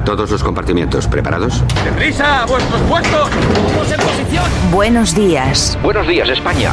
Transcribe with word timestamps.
A 0.00 0.04
todos 0.04 0.30
los 0.30 0.42
compartimientos, 0.42 1.06
¿preparados? 1.06 1.62
¡Deprisa! 1.84 2.44
¡A 2.44 2.46
vuestros 2.46 2.80
puestos! 2.88 3.28
¡Vamos 3.66 3.92
en 3.92 4.00
posición! 4.00 4.44
Buenos 4.72 5.14
días. 5.14 5.78
Buenos 5.82 6.08
días, 6.08 6.26
España. 6.30 6.72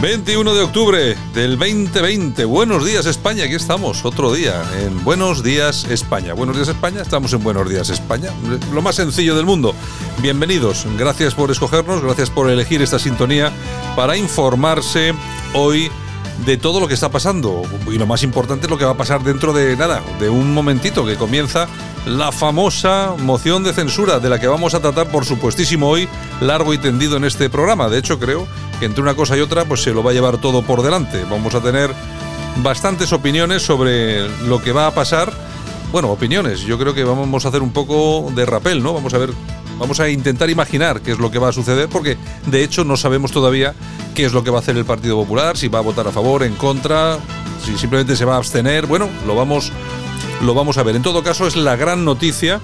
21 0.00 0.54
de 0.54 0.62
octubre 0.62 1.16
del 1.34 1.58
2020. 1.58 2.44
Buenos 2.44 2.86
días 2.86 3.04
España, 3.06 3.44
aquí 3.44 3.54
estamos, 3.54 4.04
otro 4.04 4.32
día 4.32 4.62
en 4.80 5.02
Buenos 5.02 5.42
días 5.42 5.86
España. 5.86 6.34
Buenos 6.34 6.54
días 6.54 6.68
España, 6.68 7.02
estamos 7.02 7.32
en 7.32 7.42
Buenos 7.42 7.68
días 7.68 7.90
España, 7.90 8.30
lo 8.72 8.80
más 8.80 8.94
sencillo 8.94 9.34
del 9.34 9.44
mundo. 9.44 9.74
Bienvenidos, 10.22 10.86
gracias 10.96 11.34
por 11.34 11.50
escogernos, 11.50 12.00
gracias 12.00 12.30
por 12.30 12.48
elegir 12.48 12.80
esta 12.80 13.00
sintonía 13.00 13.52
para 13.96 14.16
informarse 14.16 15.14
hoy 15.52 15.90
de 16.44 16.56
todo 16.56 16.80
lo 16.80 16.88
que 16.88 16.94
está 16.94 17.10
pasando. 17.10 17.62
Y 17.90 17.98
lo 17.98 18.06
más 18.06 18.22
importante 18.22 18.66
es 18.66 18.70
lo 18.70 18.78
que 18.78 18.84
va 18.84 18.92
a 18.92 18.96
pasar 18.96 19.22
dentro 19.22 19.52
de 19.52 19.76
nada, 19.76 20.02
de 20.20 20.28
un 20.28 20.52
momentito 20.52 21.04
que 21.04 21.16
comienza 21.16 21.66
la 22.06 22.32
famosa 22.32 23.14
moción 23.18 23.64
de 23.64 23.72
censura 23.72 24.18
de 24.18 24.28
la 24.28 24.40
que 24.40 24.46
vamos 24.46 24.74
a 24.74 24.80
tratar 24.80 25.08
por 25.08 25.24
supuestísimo 25.24 25.88
hoy 25.88 26.08
largo 26.40 26.72
y 26.72 26.78
tendido 26.78 27.16
en 27.16 27.24
este 27.24 27.50
programa. 27.50 27.88
De 27.88 27.98
hecho, 27.98 28.18
creo 28.18 28.46
que 28.78 28.86
entre 28.86 29.02
una 29.02 29.14
cosa 29.14 29.36
y 29.36 29.40
otra 29.40 29.64
pues 29.64 29.82
se 29.82 29.92
lo 29.92 30.02
va 30.02 30.12
a 30.12 30.14
llevar 30.14 30.38
todo 30.38 30.62
por 30.62 30.82
delante. 30.82 31.24
Vamos 31.24 31.54
a 31.54 31.60
tener 31.60 31.92
bastantes 32.62 33.12
opiniones 33.12 33.62
sobre 33.62 34.28
lo 34.46 34.62
que 34.62 34.72
va 34.72 34.86
a 34.86 34.94
pasar. 34.94 35.32
Bueno, 35.92 36.10
opiniones. 36.10 36.60
Yo 36.60 36.78
creo 36.78 36.94
que 36.94 37.04
vamos 37.04 37.44
a 37.44 37.48
hacer 37.48 37.62
un 37.62 37.72
poco 37.72 38.30
de 38.34 38.44
rapel, 38.44 38.82
¿no? 38.82 38.92
Vamos 38.92 39.14
a 39.14 39.18
ver, 39.18 39.30
vamos 39.78 40.00
a 40.00 40.08
intentar 40.08 40.50
imaginar 40.50 41.00
qué 41.00 41.12
es 41.12 41.18
lo 41.18 41.30
que 41.30 41.38
va 41.38 41.48
a 41.48 41.52
suceder, 41.52 41.88
porque 41.88 42.16
de 42.46 42.62
hecho 42.62 42.84
no 42.84 42.96
sabemos 42.96 43.32
todavía 43.32 43.74
qué 44.14 44.24
es 44.24 44.32
lo 44.32 44.44
que 44.44 44.50
va 44.50 44.58
a 44.58 44.60
hacer 44.60 44.76
el 44.76 44.84
Partido 44.84 45.16
Popular, 45.16 45.56
si 45.56 45.68
va 45.68 45.78
a 45.78 45.82
votar 45.82 46.06
a 46.06 46.12
favor, 46.12 46.42
en 46.42 46.54
contra, 46.54 47.18
si 47.64 47.76
simplemente 47.78 48.16
se 48.16 48.24
va 48.24 48.34
a 48.34 48.38
abstener. 48.38 48.86
Bueno, 48.86 49.08
lo 49.26 49.34
vamos, 49.34 49.72
lo 50.42 50.54
vamos 50.54 50.78
a 50.78 50.82
ver. 50.82 50.96
En 50.96 51.02
todo 51.02 51.22
caso, 51.22 51.46
es 51.46 51.56
la 51.56 51.76
gran 51.76 52.04
noticia 52.04 52.60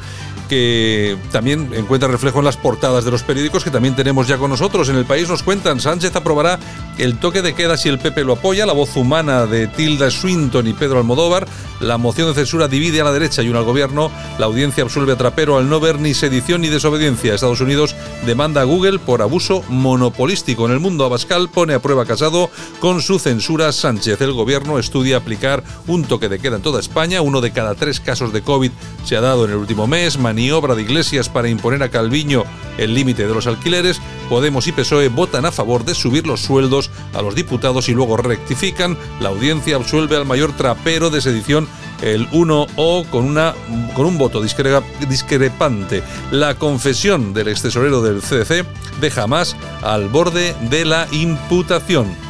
que 0.48 1.16
también 1.32 1.70
encuentra 1.74 2.08
reflejo 2.08 2.38
en 2.38 2.44
las 2.44 2.56
portadas 2.56 3.04
de 3.04 3.10
los 3.10 3.22
periódicos 3.22 3.64
que 3.64 3.70
también 3.70 3.96
tenemos 3.96 4.28
ya 4.28 4.38
con 4.38 4.50
nosotros. 4.50 4.88
En 4.88 4.96
el 4.96 5.04
país 5.04 5.28
nos 5.28 5.42
cuentan, 5.42 5.80
Sánchez 5.80 6.14
aprobará 6.16 6.58
el 6.98 7.18
toque 7.18 7.42
de 7.42 7.54
queda 7.54 7.76
si 7.76 7.88
el 7.88 7.98
PP 7.98 8.24
lo 8.24 8.34
apoya, 8.34 8.66
la 8.66 8.72
voz 8.72 8.96
humana 8.96 9.46
de 9.46 9.66
Tilda 9.66 10.10
Swinton 10.10 10.66
y 10.66 10.72
Pedro 10.72 10.98
Almodóvar, 10.98 11.46
la 11.80 11.98
moción 11.98 12.28
de 12.28 12.34
censura 12.34 12.68
divide 12.68 13.00
a 13.00 13.04
la 13.04 13.12
derecha 13.12 13.42
y 13.42 13.48
una 13.48 13.58
al 13.58 13.64
gobierno, 13.64 14.10
la 14.38 14.46
audiencia 14.46 14.84
absuelve 14.84 15.12
a 15.12 15.16
Trapero 15.16 15.58
al 15.58 15.68
no 15.68 15.80
ver 15.80 15.98
ni 15.98 16.14
sedición 16.14 16.60
ni 16.60 16.68
desobediencia. 16.68 17.34
Estados 17.34 17.60
Unidos 17.60 17.94
demanda 18.26 18.60
a 18.60 18.64
Google 18.64 18.98
por 18.98 19.22
abuso 19.22 19.62
monopolístico. 19.68 20.66
En 20.66 20.72
el 20.72 20.80
mundo, 20.80 21.04
Abascal 21.04 21.48
pone 21.48 21.74
a 21.74 21.82
prueba 21.82 22.06
Casado 22.06 22.50
con 22.80 23.02
su 23.02 23.18
censura 23.18 23.72
Sánchez. 23.72 24.20
El 24.20 24.32
gobierno 24.32 24.78
estudia 24.78 25.16
aplicar 25.16 25.64
un 25.86 26.04
toque 26.04 26.28
de 26.28 26.38
queda 26.38 26.56
en 26.56 26.62
toda 26.62 26.80
España. 26.80 27.22
Uno 27.22 27.40
de 27.40 27.52
cada 27.52 27.74
tres 27.74 28.00
casos 28.00 28.32
de 28.32 28.42
COVID 28.42 28.70
se 29.04 29.16
ha 29.16 29.20
dado 29.20 29.44
en 29.44 29.52
el 29.52 29.56
último 29.56 29.86
mes. 29.86 30.18
Maniobra 30.34 30.74
de 30.74 30.82
Iglesias 30.82 31.28
para 31.28 31.48
imponer 31.48 31.84
a 31.84 31.90
Calviño 31.90 32.42
el 32.76 32.92
límite 32.92 33.28
de 33.28 33.32
los 33.32 33.46
alquileres. 33.46 34.00
Podemos 34.28 34.66
y 34.66 34.72
PSOE 34.72 35.08
votan 35.08 35.46
a 35.46 35.52
favor 35.52 35.84
de 35.84 35.94
subir 35.94 36.26
los 36.26 36.40
sueldos 36.40 36.90
a 37.12 37.22
los 37.22 37.36
diputados 37.36 37.88
y 37.88 37.94
luego 37.94 38.16
rectifican. 38.16 38.98
La 39.20 39.28
audiencia 39.28 39.76
absuelve 39.76 40.16
al 40.16 40.26
mayor 40.26 40.52
trapero 40.56 41.10
de 41.10 41.20
sedición 41.20 41.68
el 42.02 42.28
1O 42.30 43.08
con, 43.10 43.26
una, 43.26 43.54
con 43.94 44.06
un 44.06 44.18
voto 44.18 44.42
discrepante. 44.42 46.02
La 46.32 46.56
confesión 46.56 47.32
del 47.32 47.46
ex 47.46 47.62
tesorero 47.62 48.02
del 48.02 48.20
CDC 48.20 48.66
deja 49.00 49.28
más 49.28 49.54
al 49.82 50.08
borde 50.08 50.56
de 50.68 50.84
la 50.84 51.06
imputación. 51.12 52.23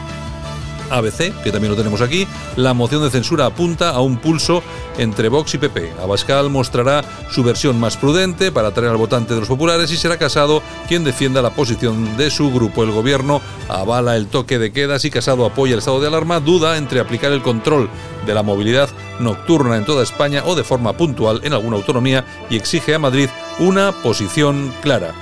ABC, 0.91 1.33
que 1.43 1.53
también 1.53 1.71
lo 1.73 1.77
tenemos 1.77 2.01
aquí, 2.01 2.27
la 2.57 2.75
moción 2.75 3.03
de 3.03 3.11
censura 3.11 3.47
apunta 3.47 3.91
a 3.91 4.01
un 4.01 4.19
pulso 4.19 4.63
entre 4.99 5.29
Vox 5.29 5.55
y 5.55 5.59
PP. 5.59 5.93
Abascal 6.03 6.51
mostrará 6.51 7.03
su 7.31 7.43
versión 7.43 7.79
más 7.79 7.97
prudente 7.97 8.53
para 8.53 8.69
atraer 8.69 8.91
al 8.91 8.97
votante 8.97 9.35
de 9.35 9.41
los 9.41 9.49
populares 9.49 9.91
y 9.91 9.97
será 9.97 10.19
Casado 10.19 10.63
quien 10.89 11.05
defienda 11.05 11.43
la 11.43 11.51
posición 11.51 12.17
de 12.17 12.31
su 12.31 12.51
grupo. 12.51 12.83
El 12.83 12.93
gobierno 12.93 13.41
avala 13.69 14.17
el 14.17 14.29
toque 14.29 14.59
de 14.59 14.73
quedas 14.73 15.05
y 15.05 15.11
Casado 15.11 15.45
apoya 15.45 15.75
el 15.75 15.81
estado 15.81 16.01
de 16.01 16.09
alarma, 16.09 16.41
duda 16.41 16.77
entre 16.77 17.01
aplicar 17.01 17.33
el 17.33 17.43
control 17.43 17.89
de 18.27 18.35
la 18.35 18.43
movilidad 18.43 18.89
nocturna 19.21 19.77
en 19.77 19.85
toda 19.85 20.03
España 20.03 20.43
o 20.47 20.55
de 20.55 20.65
forma 20.65 20.97
puntual 20.97 21.41
en 21.45 21.53
alguna 21.53 21.77
autonomía 21.77 22.25
y 22.51 22.57
exige 22.57 22.95
a 22.95 22.99
Madrid 22.99 23.29
una 23.59 23.93
posición 24.03 24.73
clara. 24.83 25.13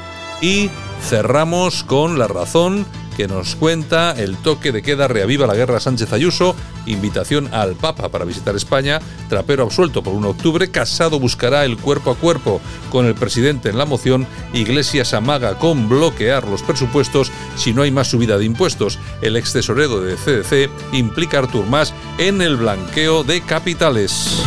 Y 0.41 0.71
cerramos 1.03 1.84
con 1.84 2.19
la 2.19 2.29
razón 2.29 2.87
que 3.17 3.28
nos 3.28 3.56
cuenta 3.56 4.12
el 4.12 4.37
toque 4.37 4.73
de 4.73 4.83
queda 4.83 5.09
reaviva 5.09 5.47
la 5.47 5.55
guerra 5.55 5.81
Sánchez 5.81 6.12
Ayuso, 6.12 6.55
invitación 6.87 7.49
al 7.53 7.75
Papa 7.75 8.09
para 8.09 8.25
visitar 8.25 8.56
España, 8.56 9.00
Trapero 9.28 9.65
absuelto 9.65 10.03
por 10.03 10.15
1 10.15 10.27
de 10.27 10.31
octubre, 10.33 10.71
Casado 10.71 11.19
buscará 11.19 11.65
el 11.65 11.77
cuerpo 11.77 12.11
a 12.11 12.17
cuerpo 12.17 12.61
con 12.91 13.06
el 13.06 13.15
presidente 13.15 13.69
en 13.69 13.78
la 13.78 13.87
moción, 13.87 14.27
Iglesias 14.53 15.15
amaga 15.15 15.59
con 15.59 15.89
bloquear 15.89 16.47
los 16.47 16.62
presupuestos 16.62 17.31
si 17.56 17.73
no 17.73 17.83
hay 17.83 17.91
más 17.91 18.09
subida 18.09 18.39
de 18.39 18.45
impuestos. 18.45 18.99
El 19.21 19.37
ex 19.37 19.53
tesorero 19.53 20.00
de 20.00 20.17
CDC 20.17 20.71
implica 20.93 21.39
a 21.39 21.41
Artur 21.41 21.67
Mas 21.67 21.94
en 22.19 22.43
el 22.43 22.56
blanqueo 22.56 23.25
de 23.25 23.41
capitales. 23.43 24.43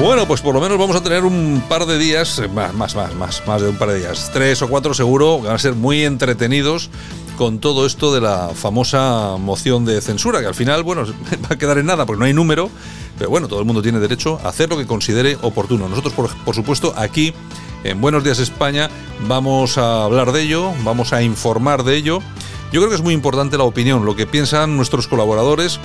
Bueno, 0.00 0.26
pues 0.26 0.40
por 0.40 0.54
lo 0.54 0.62
menos 0.62 0.78
vamos 0.78 0.96
a 0.96 1.02
tener 1.02 1.24
un 1.24 1.62
par 1.68 1.84
de 1.84 1.98
días, 1.98 2.38
eh, 2.38 2.48
más, 2.48 2.72
más, 2.72 2.96
más, 2.96 3.14
más, 3.14 3.42
más 3.46 3.60
de 3.60 3.68
un 3.68 3.76
par 3.76 3.90
de 3.90 3.98
días, 3.98 4.30
tres 4.32 4.62
o 4.62 4.68
cuatro 4.68 4.94
seguro, 4.94 5.40
van 5.40 5.54
a 5.54 5.58
ser 5.58 5.74
muy 5.74 6.04
entretenidos 6.04 6.88
con 7.36 7.58
todo 7.58 7.84
esto 7.84 8.12
de 8.14 8.22
la 8.22 8.48
famosa 8.54 9.36
moción 9.36 9.84
de 9.84 10.00
censura, 10.00 10.40
que 10.40 10.46
al 10.46 10.54
final, 10.54 10.84
bueno, 10.84 11.04
va 11.44 11.48
a 11.50 11.58
quedar 11.58 11.76
en 11.76 11.84
nada 11.84 12.06
porque 12.06 12.18
no 12.18 12.24
hay 12.24 12.32
número, 12.32 12.70
pero 13.18 13.28
bueno, 13.28 13.46
todo 13.46 13.60
el 13.60 13.66
mundo 13.66 13.82
tiene 13.82 14.00
derecho 14.00 14.40
a 14.42 14.48
hacer 14.48 14.70
lo 14.70 14.78
que 14.78 14.86
considere 14.86 15.36
oportuno. 15.42 15.86
Nosotros, 15.86 16.14
por, 16.14 16.34
por 16.44 16.54
supuesto, 16.54 16.94
aquí 16.96 17.34
en 17.84 18.00
Buenos 18.00 18.24
Días 18.24 18.38
España 18.38 18.88
vamos 19.28 19.76
a 19.76 20.04
hablar 20.04 20.32
de 20.32 20.40
ello, 20.40 20.72
vamos 20.82 21.12
a 21.12 21.22
informar 21.22 21.84
de 21.84 21.96
ello. 21.96 22.20
Yo 22.72 22.80
creo 22.80 22.88
que 22.88 22.96
es 22.96 23.02
muy 23.02 23.12
importante 23.12 23.58
la 23.58 23.64
opinión, 23.64 24.06
lo 24.06 24.16
que 24.16 24.26
piensan 24.26 24.78
nuestros 24.78 25.08
colaboradores, 25.08 25.78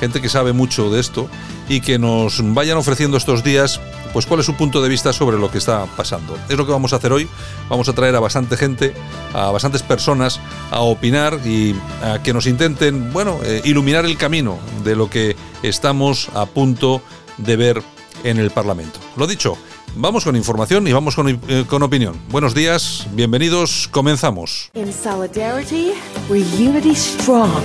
gente 0.00 0.20
que 0.20 0.28
sabe 0.28 0.52
mucho 0.52 0.90
de 0.90 1.00
esto 1.00 1.28
y 1.68 1.80
que 1.80 1.98
nos 1.98 2.40
vayan 2.54 2.78
ofreciendo 2.78 3.16
estos 3.16 3.44
días 3.44 3.80
pues 4.12 4.26
cuál 4.26 4.40
es 4.40 4.46
su 4.46 4.54
punto 4.54 4.82
de 4.82 4.88
vista 4.88 5.12
sobre 5.12 5.38
lo 5.38 5.50
que 5.50 5.58
está 5.58 5.86
pasando. 5.96 6.36
Es 6.48 6.56
lo 6.56 6.66
que 6.66 6.72
vamos 6.72 6.92
a 6.92 6.96
hacer 6.96 7.12
hoy. 7.12 7.28
Vamos 7.68 7.88
a 7.88 7.92
traer 7.92 8.16
a 8.16 8.20
bastante 8.20 8.56
gente, 8.56 8.94
a 9.34 9.50
bastantes 9.50 9.82
personas 9.82 10.40
a 10.70 10.80
opinar 10.80 11.38
y 11.44 11.74
a 12.02 12.22
que 12.22 12.32
nos 12.32 12.46
intenten, 12.46 13.12
bueno, 13.12 13.38
eh, 13.44 13.60
iluminar 13.64 14.04
el 14.04 14.16
camino 14.16 14.58
de 14.84 14.96
lo 14.96 15.10
que 15.10 15.36
estamos 15.62 16.28
a 16.34 16.46
punto 16.46 17.02
de 17.36 17.56
ver 17.56 17.82
en 18.24 18.38
el 18.38 18.50
Parlamento. 18.50 18.98
Lo 19.16 19.26
dicho, 19.26 19.56
vamos 19.94 20.24
con 20.24 20.36
información 20.36 20.86
y 20.88 20.92
vamos 20.92 21.14
con, 21.14 21.28
eh, 21.28 21.64
con 21.68 21.82
opinión. 21.82 22.18
Buenos 22.30 22.54
días, 22.54 23.06
bienvenidos, 23.12 23.88
comenzamos. 23.90 24.70
In 24.74 24.92
solidarity, 24.92 25.92
we're 26.28 26.44
unity 26.58 26.94
strong. 26.94 27.62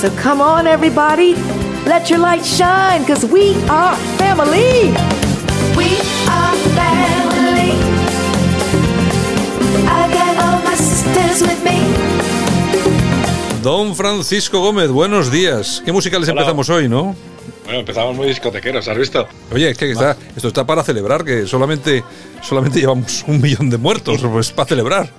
So 0.00 0.10
come 0.22 0.42
on, 0.42 0.66
everybody. 0.66 1.36
Let 1.86 2.08
your 2.10 2.20
light 2.20 2.44
shine, 2.44 3.04
cause 3.04 3.24
we 3.26 3.54
are 3.68 3.96
family. 4.16 4.92
We 5.76 5.98
are 6.30 6.54
family. 6.78 7.72
I 9.88 10.08
got 10.12 10.36
all 10.44 10.62
my 10.64 10.74
sisters 10.76 11.42
with 11.42 11.62
me. 11.64 11.78
Don 13.62 13.94
Francisco 13.94 14.60
Gómez, 14.60 14.90
buenos 14.90 15.30
días. 15.30 15.82
¿Qué 15.84 15.92
música 15.92 16.18
les 16.18 16.28
Hola. 16.28 16.40
empezamos 16.42 16.68
hoy, 16.70 16.88
no? 16.88 17.14
Bueno, 17.64 17.80
empezamos 17.80 18.16
muy 18.16 18.26
discotequeros, 18.28 18.86
¿has 18.88 18.96
visto? 18.98 19.26
Oye, 19.52 19.70
es 19.70 19.78
que 19.78 19.90
está- 19.92 20.16
esto 20.36 20.48
está 20.48 20.64
para 20.66 20.82
celebrar, 20.82 21.24
que 21.24 21.46
solamente, 21.46 22.02
solamente 22.42 22.80
llevamos 22.80 23.24
un 23.26 23.40
millón 23.40 23.70
de 23.70 23.78
muertos, 23.78 24.20
pues 24.32 24.50
para 24.52 24.68
celebrar. 24.68 25.10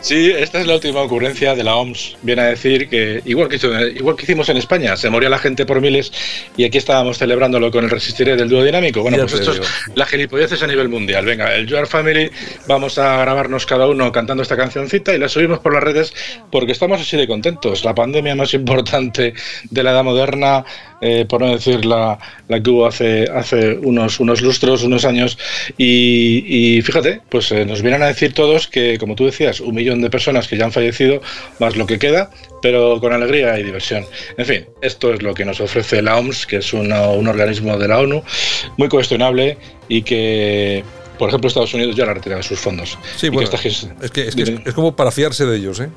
Sí, 0.00 0.30
esta 0.30 0.60
es 0.60 0.66
la 0.66 0.74
última 0.74 1.00
ocurrencia 1.00 1.54
de 1.54 1.64
la 1.64 1.76
OMS. 1.76 2.16
Viene 2.22 2.42
a 2.42 2.46
decir 2.46 2.88
que, 2.88 3.20
igual 3.24 3.48
que, 3.48 3.56
igual 3.96 4.16
que 4.16 4.22
hicimos 4.22 4.48
en 4.48 4.56
España, 4.56 4.96
se 4.96 5.10
moría 5.10 5.28
la 5.28 5.38
gente 5.38 5.66
por 5.66 5.80
miles 5.80 6.12
y 6.56 6.64
aquí 6.64 6.78
estábamos 6.78 7.18
celebrándolo 7.18 7.70
con 7.70 7.84
el 7.84 7.90
Resistiré 7.90 8.36
del 8.36 8.48
dúo 8.48 8.62
dinámico. 8.62 9.02
Bueno, 9.02 9.18
pues 9.18 9.34
esto 9.34 9.52
es 9.52 9.60
la 9.94 10.06
gilipolleces 10.06 10.62
a 10.62 10.66
nivel 10.66 10.88
mundial. 10.88 11.24
Venga, 11.24 11.54
el 11.54 11.66
Your 11.66 11.86
Family, 11.86 12.30
vamos 12.66 12.98
a 12.98 13.18
grabarnos 13.18 13.66
cada 13.66 13.86
uno 13.88 14.12
cantando 14.12 14.42
esta 14.42 14.56
cancioncita 14.56 15.14
y 15.14 15.18
la 15.18 15.28
subimos 15.28 15.58
por 15.58 15.74
las 15.74 15.82
redes 15.82 16.14
porque 16.50 16.72
estamos 16.72 17.00
así 17.00 17.16
de 17.16 17.26
contentos. 17.26 17.84
La 17.84 17.94
pandemia 17.94 18.34
más 18.34 18.54
importante 18.54 19.34
de 19.70 19.82
la 19.82 19.90
edad 19.90 20.04
moderna 20.04 20.64
eh, 21.00 21.26
por 21.28 21.40
no 21.40 21.52
decir 21.52 21.84
la, 21.84 22.18
que 22.48 22.70
hubo 22.70 22.86
hace, 22.86 23.24
hace 23.32 23.74
unos, 23.74 24.18
unos 24.18 24.42
lustros, 24.42 24.82
unos 24.82 25.04
años. 25.04 25.38
Y, 25.76 26.80
fíjate, 26.82 27.20
pues 27.28 27.52
eh, 27.52 27.64
nos 27.64 27.82
vienen 27.82 28.02
a 28.02 28.06
decir 28.06 28.34
todos 28.34 28.66
que, 28.66 28.98
como 28.98 29.14
tú 29.14 29.24
decías, 29.24 29.60
un 29.60 29.74
millón 29.88 30.02
de 30.02 30.10
personas 30.10 30.46
que 30.46 30.56
ya 30.56 30.64
han 30.66 30.72
fallecido, 30.72 31.20
más 31.58 31.76
lo 31.76 31.86
que 31.86 31.98
queda, 31.98 32.30
pero 32.60 33.00
con 33.00 33.12
alegría 33.12 33.58
y 33.58 33.62
diversión. 33.62 34.04
En 34.36 34.46
fin, 34.46 34.66
esto 34.82 35.12
es 35.12 35.22
lo 35.22 35.34
que 35.34 35.44
nos 35.44 35.60
ofrece 35.60 36.02
la 36.02 36.18
OMS, 36.18 36.46
que 36.46 36.56
es 36.56 36.72
un 36.72 36.92
organismo 36.92 37.78
de 37.78 37.88
la 37.88 37.98
ONU 37.98 38.22
muy 38.76 38.88
cuestionable 38.88 39.58
y 39.88 40.02
que 40.02 40.84
por 41.18 41.30
ejemplo, 41.30 41.48
Estados 41.48 41.74
Unidos 41.74 41.96
ya 41.96 42.06
la 42.06 42.14
retira 42.14 42.36
de 42.36 42.44
sus 42.44 42.60
fondos. 42.60 42.96
Sí, 43.16 43.28
bueno, 43.28 43.50
es, 43.52 43.60
que, 44.12 44.28
es, 44.28 44.36
es, 44.38 44.72
como 44.72 44.94
para 44.94 45.10
fiarse 45.10 45.44
de 45.46 45.56
ellos, 45.56 45.80
¿eh? 45.80 45.88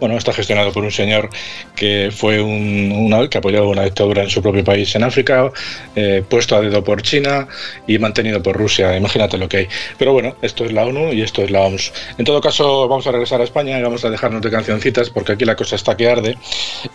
Bueno, 0.00 0.16
está 0.16 0.32
gestionado 0.32 0.72
por 0.72 0.84
un 0.84 0.90
señor 0.90 1.30
que 1.74 2.10
fue 2.14 2.40
un, 2.42 3.28
que 3.30 3.38
apoyó 3.38 3.68
una 3.68 3.84
dictadura 3.84 4.22
en 4.22 4.30
su 4.30 4.42
propio 4.42 4.64
país 4.64 4.94
en 4.94 5.04
África, 5.04 5.50
eh, 5.94 6.22
puesto 6.28 6.56
a 6.56 6.60
dedo 6.60 6.82
por 6.84 7.02
China 7.02 7.48
y 7.86 7.98
mantenido 7.98 8.42
por 8.42 8.56
Rusia. 8.56 8.96
Imagínate 8.96 9.38
lo 9.38 9.48
que 9.48 9.56
hay. 9.58 9.68
Pero 9.98 10.12
bueno, 10.12 10.36
esto 10.42 10.64
es 10.64 10.72
la 10.72 10.84
ONU 10.84 11.12
y 11.12 11.22
esto 11.22 11.42
es 11.42 11.50
la 11.50 11.62
OMS. 11.62 11.92
En 12.18 12.24
todo 12.24 12.40
caso, 12.40 12.88
vamos 12.88 13.06
a 13.06 13.12
regresar 13.12 13.40
a 13.40 13.44
España 13.44 13.78
y 13.78 13.82
vamos 13.82 14.04
a 14.04 14.10
dejarnos 14.10 14.42
de 14.42 14.50
cancioncitas 14.50 15.10
porque 15.10 15.32
aquí 15.32 15.44
la 15.44 15.56
cosa 15.56 15.76
está 15.76 15.96
que 15.96 16.08
arde. 16.08 16.36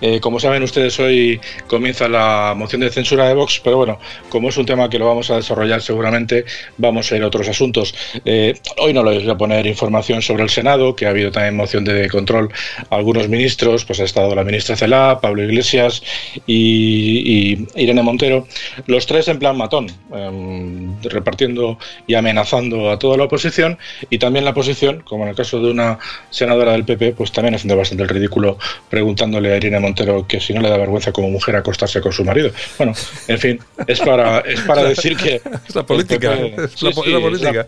Eh, 0.02 0.20
como 0.20 0.40
saben 0.40 0.64
ustedes, 0.64 1.00
hoy 1.00 1.40
comienza 1.68 2.08
la 2.08 2.54
moción 2.56 2.82
de 2.82 2.90
censura 2.90 3.28
de 3.28 3.34
Vox, 3.34 3.62
pero 3.64 3.78
bueno, 3.78 4.00
como 4.30 4.50
es 4.50 4.58
un 4.58 4.66
tema 4.66 4.90
que 4.90 5.00
lo 5.00 5.08
vamos 5.08 5.30
a 5.32 5.38
desarrollar 5.38 5.82
seguramente, 5.82 6.46
vamos 6.78 7.12
a 7.12 7.18
ir 7.18 7.24
a 7.24 7.28
otros 7.28 7.48
asuntos. 7.48 7.94
Eh, 8.26 8.54
hoy 8.78 8.94
no 8.94 9.04
les 9.04 9.24
voy 9.24 9.32
a 9.32 9.38
poner 9.38 9.66
información 9.66 10.22
sobre 10.22 10.44
el 10.44 10.50
Senado, 10.50 10.96
que 10.96 11.06
ha 11.06 11.10
habido 11.10 11.32
también 11.32 11.56
moción 11.56 11.84
de 11.84 12.10
control 12.10 12.52
algunos 12.92 13.30
ministros, 13.30 13.86
pues 13.86 14.00
ha 14.02 14.04
estado 14.04 14.36
la 14.36 14.44
ministra 14.44 14.76
Celá, 14.76 15.20
Pablo 15.22 15.44
Iglesias 15.44 16.04
y, 16.46 17.66
Irene 17.76 18.04
Montero, 18.04 18.48
los 18.86 19.06
tres 19.06 19.30
en 19.30 19.40
plan 19.40 19.58
matón, 19.58 19.88
em, 20.14 21.02
repartiendo 21.04 21.80
y 22.06 22.16
amenazando 22.16 22.92
a 22.92 23.00
toda 23.00 23.16
la 23.16 23.24
oposición 23.24 23.78
y 24.10 24.20
también 24.20 24.44
la 24.44 24.52
oposición, 24.52 25.02
como 25.02 25.24
en 25.24 25.30
el 25.30 25.36
caso 25.36 25.62
de 25.62 25.72
una 25.72 26.00
senadora 26.30 26.74
del 26.74 26.84
PP, 26.84 27.14
pues 27.14 27.32
también 27.32 27.56
haciendo 27.56 27.78
bastante 27.78 28.04
el 28.04 28.10
ridículo 28.10 28.58
preguntándole 28.90 29.54
a 29.54 29.58
Irene 29.58 29.80
Montero 29.80 30.28
que 30.28 30.42
si 30.42 30.54
no 30.54 30.62
le 30.62 30.70
da 30.70 30.78
vergüenza 30.78 31.14
como 31.14 31.30
mujer 31.30 31.56
acostarse 31.56 32.02
con 32.02 32.12
su 32.12 32.26
marido. 32.26 32.52
Bueno, 32.78 32.94
en 33.28 33.40
fin, 33.40 33.60
es 33.88 34.02
para, 34.02 34.40
es 34.40 34.60
para 34.62 34.84
decir 34.90 35.16
que... 35.16 35.42
Es 35.68 35.76
la 35.76 35.86
política, 35.86 36.34
es, 36.34 36.82
la, 36.82 36.92
política. 36.92 37.68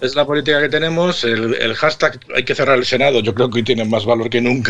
Es 0.00 0.14
la, 0.16 0.26
política 0.26 0.60
que 0.60 0.68
tenemos, 0.68 1.22
el, 1.22 1.54
el 1.54 1.74
hashtag 1.74 2.18
hay 2.34 2.44
que 2.44 2.56
cerrar 2.56 2.76
el 2.76 2.84
Senado, 2.84 3.20
yo 3.20 3.34
creo 3.34 3.48
que 3.48 3.58
hoy 3.58 3.62
tiene 3.62 3.84
más 3.84 4.04
valor 4.04 4.28
que 4.28 4.40
nunca 4.40 4.63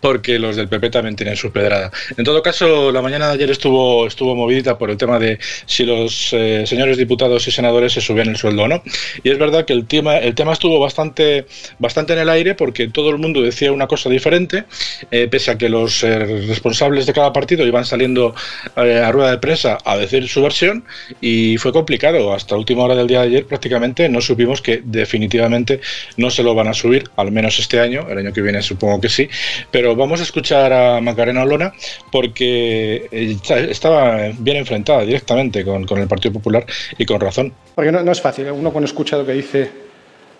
porque 0.00 0.38
los 0.38 0.56
del 0.56 0.68
PP 0.68 0.90
también 0.90 1.16
tienen 1.16 1.36
su 1.36 1.50
pedrada. 1.50 1.90
En 2.16 2.24
todo 2.24 2.42
caso, 2.42 2.92
la 2.92 3.02
mañana 3.02 3.28
de 3.28 3.34
ayer 3.34 3.50
estuvo, 3.50 4.06
estuvo 4.06 4.34
movidita 4.34 4.78
por 4.78 4.90
el 4.90 4.96
tema 4.96 5.18
de 5.18 5.38
si 5.66 5.84
los 5.84 6.32
eh, 6.32 6.64
señores 6.66 6.96
diputados 6.96 7.46
y 7.48 7.50
senadores 7.50 7.92
se 7.92 8.00
subían 8.00 8.28
el 8.28 8.36
sueldo 8.36 8.62
o 8.62 8.68
no. 8.68 8.82
Y 9.22 9.30
es 9.30 9.38
verdad 9.38 9.64
que 9.64 9.72
el 9.72 9.86
tema, 9.86 10.18
el 10.18 10.34
tema 10.34 10.52
estuvo 10.52 10.78
bastante, 10.78 11.46
bastante 11.78 12.12
en 12.12 12.20
el 12.20 12.28
aire 12.28 12.54
porque 12.54 12.88
todo 12.88 13.10
el 13.10 13.18
mundo 13.18 13.42
decía 13.42 13.72
una 13.72 13.86
cosa 13.86 14.08
diferente, 14.08 14.64
eh, 15.10 15.28
pese 15.30 15.50
a 15.50 15.58
que 15.58 15.68
los 15.68 16.02
eh, 16.02 16.18
responsables 16.46 17.06
de 17.06 17.12
cada 17.12 17.32
partido 17.32 17.66
iban 17.66 17.84
saliendo 17.84 18.34
a 18.74 19.12
rueda 19.12 19.30
de 19.30 19.38
prensa 19.38 19.78
a 19.84 19.96
decir 19.96 20.28
su 20.28 20.42
versión 20.42 20.84
y 21.20 21.56
fue 21.58 21.72
complicado. 21.72 22.32
Hasta 22.32 22.56
última 22.56 22.84
hora 22.84 22.94
del 22.94 23.06
día 23.06 23.20
de 23.20 23.26
ayer 23.28 23.46
prácticamente 23.46 24.08
no 24.08 24.20
supimos 24.20 24.62
que 24.62 24.82
definitivamente 24.84 25.80
no 26.16 26.30
se 26.30 26.42
lo 26.42 26.54
van 26.54 26.68
a 26.68 26.74
subir, 26.74 27.08
al 27.16 27.32
menos 27.32 27.58
este 27.58 27.80
año, 27.80 28.06
el 28.08 28.18
año 28.18 28.32
que 28.32 28.42
viene 28.42 28.62
supongo 28.62 29.00
que 29.00 29.08
sí, 29.08 29.28
pero 29.70 29.94
vamos 29.96 30.20
a 30.20 30.22
escuchar 30.22 30.72
a 30.72 31.00
Macarena 31.00 31.42
Olona 31.42 31.72
porque 32.10 33.08
eh, 33.10 33.36
estaba 33.68 34.30
bien 34.38 34.58
enfrentada 34.58 35.02
directamente 35.02 35.64
con, 35.64 35.86
el 35.98 36.08
Partido 36.08 36.34
Popular 36.34 36.64
y 36.98 37.04
con 37.04 37.20
razón. 37.20 37.52
Porque 37.74 37.92
no, 37.92 38.10
es 38.10 38.20
fácil, 38.20 38.50
uno 38.50 38.70
cuando 38.70 38.86
escucha 38.86 39.16
lo 39.16 39.26
que 39.26 39.32
dice 39.32 39.70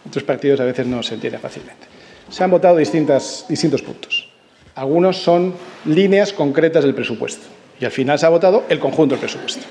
otros 0.06 0.24
partidos 0.24 0.60
a 0.60 0.64
veces 0.64 0.86
no 0.86 1.02
se 1.02 1.14
entiende 1.14 1.38
fácilmente. 1.38 1.86
Se 2.30 2.42
han 2.44 2.50
votado 2.50 2.76
distintas, 2.76 3.46
distintos 3.48 3.82
puntos. 3.82 4.28
Algunos 4.74 5.16
son 5.16 5.54
líneas 5.84 6.32
concretas 6.32 6.84
del 6.84 6.94
presupuesto 6.94 7.46
y 7.80 7.84
al 7.84 7.90
final 7.90 8.18
se 8.18 8.26
ha 8.26 8.28
votado 8.28 8.64
el 8.68 8.78
conjunto 8.78 9.14
del 9.14 9.20
presupuesto. 9.20 9.64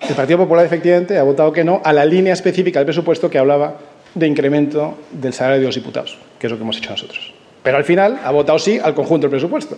El 0.00 0.14
Partido 0.14 0.38
Popular 0.38 0.64
efectivamente 0.64 1.18
ha 1.18 1.22
votado 1.22 1.52
que 1.52 1.62
no 1.62 1.80
a 1.84 1.92
la 1.92 2.04
línea 2.04 2.32
específica 2.32 2.78
del 2.78 2.86
presupuesto 2.86 3.30
que 3.30 3.38
hablaba 3.38 3.78
de 4.14 4.26
incremento 4.26 4.98
del 5.12 5.32
salario 5.32 5.60
de 5.60 5.66
los 5.66 5.74
diputados, 5.74 6.18
que 6.38 6.46
es 6.46 6.50
lo 6.50 6.56
que 6.56 6.62
hemos 6.64 6.78
hecho 6.78 6.90
nosotros. 6.90 7.32
Pero 7.62 7.76
al 7.76 7.84
final 7.84 8.20
ha 8.24 8.30
votado 8.30 8.58
sí 8.58 8.78
al 8.82 8.94
conjunto 8.94 9.26
del 9.26 9.30
presupuesto. 9.30 9.76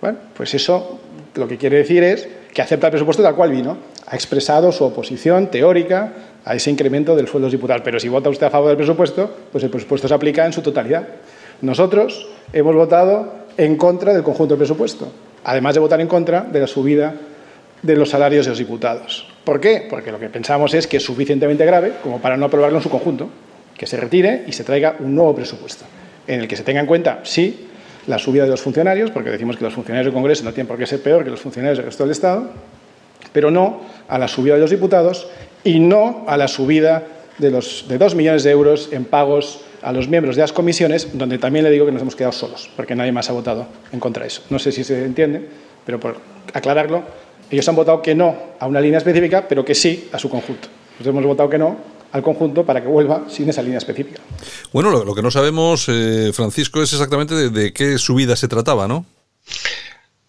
Bueno, 0.00 0.18
pues 0.36 0.54
eso 0.54 1.00
lo 1.34 1.46
que 1.46 1.56
quiere 1.56 1.78
decir 1.78 2.02
es 2.02 2.28
que 2.52 2.62
acepta 2.62 2.86
el 2.86 2.92
presupuesto 2.92 3.22
tal 3.22 3.34
cual 3.34 3.50
vino. 3.50 3.76
Ha 4.06 4.14
expresado 4.14 4.72
su 4.72 4.84
oposición 4.84 5.50
teórica 5.50 6.12
a 6.44 6.54
ese 6.54 6.70
incremento 6.70 7.14
del 7.16 7.28
sueldo 7.28 7.50
diputado. 7.50 7.82
Pero 7.82 8.00
si 8.00 8.08
vota 8.08 8.30
usted 8.30 8.46
a 8.46 8.50
favor 8.50 8.68
del 8.68 8.76
presupuesto, 8.76 9.30
pues 9.52 9.64
el 9.64 9.70
presupuesto 9.70 10.08
se 10.08 10.14
aplica 10.14 10.46
en 10.46 10.52
su 10.52 10.62
totalidad. 10.62 11.06
Nosotros 11.60 12.28
hemos 12.52 12.74
votado 12.74 13.32
en 13.56 13.76
contra 13.76 14.14
del 14.14 14.22
conjunto 14.22 14.54
del 14.54 14.58
presupuesto, 14.58 15.10
además 15.44 15.74
de 15.74 15.80
votar 15.80 16.00
en 16.00 16.08
contra 16.08 16.42
de 16.42 16.60
la 16.60 16.66
subida 16.66 17.14
de 17.82 17.96
los 17.96 18.10
salarios 18.10 18.46
de 18.46 18.50
los 18.50 18.58
diputados. 18.58 19.28
¿Por 19.44 19.60
qué? 19.60 19.86
Porque 19.88 20.12
lo 20.12 20.18
que 20.18 20.28
pensamos 20.28 20.74
es 20.74 20.86
que 20.86 20.98
es 20.98 21.02
suficientemente 21.02 21.64
grave 21.64 21.94
como 22.02 22.20
para 22.20 22.36
no 22.36 22.46
aprobarlo 22.46 22.78
en 22.78 22.82
su 22.82 22.90
conjunto, 22.90 23.28
que 23.76 23.86
se 23.86 23.96
retire 23.96 24.44
y 24.46 24.52
se 24.52 24.64
traiga 24.64 24.96
un 25.00 25.14
nuevo 25.14 25.34
presupuesto 25.34 25.84
en 26.26 26.40
el 26.40 26.48
que 26.48 26.56
se 26.56 26.62
tenga 26.62 26.80
en 26.80 26.86
cuenta, 26.86 27.20
sí, 27.24 27.68
la 28.06 28.18
subida 28.18 28.44
de 28.44 28.50
los 28.50 28.60
funcionarios, 28.60 29.10
porque 29.10 29.30
decimos 29.30 29.56
que 29.56 29.64
los 29.64 29.74
funcionarios 29.74 30.06
del 30.06 30.14
Congreso 30.14 30.44
no 30.44 30.52
tienen 30.52 30.68
por 30.68 30.78
qué 30.78 30.86
ser 30.86 31.02
peor 31.02 31.24
que 31.24 31.30
los 31.30 31.40
funcionarios 31.40 31.78
del 31.78 31.86
resto 31.86 32.04
del 32.04 32.12
Estado, 32.12 32.50
pero 33.32 33.50
no 33.50 33.80
a 34.08 34.18
la 34.18 34.28
subida 34.28 34.54
de 34.54 34.60
los 34.60 34.70
diputados 34.70 35.28
y 35.64 35.80
no 35.80 36.24
a 36.28 36.36
la 36.36 36.48
subida 36.48 37.02
de, 37.38 37.50
los, 37.50 37.86
de 37.88 37.98
dos 37.98 38.14
millones 38.14 38.44
de 38.44 38.50
euros 38.50 38.88
en 38.92 39.04
pagos 39.04 39.60
a 39.82 39.92
los 39.92 40.08
miembros 40.08 40.36
de 40.36 40.42
las 40.42 40.52
comisiones, 40.52 41.16
donde 41.18 41.38
también 41.38 41.64
le 41.64 41.70
digo 41.70 41.86
que 41.86 41.92
nos 41.92 42.02
hemos 42.02 42.16
quedado 42.16 42.32
solos, 42.32 42.70
porque 42.76 42.94
nadie 42.94 43.12
más 43.12 43.28
ha 43.30 43.32
votado 43.32 43.66
en 43.92 44.00
contra 44.00 44.22
de 44.22 44.28
eso. 44.28 44.42
No 44.50 44.58
sé 44.58 44.72
si 44.72 44.84
se 44.84 45.04
entiende, 45.04 45.46
pero 45.84 46.00
por 46.00 46.16
aclararlo, 46.52 47.02
ellos 47.50 47.68
han 47.68 47.76
votado 47.76 48.02
que 48.02 48.14
no 48.14 48.34
a 48.58 48.66
una 48.66 48.80
línea 48.80 48.98
específica, 48.98 49.46
pero 49.48 49.64
que 49.64 49.74
sí 49.74 50.08
a 50.12 50.18
su 50.18 50.28
conjunto. 50.28 50.68
Nosotros 50.92 51.14
hemos 51.14 51.24
votado 51.24 51.48
que 51.48 51.58
no 51.58 51.76
al 52.12 52.22
conjunto 52.22 52.64
para 52.64 52.80
que 52.82 52.88
vuelva 52.88 53.24
sin 53.28 53.48
esa 53.48 53.62
línea 53.62 53.78
específica. 53.78 54.20
Bueno, 54.72 54.90
lo, 54.90 55.14
que 55.14 55.22
no 55.22 55.30
sabemos, 55.30 55.86
eh, 55.88 56.30
Francisco, 56.32 56.82
es 56.82 56.92
exactamente 56.92 57.34
de, 57.34 57.50
de 57.50 57.72
qué 57.72 57.98
subida 57.98 58.36
se 58.36 58.48
trataba, 58.48 58.86
¿no? 58.88 59.04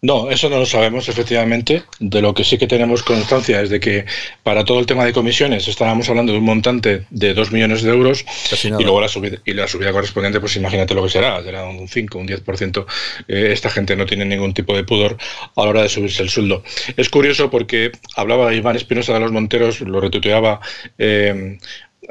No, 0.02 0.30
eso 0.30 0.48
no 0.50 0.60
lo 0.60 0.66
sabemos 0.66 1.10
efectivamente. 1.10 1.84
De 2.00 2.22
lo 2.22 2.34
que 2.36 2.44
sí 2.44 2.58
que 2.60 2.68
tenemos 2.68 3.02
constancia 3.02 3.62
es 3.62 3.72
de 3.72 3.80
que 3.80 4.06
para 4.44 4.64
todo 4.64 4.80
el 4.80 4.86
tema 4.86 5.04
de 5.06 5.12
comisiones 5.12 5.68
estábamos 5.68 6.08
hablando 6.08 6.32
de 6.32 6.38
un 6.38 6.46
montante 6.46 7.06
de 7.10 7.34
2 7.34 7.52
millones 7.52 7.82
de 7.82 7.90
euros 7.90 8.24
y 8.64 8.70
luego 8.84 9.02
la 9.02 9.08
subida, 9.08 9.40
y 9.44 9.54
la 9.54 9.68
subida 9.68 9.92
correspondiente, 9.92 10.40
pues 10.40 10.56
imagínate 10.56 10.94
lo 10.94 11.04
que 11.04 11.10
será, 11.10 11.42
será 11.44 11.66
un 11.66 11.88
5, 11.88 12.20
un 12.20 12.28
10%. 12.28 12.86
Eh, 13.28 13.50
esta 13.52 13.72
gente 13.72 13.96
no 13.96 14.06
tiene 14.06 14.26
ningún 14.26 14.54
tipo 14.54 14.76
de 14.76 14.84
pudor 14.84 15.18
a 15.56 15.64
la 15.64 15.70
hora 15.70 15.82
de 15.82 15.90
subirse 15.90 16.22
el 16.22 16.30
sueldo. 16.30 16.64
Es 16.96 17.10
curioso 17.10 17.50
porque 17.50 17.92
hablaba 18.16 18.54
Iván 18.54 18.76
Espinosa 18.76 19.14
de 19.14 19.20
los 19.20 19.32
Monteros, 19.32 19.82
lo 19.82 20.00
retuiteaba 20.00 20.60
eh, 21.00 21.58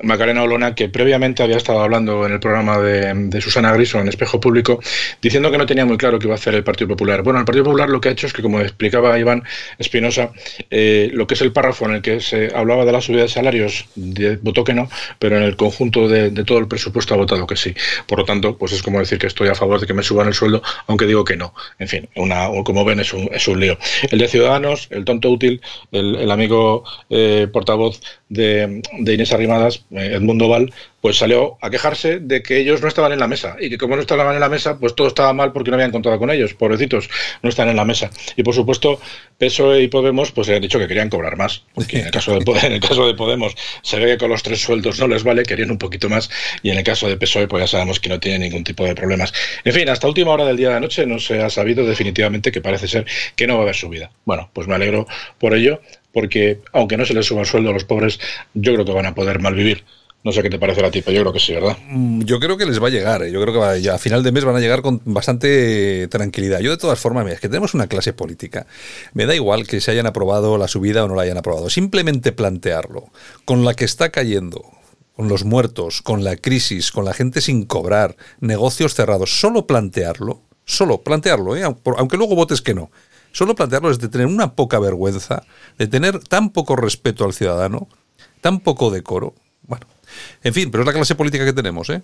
Macarena 0.02 0.42
Olona, 0.42 0.74
que 0.74 0.88
previamente 0.88 1.42
había 1.42 1.56
estado 1.56 1.80
hablando 1.80 2.26
en 2.26 2.32
el 2.32 2.40
programa 2.40 2.78
de, 2.78 3.40
Susana 3.40 3.72
Griso 3.72 3.98
en 4.00 4.08
Espejo 4.08 4.40
Público, 4.40 4.80
diciendo 5.22 5.50
que 5.50 5.58
no 5.58 5.66
tenía 5.66 5.84
muy 5.84 5.96
claro 5.96 6.18
qué 6.18 6.26
iba 6.26 6.34
a 6.34 6.38
hacer 6.38 6.54
el 6.54 6.64
Partido 6.64 6.88
Popular. 6.88 7.22
Bueno, 7.22 7.38
el 7.38 7.44
Partido 7.44 7.64
Popular 7.64 7.88
lo 7.88 8.00
que 8.00 8.08
ha 8.08 8.12
hecho 8.12 8.26
es 8.26 8.32
que, 8.32 8.42
como 8.42 8.60
explicaba 8.60 9.18
Iván 9.18 9.44
Espinosa, 9.78 10.32
eh, 10.70 11.10
lo 11.12 11.26
que 11.26 11.34
es 11.34 11.40
el 11.40 11.52
párrafo 11.52 11.86
en 11.86 11.96
el 11.96 12.02
que 12.02 12.20
se 12.20 12.54
hablaba 12.54 12.84
de 12.84 12.92
la 12.92 13.00
subida 13.00 13.22
de 13.22 13.28
salarios, 13.28 13.86
votó 14.42 14.64
que 14.64 14.74
no, 14.74 14.88
pero 15.18 15.36
en 15.36 15.42
el 15.42 15.56
conjunto 15.56 16.08
de, 16.08 16.30
todo 16.44 16.58
el 16.58 16.68
presupuesto 16.68 17.14
ha 17.14 17.16
votado 17.16 17.46
que 17.46 17.56
sí. 17.56 17.74
Por 18.06 18.18
lo 18.18 18.24
tanto, 18.24 18.56
pues 18.56 18.72
es 18.72 18.82
como 18.82 18.98
decir 18.98 19.18
que 19.18 19.26
estoy 19.26 19.48
a 19.48 19.54
favor 19.54 19.80
de 19.80 19.86
que 19.86 19.94
me 19.94 20.02
suban 20.02 20.26
el 20.28 20.34
sueldo, 20.34 20.62
aunque 20.86 21.06
digo 21.06 21.24
que 21.24 21.36
no. 21.36 21.54
En 21.78 21.88
fin, 21.88 22.08
una, 22.16 22.48
como 22.64 22.84
ven, 22.84 23.00
es 23.00 23.12
un, 23.12 23.28
es 23.32 23.48
un 23.48 23.60
lío. 23.60 23.78
El 24.10 24.18
de 24.18 24.28
Ciudadanos, 24.28 24.88
el 24.90 25.04
tonto 25.04 25.30
útil, 25.30 25.60
el, 25.92 26.30
amigo 26.30 26.84
eh, 27.08 27.48
portavoz 27.52 28.00
de, 28.28 28.82
Inés 28.98 29.32
Arrimadas, 29.32 29.84
eh, 29.90 30.12
Edmundo 30.14 30.48
Val, 30.48 30.72
pues 31.00 31.18
salió 31.18 31.56
a 31.60 31.70
quejarse 31.70 32.18
de 32.18 32.42
que 32.42 32.58
ellos 32.58 32.82
no 32.82 32.88
estaban 32.88 33.12
en 33.12 33.20
la 33.20 33.28
mesa 33.28 33.56
y 33.60 33.70
que 33.70 33.78
como 33.78 33.94
no 33.94 34.00
estaban 34.00 34.34
en 34.34 34.40
la 34.40 34.48
mesa, 34.48 34.78
pues 34.78 34.94
todo 34.96 35.06
estaba 35.06 35.32
mal 35.32 35.52
porque 35.52 35.70
no 35.70 35.76
habían 35.76 35.92
contado 35.92 36.18
con 36.18 36.30
ellos, 36.30 36.54
pobrecitos, 36.54 37.08
no 37.42 37.48
están 37.48 37.68
en 37.68 37.76
la 37.76 37.84
mesa. 37.84 38.10
Y 38.36 38.42
por 38.42 38.54
supuesto, 38.54 39.00
PSOE 39.38 39.82
y 39.82 39.88
Podemos 39.88 40.32
pues 40.32 40.48
han 40.48 40.60
dicho 40.60 40.78
que 40.78 40.88
querían 40.88 41.08
cobrar 41.08 41.36
más, 41.36 41.62
porque 41.74 42.00
en 42.00 42.06
el 42.06 42.10
caso 42.10 42.32
de, 42.32 42.38
en 42.62 42.80
de 42.80 43.14
Podemos 43.14 43.54
se 43.82 43.98
ve 44.00 44.06
que 44.06 44.18
con 44.18 44.30
los 44.30 44.42
tres 44.42 44.60
sueldos 44.60 44.98
no 44.98 45.06
les 45.06 45.22
vale, 45.22 45.44
querían 45.44 45.70
un 45.70 45.78
poquito 45.78 46.08
más 46.08 46.28
y 46.62 46.70
en 46.70 46.78
el 46.78 46.84
caso 46.84 47.08
de 47.08 47.16
PSOE 47.16 47.46
pues 47.46 47.62
ya 47.62 47.68
sabemos 47.68 48.00
que 48.00 48.08
no 48.08 48.18
tiene 48.18 48.40
ningún 48.40 48.64
tipo 48.64 48.84
de 48.84 48.94
problemas. 48.96 49.32
En 49.64 49.72
fin, 49.72 49.88
hasta 49.88 50.08
última 50.08 50.32
hora 50.32 50.44
del 50.44 50.56
día 50.56 50.68
de 50.68 50.74
la 50.74 50.80
noche 50.80 51.06
no 51.06 51.20
se 51.20 51.40
ha 51.40 51.50
sabido 51.50 51.86
definitivamente 51.86 52.50
que 52.50 52.60
parece 52.60 52.88
ser 52.88 53.06
que 53.36 53.46
no 53.46 53.54
va 53.54 53.60
a 53.60 53.62
haber 53.62 53.76
subida. 53.76 54.10
Bueno, 54.24 54.50
pues 54.52 54.66
me 54.66 54.74
alegro 54.74 55.06
por 55.38 55.54
ello, 55.54 55.80
porque 56.16 56.60
aunque 56.72 56.96
no 56.96 57.04
se 57.04 57.12
les 57.12 57.26
suba 57.26 57.42
el 57.42 57.46
sueldo 57.46 57.68
a 57.68 57.72
los 57.74 57.84
pobres, 57.84 58.18
yo 58.54 58.72
creo 58.72 58.86
que 58.86 58.92
van 58.92 59.04
a 59.04 59.14
poder 59.14 59.38
malvivir. 59.38 59.84
No 60.24 60.32
sé 60.32 60.42
qué 60.42 60.48
te 60.48 60.58
parece 60.58 60.80
la 60.80 60.90
tipa, 60.90 61.10
yo 61.10 61.20
creo 61.20 61.32
que 61.34 61.38
sí, 61.38 61.52
¿verdad? 61.52 61.76
Mm, 61.90 62.22
yo 62.22 62.40
creo 62.40 62.56
que 62.56 62.64
les 62.64 62.82
va 62.82 62.86
a 62.86 62.90
llegar, 62.90 63.22
¿eh? 63.22 63.30
yo 63.30 63.38
creo 63.42 63.52
que 63.52 63.82
ya 63.82 63.96
a 63.96 63.98
final 63.98 64.22
de 64.22 64.32
mes 64.32 64.42
van 64.46 64.56
a 64.56 64.60
llegar 64.60 64.80
con 64.80 65.02
bastante 65.04 66.08
tranquilidad. 66.08 66.60
Yo 66.60 66.70
de 66.70 66.78
todas 66.78 66.98
formas, 66.98 67.22
mira, 67.24 67.34
es 67.34 67.40
que 67.42 67.48
tenemos 67.50 67.74
una 67.74 67.86
clase 67.86 68.14
política. 68.14 68.66
Me 69.12 69.26
da 69.26 69.34
igual 69.34 69.66
que 69.66 69.78
se 69.82 69.90
hayan 69.90 70.06
aprobado 70.06 70.56
la 70.56 70.68
subida 70.68 71.04
o 71.04 71.08
no 71.08 71.16
la 71.16 71.24
hayan 71.24 71.36
aprobado. 71.36 71.68
Simplemente 71.68 72.32
plantearlo, 72.32 73.10
con 73.44 73.66
la 73.66 73.74
que 73.74 73.84
está 73.84 74.08
cayendo, 74.08 74.64
con 75.16 75.28
los 75.28 75.44
muertos, 75.44 76.00
con 76.00 76.24
la 76.24 76.38
crisis, 76.38 76.92
con 76.92 77.04
la 77.04 77.12
gente 77.12 77.42
sin 77.42 77.66
cobrar, 77.66 78.16
negocios 78.40 78.94
cerrados, 78.94 79.38
solo 79.38 79.66
plantearlo, 79.66 80.40
solo 80.64 81.02
plantearlo, 81.02 81.58
¿eh? 81.58 81.62
aunque 81.62 82.16
luego 82.16 82.34
votes 82.34 82.62
que 82.62 82.72
no, 82.72 82.90
solo 83.36 83.54
plantearlo 83.54 83.90
es 83.90 83.98
de 83.98 84.08
tener 84.08 84.28
una 84.28 84.54
poca 84.54 84.78
vergüenza, 84.78 85.42
de 85.76 85.86
tener 85.86 86.20
tan 86.20 86.48
poco 86.50 86.74
respeto 86.74 87.26
al 87.26 87.34
ciudadano, 87.34 87.86
tan 88.40 88.60
poco 88.60 88.90
decoro. 88.90 89.34
Bueno, 89.60 89.86
en 90.42 90.54
fin, 90.54 90.70
pero 90.70 90.82
es 90.82 90.86
la 90.86 90.94
clase 90.94 91.14
política 91.14 91.44
que 91.44 91.52
tenemos, 91.52 91.90
¿eh? 91.90 92.00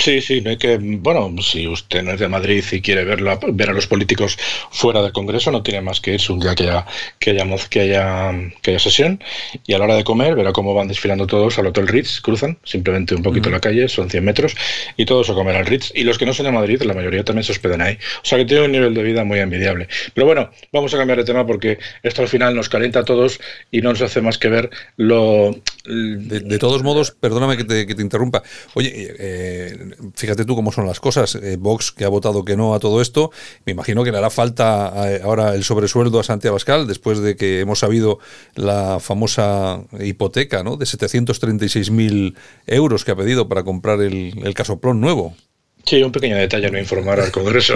Sí, 0.00 0.22
sí, 0.22 0.42
que, 0.58 0.78
bueno, 0.80 1.30
si 1.42 1.66
usted 1.66 2.02
no 2.02 2.12
es 2.12 2.20
de 2.20 2.26
Madrid 2.26 2.64
y 2.72 2.80
quiere 2.80 3.04
verlo, 3.04 3.38
ver 3.52 3.68
a 3.68 3.72
los 3.74 3.86
políticos 3.86 4.38
fuera 4.70 5.02
del 5.02 5.12
Congreso, 5.12 5.50
no 5.50 5.62
tiene 5.62 5.82
más 5.82 6.00
que 6.00 6.14
irse 6.14 6.32
un 6.32 6.40
día 6.40 6.54
que 6.54 6.62
haya, 6.62 6.86
que 7.18 7.32
haya, 7.32 7.44
que 7.68 7.80
haya, 7.80 8.32
que 8.62 8.70
haya 8.70 8.78
sesión 8.78 9.22
y 9.66 9.74
a 9.74 9.78
la 9.78 9.84
hora 9.84 9.96
de 9.96 10.04
comer 10.04 10.36
verá 10.36 10.52
cómo 10.54 10.72
van 10.72 10.88
desfilando 10.88 11.26
todos 11.26 11.58
al 11.58 11.66
Hotel 11.66 11.86
Ritz, 11.86 12.22
cruzan 12.22 12.58
simplemente 12.64 13.14
un 13.14 13.22
poquito 13.22 13.50
la 13.50 13.60
calle, 13.60 13.88
son 13.88 14.08
100 14.08 14.24
metros 14.24 14.56
y 14.96 15.04
todos 15.04 15.28
a 15.28 15.34
comer 15.34 15.56
al 15.56 15.66
Ritz. 15.66 15.92
Y 15.94 16.04
los 16.04 16.16
que 16.16 16.24
no 16.24 16.32
son 16.32 16.46
de 16.46 16.52
Madrid, 16.52 16.80
la 16.80 16.94
mayoría 16.94 17.22
también 17.22 17.44
se 17.44 17.52
hospedan 17.52 17.82
ahí. 17.82 17.98
O 18.22 18.24
sea 18.24 18.38
que 18.38 18.46
tiene 18.46 18.64
un 18.64 18.72
nivel 18.72 18.94
de 18.94 19.02
vida 19.02 19.24
muy 19.24 19.38
envidiable. 19.38 19.86
Pero 20.14 20.26
bueno, 20.26 20.50
vamos 20.72 20.94
a 20.94 20.96
cambiar 20.96 21.18
de 21.18 21.24
tema 21.24 21.46
porque 21.46 21.78
esto 22.02 22.22
al 22.22 22.28
final 22.28 22.54
nos 22.54 22.70
calienta 22.70 23.00
a 23.00 23.04
todos 23.04 23.38
y 23.70 23.82
no 23.82 23.90
nos 23.90 24.00
hace 24.00 24.22
más 24.22 24.38
que 24.38 24.48
ver 24.48 24.70
lo... 24.96 25.54
De, 25.84 26.58
todos 26.58 26.82
modos, 26.82 27.10
perdóname 27.10 27.56
que 27.56 27.64
te, 27.64 27.86
que 27.86 27.94
te 27.94 28.02
interrumpa. 28.02 28.42
Oye, 28.74 28.92
eh, 29.18 29.89
fíjate 30.14 30.44
tú 30.44 30.54
cómo 30.54 30.72
son 30.72 30.86
las 30.86 31.00
cosas. 31.00 31.34
Eh, 31.34 31.56
Vox, 31.58 31.92
que 31.92 32.04
ha 32.04 32.08
votado 32.08 32.44
que 32.44 32.56
no 32.56 32.74
a 32.74 32.80
todo 32.80 33.00
esto, 33.00 33.30
me 33.66 33.72
imagino 33.72 34.04
que 34.04 34.12
le 34.12 34.18
hará 34.18 34.30
falta 34.30 34.92
eh, 35.10 35.20
ahora 35.22 35.54
el 35.54 35.64
sobresueldo 35.64 36.20
a 36.20 36.24
Santiago 36.24 36.54
Abascal, 36.54 36.86
después 36.86 37.20
de 37.20 37.36
que 37.36 37.60
hemos 37.60 37.80
sabido 37.80 38.18
la 38.54 38.98
famosa 39.00 39.82
hipoteca 39.98 40.62
¿no? 40.62 40.76
de 40.76 40.86
736.000 40.86 42.34
euros 42.66 43.04
que 43.04 43.10
ha 43.10 43.16
pedido 43.16 43.48
para 43.48 43.62
comprar 43.62 44.00
el, 44.00 44.34
el 44.42 44.54
casoplón 44.54 45.00
nuevo. 45.00 45.34
Sí, 45.84 46.02
un 46.02 46.12
pequeño 46.12 46.36
detalle 46.36 46.70
no 46.70 46.78
informar 46.78 47.20
al 47.20 47.30
Congreso. 47.30 47.74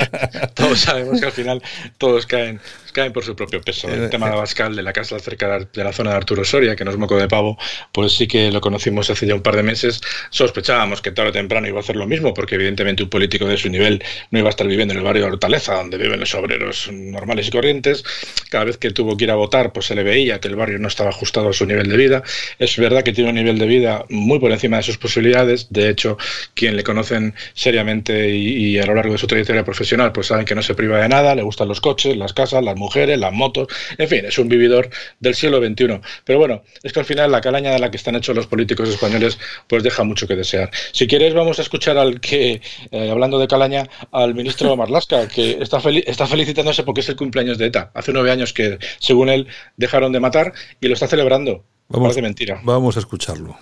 todos 0.54 0.80
sabemos 0.80 1.20
que 1.20 1.26
al 1.26 1.32
final 1.32 1.62
todos 1.98 2.26
caen 2.26 2.60
caen 2.92 3.12
por 3.12 3.24
su 3.24 3.36
propio 3.36 3.60
peso. 3.60 3.88
El 3.88 4.04
eh, 4.04 4.08
tema 4.08 4.28
de 4.28 4.34
Abascal, 4.34 4.74
de 4.76 4.82
la 4.82 4.92
casa 4.92 5.18
cerca 5.18 5.58
de 5.58 5.84
la 5.84 5.92
zona 5.92 6.10
de 6.10 6.16
Arturo 6.16 6.44
Soria, 6.44 6.76
que 6.76 6.84
no 6.84 6.90
es 6.90 6.96
moco 6.96 7.16
de 7.16 7.28
pavo, 7.28 7.58
pues 7.92 8.12
sí 8.12 8.26
que 8.26 8.50
lo 8.50 8.60
conocimos 8.60 9.10
hace 9.10 9.26
ya 9.26 9.34
un 9.34 9.42
par 9.42 9.56
de 9.56 9.62
meses. 9.62 10.00
Sospechábamos 10.30 11.00
que 11.02 11.12
tarde 11.12 11.30
o 11.30 11.32
temprano 11.32 11.68
iba 11.68 11.78
a 11.78 11.80
hacer 11.80 11.96
lo 11.96 12.06
mismo, 12.06 12.34
porque 12.34 12.56
evidentemente 12.56 13.02
un 13.02 13.10
político 13.10 13.46
de 13.46 13.56
su 13.56 13.68
nivel 13.68 14.02
no 14.30 14.38
iba 14.38 14.48
a 14.48 14.50
estar 14.50 14.66
viviendo 14.66 14.92
en 14.92 14.98
el 14.98 15.04
barrio 15.04 15.22
de 15.22 15.32
Hortaleza, 15.32 15.74
donde 15.74 15.98
viven 15.98 16.20
los 16.20 16.34
obreros 16.34 16.88
normales 16.92 17.48
y 17.48 17.50
corrientes. 17.50 18.04
Cada 18.50 18.64
vez 18.64 18.76
que 18.76 18.90
tuvo 18.90 19.16
que 19.16 19.24
ir 19.24 19.30
a 19.30 19.36
votar, 19.36 19.72
pues 19.72 19.86
se 19.86 19.94
le 19.94 20.02
veía 20.02 20.40
que 20.40 20.48
el 20.48 20.56
barrio 20.56 20.78
no 20.78 20.88
estaba 20.88 21.10
ajustado 21.10 21.50
a 21.50 21.52
su 21.52 21.66
nivel 21.66 21.88
de 21.88 21.96
vida. 21.96 22.22
Es 22.58 22.76
verdad 22.76 23.02
que 23.02 23.12
tiene 23.12 23.30
un 23.30 23.36
nivel 23.36 23.58
de 23.58 23.66
vida 23.66 24.04
muy 24.08 24.38
por 24.38 24.50
encima 24.52 24.78
de 24.78 24.82
sus 24.82 24.98
posibilidades. 24.98 25.68
De 25.70 25.88
hecho, 25.88 26.18
quien 26.54 26.76
le 26.76 26.84
conocen 26.84 27.34
seriamente 27.54 28.30
y, 28.30 28.74
y 28.74 28.78
a 28.78 28.86
lo 28.86 28.94
largo 28.94 29.12
de 29.12 29.18
su 29.18 29.26
trayectoria 29.26 29.64
profesional, 29.64 30.12
pues 30.12 30.28
saben 30.28 30.44
que 30.44 30.54
no 30.54 30.62
se 30.62 30.74
priva 30.74 31.00
de 31.00 31.08
nada, 31.08 31.34
le 31.34 31.42
gustan 31.42 31.68
los 31.68 31.80
coches, 31.80 32.16
las 32.16 32.32
casas, 32.32 32.62
las 32.62 32.76
mujeres, 32.76 33.18
las 33.18 33.32
motos, 33.32 33.68
en 33.98 34.08
fin, 34.08 34.24
es 34.24 34.38
un 34.38 34.48
vividor 34.48 34.90
del 35.18 35.34
siglo 35.34 35.58
XXI. 35.58 36.00
Pero 36.24 36.38
bueno, 36.38 36.62
es 36.82 36.92
que 36.92 37.00
al 37.00 37.06
final 37.06 37.30
la 37.30 37.40
calaña 37.40 37.72
de 37.72 37.78
la 37.78 37.90
que 37.90 37.96
están 37.96 38.16
hechos 38.16 38.34
los 38.36 38.46
políticos 38.46 38.88
españoles 38.88 39.38
pues 39.66 39.82
deja 39.82 40.04
mucho 40.04 40.26
que 40.26 40.36
desear. 40.36 40.70
Si 40.92 41.06
quieres 41.06 41.34
vamos 41.34 41.58
a 41.58 41.62
escuchar 41.62 41.98
al 41.98 42.20
que, 42.20 42.60
eh, 42.90 43.10
hablando 43.10 43.38
de 43.38 43.48
calaña, 43.48 43.88
al 44.12 44.34
ministro 44.34 44.76
Marlasca, 44.80 45.28
que 45.28 45.58
está, 45.60 45.80
está 46.06 46.26
felicitándose 46.26 46.82
porque 46.82 47.00
es 47.00 47.08
el 47.08 47.16
cumpleaños 47.16 47.58
de 47.58 47.66
ETA. 47.66 47.90
Hace 47.94 48.12
nueve 48.12 48.30
años 48.30 48.52
que, 48.52 48.78
según 48.98 49.28
él, 49.28 49.46
dejaron 49.76 50.12
de 50.12 50.20
matar 50.20 50.52
y 50.80 50.88
lo 50.88 50.94
está 50.94 51.06
celebrando. 51.06 51.64
Vamos, 51.88 52.14
de 52.14 52.22
mentira. 52.22 52.60
Vamos 52.62 52.96
a 52.96 53.00
escucharlo. 53.00 53.58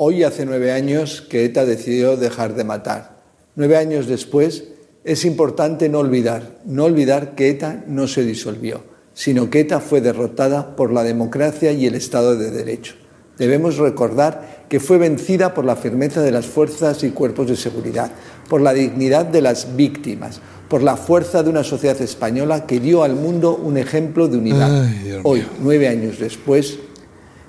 Hoy 0.00 0.22
hace 0.22 0.46
nueve 0.46 0.70
años 0.70 1.26
que 1.28 1.44
ETA 1.44 1.64
decidió 1.64 2.16
dejar 2.16 2.54
de 2.54 2.62
matar. 2.62 3.16
Nueve 3.56 3.76
años 3.76 4.06
después, 4.06 4.62
es 5.02 5.24
importante 5.24 5.88
no 5.88 5.98
olvidar, 5.98 6.60
no 6.64 6.84
olvidar 6.84 7.34
que 7.34 7.48
ETA 7.48 7.82
no 7.88 8.06
se 8.06 8.24
disolvió, 8.24 8.84
sino 9.12 9.50
que 9.50 9.58
ETA 9.58 9.80
fue 9.80 10.00
derrotada 10.00 10.76
por 10.76 10.92
la 10.92 11.02
democracia 11.02 11.72
y 11.72 11.84
el 11.84 11.96
Estado 11.96 12.36
de 12.36 12.52
Derecho. 12.52 12.94
Debemos 13.38 13.78
recordar 13.78 14.66
que 14.68 14.78
fue 14.78 14.98
vencida 14.98 15.52
por 15.52 15.64
la 15.64 15.74
firmeza 15.74 16.22
de 16.22 16.30
las 16.30 16.46
fuerzas 16.46 17.02
y 17.02 17.10
cuerpos 17.10 17.48
de 17.48 17.56
seguridad, 17.56 18.12
por 18.48 18.60
la 18.60 18.74
dignidad 18.74 19.26
de 19.26 19.42
las 19.42 19.74
víctimas, 19.74 20.40
por 20.68 20.84
la 20.84 20.96
fuerza 20.96 21.42
de 21.42 21.50
una 21.50 21.64
sociedad 21.64 22.00
española 22.00 22.66
que 22.66 22.78
dio 22.78 23.02
al 23.02 23.16
mundo 23.16 23.56
un 23.56 23.76
ejemplo 23.76 24.28
de 24.28 24.38
unidad. 24.38 24.86
Hoy, 25.24 25.44
nueve 25.60 25.88
años 25.88 26.20
después, 26.20 26.78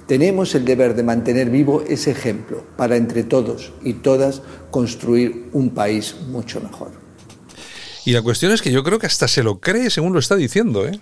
tenemos 0.09 0.55
el 0.55 0.65
deber 0.65 0.95
de 0.95 1.03
mantener 1.03 1.51
vivo 1.51 1.83
ese 1.87 2.09
ejemplo 2.09 2.65
para 2.75 2.97
entre 2.97 3.23
todos 3.23 3.71
y 3.83 3.93
todas 3.93 4.41
construir 4.71 5.49
un 5.53 5.69
país 5.69 6.15
mucho 6.29 6.59
mejor. 6.59 6.91
Y 8.05 8.13
la 8.13 8.23
cuestión 8.23 8.51
es 8.51 8.63
que 8.63 8.71
yo 8.71 8.83
creo 8.83 8.97
que 8.97 9.05
hasta 9.05 9.27
se 9.27 9.43
lo 9.43 9.59
cree 9.59 9.91
según 9.91 10.13
lo 10.13 10.19
está 10.19 10.35
diciendo, 10.35 10.87
¿eh? 10.87 10.99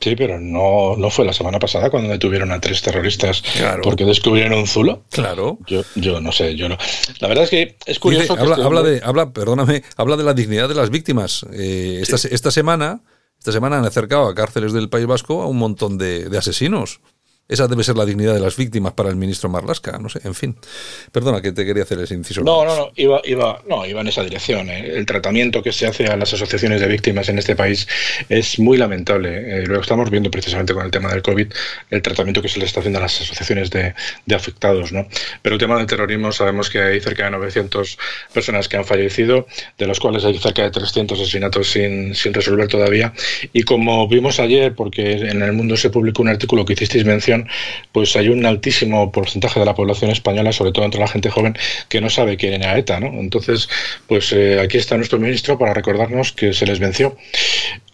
Sí, 0.00 0.16
pero 0.16 0.40
no, 0.40 0.96
no 0.96 1.10
fue 1.10 1.24
la 1.24 1.32
semana 1.32 1.60
pasada 1.60 1.90
cuando 1.90 2.08
detuvieron 2.08 2.50
a 2.50 2.60
tres 2.60 2.82
terroristas 2.82 3.40
porque 3.84 4.04
descubrieron 4.04 4.58
un 4.58 4.66
zulo. 4.66 5.04
Claro. 5.10 5.58
Yo, 5.68 5.82
yo 5.94 6.20
no 6.20 6.32
sé, 6.32 6.56
yo 6.56 6.68
no. 6.68 6.76
La 7.20 7.28
verdad 7.28 7.44
es 7.44 7.50
que 7.50 7.76
es 7.86 8.00
curioso. 8.00 8.36
habla, 8.36 8.56
habla 8.56 8.82
de, 8.82 9.00
habla, 9.04 9.32
perdóname, 9.32 9.84
habla 9.96 10.16
de 10.16 10.24
la 10.24 10.34
dignidad 10.34 10.68
de 10.68 10.74
las 10.74 10.90
víctimas. 10.90 11.46
Eh, 11.52 12.00
esta, 12.02 12.16
esta 12.28 12.50
semana, 12.50 13.02
esta 13.38 13.52
semana 13.52 13.78
han 13.78 13.84
acercado 13.84 14.26
a 14.26 14.34
cárceles 14.34 14.72
del 14.72 14.88
País 14.88 15.06
Vasco 15.06 15.40
a 15.40 15.46
un 15.46 15.58
montón 15.58 15.98
de, 15.98 16.28
de 16.28 16.38
asesinos. 16.38 17.00
Esa 17.50 17.66
debe 17.66 17.82
ser 17.82 17.96
la 17.96 18.06
dignidad 18.06 18.32
de 18.32 18.38
las 18.38 18.56
víctimas 18.56 18.92
para 18.92 19.08
el 19.08 19.16
ministro 19.16 19.48
Marlasca, 19.48 19.98
no 19.98 20.08
sé, 20.08 20.20
en 20.22 20.36
fin. 20.36 20.56
Perdona 21.10 21.42
que 21.42 21.50
te 21.50 21.66
quería 21.66 21.82
hacer 21.82 21.98
ese 21.98 22.14
inciso. 22.14 22.42
No, 22.42 22.64
no, 22.64 22.76
no, 22.76 22.92
iba, 22.94 23.20
iba, 23.24 23.60
no, 23.68 23.84
iba 23.84 24.00
en 24.00 24.06
esa 24.06 24.22
dirección. 24.22 24.70
¿eh? 24.70 24.92
El 24.94 25.04
tratamiento 25.04 25.60
que 25.60 25.72
se 25.72 25.88
hace 25.88 26.06
a 26.06 26.16
las 26.16 26.32
asociaciones 26.32 26.80
de 26.80 26.86
víctimas 26.86 27.28
en 27.28 27.40
este 27.40 27.56
país 27.56 27.88
es 28.28 28.60
muy 28.60 28.78
lamentable. 28.78 29.62
Eh, 29.62 29.66
lo 29.66 29.80
estamos 29.80 30.10
viendo 30.10 30.30
precisamente 30.30 30.72
con 30.74 30.84
el 30.84 30.92
tema 30.92 31.10
del 31.10 31.22
COVID, 31.22 31.48
el 31.90 32.02
tratamiento 32.02 32.40
que 32.40 32.48
se 32.48 32.60
le 32.60 32.66
está 32.66 32.80
haciendo 32.80 33.00
a 33.00 33.02
las 33.02 33.20
asociaciones 33.20 33.70
de, 33.70 33.94
afectados, 34.32 34.92
¿no? 34.92 35.08
Pero 35.42 35.56
el 35.56 35.60
tema 35.60 35.76
del 35.76 35.86
terrorismo 35.86 36.30
sabemos 36.30 36.70
que 36.70 36.80
hay 36.80 37.00
cerca 37.00 37.24
de 37.24 37.32
900 37.32 37.98
personas 38.32 38.68
que 38.68 38.76
han 38.76 38.84
fallecido, 38.84 39.48
de 39.76 39.86
los 39.88 39.98
cuales 39.98 40.24
hay 40.24 40.38
cerca 40.38 40.62
de 40.62 40.70
300 40.70 41.20
asesinatos 41.20 41.68
sin, 41.68 42.14
sin 42.14 42.32
resolver 42.32 42.68
todavía. 42.68 43.12
Y 43.52 43.64
como 43.64 44.06
vimos 44.06 44.38
ayer, 44.38 44.72
porque 44.74 45.12
en 45.14 45.42
el 45.42 45.52
mundo 45.52 45.76
se 45.76 45.90
publicó 45.90 46.22
un 46.22 46.28
artículo 46.28 46.64
que 46.64 46.74
hicisteis 46.74 47.04
mención, 47.04 47.39
pues 47.92 48.16
hay 48.16 48.28
un 48.28 48.44
altísimo 48.46 49.12
porcentaje 49.12 49.60
de 49.60 49.66
la 49.66 49.74
población 49.74 50.10
española, 50.10 50.52
sobre 50.52 50.72
todo 50.72 50.84
entre 50.84 51.00
la 51.00 51.08
gente 51.08 51.30
joven, 51.30 51.56
que 51.88 52.00
no 52.00 52.10
sabe 52.10 52.36
quién 52.36 52.54
era 52.54 52.78
ETA, 52.78 53.00
¿no? 53.00 53.08
Entonces, 53.08 53.68
pues 54.06 54.32
eh, 54.32 54.60
aquí 54.60 54.78
está 54.78 54.96
nuestro 54.96 55.18
ministro 55.18 55.58
para 55.58 55.74
recordarnos 55.74 56.32
que 56.32 56.52
se 56.52 56.66
les 56.66 56.78
venció. 56.78 57.16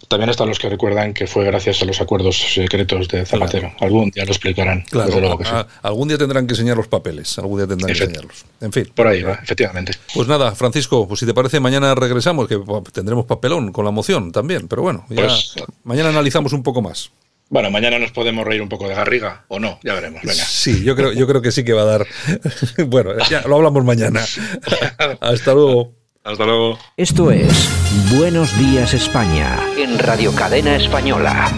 También 0.09 0.31
están 0.31 0.49
los 0.49 0.59
que 0.59 0.69
recuerdan 0.69 1.15
que 1.15 1.27
fue 1.27 1.45
gracias 1.45 1.83
a 1.83 1.85
los 1.85 2.01
acuerdos 2.01 2.37
secretos 2.37 3.09
de 3.09 3.27
Zapatero. 3.27 3.73
Algún 3.81 4.11
día 4.11 4.25
lo 4.25 4.31
explicarán. 4.31 4.83
Claro, 4.83 5.39
algún 5.83 6.09
día 6.09 6.17
tendrán 6.17 6.47
que 6.47 6.53
enseñar 6.53 6.77
los 6.77 6.87
papeles, 6.87 7.39
algún 7.39 7.59
día 7.59 7.67
tendrán 7.67 7.93
que 7.93 8.05
enseñarlos. 8.05 8.45
En 8.61 8.73
fin. 8.73 8.89
Por 8.95 9.09
ahí 9.09 9.23
va, 9.23 9.35
efectivamente. 9.43 9.95
Pues 10.15 10.29
nada, 10.29 10.55
Francisco, 10.55 11.09
pues 11.09 11.21
si 11.21 11.27
te 11.27 11.35
parece, 11.35 11.59
mañana 11.59 11.95
regresamos, 11.95 12.47
que 12.47 12.61
tendremos 12.93 13.27
papelón 13.27 13.73
con 13.73 13.85
la 13.85 13.91
moción 13.91 14.31
también, 14.31 14.69
pero 14.69 14.83
bueno, 14.83 15.05
ya 15.09 15.23
pues, 15.23 15.55
mañana 15.83 16.11
analizamos 16.11 16.53
un 16.53 16.63
poco 16.63 16.83
más. 16.83 17.11
Bueno, 17.49 17.71
mañana 17.71 17.99
nos 18.01 18.11
podemos 18.11 18.45
reír 18.45 18.61
un 18.61 18.69
poco 18.69 18.89
de 18.89 18.95
Garriga 18.95 19.45
o 19.47 19.61
no, 19.61 19.79
ya 19.85 19.95
veremos. 19.95 20.21
Venga. 20.23 20.45
Sí, 20.45 20.83
yo 20.83 20.97
creo, 20.97 21.13
yo 21.13 21.29
creo 21.29 21.41
que 21.41 21.53
sí 21.53 21.65
que 21.65 21.75
va 21.75 21.83
a 21.83 21.85
dar. 21.85 22.07
bueno, 22.87 23.13
ya 23.31 23.43
lo 23.43 23.57
hablamos 23.57 23.85
mañana. 23.85 24.21
Hasta 25.21 25.55
luego. 25.55 25.93
Hasta 26.25 26.45
luego. 26.45 26.77
Esto 26.97 27.31
es 27.31 27.71
Buenos 28.17 28.59
Días 28.59 28.95
España 28.95 29.61
en 29.79 29.97
Radio 29.97 30.35
Cadena 30.35 30.75
Española. 30.75 31.53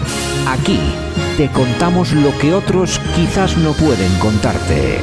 Aquí 0.47 0.79
te 1.37 1.47
contamos 1.47 2.13
lo 2.13 2.37
que 2.37 2.53
otros 2.53 2.99
quizás 3.15 3.57
no 3.57 3.73
pueden 3.73 4.13
contarte. 4.19 4.99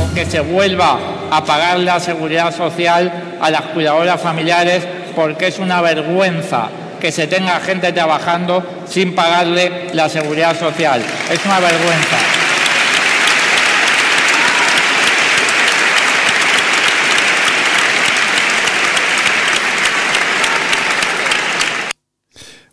O 0.00 0.14
que 0.14 0.24
se 0.24 0.40
vuelva 0.40 1.28
a 1.30 1.44
pagar 1.44 1.80
la 1.80 2.00
seguridad 2.00 2.56
social 2.56 3.36
a 3.42 3.50
las 3.50 3.62
cuidadoras 3.62 4.22
familiares 4.22 4.86
porque 5.14 5.48
es 5.48 5.58
una 5.58 5.82
vergüenza 5.82 6.70
que 7.04 7.12
se 7.12 7.26
tenga 7.26 7.60
gente 7.60 7.92
trabajando 7.92 8.64
sin 8.88 9.14
pagarle 9.14 9.88
la 9.92 10.08
seguridad 10.08 10.58
social. 10.58 11.02
Es 11.30 11.44
una 11.44 11.60
vergüenza. 11.60 12.43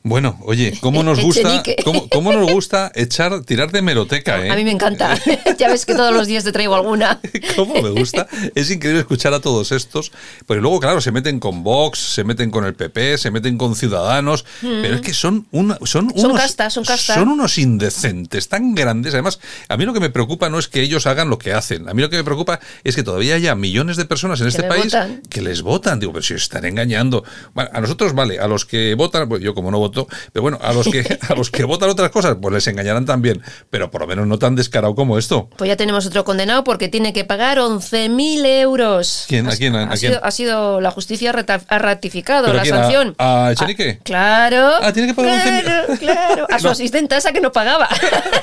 Bueno, 0.03 0.39
oye, 0.43 0.77
¿cómo 0.81 1.03
nos 1.11 1.21
gusta, 1.21 1.61
cómo, 1.83 2.09
cómo 2.09 2.33
nos 2.33 2.51
gusta 2.51 2.91
echar, 2.95 3.43
tirar 3.43 3.71
de 3.71 3.81
meroteca, 3.81 4.43
eh? 4.43 4.49
A 4.49 4.55
mí 4.55 4.63
me 4.63 4.71
encanta. 4.71 5.17
ya 5.57 5.69
ves 5.69 5.85
que 5.85 5.93
todos 5.93 6.13
los 6.13 6.27
días 6.27 6.43
te 6.43 6.51
traigo 6.51 6.75
alguna. 6.75 7.19
¿Cómo 7.55 7.81
me 7.81 7.89
gusta? 7.89 8.27
Es 8.55 8.71
increíble 8.71 9.01
escuchar 9.01 9.33
a 9.33 9.39
todos 9.39 9.71
estos, 9.71 10.11
porque 10.45 10.61
luego, 10.61 10.79
claro, 10.79 11.01
se 11.01 11.11
meten 11.11 11.39
con 11.39 11.63
Vox, 11.63 11.99
se 11.99 12.23
meten 12.23 12.49
con 12.49 12.65
el 12.65 12.73
PP, 12.73 13.17
se 13.17 13.31
meten 13.31 13.57
con 13.57 13.75
Ciudadanos, 13.75 14.45
pero 14.61 14.95
es 14.95 15.01
que 15.01 15.13
son, 15.13 15.47
una, 15.51 15.77
son, 15.83 16.11
Son 16.15 16.31
unos, 16.31 16.97
son 16.97 17.29
unos 17.29 17.57
indecentes 17.57 18.47
tan 18.47 18.73
grandes. 18.73 19.13
Además, 19.13 19.39
a 19.67 19.77
mí 19.77 19.85
lo 19.85 19.93
que 19.93 19.99
me 19.99 20.09
preocupa 20.09 20.49
no 20.49 20.57
es 20.57 20.67
que 20.67 20.81
ellos 20.81 21.05
hagan 21.05 21.29
lo 21.29 21.37
que 21.37 21.53
hacen. 21.53 21.87
A 21.87 21.93
mí 21.93 22.01
lo 22.01 22.09
que 22.09 22.17
me 22.17 22.23
preocupa 22.23 22.59
es 22.83 22.95
que 22.95 23.03
todavía 23.03 23.35
haya 23.35 23.55
millones 23.55 23.97
de 23.97 24.05
personas 24.05 24.41
en 24.41 24.47
este 24.47 24.63
país 24.63 24.85
votan. 24.85 25.21
que 25.29 25.41
les 25.41 25.61
votan. 25.61 25.99
Digo, 25.99 26.13
pero 26.13 26.23
si 26.23 26.33
están 26.33 26.65
engañando. 26.65 27.23
Bueno, 27.53 27.69
a 27.73 27.81
nosotros, 27.81 28.13
vale, 28.13 28.39
a 28.39 28.47
los 28.47 28.65
que 28.65 28.95
votan, 28.95 29.29
pues 29.29 29.41
yo 29.41 29.53
como 29.53 29.69
no 29.69 29.79
voto, 29.79 29.90
pero 30.33 30.41
bueno, 30.41 30.59
a 30.61 30.73
los 30.73 30.87
que 30.87 31.01
a 31.29 31.35
los 31.35 31.49
que 31.51 31.63
votan 31.63 31.89
otras 31.89 32.09
cosas, 32.11 32.37
pues 32.41 32.53
les 32.53 32.67
engañarán 32.67 33.05
también. 33.05 33.41
Pero 33.69 33.91
por 33.91 34.01
lo 34.01 34.07
menos 34.07 34.27
no 34.27 34.37
tan 34.39 34.55
descarado 34.55 34.95
como 34.95 35.17
esto. 35.17 35.49
Pues 35.57 35.67
ya 35.67 35.75
tenemos 35.77 36.05
otro 36.05 36.23
condenado 36.23 36.63
porque 36.63 36.87
tiene 36.89 37.13
que 37.13 37.25
pagar 37.25 37.57
11.000 37.59 38.45
euros. 38.61 39.25
¿Quién? 39.27 39.47
¿A 39.47 39.51
Ha- 39.51 39.57
quién? 39.57 39.75
¿A 39.75 39.83
Ha, 39.83 39.87
quién? 39.89 39.97
sido, 39.97 40.19
ha 40.25 40.31
sido 40.31 40.81
la 40.81 40.91
justicia 40.91 41.31
ha 41.31 41.77
ratificado 41.79 42.45
¿Pero 42.45 42.57
la 42.57 42.63
quién? 42.63 42.75
¿A- 42.75 42.81
sanción. 42.81 43.15
a 43.17 43.49
Echenique? 43.51 43.97
Ah, 43.99 44.03
claro. 44.03 44.71
Ah, 44.81 44.93
tiene 44.93 45.09
que 45.09 45.13
pagar 45.13 45.47
11.000. 45.47 45.61
Claro, 45.63 45.93
claro. 45.99 46.47
A 46.49 46.59
su 46.59 46.65
No. 46.71 46.71
asistenta 46.71 47.17
esa 47.17 47.31
que 47.31 47.41
no 47.41 47.51
pagaba. 47.51 47.87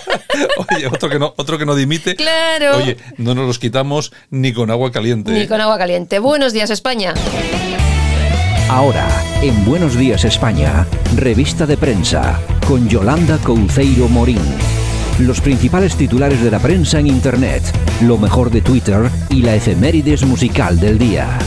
Oye, 0.76 0.87
otro 0.87 1.09
que 1.09 1.19
no, 1.19 1.33
otro 1.37 1.59
que 1.59 1.67
no 1.67 1.75
dimite. 1.75 2.14
Claro. 2.17 2.76
Oye, 2.78 2.97
no 3.17 3.35
nos 3.35 3.47
los 3.47 3.59
quitamos 3.59 4.12
ni 4.31 4.52
con 4.52 4.71
agua 4.71 4.93
caliente. 4.93 5.31
Ni 5.33 5.47
con 5.47 5.61
agua 5.61 5.78
caliente. 5.78 6.19
Buenos 6.19 6.52
días, 6.52 6.71
España. 6.71 7.14
Ahora, 8.69 9.09
en 9.41 9.65
Buenos 9.65 9.97
Días 9.97 10.27
España, 10.27 10.87
revista 11.17 11.65
de 11.65 11.79
prensa, 11.79 12.39
con 12.67 12.87
Yolanda 12.87 13.39
Couceiro 13.39 14.09
Morín. 14.09 14.43
Los 15.21 15.41
principales 15.41 15.97
titulares 15.97 16.43
de 16.43 16.51
la 16.51 16.59
prensa 16.59 16.99
en 16.99 17.07
Internet, 17.07 17.63
lo 18.03 18.19
mejor 18.19 18.51
de 18.51 18.61
Twitter 18.61 19.11
y 19.31 19.41
la 19.41 19.55
efemérides 19.55 20.23
musical 20.27 20.79
del 20.79 20.99
día. 20.99 21.39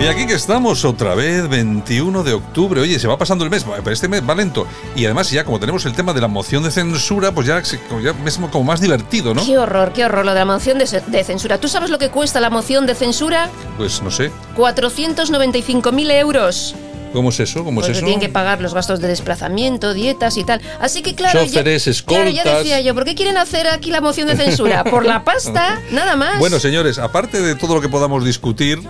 Y 0.00 0.06
aquí 0.06 0.26
que 0.28 0.34
estamos 0.34 0.84
otra 0.84 1.16
vez, 1.16 1.48
21 1.48 2.22
de 2.22 2.32
octubre. 2.32 2.80
Oye, 2.80 3.00
se 3.00 3.08
va 3.08 3.18
pasando 3.18 3.42
el 3.42 3.50
mes, 3.50 3.64
pero 3.64 3.90
este 3.90 4.06
mes 4.06 4.22
va 4.26 4.36
lento. 4.36 4.64
Y 4.94 5.04
además 5.06 5.28
ya 5.28 5.44
como 5.44 5.58
tenemos 5.58 5.84
el 5.86 5.92
tema 5.92 6.12
de 6.12 6.20
la 6.20 6.28
moción 6.28 6.62
de 6.62 6.70
censura, 6.70 7.32
pues 7.32 7.48
ya, 7.48 7.60
ya 8.00 8.14
es 8.24 8.38
como 8.52 8.62
más 8.64 8.80
divertido, 8.80 9.34
¿no? 9.34 9.44
Qué 9.44 9.58
horror, 9.58 9.92
qué 9.92 10.04
horror 10.04 10.24
lo 10.24 10.34
de 10.34 10.38
la 10.38 10.44
moción 10.44 10.78
de, 10.78 11.02
de 11.04 11.24
censura. 11.24 11.58
¿Tú 11.58 11.66
sabes 11.66 11.90
lo 11.90 11.98
que 11.98 12.10
cuesta 12.10 12.40
la 12.40 12.48
moción 12.48 12.86
de 12.86 12.94
censura? 12.94 13.50
Pues 13.76 14.00
no 14.00 14.12
sé. 14.12 14.30
495.000 14.56 16.12
euros. 16.12 16.76
¿Cómo 17.12 17.30
es 17.30 17.40
eso? 17.40 17.64
¿Cómo 17.64 17.80
es 17.80 17.88
eso? 17.88 18.00
tienen 18.00 18.20
que 18.20 18.28
pagar 18.28 18.60
los 18.60 18.74
gastos 18.74 19.00
de 19.00 19.08
desplazamiento, 19.08 19.94
dietas 19.94 20.36
y 20.36 20.44
tal. 20.44 20.60
Así 20.78 21.02
que 21.02 21.14
claro, 21.16 21.44
Choferes, 21.44 21.84
ya, 21.86 21.92
claro, 22.04 22.30
ya 22.30 22.42
escoltas. 22.42 22.58
decía 22.58 22.80
yo, 22.82 22.94
¿por 22.94 23.04
qué 23.04 23.14
quieren 23.16 23.36
hacer 23.36 23.66
aquí 23.66 23.90
la 23.90 24.00
moción 24.00 24.28
de 24.28 24.36
censura? 24.36 24.84
Por 24.90 25.06
la 25.06 25.24
pasta, 25.24 25.80
nada 25.90 26.14
más. 26.16 26.38
Bueno, 26.38 26.60
señores, 26.60 26.98
aparte 26.98 27.40
de 27.40 27.54
todo 27.54 27.74
lo 27.74 27.80
que 27.80 27.88
podamos 27.88 28.24
discutir, 28.24 28.80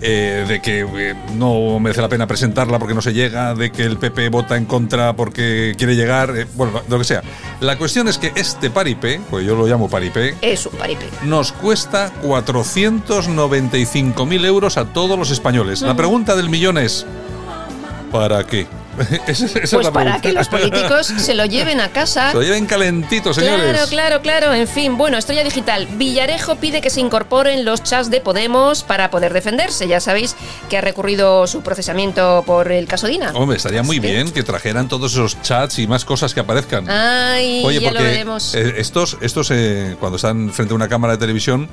eh, 0.00 0.44
de 0.46 0.60
que 0.60 0.80
eh, 0.80 1.14
no 1.34 1.80
merece 1.80 2.00
la 2.00 2.08
pena 2.08 2.26
presentarla 2.26 2.78
porque 2.78 2.94
no 2.94 3.02
se 3.02 3.12
llega, 3.12 3.54
de 3.54 3.70
que 3.72 3.84
el 3.84 3.98
PP 3.98 4.28
vota 4.28 4.56
en 4.56 4.64
contra 4.64 5.14
porque 5.14 5.74
quiere 5.76 5.96
llegar, 5.96 6.32
eh, 6.36 6.46
bueno, 6.54 6.80
lo 6.88 6.98
que 6.98 7.04
sea. 7.04 7.22
La 7.60 7.76
cuestión 7.76 8.06
es 8.08 8.18
que 8.18 8.32
este 8.36 8.70
paripé, 8.70 9.20
pues 9.30 9.44
yo 9.46 9.56
lo 9.56 9.66
llamo 9.66 9.88
paripé, 9.90 10.36
Es 10.40 10.64
un 10.66 10.72
paripé. 10.72 11.06
nos 11.24 11.52
cuesta 11.52 12.12
495.000 12.22 14.44
euros 14.44 14.76
a 14.76 14.92
todos 14.92 15.18
los 15.18 15.30
españoles. 15.30 15.82
La 15.82 15.96
pregunta 15.96 16.36
del 16.36 16.48
millón 16.48 16.78
es, 16.78 17.04
¿para 18.12 18.46
qué? 18.46 18.66
Esa- 19.26 19.46
esa 19.46 19.58
es 19.58 19.70
Pues 19.70 19.86
la 19.86 19.92
para 19.92 20.20
pregunta. 20.20 20.20
que 20.22 20.32
los 20.32 20.48
políticos 20.70 21.06
se 21.06 21.34
lo 21.34 21.44
lleven 21.46 21.80
a 21.80 21.88
casa. 21.88 22.30
Se 22.30 22.36
lo 22.36 22.42
lleven 22.42 22.66
calentito, 22.66 23.32
señores. 23.34 23.62
Claro, 23.72 23.88
claro, 23.88 24.20
claro. 24.22 24.54
En 24.54 24.66
fin, 24.68 24.96
bueno, 24.96 25.16
Estrella 25.18 25.44
Digital. 25.44 25.86
Villarejo 25.92 26.56
pide 26.56 26.80
que 26.80 26.90
se 26.90 27.00
incorporen 27.00 27.64
los 27.64 27.82
chats 27.82 28.10
de 28.10 28.20
Podemos 28.20 28.82
para 28.82 29.10
poder 29.10 29.32
defenderse. 29.32 29.86
Ya 29.88 30.00
sabéis 30.00 30.34
que 30.68 30.78
ha 30.78 30.80
recurrido 30.80 31.46
su 31.46 31.62
procesamiento 31.62 32.42
por 32.46 32.70
el 32.72 32.86
caso 32.86 33.06
Dina. 33.06 33.32
Hombre, 33.34 33.56
estaría 33.56 33.82
muy 33.82 33.98
bien 33.98 34.30
que 34.32 34.42
trajeran 34.42 34.88
todos 34.88 35.12
esos 35.12 35.40
chats 35.42 35.78
y 35.78 35.86
más 35.86 36.04
cosas 36.04 36.34
que 36.34 36.40
aparezcan. 36.40 36.88
Ay, 36.90 37.62
Oye, 37.64 37.80
ya 37.80 37.90
lo 37.90 37.96
porque 37.96 38.10
veremos. 38.10 38.54
eh, 38.54 38.74
estos, 38.78 39.16
estos 39.20 39.50
eh, 39.50 39.96
cuando 40.00 40.16
están 40.16 40.50
frente 40.52 40.72
a 40.72 40.76
una 40.76 40.88
cámara 40.88 41.14
de 41.14 41.18
televisión, 41.18 41.68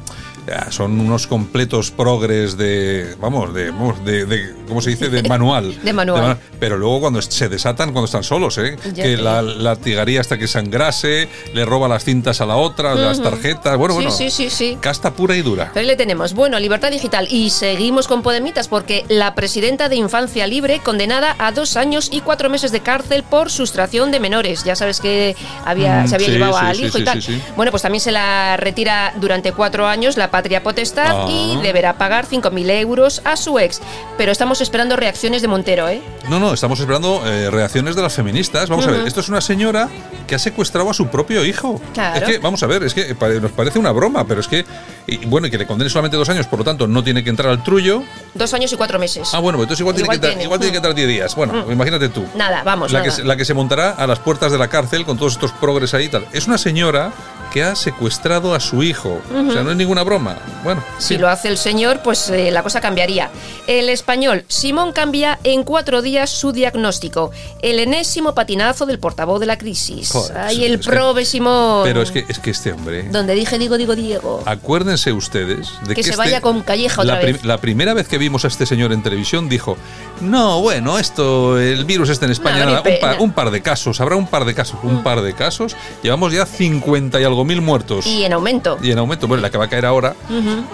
son 0.69 0.99
unos 0.99 1.27
completos 1.27 1.91
progres 1.91 2.58
de, 2.58 3.15
vamos, 3.19 3.53
de, 3.53 3.71
de, 4.05 4.25
de- 4.25 4.55
¿cómo 4.67 4.81
se 4.81 4.91
dice? 4.91 5.10
De 5.10 5.23
manual. 5.23 5.75
De 5.84 5.93
manual. 5.93 6.38
Pero 6.60 6.77
luego 6.77 7.01
cuando 7.01 7.21
se 7.21 7.49
desatan, 7.49 7.91
cuando 7.91 8.05
están 8.05 8.23
solos, 8.23 8.58
¿eh? 8.58 8.77
Ya 8.93 9.03
que 9.03 9.17
la, 9.17 9.41
la 9.41 9.75
tigaría 9.75 10.21
hasta 10.21 10.38
que 10.38 10.47
sangrase, 10.47 11.27
le 11.53 11.65
roba 11.65 11.88
las 11.88 12.03
cintas 12.03 12.41
a 12.41 12.45
la 12.45 12.55
otra, 12.55 12.95
las 12.95 13.21
tarjetas, 13.21 13.77
bueno, 13.77 13.93
Sí, 13.93 14.01
bueno. 14.01 14.12
sí, 14.12 14.29
sí, 14.29 14.49
sí. 14.49 14.77
Casta 14.79 15.12
pura 15.13 15.36
y 15.36 15.41
dura. 15.41 15.71
Pero 15.73 15.81
ahí 15.81 15.88
le 15.88 15.95
tenemos. 15.95 16.34
Bueno, 16.34 16.60
Libertad 16.60 16.91
Digital. 16.91 17.27
Y 17.29 17.49
seguimos 17.49 18.08
con 18.08 18.21
Podemitas 18.21 18.67
porque 18.67 19.05
la 19.10 19.36
presidenta 19.36 19.89
de 19.89 19.95
Infancia 19.95 20.47
Libre 20.47 20.79
condenada 20.79 21.36
a 21.39 21.51
dos 21.51 21.75
años 21.77 22.10
y 22.12 22.21
cuatro 22.21 22.49
meses 22.49 22.71
de 22.71 22.79
cárcel 22.81 23.23
por 23.23 23.49
sustracción 23.51 24.12
de 24.12 24.19
menores. 24.19 24.63
Ya 24.63 24.75
sabes 24.75 24.99
que 24.99 25.36
había, 25.65 26.03
Mm, 26.03 26.08
se 26.08 26.15
había 26.15 26.27
sí, 26.27 26.34
llevado 26.34 26.53
sí, 26.60 26.65
al 26.65 26.79
hijo 26.84 26.97
y 26.99 27.03
tal. 27.03 27.21
sí, 27.21 27.34
sí. 27.36 27.41
Bueno, 27.55 27.71
pues 27.71 27.81
también 27.84 28.01
se 28.01 28.12
la 28.12 28.58
retira 28.58 29.13
durante 29.19 29.51
cuatro 29.51 29.88
años 29.88 30.17
la 30.17 30.31
patria 30.36 30.62
potestad 30.63 31.21
Ah. 31.24 31.26
y 31.30 31.58
deberá 31.62 31.93
pagar 31.98 32.26
5.000 32.26 32.69
euros 32.82 33.21
a 33.24 33.38
su 33.38 33.58
ex. 33.58 33.80
Pero 34.17 34.34
estamos 34.34 34.60
esperando 34.60 34.98
reacciones 34.98 35.41
de 35.41 35.48
Montero, 35.48 35.88
¿eh? 35.88 36.02
No, 36.28 36.41
no, 36.41 36.54
estamos 36.54 36.78
esperando 36.82 37.21
eh, 37.26 37.50
reacciones 37.50 37.95
de 37.95 38.02
las 38.02 38.13
feministas. 38.13 38.67
Vamos 38.69 38.86
a 38.86 38.91
ver, 38.91 39.08
esto 39.08 39.21
es 39.21 39.30
una 39.30 39.39
señora 39.39 39.88
que 40.28 40.36
ha 40.36 40.39
secuestrado 40.39 40.89
a 40.89 40.93
su 40.93 41.08
propio 41.08 41.45
hijo. 41.45 41.80
Claro. 41.93 42.17
Es 42.17 42.24
que, 42.34 42.38
vamos 42.39 42.62
a 42.63 42.67
ver, 42.67 42.84
es 42.84 42.93
que 42.93 43.15
nos 43.41 43.52
parece 43.52 43.80
una 43.80 43.91
broma, 43.91 44.26
pero 44.28 44.41
es 44.41 44.48
que, 44.50 44.65
y, 45.08 45.26
bueno, 45.26 45.48
y 45.48 45.52
que 45.52 45.58
le 45.58 45.67
condene 45.67 45.89
solamente 45.89 46.17
dos 46.17 46.28
años, 46.28 46.48
por 46.48 46.60
lo 46.60 46.65
tanto, 46.65 46.86
no 46.88 47.02
tiene 47.04 47.24
que 47.24 47.30
entrar 47.30 47.50
al 47.50 47.63
trullo. 47.63 48.04
Dos 48.34 48.54
años 48.54 48.74
y 48.74 48.76
cuatro 48.76 49.00
meses. 49.00 49.30
Ah, 49.34 49.39
bueno, 49.39 49.58
pues 49.58 49.65
entonces 49.67 49.80
igual, 49.82 49.95
tiene, 49.95 50.06
Igual 50.08 50.19
que 50.19 50.28
tiene. 50.28 50.43
igual 50.43 50.60
tiene 50.60 50.71
que 50.71 50.78
entrar 50.78 50.95
10 50.95 51.08
días. 51.08 51.36
Bueno, 51.36 51.54
Mm. 51.65 51.71
imagínate 51.71 52.10
tú. 52.10 52.26
Nada, 52.36 52.63
vamos, 52.63 52.91
La 52.91 53.00
nada. 53.04 53.15
que, 53.15 53.24
la 53.24 53.38
que 53.38 53.45
se 53.45 53.54
montará 53.54 53.91
a 53.91 54.06
las 54.08 54.19
puertas 54.19 54.52
de 54.52 54.58
la 54.58 54.67
cárcel 54.67 55.06
con 55.06 55.17
todos 55.17 55.34
estos 55.34 55.52
progres 55.54 55.93
ahí 55.93 56.06
y 56.06 56.10
tal. 56.10 56.28
Es 56.34 56.48
una 56.48 56.58
señora 56.58 57.12
que 57.56 57.63
ha 57.63 57.74
secuestrado 57.74 58.54
a 58.54 58.60
su 58.60 58.84
hijo. 58.84 59.22
O 59.34 59.52
sea, 59.54 59.63
no 59.63 59.72
es 59.72 59.78
ninguna 59.78 60.04
broma. 60.04 60.36
Bueno, 60.65 60.84
Si 60.98 61.18
lo 61.18 61.30
hace 61.30 61.48
el 61.48 61.58
señor, 61.58 62.02
pues 62.04 62.30
eh, 62.30 62.52
la 62.52 62.63
cosa 62.63 62.82
cambiaría. 62.82 63.30
El 63.65 63.88
español, 63.88 64.44
Simón 64.50 64.91
cambia 64.91 65.39
en 65.46 65.63
cuatro 65.63 66.02
días 66.02 66.30
su 66.30 66.52
diagnóstico. 66.52 67.32
El 67.62 67.80
enésimo 67.80 68.36
patinazo 68.36 68.86
del 68.86 69.00
portavoz 69.00 69.39
de 69.39 69.46
la 69.46 69.58
crisis. 69.58 70.12
Joder, 70.12 70.38
Ay, 70.38 70.65
el 70.65 70.74
es 70.82 70.88
que- 70.88 71.26
Simón. 71.26 71.84
pero 71.86 72.02
es 72.02 72.12
que, 72.12 72.26
es 72.28 72.39
que 72.39 72.50
este 72.52 72.74
hombre. 72.74 73.04
Donde 73.10 73.34
dije, 73.36 73.58
digo, 73.58 73.78
digo, 73.78 73.96
Diego. 73.96 74.44
Acuérdense 74.46 75.13
ustedes 75.13 75.70
de 75.88 75.96
Que 75.96 76.02
que, 76.02 76.12
se 76.12 76.18
vaya 76.18 76.41
con 76.41 76.62
Calleja 76.62 77.04
otra 77.04 77.15
la, 77.15 77.22
vez. 77.22 77.46
la 77.46 77.60
primera 77.60 77.94
vez 77.94 78.10
que 78.10 78.18
vimos 78.18 78.44
a 78.44 78.50
este 78.50 78.65
señor 78.65 78.91
en 78.91 79.02
televisión 79.02 79.48
dijo, 79.48 79.78
no, 80.20 80.60
bueno, 80.62 81.00
esto, 81.00 81.58
el 81.58 81.86
virus 81.86 82.10
está 82.10 82.26
en 82.26 82.32
España, 82.34 82.65
No, 82.65 82.72
nada, 82.72 82.84
un, 82.86 83.00
par, 83.00 83.15
un 83.22 83.32
par 83.32 83.52
de 83.52 83.62
casos, 83.62 84.02
habrá 84.02 84.18
un 84.18 84.28
par 84.28 84.44
de 84.44 84.54
casos, 84.54 84.78
un 84.84 85.04
par 85.04 85.22
de 85.22 85.32
casos, 85.34 85.78
llevamos 86.04 86.34
ya 86.34 86.46
50 86.46 87.22
y 87.22 87.24
algo 87.24 87.44
mil 87.45 87.62
muertos. 87.62 88.05
Y 88.05 88.23
en 88.23 88.34
aumento. 88.34 88.77
Y 88.81 88.91
en 88.91 88.99
aumento, 88.99 89.27
bueno, 89.27 89.41
la 89.41 89.49
que 89.49 89.58
va 89.58 89.65
a 89.65 89.69
caer 89.69 89.86
ahora, 89.86 90.15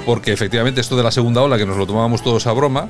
porque 0.05 0.31
efectivamente 0.31 0.81
esto 0.81 0.95
de 0.95 1.03
la 1.03 1.11
segunda 1.11 1.41
ola, 1.41 1.57
que 1.57 1.65
nos 1.65 1.77
lo 1.77 1.85
tomábamos 1.85 2.23
todos 2.23 2.47
a 2.47 2.51
broma, 2.53 2.87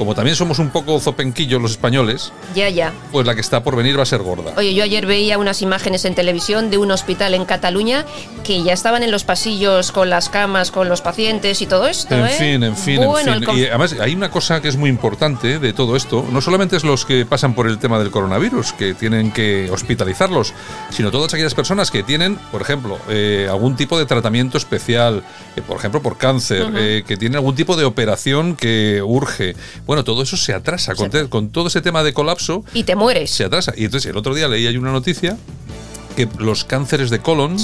como 0.00 0.14
también 0.14 0.34
somos 0.34 0.58
un 0.58 0.70
poco 0.70 0.98
zopenquillos 0.98 1.60
los 1.60 1.72
españoles, 1.72 2.32
Ya, 2.54 2.70
ya. 2.70 2.90
pues 3.12 3.26
la 3.26 3.34
que 3.34 3.42
está 3.42 3.62
por 3.62 3.76
venir 3.76 3.98
va 3.98 4.04
a 4.04 4.06
ser 4.06 4.22
gorda. 4.22 4.54
Oye, 4.56 4.72
yo 4.72 4.82
ayer 4.82 5.04
veía 5.04 5.36
unas 5.36 5.60
imágenes 5.60 6.06
en 6.06 6.14
televisión 6.14 6.70
de 6.70 6.78
un 6.78 6.90
hospital 6.90 7.34
en 7.34 7.44
Cataluña 7.44 8.06
que 8.42 8.62
ya 8.62 8.72
estaban 8.72 9.02
en 9.02 9.10
los 9.10 9.24
pasillos 9.24 9.92
con 9.92 10.08
las 10.08 10.30
camas, 10.30 10.70
con 10.70 10.88
los 10.88 11.02
pacientes 11.02 11.60
y 11.60 11.66
todo 11.66 11.86
esto. 11.86 12.14
En 12.14 12.24
¿eh? 12.24 12.28
fin, 12.30 12.62
en 12.62 12.76
fin, 12.78 13.04
Bueno, 13.04 13.34
en 13.34 13.44
fin. 13.44 13.58
Y 13.58 13.66
además 13.66 13.94
hay 14.00 14.14
una 14.14 14.30
cosa 14.30 14.62
que 14.62 14.68
es 14.68 14.76
muy 14.78 14.88
importante 14.88 15.58
de 15.58 15.72
todo 15.74 15.94
esto. 15.96 16.24
No 16.32 16.40
solamente 16.40 16.76
es 16.78 16.84
los 16.84 17.04
que 17.04 17.26
pasan 17.26 17.52
por 17.52 17.68
el 17.68 17.78
tema 17.78 17.98
del 17.98 18.10
coronavirus, 18.10 18.72
que 18.72 18.94
tienen 18.94 19.32
que 19.32 19.68
hospitalizarlos, 19.70 20.54
sino 20.88 21.10
todas 21.10 21.34
aquellas 21.34 21.52
personas 21.52 21.90
que 21.90 22.02
tienen, 22.02 22.36
por 22.50 22.62
ejemplo, 22.62 22.98
eh, 23.10 23.48
algún 23.50 23.76
tipo 23.76 23.98
de 23.98 24.06
tratamiento 24.06 24.56
especial, 24.56 25.22
eh, 25.56 25.60
por 25.60 25.76
ejemplo, 25.76 26.00
por 26.00 26.16
cáncer, 26.16 27.04
que 27.06 27.16
tienen 27.18 27.36
algún 27.36 27.54
tipo 27.54 27.76
de 27.76 27.84
operación 27.84 28.56
que 28.56 29.02
urge. 29.04 29.54
Bueno, 29.90 30.04
todo 30.04 30.22
eso 30.22 30.36
se 30.36 30.54
atrasa. 30.54 30.94
Con, 30.94 31.10
te- 31.10 31.28
con 31.28 31.48
todo 31.48 31.66
ese 31.66 31.80
tema 31.80 32.04
de 32.04 32.12
colapso, 32.14 32.62
y 32.74 32.84
te 32.84 32.94
mueres. 32.94 33.28
se 33.32 33.42
atrasa. 33.42 33.72
Y 33.76 33.86
entonces 33.86 34.08
el 34.08 34.16
otro 34.16 34.36
día 34.36 34.46
leí 34.46 34.64
ahí 34.68 34.76
una 34.76 34.92
noticia 34.92 35.36
que 36.14 36.28
los 36.38 36.62
cánceres 36.64 37.10
de 37.10 37.18
colon, 37.18 37.56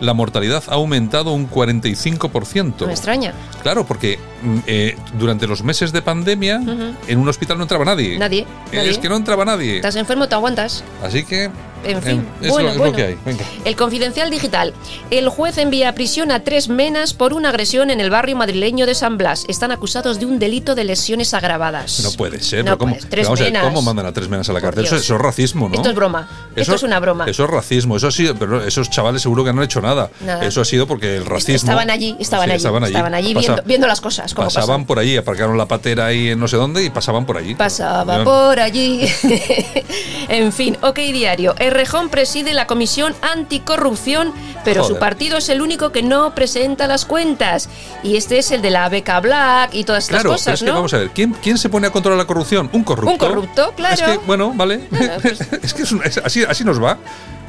la 0.00 0.12
mortalidad 0.12 0.62
ha 0.68 0.74
aumentado 0.74 1.32
un 1.32 1.48
45%. 1.48 2.80
No 2.80 2.86
me 2.86 2.92
extraña. 2.92 3.32
Claro, 3.62 3.86
porque 3.86 4.18
mm, 4.42 4.58
eh, 4.66 4.96
durante 5.18 5.46
los 5.46 5.62
meses 5.62 5.90
de 5.92 6.02
pandemia 6.02 6.60
en 7.08 7.18
un 7.18 7.26
hospital 7.30 7.56
no 7.56 7.62
entraba 7.64 7.86
nadie. 7.86 8.18
Nadie, 8.18 8.46
nadie. 8.74 8.90
Es 8.90 8.98
que 8.98 9.08
no 9.08 9.16
entraba 9.16 9.46
nadie. 9.46 9.76
Estás 9.76 9.96
enfermo, 9.96 10.28
te 10.28 10.34
aguantas. 10.34 10.84
Así 11.02 11.24
que. 11.24 11.50
En 11.84 12.02
fin, 12.02 12.26
bueno, 12.48 12.72
lo, 12.72 12.78
bueno. 12.78 12.98
lo 12.98 13.04
hay. 13.04 13.16
El 13.64 13.76
Confidencial 13.76 14.30
Digital. 14.30 14.74
El 15.10 15.28
juez 15.28 15.58
envía 15.58 15.88
a 15.90 15.94
prisión 15.94 16.30
a 16.30 16.40
tres 16.44 16.68
menas 16.68 17.14
por 17.14 17.32
una 17.32 17.48
agresión 17.50 17.90
en 17.90 18.00
el 18.00 18.10
barrio 18.10 18.36
madrileño 18.36 18.86
de 18.86 18.94
San 18.94 19.16
Blas. 19.18 19.44
Están 19.48 19.72
acusados 19.72 20.20
de 20.20 20.26
un 20.26 20.38
delito 20.38 20.74
de 20.74 20.84
lesiones 20.84 21.32
agravadas. 21.34 22.00
No 22.04 22.12
puede 22.12 22.40
ser. 22.40 22.64
No 22.64 22.76
¿cómo, 22.78 22.96
tres 23.08 23.26
vamos 23.26 23.40
a 23.40 23.44
ver, 23.44 23.52
menas. 23.52 23.64
¿Cómo 23.68 23.82
mandan 23.82 24.06
a 24.06 24.12
tres 24.12 24.28
menas 24.28 24.48
a 24.48 24.52
la 24.52 24.60
cárcel? 24.60 24.84
Eso, 24.84 24.96
es 24.96 25.08
racismo, 25.08 25.68
¿no? 25.68 25.74
Esto 25.76 25.88
es 25.90 25.94
broma. 25.94 26.28
Esto 26.54 26.74
es 26.74 26.82
una 26.82 27.00
broma. 27.00 27.24
Eso 27.26 27.44
es 27.44 27.50
racismo. 27.50 27.96
Eso 27.96 28.10
sí, 28.10 28.30
pero 28.38 28.62
esos 28.64 28.90
chavales 28.90 29.22
seguro 29.22 29.44
que 29.44 29.52
no 29.52 29.60
han 29.60 29.64
hecho 29.64 29.80
nada. 29.80 30.10
Nada. 30.20 30.44
Eso 30.44 30.60
ha 30.60 30.64
sido 30.64 30.86
porque 30.86 31.16
el 31.16 31.26
racismo. 31.26 31.54
Estaban 31.56 31.90
allí, 31.90 32.16
estaban 32.18 32.46
Sí, 32.46 32.50
allí. 32.52 32.56
estaban 32.58 32.84
Estaban 32.84 33.14
allí. 33.14 33.34
Pasa- 33.34 33.46
viendo, 33.46 33.62
viendo 33.66 33.86
las 33.86 34.00
cosas. 34.00 34.34
Como 34.34 34.48
pasaban 34.48 34.84
por 34.84 34.98
allí, 34.98 35.16
aparcaron 35.16 35.56
la 35.56 35.66
patera 35.66 36.06
ahí 36.06 36.30
en 36.30 36.40
no 36.40 36.48
sé 36.48 36.56
dónde 36.56 36.84
y 36.84 36.90
pasaban 36.90 37.26
por 37.26 37.36
allí. 37.36 37.54
Pasaba 37.54 38.18
No, 38.18 38.24
por 38.24 38.58
allí. 38.60 39.06
en 40.28 40.52
fin, 40.52 40.76
OK 40.82 40.96
Diario. 40.96 41.54
Errejón 41.70 42.08
preside 42.08 42.52
la 42.54 42.66
comisión 42.66 43.14
anticorrupción, 43.22 44.32
pero 44.64 44.84
su 44.84 44.98
partido 44.98 45.38
es 45.38 45.48
el 45.48 45.60
único 45.62 45.90
que 45.92 46.02
no 46.02 46.34
presenta 46.34 46.86
las 46.86 47.04
cuentas. 47.04 47.68
Y 48.02 48.16
este 48.16 48.38
es 48.38 48.50
el 48.50 48.62
de 48.62 48.70
la 48.70 48.88
beca 48.88 49.18
Black 49.20 49.74
y 49.74 49.84
todas 49.84 50.04
estas 50.04 50.22
Claro, 50.22 50.30
pero 50.30 50.34
cosas, 50.34 50.54
es 50.54 50.60
que 50.60 50.66
¿no? 50.66 50.74
vamos 50.74 50.94
a 50.94 50.98
ver, 50.98 51.10
¿quién, 51.10 51.32
¿quién 51.42 51.58
se 51.58 51.68
pone 51.68 51.86
a 51.86 51.90
controlar 51.90 52.18
la 52.18 52.26
corrupción? 52.26 52.68
Un 52.72 52.84
corrupto. 52.84 53.10
Un 53.12 53.18
corrupto, 53.18 53.72
claro. 53.76 53.94
Es 53.94 54.02
que, 54.02 54.18
bueno, 54.26 54.52
vale. 54.54 54.78
pues 55.22 55.40
es 55.62 55.74
que 55.74 55.82
es 55.82 55.92
un- 55.92 56.02
es- 56.04 56.18
así, 56.18 56.42
así 56.44 56.64
nos 56.64 56.82
va. 56.82 56.98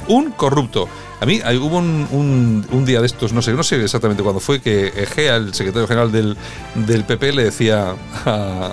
Un 0.08 0.30
corrupto. 0.32 0.88
A 1.20 1.26
mí 1.26 1.40
hay- 1.44 1.56
hubo 1.56 1.78
un, 1.78 2.08
un- 2.10 2.66
un 2.72 2.84
día 2.84 3.00
de 3.00 3.06
estos, 3.06 3.32
no 3.32 3.40
sé, 3.42 3.52
no 3.52 3.62
sé 3.62 3.82
exactamente 3.82 4.22
cuándo 4.22 4.40
fue, 4.40 4.60
que 4.60 4.88
Egea, 4.88 5.36
el 5.36 5.54
secretario 5.54 5.86
general 5.86 6.10
del, 6.10 6.36
del 6.74 7.04
PP, 7.04 7.32
le 7.32 7.44
decía 7.44 7.94
a, 8.26 8.72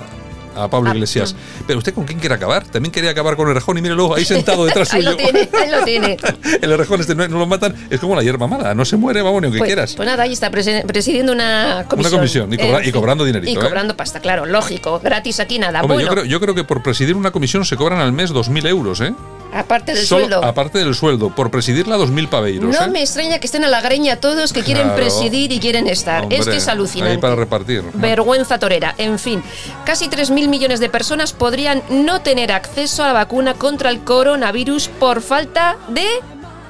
a 0.56 0.68
Pablo 0.68 0.90
Ah, 0.90 0.94
Iglesias, 0.94 1.34
pero 1.66 1.78
usted 1.78 1.94
con 1.94 2.04
quién 2.04 2.18
quiere 2.18 2.34
acabar? 2.34 2.64
También 2.64 2.90
quería 2.92 3.10
acabar 3.10 3.36
con 3.36 3.48
Errejón 3.50 3.78
y 3.78 3.82
mírelo, 3.82 4.14
ahí 4.14 4.24
sentado 4.24 4.64
detrás 4.66 4.92
ahí 4.94 5.02
suyo. 5.02 5.12
lo 5.12 5.16
tiene, 5.16 5.48
ahí 5.52 5.70
lo 5.70 5.84
tiene. 5.84 6.16
el 6.62 6.72
Errejón 6.72 7.00
este 7.00 7.14
no, 7.14 7.26
no 7.28 7.38
lo 7.38 7.46
matan, 7.46 7.74
es 7.90 8.00
como 8.00 8.16
la 8.16 8.22
hierba 8.22 8.46
mala, 8.46 8.74
no 8.74 8.84
se 8.84 8.96
muere, 8.96 9.22
vamos, 9.22 9.40
ni 9.42 9.46
aunque 9.46 9.58
Pues, 9.58 9.68
quieras. 9.68 9.94
pues 9.94 10.06
nada, 10.06 10.22
ahí 10.24 10.32
está 10.32 10.50
presi- 10.50 10.84
presidiendo 10.86 11.32
una 11.32 11.84
comisión. 11.88 12.18
comisión, 12.18 12.52
y 12.52 12.56
cobra- 12.56 12.76
En 12.78 12.82
y 12.82 12.84
fin, 12.84 12.92
cobrando 12.92 13.24
dinerito, 13.24 13.50
Y 13.50 13.54
¿eh? 13.54 13.58
cobrando 13.60 13.96
pasta, 13.96 14.20
claro, 14.20 14.46
lógico. 14.46 15.00
Gratis 15.00 15.40
aquí 15.40 15.58
nada. 15.58 15.82
Hombre, 15.82 15.96
bueno, 15.96 16.08
yo, 16.08 16.14
creo, 16.14 16.24
yo 16.24 16.40
creo 16.40 16.54
que 16.54 16.64
por 16.64 16.82
presidir 16.82 17.14
una 17.16 17.30
comisión 17.30 17.64
se 17.64 17.76
cobran 17.76 18.00
al 18.00 18.12
mes 18.12 18.32
2.000 18.32 18.66
euros, 18.68 19.00
¿eh? 19.00 19.12
Aparte 19.52 19.94
del 19.94 20.06
Solo- 20.06 20.20
sueldo. 20.26 20.44
Aparte 20.44 20.78
del 20.78 20.94
sueldo, 20.94 21.34
por 21.34 21.50
presidirla 21.50 21.96
2.000 21.96 22.28
paveiros. 22.28 22.74
No 22.74 22.84
¿eh? 22.84 22.88
me 22.88 23.00
extraña 23.00 23.38
que 23.38 23.46
estén 23.46 23.64
a 23.64 23.68
la 23.68 23.80
greña 23.80 24.16
todos 24.16 24.52
que 24.52 24.62
quieren 24.62 24.84
Claro. 24.88 24.96
presidir 25.02 25.52
y 25.52 25.58
quieren 25.60 25.86
estar. 25.88 26.24
es 26.30 26.38
Hombre, 26.40 26.52
que 26.52 26.56
es 26.58 26.68
alucinante. 26.68 27.12
Ahí 27.14 27.18
para 27.18 27.34
repartir. 27.36 27.82
Vergüenza 27.94 28.58
torera. 28.58 28.94
En 28.98 29.18
fin, 29.18 29.42
casi 29.84 30.08
3.000 30.08 30.48
millones 30.48 30.80
de 30.80 30.88
personas 30.88 31.32
podrían 31.32 31.82
no 31.90 32.20
tener 32.22 32.52
acceso 32.52 33.02
a 33.04 33.08
la 33.08 33.12
vacuna 33.12 33.54
contra 33.54 33.90
el 33.90 34.00
coronavirus 34.00 34.88
por 34.88 35.22
falta 35.22 35.76
de 35.88 36.06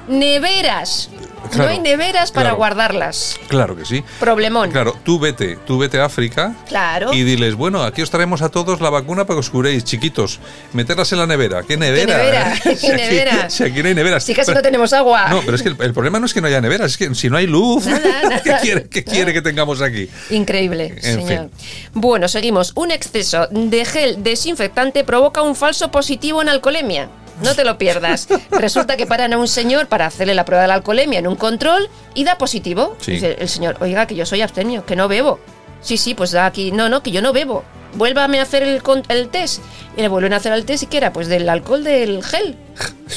neveras. 0.07 1.09
Claro, 1.49 1.65
no 1.65 1.69
hay 1.71 1.79
neveras 1.79 2.31
para 2.31 2.49
claro. 2.49 2.57
guardarlas. 2.57 3.37
Claro 3.47 3.75
que 3.75 3.83
sí. 3.85 4.03
Problemón. 4.19 4.71
Claro, 4.71 4.95
tú 5.03 5.19
vete, 5.19 5.57
tú 5.65 5.77
vete 5.79 5.99
a 5.99 6.05
África 6.05 6.53
Claro. 6.67 7.13
y 7.13 7.23
diles, 7.23 7.55
bueno, 7.55 7.83
aquí 7.83 8.01
os 8.01 8.09
traemos 8.09 8.41
a 8.41 8.49
todos 8.49 8.79
la 8.79 8.89
vacuna 8.89 9.25
para 9.25 9.35
que 9.35 9.39
os 9.41 9.49
curéis, 9.49 9.83
chiquitos. 9.83 10.39
Meterlas 10.73 11.11
en 11.11 11.17
la 11.19 11.25
nevera. 11.27 11.63
¿Qué 11.63 11.77
nevera? 11.77 12.17
nevera? 12.17 12.53
¿Qué 12.63 12.75
Si 12.75 12.87
aquí- 12.87 12.95
nevera? 13.01 13.49
Si 13.49 13.63
aquí 13.63 13.81
no 13.81 13.89
hay 13.89 13.95
neveras. 13.95 14.23
Si 14.23 14.33
casi 14.33 14.47
Pero- 14.47 14.59
no 14.59 14.61
tenemos 14.63 14.93
agua. 14.93 15.27
No, 15.29 15.41
pero 15.41 15.55
es 15.55 15.61
que 15.63 15.69
el, 15.69 15.77
el 15.81 15.93
problema 15.93 16.19
no 16.19 16.25
es 16.25 16.33
que 16.33 16.41
no 16.41 16.47
haya 16.47 16.61
neveras, 16.61 16.91
es 16.91 16.97
que 16.97 17.13
si 17.15 17.29
no 17.29 17.37
hay 17.37 17.47
luz, 17.47 17.85
¿qué, 18.43 18.55
quiere, 18.61 18.87
qué 18.87 19.03
quiere 19.03 19.33
que 19.33 19.41
tengamos 19.41 19.81
aquí? 19.81 20.09
Increíble, 20.29 20.95
En 21.01 21.01
señor. 21.25 21.49
Bueno, 21.93 22.27
seguimos. 22.27 22.71
Un 22.75 22.91
exceso 22.91 23.47
de 23.51 23.83
gel 23.85 24.23
desinfectante 24.23 25.03
provoca 25.03 25.41
un 25.41 25.55
falso 25.55 25.91
positivo 25.91 26.41
en 26.41 26.49
alcoholemia. 26.49 27.09
No 27.43 27.55
te 27.55 27.63
lo 27.63 27.77
pierdas. 27.77 28.27
Resulta 28.51 28.97
que 28.97 29.05
paran 29.07 29.33
a 29.33 29.37
un 29.37 29.47
señor 29.47 29.87
para 29.87 30.05
hacerle 30.05 30.35
la 30.35 30.45
prueba 30.45 30.61
de 30.63 30.67
la 30.67 30.73
alcoholemia 30.75 31.19
en 31.19 31.27
un 31.27 31.35
control 31.35 31.89
y 32.13 32.23
da 32.23 32.37
positivo. 32.37 32.95
Sí. 32.99 33.13
Dice 33.13 33.37
el 33.39 33.49
señor, 33.49 33.77
oiga, 33.79 34.05
que 34.05 34.15
yo 34.15 34.25
soy 34.25 34.41
abstemio, 34.41 34.85
que 34.85 34.95
no 34.95 35.07
bebo. 35.07 35.39
Sí, 35.81 35.97
sí, 35.97 36.13
pues 36.13 36.31
da 36.31 36.45
aquí. 36.45 36.71
No, 36.71 36.89
no, 36.89 37.01
que 37.01 37.11
yo 37.11 37.21
no 37.21 37.33
bebo. 37.33 37.63
Vuélvame 37.95 38.39
a 38.39 38.43
hacer 38.43 38.63
el, 38.63 38.83
con- 38.83 39.03
el 39.09 39.29
test. 39.29 39.61
Y 39.97 40.01
le 40.01 40.07
vuelven 40.07 40.33
a 40.33 40.37
hacer 40.37 40.53
el 40.53 40.65
test 40.65 40.83
y 40.83 40.85
que 40.87 40.97
era, 40.97 41.11
pues 41.13 41.27
del 41.27 41.47
alcohol 41.49 41.83
del 41.83 42.23
gel. 42.23 42.55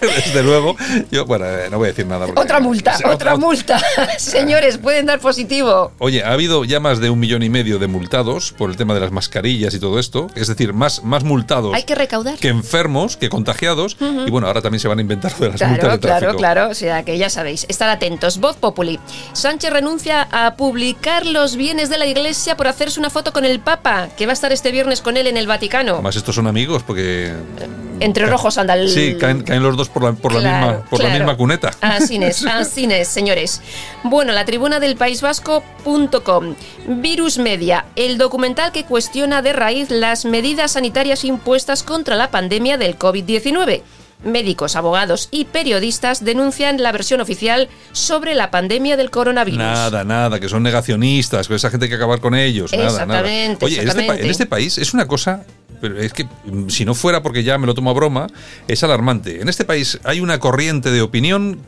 Desde 0.00 0.42
luego, 0.42 0.74
yo, 1.10 1.26
bueno, 1.26 1.44
eh, 1.46 1.68
no 1.70 1.78
voy 1.78 1.86
a 1.86 1.90
decir 1.90 2.06
nada. 2.06 2.26
porque- 2.26 2.40
Otra 2.40 2.60
multa, 2.60 2.96
otra 3.12 3.36
multa. 3.36 3.80
Señores, 4.18 4.78
pueden 4.78 5.06
dar 5.06 5.20
positivo. 5.20 5.92
Oye, 5.98 6.24
ha 6.24 6.32
habido 6.32 6.64
ya 6.64 6.80
más 6.80 6.98
de 7.00 7.10
un 7.10 7.20
millón 7.20 7.42
y 7.42 7.50
medio 7.50 7.78
de 7.78 7.86
multados 7.86 8.52
por 8.52 8.70
el 8.70 8.76
tema 8.76 8.94
de 8.94 9.00
las 9.00 9.12
mascarillas 9.12 9.74
y 9.74 9.78
todo 9.80 9.98
esto. 9.98 10.28
Es 10.34 10.48
decir, 10.48 10.72
más, 10.72 11.04
más 11.04 11.24
multados 11.24 11.74
Hay 11.74 11.84
que 11.84 11.94
recaudar. 11.94 12.38
que 12.38 12.48
enfermos, 12.48 13.16
que 13.16 13.28
contagiados. 13.28 13.96
Y 14.00 14.30
bueno, 14.30 14.46
ahora 14.46 14.62
también 14.62 14.80
se 14.80 14.88
van 14.88 14.98
a 14.98 15.02
inventar 15.02 15.32
lo 15.38 15.46
de 15.46 15.52
las 15.52 15.60
multas 15.60 15.78
Claro, 15.78 15.92
de 15.94 16.00
claro, 16.00 16.18
tráfico. 16.20 16.38
claro. 16.38 16.68
O 16.70 16.74
sea, 16.74 17.02
que 17.04 17.18
ya 17.18 17.28
sabéis. 17.30 17.66
Estar 17.68 17.88
atentos. 17.90 18.38
Voz 18.38 18.56
Populi. 18.56 18.98
Sánchez 19.34 19.70
renuncia 19.72 20.26
a 20.32 20.54
publicar 20.56 21.26
los 21.26 21.56
bienes 21.56 21.90
de 21.90 21.98
la 21.98 22.06
iglesia 22.06 22.56
por 22.56 22.66
hacerse 22.66 22.98
una 22.98 23.10
foto 23.10 23.32
con 23.32 23.44
el 23.44 23.60
Papa, 23.60 24.08
que 24.16 24.26
va 24.26 24.32
a 24.32 24.34
estar 24.34 24.52
este 24.52 24.70
viernes 24.72 25.00
con 25.02 25.16
él 25.16 25.26
en 25.26 25.36
el 25.36 25.46
Vaticano. 25.46 25.81
Además, 25.90 26.16
estos 26.16 26.34
son 26.34 26.46
amigos 26.46 26.82
porque. 26.82 27.32
Entre 28.00 28.26
rojos 28.26 28.58
anda 28.58 28.74
el... 28.74 28.88
Sí, 28.88 29.16
caen, 29.18 29.42
caen 29.42 29.62
los 29.62 29.76
dos 29.76 29.88
por 29.88 30.02
la, 30.02 30.12
por 30.12 30.32
la 30.32 30.40
Claro, 30.40 30.66
misma, 30.66 30.84
por 30.90 30.98
la 30.98 31.04
claro. 31.04 31.18
misma 31.20 31.36
cuneta. 31.36 31.70
Así 31.80 32.16
es, 32.16 32.44
así 32.44 32.88
es, 32.90 33.06
señores. 33.06 33.60
Bueno, 34.02 34.32
la 34.32 34.44
tribuna 34.44 34.80
del 34.80 34.96
País 34.96 35.22
Vasco.com. 35.22 36.54
Virus 36.88 37.38
Media, 37.38 37.84
el 37.94 38.18
documental 38.18 38.72
que 38.72 38.84
cuestiona 38.84 39.40
de 39.40 39.52
raíz 39.52 39.90
las 39.90 40.24
medidas 40.24 40.72
sanitarias 40.72 41.24
impuestas 41.24 41.84
contra 41.84 42.16
la 42.16 42.30
pandemia 42.32 42.76
del 42.76 42.98
COVID-19. 42.98 43.82
Médicos, 44.24 44.76
abogados 44.76 45.28
y 45.32 45.46
periodistas 45.46 46.24
denuncian 46.24 46.80
la 46.80 46.92
versión 46.92 47.20
oficial 47.20 47.68
sobre 47.90 48.34
la 48.34 48.52
pandemia 48.52 48.96
del 48.96 49.10
coronavirus. 49.10 49.58
Nada, 49.58 50.04
nada, 50.04 50.38
que 50.38 50.48
son 50.48 50.62
negacionistas, 50.62 51.48
con 51.48 51.56
esa 51.56 51.70
gente 51.70 51.86
hay 51.86 51.90
que 51.90 51.96
acabar 51.96 52.20
con 52.20 52.36
ellos. 52.36 52.72
Nada, 52.72 52.84
nada. 52.84 53.20
Exactamente, 53.20 53.64
Oye, 53.64 53.82
en 53.82 53.88
este, 53.88 54.06
en 54.06 54.30
este 54.30 54.46
país 54.46 54.78
es 54.78 54.94
una 54.94 55.08
cosa, 55.08 55.44
pero 55.82 55.98
es 55.98 56.12
que 56.12 56.24
mm, 56.24 56.68
si 56.68 56.84
no 56.84 56.94
fuera 56.94 57.22
porque 57.22 57.42
ya 57.42 57.58
me 57.58 57.66
lo 57.66 57.74
tomo 57.74 57.90
a 57.90 57.92
broma, 57.92 58.28
es 58.68 58.84
alarmante. 58.84 59.42
En 59.42 59.48
este 59.48 59.64
país 59.64 59.98
hay 60.04 60.20
una 60.20 60.38
corriente 60.38 60.92
de 60.92 61.02
opinión, 61.02 61.58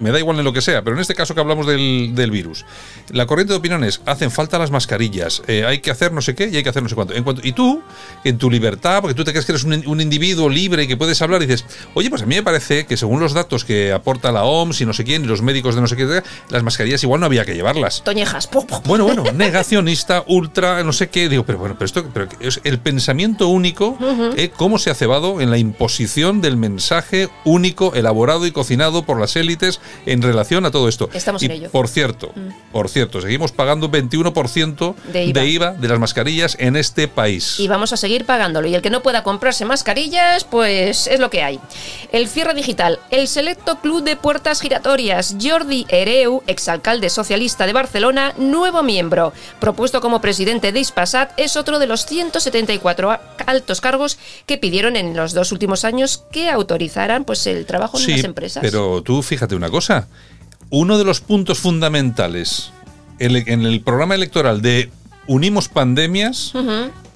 me 0.00 0.10
da 0.10 0.18
igual 0.18 0.38
en 0.38 0.44
lo 0.44 0.52
que 0.52 0.60
sea, 0.60 0.82
pero 0.82 0.96
en 0.96 1.00
este 1.00 1.14
caso 1.14 1.34
que 1.34 1.40
hablamos 1.40 1.66
del, 1.66 2.12
del 2.14 2.30
virus, 2.30 2.64
la 3.10 3.26
corriente 3.26 3.52
de 3.52 3.58
opinión 3.58 3.84
es, 3.84 4.00
hacen 4.06 4.30
falta 4.30 4.58
las 4.58 4.70
mascarillas, 4.70 5.42
eh, 5.46 5.64
hay 5.64 5.80
que 5.80 5.90
hacer 5.90 6.12
no 6.12 6.20
sé 6.20 6.34
qué 6.34 6.48
y 6.48 6.56
hay 6.56 6.62
que 6.62 6.68
hacer 6.68 6.82
no 6.82 6.88
sé 6.88 6.94
cuánto. 6.94 7.14
En 7.14 7.24
cuanto 7.24 7.42
y 7.44 7.52
tú, 7.52 7.82
en 8.24 8.38
tu 8.38 8.50
libertad, 8.50 9.00
porque 9.00 9.14
tú 9.14 9.24
te 9.24 9.32
crees 9.32 9.46
que 9.46 9.52
eres 9.52 9.64
un, 9.64 9.82
un 9.86 10.00
individuo 10.00 10.48
libre 10.48 10.84
y 10.84 10.86
que 10.86 10.96
puedes 10.96 11.20
hablar, 11.22 11.42
y 11.42 11.46
dices, 11.46 11.64
oye, 11.94 12.10
pues 12.10 12.22
a 12.22 12.26
mí 12.26 12.34
me 12.34 12.42
parece 12.42 12.86
que 12.86 12.96
según 12.96 13.20
los 13.20 13.32
datos 13.32 13.64
que 13.64 13.92
aporta 13.92 14.32
la 14.32 14.44
OMS 14.44 14.80
y 14.80 14.86
no 14.86 14.92
sé 14.92 15.04
quién, 15.04 15.24
y 15.24 15.26
los 15.26 15.42
médicos 15.42 15.74
de 15.74 15.80
no 15.80 15.86
sé 15.86 15.96
qué, 15.96 16.22
las 16.50 16.62
mascarillas 16.62 17.02
igual 17.02 17.20
no 17.20 17.26
había 17.26 17.44
que 17.44 17.54
llevarlas. 17.54 18.02
Toñejas. 18.04 18.46
¡pum, 18.46 18.66
pum! 18.66 18.80
Bueno, 18.84 19.04
bueno, 19.04 19.24
negacionista, 19.34 20.24
ultra, 20.26 20.82
no 20.82 20.92
sé 20.92 21.08
qué. 21.08 21.28
Digo, 21.28 21.44
pero 21.44 21.58
bueno, 21.58 21.74
pero 21.78 21.86
esto 21.86 22.08
pero 22.12 22.28
es 22.40 22.60
el 22.64 22.78
pensamiento 22.78 23.48
único, 23.48 23.98
eh, 24.36 24.50
cómo 24.56 24.78
se 24.78 24.90
ha 24.90 24.94
cebado 24.94 25.40
en 25.40 25.50
la 25.50 25.58
imposición 25.58 26.40
del 26.40 26.56
mensaje 26.56 27.28
único, 27.44 27.94
elaborado 27.94 28.46
y 28.46 28.52
cocinado 28.52 29.04
por 29.04 29.20
las 29.20 29.36
élites 29.36 29.80
en 30.06 30.22
relación 30.22 30.64
a 30.66 30.70
todo 30.70 30.88
esto. 30.88 31.08
Estamos 31.12 31.42
y 31.42 31.46
en 31.46 31.52
ello. 31.52 31.70
por 31.70 31.88
cierto, 31.88 32.32
Mm. 32.34 32.48
por 32.72 32.88
cierto, 32.88 33.20
seguimos 33.20 33.52
pagando 33.52 33.88
21% 33.88 34.94
De 35.12 35.24
IVA. 35.24 35.40
de 35.40 35.46
IVA 35.48 35.72
de 35.72 35.88
las 35.88 35.98
mascarillas 35.98 36.56
en 36.60 36.76
este 36.76 37.08
país. 37.08 37.58
Y 37.60 37.68
vamos 37.68 37.92
a 37.92 37.96
seguir 37.96 38.24
pagándolo. 38.26 38.68
Y 38.68 38.74
el 38.74 38.82
que 38.82 38.90
no 38.90 39.02
pueda 39.02 39.22
comprarse 39.22 39.64
mascarillas, 39.64 40.44
pues 40.44 41.06
es 41.06 41.20
lo 41.20 41.30
que 41.30 41.42
hay. 41.42 41.60
El 42.12 42.28
cierre 42.28 42.54
digital. 42.54 42.98
El 43.10 43.28
selecto 43.28 43.80
club 43.80 44.02
de 44.04 44.16
puertas 44.16 44.60
giratorias. 44.60 45.36
Jordi 45.42 45.86
Hereu, 45.88 46.42
exalcalde 46.46 47.10
socialista 47.10 47.66
de 47.66 47.72
Barcelona, 47.72 48.32
nuevo 48.36 48.82
miembro. 48.82 49.32
Propuesto 49.60 50.00
como 50.00 50.20
presidente 50.20 50.72
de 50.72 50.80
Ispasat, 50.80 51.32
es 51.36 51.56
otro 51.56 51.78
de 51.78 51.86
los 51.86 52.06
174 52.06 53.10
a- 53.10 53.20
altos 53.46 53.80
cargos 53.80 54.18
que 54.46 54.58
pidieron 54.58 54.96
en 54.96 55.16
los 55.16 55.32
dos 55.32 55.52
últimos 55.52 55.84
años 55.84 56.24
que 56.30 56.48
autorizaran 56.50 57.24
pues, 57.24 57.46
el 57.46 57.66
trabajo 57.66 57.98
en 57.98 58.04
Sí, 58.04 58.12
las 58.12 58.24
empresas. 58.24 58.60
pero 58.62 59.02
tú 59.02 59.22
fíjate 59.22 59.54
una 59.54 59.68
cosa. 59.70 59.75
Uno 60.70 60.98
de 60.98 61.04
los 61.04 61.20
puntos 61.20 61.58
fundamentales 61.58 62.72
en 63.18 63.64
el, 63.64 63.80
programa 63.80 64.14
electoral 64.14 64.62
de 64.62 64.90
Unimos 65.26 65.68
Pandemias. 65.68 66.52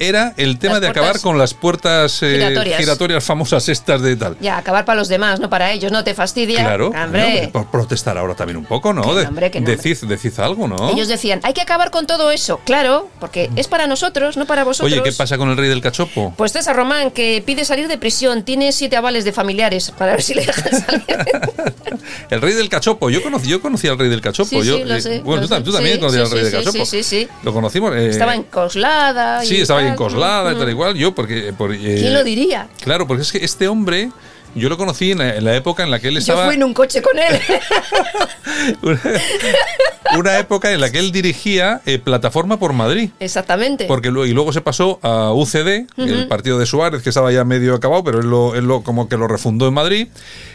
Era 0.01 0.33
el 0.39 0.59
tema 0.59 0.75
Las 0.75 0.81
de 0.81 0.89
acabar 0.89 1.21
con 1.21 1.39
las 1.39 1.53
puertas 1.55 2.23
eh, 2.23 2.33
giratorias. 2.33 2.81
giratorias 2.81 3.23
famosas 3.23 3.69
estas 3.69 4.01
de 4.03 4.17
tal. 4.17 4.37
Ya, 4.41 4.57
acabar 4.57 4.85
para 4.87 4.99
los 4.99 5.09
demás, 5.09 5.39
no 5.41 5.49
para 5.51 5.71
ellos, 5.73 5.93
no 5.93 6.03
te 6.03 6.15
fastidia. 6.15 6.61
Claro, 6.65 6.89
Hombre. 6.89 7.43
no, 7.45 7.53
por 7.53 7.67
protestar 7.71 8.17
ahora 8.19 8.35
también 8.35 8.57
un 8.57 8.65
poco, 8.65 8.93
¿no? 8.95 9.15
De- 9.15 9.27
hombre, 9.27 9.51
que 9.51 9.61
no, 9.61 9.69
decid, 9.71 9.99
decid 10.05 10.39
algo, 10.41 10.67
¿no? 10.67 10.91
Ellos 10.91 11.07
decían, 11.07 11.41
hay 11.43 11.53
que 11.53 11.61
acabar 11.61 11.91
con 11.91 12.07
todo 12.07 12.31
eso. 12.33 12.59
Claro, 12.65 13.09
porque 13.21 13.51
es 13.57 13.69
para 13.69 13.87
nosotros, 13.87 14.37
no 14.39 14.47
para 14.47 14.65
vosotros. 14.65 14.91
Oye, 14.93 15.03
¿qué 15.03 15.13
pasa 15.13 15.37
con 15.37 15.51
el 15.51 15.57
rey 15.57 15.69
del 15.69 15.83
cachopo? 15.83 16.33
Pues 16.37 16.53
César 16.53 16.75
Román, 16.75 17.11
que 17.11 17.43
pide 17.45 17.65
salir 17.67 17.87
de 17.87 17.99
prisión, 17.99 18.43
tiene 18.43 18.73
siete 18.73 18.97
avales 18.97 19.25
de 19.27 19.33
familiares 19.33 19.91
para 19.91 20.13
ver 20.13 20.23
si 20.23 20.33
le 20.35 20.47
dejan 20.47 20.71
salir. 20.81 21.05
El 22.31 22.41
rey 22.41 22.55
del 22.55 22.69
cachopo. 22.69 23.11
Yo 23.11 23.23
conocí, 23.23 23.49
yo 23.49 23.61
conocí 23.61 23.87
al 23.89 23.99
rey 23.99 24.09
del 24.09 24.21
cachopo. 24.21 24.49
Sí, 24.49 24.63
yo, 24.63 24.79
sí, 24.79 24.85
lo 24.85 24.95
eh, 24.95 25.01
sé, 25.03 25.21
bueno, 25.21 25.43
lo 25.43 25.49
tú, 25.49 25.55
tam- 25.55 25.59
sé. 25.59 25.65
tú 25.65 25.73
también 25.73 25.95
Sí, 25.97 26.01
conocías 26.01 26.25
al 26.25 26.31
rey 26.31 26.43
del 26.45 26.53
cachopo. 26.53 26.85
sí, 26.87 27.03
sí, 27.03 27.03
sí. 27.03 27.29
Lo 27.43 27.53
conocimos. 27.53 27.95
eh, 27.95 28.09
Estaba 28.09 28.35
encoslada. 28.35 29.45
y 29.45 29.49
Sí, 29.49 29.61
estaba 29.61 29.81
tal. 29.81 29.90
Encoslada 29.93 30.53
y 30.53 30.57
tal 30.57 30.69
igual. 30.71 30.95
Yo, 30.97 31.15
porque. 31.15 31.53
por- 31.57 31.73
eh, 31.75 31.79
¿Quién 31.79 32.15
lo 32.15 32.25
diría? 32.25 32.69
Claro, 32.83 33.07
porque 33.07 33.23
es 33.23 33.33
que 33.33 33.45
este 33.45 33.69
hombre. 33.69 34.11
Yo 34.53 34.69
lo 34.69 34.77
conocí 34.77 35.13
en 35.13 35.19
la, 35.19 35.37
en 35.37 35.45
la 35.45 35.55
época 35.55 35.85
en 35.85 35.93
la 35.93 36.01
que 36.01 36.09
él 36.09 36.15
Yo 36.15 36.19
estaba. 36.19 36.47
fui 36.47 36.57
en 36.57 36.65
un 36.65 36.75
coche 36.75 37.01
con 37.01 37.17
él. 37.17 37.41
una 40.19 40.39
época 40.39 40.73
en 40.73 40.81
la 40.81 40.91
que 40.91 40.99
él 40.99 41.13
dirigía 41.13 41.81
eh, 41.87 41.99
Plataforma 42.01 42.59
por 42.59 42.73
Madrid. 42.73 43.11
Exactamente. 43.21 43.85
Porque 43.87 44.11
luego, 44.11 44.27
y 44.27 44.33
luego 44.33 44.53
se 44.53 44.61
pasó 44.61 44.99
a 45.03 45.33
UCD, 45.33 45.87
el 45.99 46.27
partido 46.29 46.59
de 46.59 46.67
Suárez, 46.67 47.03
que 47.03 47.11
estaba 47.11 47.31
ya 47.33 47.45
medio 47.45 47.75
acabado, 47.75 48.03
pero 48.03 48.21
él 48.21 48.27
lo, 48.29 48.55
él 48.57 48.65
lo- 48.67 48.83
como 48.83 49.09
que 49.09 49.17
lo 49.17 49.29
refundó 49.29 49.69
en 49.69 49.75
Madrid. 49.75 50.09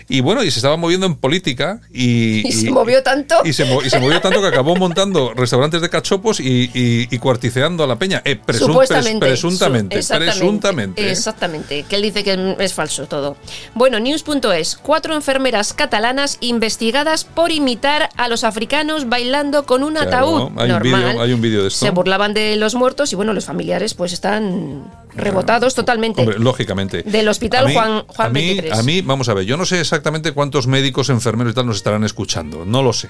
Y 0.07 0.21
bueno, 0.21 0.43
y 0.43 0.51
se 0.51 0.59
estaba 0.59 0.77
moviendo 0.77 1.05
en 1.07 1.15
política. 1.15 1.81
Y, 1.91 2.47
Y 2.47 2.51
se 2.51 2.69
movió 2.71 3.01
tanto. 3.01 3.35
Y 3.43 3.53
se, 3.53 3.65
mo- 3.65 3.81
y 3.81 3.89
se 3.89 3.99
movió 3.99 4.21
tanto 4.21 4.39
que 4.41 4.47
acabó 4.47 4.75
montando 4.75 5.33
restaurantes 5.33 5.81
de 5.81 5.89
cachopos 5.89 6.39
y, 6.39 7.07
cuarticeando 7.19 7.83
a 7.83 7.87
la 7.87 7.97
peña. 7.97 8.21
Eh, 8.25 8.39
presun- 8.39 8.67
Supuestamente. 8.67 9.25
pres- 9.25 9.29
presuntamente. 9.31 9.95
Su- 9.95 9.99
exactamente, 9.99 10.31
presuntamente. 10.39 11.11
Exactamente. 11.11 11.83
Que 11.89 11.95
él 11.95 12.01
dice 12.03 12.23
que 12.23 12.55
es 12.59 12.73
falso 12.73 13.07
todo. 13.07 13.35
Bueno, 13.73 13.99
news.es. 13.99 14.77
Cuatro 14.81 15.15
enfermeras 15.15 15.73
catalanas 15.73 16.37
investigadas 16.41 17.23
por 17.25 17.51
imitar 17.51 18.09
a 18.15 18.27
los 18.27 18.43
africanos 18.43 19.09
bailando 19.09 19.65
con 19.65 19.83
un 19.83 19.93
Claro, 19.93 20.09
ataúd. 20.09 20.51
hay 20.59 20.69
un 20.71 20.77
normal. 20.77 21.19
hay 21.19 21.33
un 21.33 21.41
vídeo 21.41 21.61
de 21.63 21.69
esto. 21.69 21.85
Se 21.85 21.91
burlaban 21.91 22.33
de 22.35 22.55
los 22.57 22.75
muertos 22.75 23.11
y 23.11 23.15
bueno, 23.15 23.33
los 23.33 23.45
familiares 23.45 23.95
pues 23.95 24.13
están 24.13 24.83
rebotados 25.15 25.73
totalmente. 25.73 26.21
Hombre, 26.21 26.37
lógicamente. 26.39 27.01
Del 27.03 27.27
hospital 27.27 27.67
mí- 27.67 27.73
Juan, 27.73 28.03
Juan 28.07 28.27
a 28.27 28.29
mí, 28.29 28.45
23. 28.47 28.79
A 28.79 28.83
mí, 28.83 29.01
vamos 29.01 29.29
a 29.29 29.33
ver, 29.33 29.45
yo 29.45 29.55
no 29.57 29.65
sé 29.65 29.79
exactamente 29.79 29.94
cuántos 30.33 30.67
médicos, 30.67 31.09
enfermeros 31.09 31.51
y 31.51 31.55
tal 31.55 31.65
nos 31.67 31.77
estarán 31.77 32.03
escuchando. 32.03 32.65
No 32.65 32.81
lo 32.83 32.93
sé. 32.93 33.09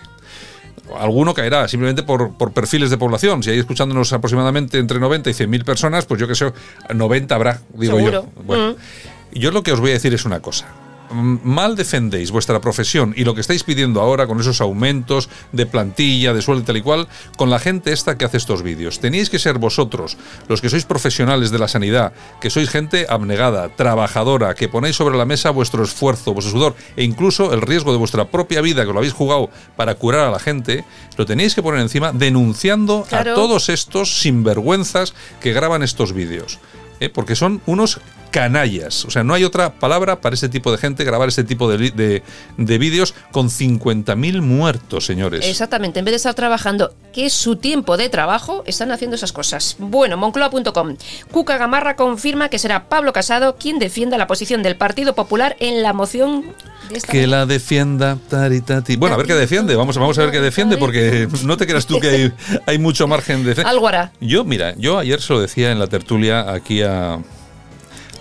Alguno 1.00 1.34
caerá 1.34 1.67
simplemente 1.67 2.04
por, 2.04 2.34
por 2.38 2.52
perfiles 2.52 2.89
de 2.89 2.98
población. 2.98 3.41
Si 3.43 3.50
hay 3.50 3.58
escuchándonos 3.60 4.13
aproximadamente 4.13 4.78
entre 4.78 5.00
90 5.00 5.30
y 5.30 5.34
100 5.34 5.50
mil 5.50 5.65
personas, 5.65 6.06
pues 6.06 6.19
yo 6.21 6.28
que 6.28 6.36
sé, 6.36 6.54
90 6.93 7.34
habrá, 7.34 7.62
digo 7.74 7.98
Seguro. 7.98 8.12
yo. 8.36 8.43
Bueno, 8.43 8.71
Mm. 8.74 9.39
yo 9.39 9.52
lo 9.52 9.63
que 9.63 9.71
os 9.71 9.80
voy 9.80 9.89
a 9.91 9.93
decir 9.93 10.13
es 10.13 10.26
una 10.26 10.39
cosa. 10.41 10.67
Mal 11.12 11.76
defendéis 11.76 12.32
vuestra 12.32 12.60
profesión 12.62 13.13
y 13.15 13.24
lo 13.24 13.36
que 13.36 13.41
estáis 13.41 13.63
pidiendo 13.63 14.02
ahora 14.02 14.28
con 14.28 14.39
esos 14.39 14.60
aumentos 14.62 15.30
de 15.52 15.65
plantilla, 15.65 16.34
de 16.34 16.41
sueldo 16.41 16.63
y 16.63 16.65
tal 16.65 16.78
y 16.78 16.82
cual, 16.82 17.08
con 17.38 17.50
la 17.50 17.60
gente 17.60 17.91
esta 17.94 18.18
que 18.18 18.26
hace 18.26 18.38
estos 18.38 18.63
vídeos. 18.63 19.00
Teníais 19.00 19.30
que 19.30 19.39
ser 19.39 19.58
vosotros, 19.58 20.18
los 20.48 20.62
que 20.62 20.70
sois 20.70 20.86
profesionales 20.86 21.52
de 21.52 21.60
la 21.60 21.68
sanidad, 21.68 22.13
que 22.41 22.50
sois 22.50 22.70
gente 22.70 23.06
abnegada, 23.10 23.70
trabajadora, 23.70 24.56
que 24.56 24.68
ponéis 24.68 24.96
sobre 24.96 25.18
la 25.18 25.26
mesa 25.26 25.52
vuestro 25.52 25.84
esfuerzo, 25.84 26.34
vuestro 26.34 26.52
sudor 26.52 26.76
e 26.96 27.04
incluso 27.04 27.54
el 27.54 27.62
riesgo 27.62 27.91
de 27.91 27.98
vuestra 28.00 28.26
propia 28.30 28.62
vida, 28.62 28.86
que 28.86 28.91
lo 28.91 28.98
habéis 29.00 29.13
jugado 29.13 29.50
para 29.76 29.96
curar 29.96 30.28
a 30.28 30.32
la 30.32 30.39
gente, 30.39 30.84
lo 31.18 31.26
tenéis 31.26 31.56
que 31.56 31.62
poner 31.63 31.82
encima 31.82 32.12
denunciando 32.12 33.06
Claro. 33.08 33.32
a 33.32 33.36
todos 33.36 33.70
estos 33.70 34.20
sinvergüenzas 34.22 35.13
que 35.41 35.54
graban 35.54 35.84
estos 35.84 36.13
vídeos. 36.13 36.60
¿eh? 37.00 37.10
Porque 37.10 37.36
son 37.36 37.62
unos 37.65 38.00
canallas. 38.36 39.06
O 39.06 39.12
sea, 39.12 39.24
no 39.24 39.34
hay 39.34 39.45
otra 39.45 39.71
palabra 39.71 40.19
para 40.19 40.34
este 40.34 40.50
tipo 40.50 40.69
de 40.69 40.78
gente 40.78 41.06
grabar 41.06 41.30
este 41.30 41.45
tipo 41.45 41.71
de, 41.71 41.91
de, 41.91 42.21
de 42.58 42.78
vídeos 42.78 43.13
con 43.32 43.48
50.000 43.48 44.41
muertos, 44.41 45.06
señores. 45.06 45.45
Exactamente, 45.45 46.00
en 46.00 46.06
vez 46.06 46.12
de 46.12 46.17
estar 46.17 46.34
trabajando, 46.34 46.93
que 47.13 47.28
es 47.28 47.34
su 47.34 47.56
tiempo 47.56 47.95
de 47.95 48.10
trabajo, 48.10 48.63
están 48.67 48.91
haciendo 48.91 49.15
esas 49.15 49.32
cosas. 49.32 49.78
Bueno, 49.80 50.17
Moncloa.com. 50.17 50.98
Cuca 51.32 51.58
Gamarra 51.58 51.95
confirma 51.95 52.50
que 52.50 52.60
será 52.60 52.89
Pablo 52.89 53.13
Casado 53.13 53.56
quien 53.56 53.80
defienda 53.80 54.17
la 54.17 54.28
posición 54.28 54.63
del 54.63 54.76
Partido 54.76 55.15
Popular 55.15 55.56
en 55.62 55.82
la 55.82 55.93
moción 55.93 56.43
de 56.89 56.98
esta 56.98 57.13
Que 57.13 57.28
la 57.28 57.45
defienda, 57.45 58.17
tari, 58.30 58.60
tati. 58.60 58.98
Bueno, 58.98 59.15
a 59.15 59.17
ver 59.17 59.28
qué 59.28 59.36
defiende. 59.36 59.78
Vamos, 59.78 59.98
vamos 59.98 60.17
a 60.19 60.24
ver 60.24 60.32
qué 60.32 60.41
defiende, 60.41 60.76
porque 60.76 61.30
no 61.45 61.56
te 61.56 61.65
creas 61.65 61.88
tú 61.88 62.02
que 62.02 62.10
hay, 62.10 62.34
hay 62.65 62.80
mucho 62.80 63.08
margen 63.08 63.45
de. 63.45 63.62
Algo 63.62 63.88
hará. 63.88 64.12
Yo, 64.19 64.43
mira, 64.43 64.76
yo 64.76 65.00
ayer 65.00 65.21
se 65.21 65.32
lo 65.32 65.39
decía 65.39 65.71
en 65.71 65.80
la 65.80 65.88
tertulia 65.88 66.52
aquí 66.52 66.82
a, 66.82 67.19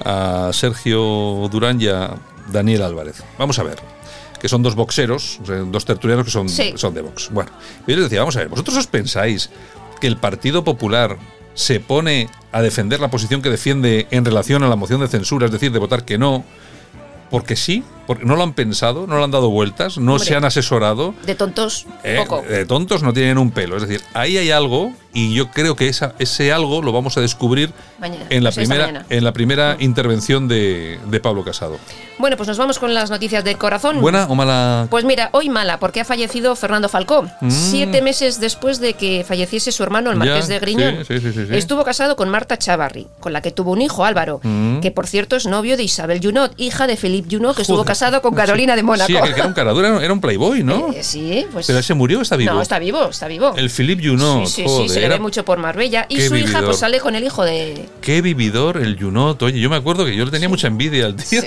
a 0.05 0.51
Sergio 0.53 1.49
Durán 1.51 1.81
y 1.81 1.89
a 1.89 2.15
Daniel 2.51 2.83
Álvarez. 2.83 3.23
Vamos 3.39 3.59
a 3.59 3.63
ver. 3.63 3.79
Que 4.41 4.49
son 4.49 4.63
dos 4.63 4.75
boxeros, 4.75 5.41
dos 5.69 5.85
tertulianos 5.87 6.27
que 6.27 6.31
son, 6.31 6.49
Sí. 6.49 6.75
son 6.77 6.93
de 6.95 7.01
box. 7.01 7.31
Bueno, 7.33 7.51
yo 7.87 7.95
les 7.97 8.05
decía, 8.05 8.21
vamos 8.21 8.37
a 8.37 8.41
ver, 8.41 8.49
¿vosotros 8.49 8.77
os 8.77 8.87
pensáis 8.87 9.49
que 10.01 10.07
el 10.07 10.19
Partido 10.19 10.65
Popular 10.65 11.17
se 11.55 11.81
pone 11.81 12.29
a 12.53 12.61
defender 12.61 13.01
la 13.01 13.09
posición 13.11 13.41
que 13.41 13.49
defiende 13.49 14.07
en 14.11 14.25
relación 14.25 14.63
a 14.63 14.69
la 14.69 14.77
moción 14.77 15.01
de 15.01 15.09
censura, 15.09 15.47
es 15.47 15.53
decir, 15.53 15.73
de 15.73 15.79
votar 15.79 16.05
que 16.05 16.19
no? 16.19 16.45
Porque 17.31 17.57
sí, 17.57 17.83
porque 18.07 18.27
no 18.27 18.37
lo 18.37 18.43
han 18.43 18.53
pensado, 18.53 19.07
no 19.07 19.17
lo 19.17 19.25
han 19.25 19.31
dado 19.31 19.49
vueltas, 19.49 19.97
no 19.97 20.13
Hombre. 20.13 20.27
se 20.29 20.37
han 20.37 20.45
asesorado. 20.45 21.15
De 21.25 21.35
tontos, 21.35 21.87
Eh, 22.03 22.17
poco. 22.19 22.43
de 22.43 22.67
tontos 22.67 23.03
no 23.03 23.13
tienen 23.15 23.39
un 23.39 23.51
pelo. 23.51 23.77
Es 23.77 23.89
decir, 23.89 24.03
ahí 24.13 24.37
hay 24.37 24.51
algo 24.51 24.93
y 25.15 25.33
yo 25.35 25.51
creo 25.51 25.77
que 25.77 25.89
esa, 25.89 26.15
ese 26.19 26.53
algo 26.53 26.83
lo 26.83 26.93
vamos 26.93 27.17
a 27.17 27.21
descubrir 27.21 27.73
Mañana, 27.99 28.27
en 28.29 28.45
la 28.45 28.51
pues 28.51 28.69
primera, 28.69 29.07
en 29.09 29.25
la 29.25 29.33
primera 29.33 29.77
intervención 29.81 30.49
de, 30.49 30.99
de 31.07 31.21
Pablo 31.21 31.45
Casado. 31.45 31.79
Bueno, 32.19 32.37
pues 32.37 32.49
nos 32.49 32.59
vamos 32.59 32.79
con 32.79 32.93
las 32.95 33.11
noticias 33.11 33.43
del 33.45 33.57
corazón. 33.59 34.01
¿Buena 34.01 34.27
o 34.29 34.35
mala? 34.35 34.87
Pues 34.91 35.05
mira, 35.05 35.31
hoy 35.33 35.49
mala, 35.49 35.79
porque 35.79 36.01
ha 36.01 36.05
fallecido 36.05 36.55
Fernando 36.57 36.89
Falcó. 36.89 37.23
Mm. 37.41 37.51
Siete 37.51 38.03
meses 38.03 38.41
después 38.41 38.79
de 38.81 38.95
que 38.95 39.25
falleciese 39.27 39.73
su 39.73 39.83
hermano, 39.83 40.11
el 40.11 40.17
Marqués 40.17 40.49
Ya, 40.49 40.55
de 40.55 40.61
Griñón. 40.61 40.97
sí, 41.07 41.19
sí, 41.19 41.21
sí, 41.21 41.33
sí, 41.33 41.47
sí. 41.49 41.57
Estuvo 41.57 41.85
casado 41.85 42.17
con 42.17 42.29
Marta 42.29 42.57
Chavarri, 42.59 43.07
con 43.21 43.33
la 43.33 43.41
que 43.41 43.51
tuvo 43.51 43.73
un 43.73 43.81
hijo, 43.83 44.05
Álvaro, 44.05 44.41
Mm. 44.43 44.81
que 44.81 44.91
por 44.91 45.07
cierto 45.07 45.37
es 45.37 45.47
novio 45.47 45.77
de 45.77 45.83
Isabel 45.85 46.21
Junot, 46.23 46.53
hija 46.57 46.87
de 46.87 46.97
Philippe 46.97 47.35
Junot, 47.37 47.57
que 47.57 47.63
estuvo 47.63 47.79
Joder. 47.79 47.89
casado 47.89 48.23
con 48.23 48.35
Carolina 48.35 48.77
de 48.77 48.83
Mónaco. 48.83 49.07
Sí, 49.07 49.15
que 49.15 49.31
era 49.41 49.47
un 49.47 49.55
caradura, 49.55 50.03
era 50.03 50.13
un 50.13 50.21
playboy, 50.21 50.63
¿no? 50.63 50.93
Eh, 50.93 51.03
sí, 51.03 51.47
pues. 51.53 51.67
Pero 51.67 51.79
ese 51.79 51.95
murió 51.95 52.19
o 52.19 52.23
está 52.23 52.37
vivo. 52.37 52.53
No, 52.53 52.63
está 52.63 52.79
vivo, 52.79 53.09
está 53.09 53.27
vivo. 53.29 53.55
El 53.57 53.71
Philippe 53.71 54.07
Junot, 54.07 54.47
sí, 54.47 54.65
sí, 54.69 54.89
sí, 55.05 55.07
era- 55.07 55.17
ve 55.17 55.21
mucho 55.23 55.45
por 55.45 55.59
Marbella. 55.59 56.07
Y 56.09 56.21
su 56.21 56.35
hija 56.37 56.47
vividor. 56.47 56.65
pues 56.67 56.79
sale 56.79 57.01
con 57.01 57.15
el 57.15 57.25
hijo 57.25 57.45
de... 57.45 57.87
Qué 58.01 58.21
vividor 58.23 58.77
el 58.79 58.99
Junot. 58.99 59.43
Oye, 59.43 59.61
yo 59.61 59.71
me 59.71 59.77
acuerdo 59.77 60.05
que 60.05 60.15
yo 60.17 60.25
le 60.25 60.31
tenía 60.31 60.49
mucha 60.49 60.67
envidia 60.67 61.07
al 61.07 61.17
tío. 61.17 61.43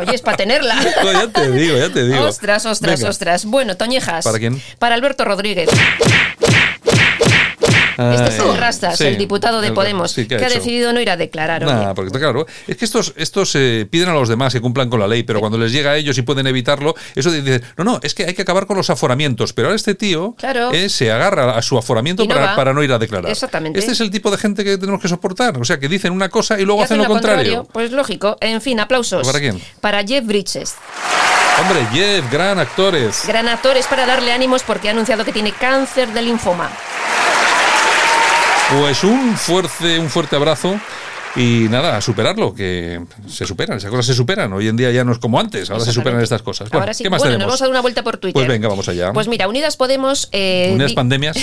Oye, 0.00 0.14
es 0.14 0.22
para 0.22 0.36
tenerla. 0.36 0.74
No, 1.04 1.12
ya 1.12 1.28
te 1.28 1.50
digo, 1.50 1.76
ya 1.76 1.90
te 1.92 2.06
digo. 2.06 2.22
Ostras, 2.24 2.64
ostras, 2.66 3.00
Venga. 3.00 3.10
ostras. 3.10 3.44
Bueno, 3.44 3.76
Toñejas. 3.76 4.24
¿Para 4.24 4.38
quién? 4.38 4.60
Para 4.78 4.94
Alberto 4.94 5.24
Rodríguez. 5.24 5.68
Este 7.96 8.28
es 8.28 8.38
el 8.38 8.56
Rastas, 8.56 8.98
sí, 8.98 9.04
el 9.04 9.16
diputado 9.18 9.60
de 9.60 9.72
Podemos, 9.72 10.12
sí, 10.12 10.26
¿qué 10.26 10.36
que 10.36 10.44
ha 10.44 10.48
decidido 10.48 10.92
no 10.92 11.00
ir 11.00 11.10
a 11.10 11.16
declarar. 11.16 11.64
hoy. 11.64 11.72
Nada, 11.72 11.94
porque 11.94 12.08
está 12.08 12.18
claro. 12.18 12.46
Es 12.66 12.76
que 12.76 12.84
estos, 12.84 13.12
estos 13.16 13.52
eh, 13.54 13.86
piden 13.90 14.08
a 14.08 14.12
los 14.12 14.28
demás 14.28 14.52
que 14.52 14.60
cumplan 14.60 14.88
con 14.90 15.00
la 15.00 15.06
ley, 15.08 15.22
pero 15.22 15.40
cuando 15.40 15.58
les 15.58 15.72
llega 15.72 15.92
a 15.92 15.96
ellos 15.96 16.16
y 16.18 16.22
pueden 16.22 16.46
evitarlo, 16.46 16.94
eso 17.14 17.30
dicen, 17.30 17.62
no, 17.76 17.84
no, 17.84 18.00
es 18.02 18.14
que 18.14 18.24
hay 18.24 18.34
que 18.34 18.42
acabar 18.42 18.66
con 18.66 18.76
los 18.76 18.90
aforamientos. 18.90 19.52
Pero 19.52 19.68
ahora 19.68 19.76
este 19.76 19.94
tío 19.94 20.34
Claro. 20.38 20.72
eh, 20.72 20.88
se 20.88 21.10
agarra 21.12 21.56
a 21.56 21.62
su 21.62 21.76
aforamiento 21.78 22.24
no 22.24 22.34
para, 22.34 22.56
para 22.56 22.72
no 22.72 22.82
ir 22.82 22.92
a 22.92 22.98
declarar. 22.98 23.30
Exactamente. 23.30 23.78
Este 23.78 23.92
es 23.92 24.00
el 24.00 24.10
tipo 24.10 24.30
de 24.30 24.38
gente 24.38 24.64
que 24.64 24.78
tenemos 24.78 25.00
que 25.00 25.08
soportar. 25.08 25.56
O 25.58 25.64
sea, 25.64 25.78
que 25.78 25.88
dicen 25.88 26.12
una 26.12 26.28
cosa 26.28 26.58
y 26.60 26.64
luego 26.64 26.82
hacen 26.82 26.98
lo 26.98 27.06
contrario. 27.06 27.66
Pues 27.72 27.90
lógico. 27.92 28.36
En 28.40 28.60
fin, 28.60 28.80
aplausos. 28.80 29.26
¿Para 29.26 29.40
quién? 29.40 29.60
Para 29.80 30.04
Jeff 30.04 30.24
Bridges. 30.24 30.74
Hombre, 31.60 31.86
Jeff, 31.92 32.30
gran 32.32 32.58
actores. 32.58 33.22
Gran 33.26 33.48
actor 33.48 33.76
es 33.76 33.86
para 33.86 34.06
darle 34.06 34.32
ánimos 34.32 34.62
porque 34.64 34.88
ha 34.88 34.90
anunciado 34.90 35.24
que 35.24 35.32
tiene 35.32 35.52
cáncer 35.52 36.12
de 36.12 36.22
linfoma. 36.22 36.68
Pues 38.70 39.04
un 39.04 39.36
fuerte, 39.36 39.98
un 39.98 40.08
fuerte 40.10 40.36
abrazo 40.36 40.78
Y 41.36 41.66
nada, 41.68 41.96
a 41.96 42.00
superarlo, 42.00 42.54
que 42.54 43.00
se 43.26 43.44
superan, 43.44 43.78
esas 43.78 43.90
cosas 43.90 44.06
se 44.06 44.14
superan. 44.14 44.52
Hoy 44.52 44.68
en 44.68 44.76
día 44.76 44.92
ya 44.92 45.02
no 45.02 45.10
es 45.10 45.18
como 45.18 45.40
antes, 45.40 45.68
ahora 45.68 45.84
se 45.84 45.92
superan 45.92 46.20
estas 46.20 46.42
cosas. 46.42 46.70
Bueno, 46.70 46.82
Ahora 46.82 46.94
sí. 46.94 47.02
¿qué 47.02 47.10
más 47.10 47.18
bueno, 47.18 47.32
nos 47.32 47.38
tenemos? 47.38 47.50
vamos 47.50 47.60
a 47.60 47.64
dar 47.64 47.70
una 47.72 47.80
vuelta 47.80 48.04
por 48.04 48.18
Twitter. 48.18 48.34
Pues 48.34 48.46
venga, 48.46 48.68
vamos 48.68 48.88
allá. 48.88 49.12
Pues 49.12 49.26
mira, 49.26 49.48
Unidas 49.48 49.76
Podemos 49.76 50.28
eh, 50.30 50.76
di- 50.86 50.94
pandemias. 50.94 51.36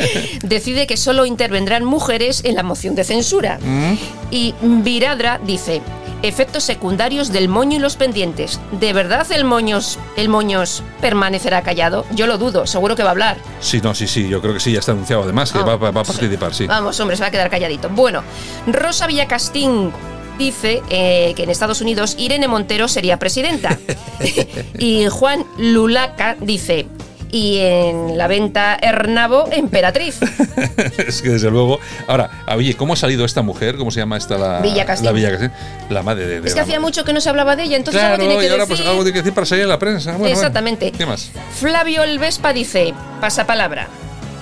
decide 0.42 0.88
que 0.88 0.96
solo 0.96 1.26
intervendrán 1.26 1.84
mujeres 1.84 2.42
en 2.44 2.56
la 2.56 2.64
moción 2.64 2.96
de 2.96 3.04
censura. 3.04 3.58
Mm. 3.62 3.94
Y 4.32 4.54
Viradra 4.60 5.40
dice, 5.44 5.80
efectos 6.28 6.64
secundarios 6.64 7.32
del 7.32 7.48
moño 7.48 7.76
y 7.76 7.80
los 7.80 7.96
pendientes. 7.96 8.60
¿De 8.72 8.92
verdad 8.92 9.26
el 9.32 9.44
moños, 9.44 9.98
el 10.16 10.28
moños 10.28 10.82
permanecerá 11.00 11.62
callado? 11.62 12.04
Yo 12.12 12.26
lo 12.26 12.38
dudo, 12.38 12.66
seguro 12.66 12.96
que 12.96 13.02
va 13.02 13.10
a 13.10 13.12
hablar. 13.12 13.36
Sí, 13.60 13.80
no, 13.82 13.94
sí, 13.94 14.06
sí, 14.06 14.28
yo 14.28 14.40
creo 14.40 14.54
que 14.54 14.60
sí, 14.60 14.72
ya 14.72 14.80
está 14.80 14.92
anunciado 14.92 15.22
además, 15.22 15.52
que 15.52 15.58
Ah, 15.58 15.62
va, 15.62 15.76
va- 15.76 15.90
va 15.90 16.00
a 16.00 16.04
participar, 16.04 16.54
sí. 16.54 16.66
Vamos, 16.66 16.98
hombre, 17.00 17.16
se 17.16 17.22
va 17.22 17.28
a 17.28 17.30
quedar 17.30 17.50
calladito. 17.50 17.88
Bueno, 17.88 18.22
Rosa 18.66 19.06
Villacastín 19.06 19.90
dice 20.38 20.82
eh, 20.90 21.32
que 21.34 21.44
en 21.44 21.50
Estados 21.50 21.80
Unidos 21.80 22.14
Irene 22.18 22.46
Montero 22.48 22.88
sería 22.88 23.18
presidenta. 23.18 23.78
y 24.78 25.06
Juan 25.06 25.44
Lulaca 25.58 26.36
dice, 26.40 26.86
y 27.30 27.58
en 27.58 28.16
la 28.16 28.28
venta 28.28 28.76
Hernavo, 28.80 29.48
emperatriz. 29.50 30.20
es 30.98 31.22
que 31.22 31.30
desde 31.30 31.50
luego. 31.50 31.78
Ahora, 32.06 32.30
oye, 32.54 32.74
¿cómo 32.74 32.92
ha 32.94 32.96
salido 32.96 33.24
esta 33.24 33.42
mujer? 33.42 33.76
¿Cómo 33.76 33.90
se 33.90 34.00
llama 34.00 34.16
esta 34.16 34.38
la 34.38 34.60
Villacastín. 34.60 35.06
La 35.06 35.12
Villacastín. 35.12 35.52
La 35.90 36.02
madre 36.02 36.26
de. 36.26 36.40
de 36.40 36.48
Es 36.48 36.54
que 36.54 36.60
hacía 36.60 36.80
mucho 36.80 37.04
que 37.04 37.12
no 37.12 37.20
se 37.20 37.28
hablaba 37.28 37.56
de 37.56 37.64
ella, 37.64 37.76
entonces 37.76 38.00
Claro, 38.00 38.14
algo 38.14 38.26
tiene 38.26 38.40
que 38.40 38.46
y 38.46 38.50
ahora 38.50 38.64
decir. 38.64 38.76
pues 38.76 38.88
algo 38.88 39.02
tiene 39.02 39.12
que 39.12 39.18
decir 39.20 39.34
para 39.34 39.46
salir 39.46 39.64
en 39.64 39.70
la 39.70 39.78
prensa. 39.78 40.10
Bueno, 40.10 40.20
bueno. 40.20 40.34
Exactamente. 40.34 40.92
¿Qué 40.92 41.06
más? 41.06 41.30
Flavio 41.58 42.04
El 42.04 42.18
Vespa 42.18 42.52
dice, 42.52 42.94
pasapalabra, 43.20 43.88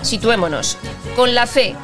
situémonos, 0.03 0.79
con 1.16 1.35
la 1.35 1.47
C, 1.47 1.75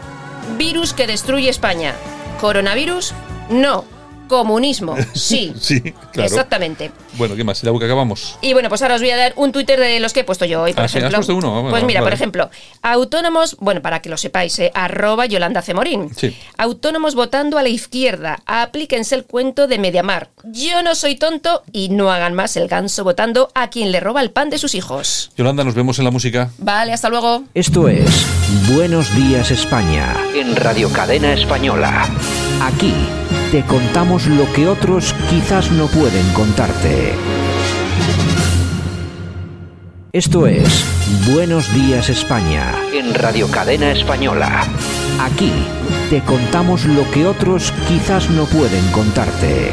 virus 0.58 0.92
que 0.92 1.06
destruye 1.06 1.48
España, 1.48 1.94
coronavirus, 2.40 3.14
no, 3.50 3.84
comunismo, 4.30 4.96
sí. 5.12 5.52
Sí, 5.60 5.80
claro. 6.12 6.28
Exactamente. 6.28 6.90
Bueno, 7.18 7.34
¿qué 7.36 7.44
más? 7.44 7.60
Ya 7.60 7.70
que 7.76 7.84
acabamos. 7.84 8.38
Y 8.40 8.52
bueno, 8.54 8.68
pues 8.70 8.80
ahora 8.82 8.94
os 8.94 9.00
voy 9.02 9.10
a 9.10 9.16
dar 9.16 9.32
un 9.36 9.52
Twitter 9.52 9.78
de 9.78 10.00
los 10.00 10.12
que 10.14 10.20
he 10.20 10.24
puesto 10.24 10.44
yo 10.46 10.62
hoy, 10.62 10.72
por 10.72 10.84
Ah, 10.84 10.88
sí, 10.88 10.96
has 10.98 11.02
ejemplo. 11.04 11.18
puesto 11.18 11.34
uno. 11.36 11.48
Ah, 11.48 11.60
bueno, 11.60 11.70
pues 11.70 11.84
mira, 11.84 12.00
vale. 12.00 12.10
por 12.10 12.14
ejemplo, 12.14 12.50
autónomos, 12.82 13.56
bueno, 13.60 13.82
para 13.82 14.00
que 14.00 14.08
lo 14.08 14.16
sepáis, 14.16 14.58
eh, 14.60 14.70
arroba 14.74 15.26
Yolanda 15.26 15.60
Cemorín. 15.62 16.14
Sí. 16.16 16.34
Autónomos 16.56 17.14
votando 17.14 17.58
a 17.58 17.62
la 17.62 17.68
izquierda, 17.68 18.38
aplíquense 18.46 19.14
el 19.16 19.24
cuento 19.24 19.66
de 19.66 19.78
Mediamar. 19.78 20.30
Yo 20.44 20.82
no 20.82 20.94
soy 20.94 21.16
tonto 21.16 21.62
y 21.72 21.88
no 21.90 22.10
hagan 22.12 22.34
más 22.34 22.56
el 22.56 22.68
ganso 22.68 23.04
votando 23.04 23.50
a 23.54 23.68
quien 23.70 23.90
le 23.92 24.00
roba 24.00 24.22
el 24.22 24.30
pan 24.30 24.48
de 24.50 24.58
sus 24.58 24.74
hijos. 24.74 25.32
Yolanda, 25.36 25.64
nos 25.64 25.74
vemos 25.74 25.98
en 25.98 26.04
la 26.04 26.10
música. 26.10 26.50
Vale, 26.58 26.92
hasta 26.92 27.08
luego. 27.08 27.42
Esto 27.54 27.88
es 27.88 28.26
Buenos 28.72 29.14
Días 29.16 29.50
España. 29.50 30.14
En 30.34 30.54
Radio 30.56 30.90
Cadena 30.92 31.32
Española. 31.32 32.08
Aquí 32.62 32.94
te 33.50 33.64
contamos 33.64 34.28
lo 34.28 34.50
que 34.52 34.68
otros 34.68 35.12
quizás 35.28 35.72
no 35.72 35.88
pueden 35.88 36.24
contarte. 36.34 37.14
Esto 40.12 40.46
es 40.46 40.84
Buenos 41.32 41.72
Días 41.74 42.10
España. 42.10 42.72
En 42.92 43.12
Radio 43.12 43.48
Cadena 43.50 43.90
Española. 43.90 44.68
Aquí 45.20 45.52
te 46.10 46.20
contamos 46.22 46.84
lo 46.84 47.10
que 47.10 47.26
otros 47.26 47.72
quizás 47.88 48.30
no 48.30 48.44
pueden 48.44 48.86
contarte. 48.92 49.72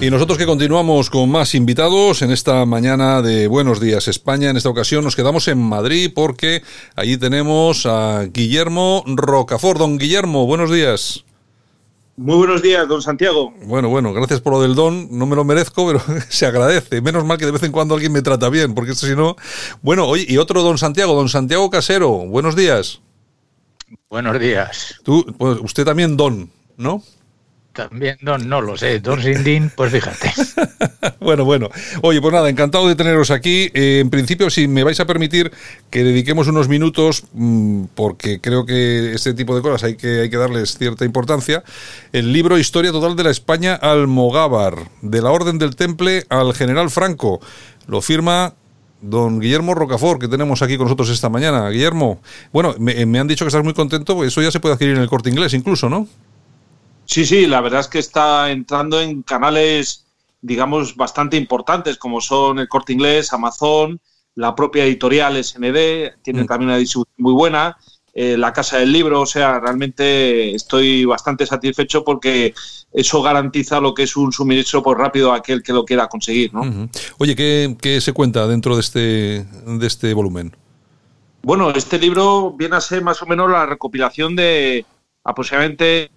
Y 0.00 0.08
nosotros 0.08 0.38
que 0.38 0.46
continuamos 0.46 1.10
con 1.10 1.30
más 1.30 1.54
invitados 1.54 2.22
en 2.22 2.30
esta 2.30 2.64
mañana 2.64 3.20
de 3.20 3.46
Buenos 3.46 3.78
Días 3.78 4.08
España, 4.08 4.48
en 4.48 4.56
esta 4.56 4.70
ocasión 4.70 5.04
nos 5.04 5.16
quedamos 5.16 5.48
en 5.48 5.58
Madrid 5.58 6.10
porque 6.14 6.62
allí 6.96 7.18
tenemos 7.18 7.84
a 7.84 8.24
Guillermo 8.32 9.04
Rocafort. 9.06 9.78
Don 9.78 9.98
Guillermo, 9.98 10.46
buenos 10.46 10.70
días. 10.70 11.24
Muy 12.20 12.36
buenos 12.36 12.60
días, 12.60 12.86
don 12.86 13.00
Santiago. 13.00 13.54
Bueno, 13.62 13.88
bueno, 13.88 14.12
gracias 14.12 14.42
por 14.42 14.52
lo 14.52 14.60
del 14.60 14.74
don. 14.74 15.08
No 15.10 15.24
me 15.24 15.34
lo 15.34 15.42
merezco, 15.42 15.86
pero 15.86 16.20
se 16.28 16.44
agradece. 16.44 17.00
Menos 17.00 17.24
mal 17.24 17.38
que 17.38 17.46
de 17.46 17.52
vez 17.52 17.62
en 17.62 17.72
cuando 17.72 17.94
alguien 17.94 18.12
me 18.12 18.20
trata 18.20 18.50
bien, 18.50 18.74
porque 18.74 18.90
esto 18.90 19.06
si 19.06 19.16
no. 19.16 19.36
Bueno, 19.80 20.06
oye, 20.06 20.26
y 20.28 20.36
otro 20.36 20.62
don 20.62 20.76
Santiago, 20.76 21.14
don 21.14 21.30
Santiago 21.30 21.70
Casero. 21.70 22.10
Buenos 22.10 22.56
días. 22.56 23.00
Buenos 24.10 24.38
días. 24.38 25.00
Tú, 25.02 25.24
pues, 25.38 25.60
usted 25.62 25.86
también 25.86 26.18
don, 26.18 26.50
¿no? 26.76 27.02
También, 27.88 28.18
no, 28.20 28.36
no 28.36 28.60
lo 28.60 28.76
sé. 28.76 29.00
Don 29.00 29.22
Sindin, 29.22 29.70
pues 29.74 29.92
fíjate. 29.92 30.32
Bueno, 31.18 31.44
bueno. 31.44 31.68
Oye, 32.02 32.20
pues 32.20 32.32
nada, 32.32 32.48
encantado 32.48 32.88
de 32.88 32.94
teneros 32.94 33.30
aquí. 33.30 33.70
Eh, 33.74 34.00
en 34.00 34.10
principio, 34.10 34.50
si 34.50 34.68
me 34.68 34.84
vais 34.84 34.98
a 35.00 35.06
permitir 35.06 35.52
que 35.90 36.02
dediquemos 36.02 36.48
unos 36.48 36.68
minutos, 36.68 37.24
mm, 37.32 37.84
porque 37.94 38.40
creo 38.40 38.64
que 38.64 39.12
este 39.12 39.34
tipo 39.34 39.54
de 39.54 39.62
cosas 39.62 39.84
hay 39.84 39.96
que, 39.96 40.22
hay 40.22 40.30
que 40.30 40.36
darles 40.36 40.76
cierta 40.76 41.04
importancia, 41.04 41.62
el 42.12 42.32
libro 42.32 42.58
Historia 42.58 42.90
Total 42.90 43.16
de 43.16 43.24
la 43.24 43.30
España 43.30 43.74
Almogávar, 43.74 44.90
de 45.02 45.22
la 45.22 45.30
Orden 45.30 45.58
del 45.58 45.76
Temple 45.76 46.24
al 46.30 46.54
General 46.54 46.90
Franco. 46.90 47.40
Lo 47.86 48.00
firma 48.00 48.54
don 49.02 49.40
Guillermo 49.40 49.74
Rocafort, 49.74 50.20
que 50.20 50.28
tenemos 50.28 50.62
aquí 50.62 50.76
con 50.76 50.86
nosotros 50.86 51.10
esta 51.10 51.28
mañana. 51.28 51.68
Guillermo, 51.68 52.20
bueno, 52.52 52.74
me, 52.78 53.06
me 53.06 53.18
han 53.18 53.28
dicho 53.28 53.44
que 53.44 53.48
estás 53.48 53.64
muy 53.64 53.74
contento, 53.74 54.24
eso 54.24 54.42
ya 54.42 54.50
se 54.50 54.60
puede 54.60 54.74
adquirir 54.74 54.96
en 54.96 55.02
el 55.02 55.08
corte 55.08 55.30
inglés 55.30 55.54
incluso, 55.54 55.88
¿no? 55.88 56.08
Sí, 57.10 57.24
sí, 57.26 57.46
la 57.46 57.60
verdad 57.60 57.80
es 57.80 57.88
que 57.88 57.98
está 57.98 58.52
entrando 58.52 59.00
en 59.00 59.22
canales, 59.22 60.06
digamos, 60.42 60.94
bastante 60.94 61.36
importantes, 61.36 61.96
como 61.98 62.20
son 62.20 62.60
el 62.60 62.68
Corte 62.68 62.92
Inglés, 62.92 63.32
Amazon, 63.32 64.00
la 64.36 64.54
propia 64.54 64.84
editorial 64.84 65.36
SND, 65.36 66.12
tiene 66.22 66.44
Mm. 66.44 66.46
también 66.46 66.68
una 66.68 66.78
distribución 66.78 67.16
muy 67.18 67.32
buena, 67.32 67.76
eh, 68.14 68.36
la 68.38 68.52
Casa 68.52 68.78
del 68.78 68.92
Libro, 68.92 69.22
o 69.22 69.26
sea, 69.26 69.58
realmente 69.58 70.54
estoy 70.54 71.04
bastante 71.04 71.46
satisfecho 71.46 72.04
porque 72.04 72.54
eso 72.92 73.22
garantiza 73.22 73.80
lo 73.80 73.92
que 73.92 74.04
es 74.04 74.16
un 74.16 74.30
suministro 74.30 74.80
pues, 74.80 74.96
rápido 74.96 75.32
a 75.32 75.36
aquel 75.38 75.64
que 75.64 75.72
lo 75.72 75.84
quiera 75.84 76.06
conseguir, 76.06 76.54
¿no? 76.54 76.88
Oye, 77.18 77.34
¿qué, 77.34 77.76
qué 77.82 78.00
se 78.00 78.12
cuenta 78.12 78.46
dentro 78.46 78.76
de 78.76 78.82
este, 78.82 79.46
de 79.66 79.86
este 79.86 80.14
volumen? 80.14 80.54
Bueno, 81.42 81.70
este 81.72 81.98
libro 81.98 82.52
viene 82.52 82.76
a 82.76 82.80
ser 82.80 83.02
más 83.02 83.20
o 83.20 83.26
menos 83.26 83.50
la 83.50 83.66
recopilación 83.66 84.36
de 84.36 84.86
aproximadamente 85.24 86.12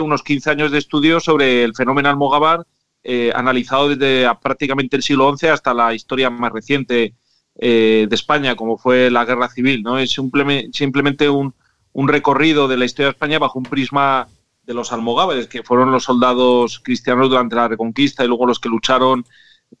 unos 0.00 0.22
15 0.22 0.50
años 0.50 0.70
de 0.72 0.78
estudio 0.78 1.20
sobre 1.20 1.64
el 1.64 1.74
fenómeno 1.74 2.08
almogávar, 2.08 2.66
eh, 3.02 3.32
analizado 3.34 3.88
desde 3.90 4.26
prácticamente 4.42 4.96
el 4.96 5.02
siglo 5.02 5.28
XI 5.28 5.50
hasta 5.52 5.74
la 5.74 5.94
historia 5.94 6.30
más 6.30 6.52
reciente 6.52 7.14
eh, 7.56 8.06
de 8.08 8.14
España, 8.14 8.56
como 8.56 8.78
fue 8.78 9.10
la 9.10 9.24
Guerra 9.24 9.48
Civil. 9.48 9.82
¿no? 9.82 9.98
Es 9.98 10.16
simpleme- 10.16 10.70
simplemente 10.72 11.28
un, 11.28 11.54
un 11.92 12.08
recorrido 12.08 12.66
de 12.68 12.76
la 12.76 12.84
historia 12.86 13.06
de 13.06 13.12
España 13.12 13.38
bajo 13.38 13.58
un 13.58 13.64
prisma 13.66 14.28
de 14.64 14.74
los 14.74 14.92
almogávares, 14.92 15.46
que 15.46 15.62
fueron 15.62 15.90
los 15.92 16.04
soldados 16.04 16.80
cristianos 16.80 17.28
durante 17.28 17.54
la 17.56 17.68
Reconquista 17.68 18.24
y 18.24 18.28
luego 18.28 18.46
los 18.46 18.58
que 18.58 18.70
lucharon, 18.70 19.24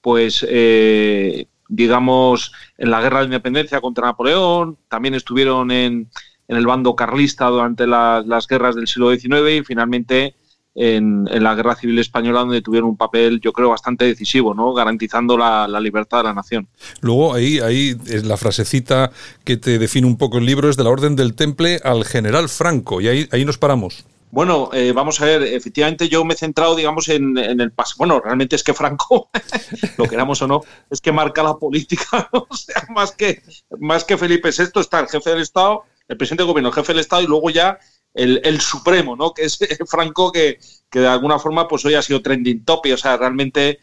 pues, 0.02 0.44
eh, 0.48 1.46
digamos, 1.68 2.52
en 2.76 2.90
la 2.90 3.00
Guerra 3.00 3.20
de 3.20 3.24
Independencia 3.26 3.80
contra 3.80 4.06
Napoleón, 4.06 4.76
también 4.88 5.14
estuvieron 5.14 5.70
en, 5.70 6.10
en 6.48 6.56
el 6.56 6.66
bando 6.66 6.94
carlista 6.96 7.46
durante 7.48 7.86
la- 7.86 8.22
las 8.26 8.46
guerras 8.46 8.74
del 8.76 8.86
siglo 8.88 9.10
XIX 9.14 9.50
y 9.60 9.64
finalmente 9.64 10.34
en, 10.76 11.28
en 11.30 11.44
la 11.44 11.54
Guerra 11.54 11.76
Civil 11.76 12.00
Española, 12.00 12.40
donde 12.40 12.60
tuvieron 12.60 12.88
un 12.90 12.96
papel, 12.96 13.40
yo 13.40 13.52
creo, 13.52 13.68
bastante 13.70 14.06
decisivo, 14.06 14.54
¿no? 14.54 14.72
garantizando 14.74 15.38
la, 15.38 15.68
la 15.68 15.78
libertad 15.78 16.18
de 16.18 16.24
la 16.24 16.34
nación. 16.34 16.66
Luego 17.00 17.32
ahí, 17.32 17.60
ahí 17.60 17.94
es 18.08 18.24
la 18.26 18.36
frasecita 18.36 19.12
que 19.44 19.56
te 19.56 19.78
define 19.78 20.06
un 20.06 20.16
poco 20.18 20.38
el 20.38 20.46
libro 20.46 20.68
es 20.68 20.76
de 20.76 20.82
la 20.82 20.90
Orden 20.90 21.14
del 21.14 21.34
Temple 21.34 21.80
al 21.84 22.04
General 22.04 22.48
Franco 22.48 23.00
y 23.00 23.06
ahí, 23.06 23.28
ahí 23.30 23.44
nos 23.44 23.56
paramos. 23.56 24.04
Bueno, 24.32 24.70
eh, 24.72 24.90
vamos 24.92 25.20
a 25.20 25.26
ver, 25.26 25.44
efectivamente 25.44 26.08
yo 26.08 26.24
me 26.24 26.34
he 26.34 26.36
centrado, 26.36 26.74
digamos, 26.74 27.08
en, 27.08 27.38
en 27.38 27.60
el 27.60 27.70
paso. 27.70 27.94
Bueno, 27.98 28.18
realmente 28.20 28.56
es 28.56 28.64
que 28.64 28.74
Franco, 28.74 29.30
lo 29.96 30.06
queramos 30.08 30.42
o 30.42 30.48
no, 30.48 30.62
es 30.90 31.00
que 31.00 31.12
marca 31.12 31.44
la 31.44 31.54
política, 31.54 32.28
¿no? 32.32 32.46
o 32.50 32.56
sea, 32.56 32.84
más 32.92 33.12
que, 33.12 33.42
más 33.78 34.02
que 34.02 34.18
Felipe 34.18 34.50
VI 34.50 34.80
está 34.80 34.98
el 34.98 35.06
jefe 35.06 35.30
del 35.30 35.42
Estado, 35.42 35.84
el 36.08 36.16
presidente 36.16 36.42
del 36.42 36.48
gobierno, 36.48 36.68
el 36.68 36.74
jefe 36.74 36.92
del 36.92 37.00
Estado 37.00 37.22
y 37.22 37.26
luego 37.26 37.50
ya 37.50 37.78
el, 38.12 38.40
el 38.44 38.60
supremo, 38.60 39.16
¿no? 39.16 39.32
Que 39.32 39.42
es 39.44 39.58
Franco 39.86 40.32
que, 40.32 40.58
que 40.90 41.00
de 41.00 41.08
alguna 41.08 41.38
forma 41.38 41.68
pues 41.68 41.84
hoy 41.84 41.94
ha 41.94 42.02
sido 42.02 42.22
trending 42.22 42.64
topic, 42.64 42.94
o 42.94 42.96
sea, 42.96 43.16
realmente 43.16 43.80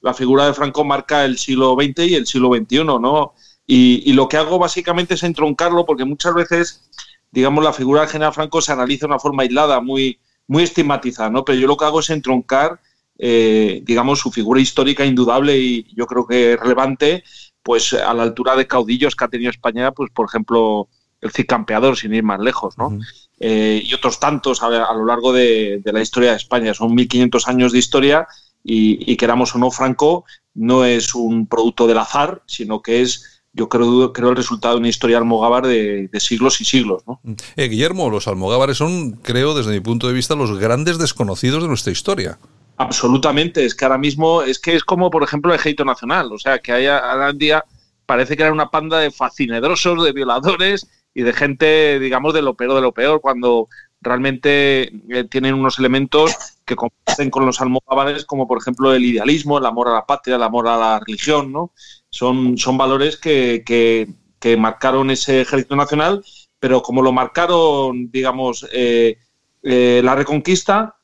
la 0.00 0.14
figura 0.14 0.46
de 0.46 0.54
Franco 0.54 0.84
marca 0.84 1.24
el 1.24 1.38
siglo 1.38 1.74
XX 1.74 1.98
y 2.06 2.14
el 2.14 2.26
siglo 2.26 2.54
XXI, 2.54 2.84
¿no? 2.84 3.34
Y, 3.66 4.02
y 4.10 4.12
lo 4.12 4.28
que 4.28 4.36
hago 4.36 4.58
básicamente 4.58 5.14
es 5.14 5.22
entroncarlo 5.22 5.86
porque 5.86 6.04
muchas 6.04 6.34
veces 6.34 6.90
digamos, 7.32 7.64
la 7.64 7.72
figura 7.72 8.02
del 8.02 8.10
general 8.10 8.34
Franco 8.34 8.60
se 8.60 8.72
analiza 8.72 9.06
de 9.06 9.12
una 9.12 9.18
forma 9.18 9.42
aislada, 9.42 9.80
muy, 9.80 10.20
muy 10.46 10.62
estigmatizada, 10.62 11.30
¿no? 11.30 11.44
Pero 11.44 11.58
yo 11.58 11.66
lo 11.66 11.76
que 11.76 11.86
hago 11.86 12.00
es 12.00 12.10
entroncar, 12.10 12.78
eh, 13.18 13.80
digamos, 13.84 14.20
su 14.20 14.30
figura 14.30 14.60
histórica 14.60 15.04
indudable 15.04 15.58
y 15.58 15.94
yo 15.94 16.06
creo 16.06 16.26
que 16.26 16.56
relevante, 16.56 17.24
pues 17.62 17.94
a 17.94 18.12
la 18.12 18.22
altura 18.22 18.54
de 18.54 18.66
caudillos 18.66 19.16
que 19.16 19.24
ha 19.24 19.28
tenido 19.28 19.50
España, 19.50 19.92
pues 19.92 20.10
por 20.12 20.26
ejemplo, 20.28 20.88
el 21.22 21.30
Cid 21.30 21.46
Campeador, 21.46 21.96
sin 21.96 22.12
ir 22.14 22.22
más 22.22 22.40
lejos, 22.40 22.76
¿no? 22.76 22.98
Eh, 23.40 23.82
y 23.84 23.94
otros 23.94 24.20
tantos 24.20 24.62
a, 24.62 24.66
a 24.66 24.94
lo 24.94 25.06
largo 25.06 25.32
de, 25.32 25.80
de, 25.82 25.92
la 25.92 26.02
historia 26.02 26.30
de 26.30 26.36
España. 26.36 26.74
Son 26.74 26.94
1500 26.94 27.48
años 27.48 27.72
de 27.72 27.78
historia 27.78 28.26
y, 28.62 29.10
y, 29.10 29.16
queramos 29.16 29.54
o 29.54 29.58
no, 29.58 29.70
Franco 29.70 30.24
no 30.54 30.84
es 30.84 31.14
un 31.14 31.46
producto 31.46 31.86
del 31.86 31.98
azar, 31.98 32.42
sino 32.46 32.82
que 32.82 33.02
es 33.02 33.42
yo 33.52 33.68
creo, 33.68 34.12
creo 34.12 34.30
el 34.30 34.36
resultado 34.36 34.74
de 34.74 34.80
una 34.80 34.88
historia 34.88 35.18
almogávar 35.18 35.66
de, 35.66 36.08
siglos 36.18 36.60
y 36.60 36.64
siglos. 36.64 37.02
¿no? 37.06 37.20
Eh, 37.56 37.68
Guillermo, 37.68 38.08
los 38.10 38.26
almogávares 38.26 38.78
son, 38.78 39.12
creo, 39.12 39.54
desde 39.54 39.72
mi 39.72 39.80
punto 39.80 40.08
de 40.08 40.14
vista, 40.14 40.34
los 40.34 40.58
grandes 40.58 40.98
desconocidos 40.98 41.62
de 41.62 41.68
nuestra 41.68 41.92
historia. 41.92 42.38
Absolutamente, 42.78 43.64
es 43.64 43.74
que 43.74 43.84
ahora 43.84 43.98
mismo 43.98 44.42
es 44.42 44.58
que 44.58 44.74
es 44.74 44.84
como, 44.84 45.10
por 45.10 45.22
ejemplo, 45.22 45.52
el 45.52 45.58
ejército 45.58 45.84
nacional, 45.84 46.32
o 46.32 46.38
sea, 46.38 46.58
que 46.58 46.72
hay 46.72 46.86
ahora 46.86 47.30
en 47.30 47.38
día 47.38 47.64
parece 48.06 48.36
que 48.36 48.42
era 48.42 48.52
una 48.52 48.70
panda 48.70 48.98
de 48.98 49.10
fascinedrosos, 49.10 50.02
de 50.02 50.12
violadores 50.12 50.88
y 51.14 51.22
de 51.22 51.32
gente, 51.32 51.98
digamos, 51.98 52.34
de 52.34 52.42
lo 52.42 52.54
peor 52.54 52.74
de 52.74 52.80
lo 52.80 52.92
peor, 52.92 53.20
cuando 53.20 53.68
realmente 54.00 54.92
eh, 55.10 55.24
tienen 55.30 55.54
unos 55.54 55.78
elementos 55.78 56.34
que 56.64 56.76
comparten 56.76 57.30
con 57.30 57.46
los 57.46 57.60
almogávares, 57.60 58.24
como 58.24 58.48
por 58.48 58.58
ejemplo 58.58 58.92
el 58.92 59.04
idealismo, 59.04 59.58
el 59.58 59.66
amor 59.66 59.88
a 59.88 59.92
la 59.92 60.06
patria, 60.06 60.36
el 60.36 60.42
amor 60.42 60.68
a 60.68 60.76
la 60.76 61.00
religión, 61.00 61.52
¿no? 61.52 61.72
Son, 62.10 62.58
son 62.58 62.76
valores 62.76 63.16
que, 63.16 63.62
que, 63.64 64.08
marcaron 64.56 65.10
ese 65.10 65.42
ejército 65.42 65.76
nacional, 65.76 66.24
pero 66.58 66.82
como 66.82 67.00
lo 67.00 67.12
marcaron, 67.12 68.10
digamos, 68.10 68.66
eh, 68.72 69.16
eh, 69.62 70.00
la 70.02 70.16
reconquista, 70.16 70.96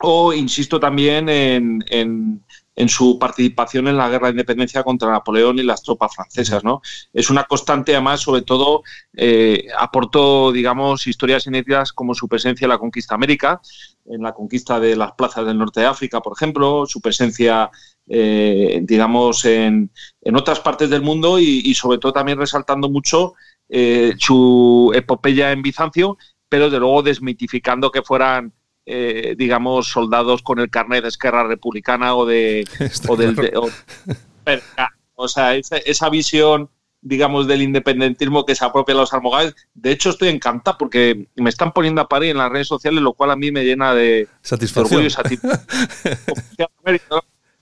o 0.00 0.32
insisto 0.32 0.80
también 0.80 1.28
en 1.28 1.80
su 2.88 3.18
participación 3.18 3.88
en 3.88 3.96
la 3.96 4.08
guerra 4.08 4.28
de 4.28 4.32
independencia 4.32 4.82
contra 4.82 5.10
Napoleón 5.10 5.58
y 5.58 5.62
las 5.62 5.82
tropas 5.82 6.14
francesas. 6.14 6.64
¿no? 6.64 6.80
Es 7.12 7.30
una 7.30 7.44
constante, 7.44 7.92
además, 7.92 8.20
sobre 8.20 8.42
todo, 8.42 8.82
eh, 9.14 9.66
aportó, 9.78 10.52
digamos, 10.52 11.06
historias 11.06 11.46
inéditas 11.46 11.92
como 11.92 12.14
su 12.14 12.28
presencia 12.28 12.64
en 12.64 12.70
la 12.70 12.78
conquista 12.78 13.14
América, 13.14 13.60
en 14.06 14.22
la 14.22 14.32
conquista 14.32 14.80
de 14.80 14.96
las 14.96 15.12
plazas 15.12 15.46
del 15.46 15.58
norte 15.58 15.80
de 15.80 15.86
África, 15.86 16.20
por 16.20 16.32
ejemplo, 16.36 16.86
su 16.86 17.00
presencia, 17.00 17.70
eh, 18.08 18.80
digamos, 18.82 19.44
en, 19.44 19.90
en, 20.22 20.36
otras 20.36 20.60
partes 20.60 20.90
del 20.90 21.02
mundo 21.02 21.38
y, 21.38 21.74
sobre 21.74 21.98
todo 21.98 22.12
también 22.12 22.38
resaltando 22.38 22.88
mucho 22.88 23.34
eh, 23.68 24.14
su 24.18 24.92
epopeya 24.94 25.52
en 25.52 25.62
Bizancio, 25.62 26.16
pero 26.48 26.68
de 26.68 26.78
luego 26.78 27.02
desmitificando 27.02 27.90
que 27.90 28.02
fueran 28.02 28.52
eh, 28.86 29.34
digamos, 29.36 29.88
soldados 29.88 30.42
con 30.42 30.58
el 30.58 30.70
carnet 30.70 31.02
de 31.02 31.08
Esquerra 31.08 31.44
Republicana 31.44 32.14
o 32.14 32.26
de... 32.26 32.66
o 33.08 33.16
del, 33.16 33.36
o, 35.14 35.28
sea, 35.28 35.54
esa, 35.54 36.10
visión 36.10 36.68
digamos, 37.00 37.48
del 37.48 37.62
independentismo 37.62 38.44
que 38.44 38.54
se 38.54 38.64
apropia 38.64 38.94
a 38.94 38.98
los 38.98 39.12
almogávares. 39.12 39.56
De 39.74 39.90
hecho, 39.90 40.10
estoy 40.10 40.28
encantado 40.28 40.78
porque 40.78 41.26
me 41.34 41.50
están 41.50 41.72
poniendo 41.72 42.00
a 42.00 42.08
parir 42.08 42.30
en 42.30 42.38
las 42.38 42.50
redes 42.50 42.68
sociales, 42.68 43.02
lo 43.02 43.12
cual 43.12 43.32
a 43.32 43.36
mí 43.36 43.50
me 43.50 43.64
llena 43.64 43.92
de, 43.92 44.28
satisfacción. 44.40 45.02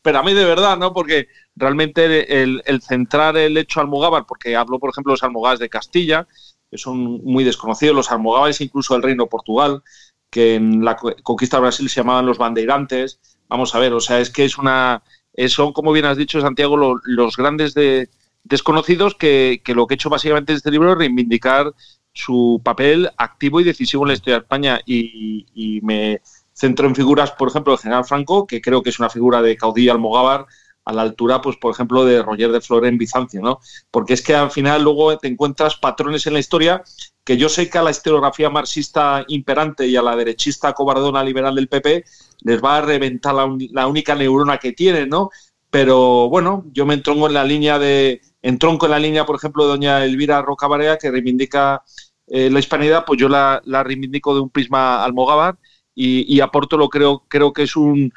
Pero 0.03 0.19
a 0.19 0.23
mí 0.23 0.33
de 0.33 0.45
verdad, 0.45 0.79
¿no? 0.79 0.93
Porque 0.93 1.29
realmente 1.57 2.43
el, 2.43 2.83
centrar 2.83 3.37
el 3.37 3.57
hecho 3.57 3.81
almogávar, 3.81 4.25
porque 4.27 4.57
hablo, 4.57 4.79
por 4.79 4.91
ejemplo, 4.91 5.11
de 5.11 5.15
los 5.15 5.23
almogávares 5.23 5.61
de 5.61 5.69
Castilla, 5.69 6.27
que 6.71 6.79
son 6.79 7.23
muy 7.25 7.45
desconocidos, 7.45 7.97
los 7.97 8.11
almogávares 8.11 8.61
incluso 8.61 8.95
del 8.95 9.03
Reino 9.03 9.27
Portugal, 9.27 9.83
que 10.31 10.55
en 10.55 10.85
la 10.85 10.97
conquista 10.97 11.57
de 11.57 11.63
Brasil 11.63 11.89
se 11.89 12.01
llamaban 12.01 12.27
los 12.27 12.39
bandeirantes. 12.39 13.21
Vamos 13.49 13.75
a 13.75 13.79
ver, 13.79 13.93
o 13.93 14.01
sea, 14.01 14.21
es 14.21 14.31
que 14.31 14.45
es 14.45 14.59
una. 14.59 15.03
Son, 15.49 15.73
como 15.73 15.93
bien 15.93 16.05
has 16.07 16.17
dicho, 16.17 16.41
Santiago, 16.41 16.77
los 16.77 17.37
grandes 17.37 17.75
de, 17.75 18.09
desconocidos 18.45 19.15
que, 19.15 19.63
lo 19.67 19.87
que 19.87 19.95
he 19.95 19.97
hecho 19.97 20.11
básicamente 20.11 20.53
en 20.53 20.57
este 20.57 20.71
libro 20.71 20.93
es 20.93 20.99
reivindicar 20.99 21.73
su 22.13 22.61
papel 22.65 23.11
activo 23.17 23.61
y 23.61 23.65
decisivo 23.65 24.05
en 24.05 24.09
la 24.09 24.15
historia 24.15 24.37
de 24.37 24.43
España 24.43 24.81
y, 24.85 25.81
me 25.83 26.21
centro 26.53 26.87
en 26.87 26.95
figuras, 26.95 27.31
por 27.33 27.49
ejemplo, 27.49 27.73
el 27.73 27.79
general 27.79 28.05
Franco, 28.05 28.47
que 28.47 28.61
creo 28.61 28.83
que 28.83 28.91
es 28.91 28.99
una 28.99 29.09
figura 29.09 29.41
de 29.41 29.57
caudillo 29.57 29.93
almogávar 29.93 30.47
a 30.85 30.93
la 30.93 31.03
altura, 31.03 31.41
pues, 31.41 31.57
por 31.57 31.73
ejemplo, 31.73 32.05
de 32.05 32.23
Roger 32.23 32.53
de 32.53 32.61
Flor 32.61 32.87
en 32.87 32.99
Bizancio, 32.99 33.41
¿no? 33.41 33.61
Porque 33.91 34.15
es 34.15 34.23
que 34.23 34.35
al 34.35 34.51
final 34.51 34.83
luego 34.83 35.17
te 35.19 35.29
encuentras 35.29 35.77
patrones 35.77 36.27
en 36.27 36.33
la 36.35 36.39
historia 36.39 36.83
que 37.25 37.37
yo 37.37 37.49
sé 37.49 37.69
que 37.71 37.79
a 37.79 37.83
la 37.83 37.91
historiografía 37.91 38.51
marxista 38.51 39.25
imperante 39.29 39.87
y 39.87 39.97
a 39.97 40.03
la 40.03 40.17
derechista 40.17 40.73
cobardona 40.73 41.23
liberal 41.23 41.55
del 41.55 41.69
PP 41.69 42.05
les 42.43 42.65
va 42.65 42.79
a 42.79 42.83
reventar 42.83 43.35
la, 43.35 43.87
única 43.87 44.15
neurona 44.15 44.59
que 44.59 44.73
tienen, 44.73 45.09
¿no? 45.09 45.31
Pero 45.71 46.29
bueno, 46.29 46.65
yo 46.73 46.87
me 46.87 46.95
entronco 46.95 47.29
en 47.29 47.35
la 47.35 47.45
línea 47.45 47.79
de, 47.79 48.21
entronco 48.43 48.87
en 48.87 48.93
la 48.93 48.99
línea, 48.99 49.27
por 49.27 49.37
ejemplo, 49.37 49.65
de 49.65 49.71
doña 49.71 50.05
Elvira 50.05 50.43
Rocabarea, 50.43 50.97
que 50.97 51.11
reivindica 51.11 51.85
eh, 52.27 52.51
la 52.51 52.59
hispanidad, 52.59 53.05
pues 53.05 53.21
yo 53.21 53.29
la, 53.29 53.61
la, 53.65 53.85
reivindico 53.85 54.35
de 54.35 54.41
un 54.41 54.51
prisma 54.51 55.05
almogávar 55.05 55.57
y, 56.01 56.35
y 56.35 56.41
aporto 56.41 56.79
lo 56.79 56.89
creo, 56.89 57.25
creo 57.29 57.53
que 57.53 57.65
es 57.65 57.77
un, 57.77 58.11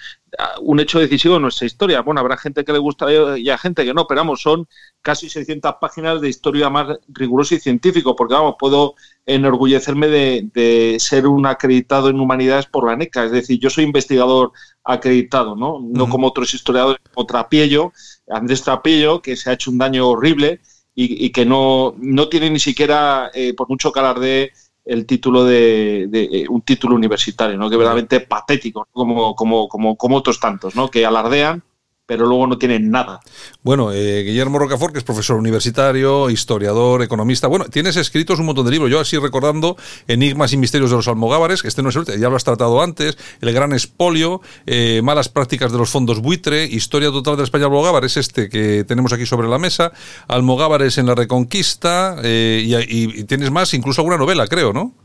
un 0.62 0.80
hecho 0.80 1.00
decisivo 1.00 1.36
en 1.36 1.42
nuestra 1.42 1.68
historia. 1.68 2.02
Bueno, 2.02 2.22
habrá 2.22 2.38
gente 2.38 2.64
que 2.64 2.72
le 2.72 2.80
gusta 2.80 3.08
y 3.38 3.50
a 3.50 3.58
gente 3.58 3.84
que 3.84 3.94
no, 3.94 4.08
pero 4.08 4.22
vamos, 4.22 4.42
son 4.42 4.68
casi 5.02 5.30
600 5.30 5.76
páginas 5.82 6.22
de 6.22 6.30
historia 6.30 6.70
más 6.70 6.98
riguroso 7.10 7.56
y 7.56 7.60
científico, 7.60 8.16
porque 8.16 8.34
vamos, 8.36 8.56
puedo 8.58 8.96
enorgullecerme 9.26 10.08
de, 10.08 10.98
ser 11.00 11.28
un 11.28 11.46
acreditado 11.46 12.10
en 12.10 12.20
humanidades 12.20 12.66
por 12.68 12.88
la 12.88 12.96
NECA, 12.96 13.26
es 13.26 13.32
decir, 13.32 13.60
yo 13.60 13.70
soy 13.70 13.84
investigador 13.84 14.52
acreditado, 14.84 15.56
¿no? 15.56 15.80
No 15.82 16.10
como 16.10 16.28
otros 16.28 16.54
historiadores, 16.54 17.02
como 17.14 17.26
Trapiello, 17.26 17.92
Andrés 18.30 18.64
Trapiello, 18.64 19.22
que 19.22 19.36
se 19.36 19.50
ha 19.50 19.54
hecho 19.54 19.72
un 19.72 19.78
daño 19.78 20.08
horrible 20.08 20.62
y, 20.96 21.32
que 21.32 21.46
no, 21.46 21.96
no 21.98 22.30
tiene 22.30 22.50
ni 22.50 22.60
siquiera, 22.60 23.32
eh, 23.34 23.54
por 23.56 23.68
mucho 23.68 23.92
que 23.92 24.00
de 24.20 24.52
el 24.86 25.06
título 25.06 25.46
de, 25.46 26.10
eh, 26.12 26.46
un 26.50 26.62
título 26.62 26.96
universitario, 26.96 27.58
¿no? 27.58 27.70
Que 27.70 27.78
verdaderamente 27.78 28.20
patético, 28.22 28.88
como, 28.92 29.36
como, 29.36 29.68
como, 29.68 29.96
como 29.96 30.18
otros 30.18 30.40
tantos, 30.40 30.76
¿no? 30.76 30.90
Que 30.90 31.06
alardean 31.06 31.64
pero 32.06 32.26
luego 32.26 32.48
no 32.48 32.58
tienen 32.58 32.92
nada. 32.92 33.22
Bueno, 33.62 33.94
eh, 33.94 34.24
Guillermo 34.24 34.60
Rocafort, 34.60 34.92
que 34.92 35.00
es 35.00 35.06
profesor 35.06 35.38
universitario, 35.38 36.30
historiador, 36.30 37.02
economista. 37.02 37.48
Bueno, 37.48 37.66
tienes 37.66 37.96
escritos 37.96 38.40
un 38.40 38.48
montón 38.48 38.66
de 38.66 38.72
libros. 38.72 38.92
Yo 38.92 39.00
así 39.00 39.18
recordando 39.18 39.78
Enigmas 40.08 40.52
y 40.52 40.58
Misterios 40.58 40.90
de 40.90 40.98
los 40.98 41.08
Almogávares, 41.08 41.64
este 41.64 41.82
no 41.82 41.90
es 41.90 41.96
el 41.96 42.06
ya 42.06 42.30
lo 42.30 42.36
has 42.36 42.44
tratado 42.44 42.82
antes, 42.82 43.18
El 43.40 43.54
Gran 43.54 43.72
Espolio, 43.72 44.42
eh, 44.66 45.02
Malas 45.04 45.30
Prácticas 45.30 45.72
de 45.72 45.78
los 45.78 45.90
Fondos 45.90 46.22
Buitre, 46.22 46.66
Historia 46.66 47.10
Total 47.10 47.38
del 47.38 47.46
España 47.46 47.66
Almogávar, 47.66 48.04
es 48.04 48.18
este 48.18 48.50
que 48.50 48.84
tenemos 48.84 49.14
aquí 49.14 49.26
sobre 49.26 49.48
la 49.48 49.58
mesa, 49.58 49.94
Almogávares 50.28 50.98
en 50.98 51.06
la 51.06 51.16
Reconquista, 51.16 52.18
eh, 52.24 52.64
y, 52.66 53.20
y 53.20 53.24
tienes 53.24 53.52
más, 53.52 53.74
incluso 53.74 54.02
alguna 54.02 54.18
novela, 54.18 54.48
creo, 54.48 54.74
¿no? 54.74 55.03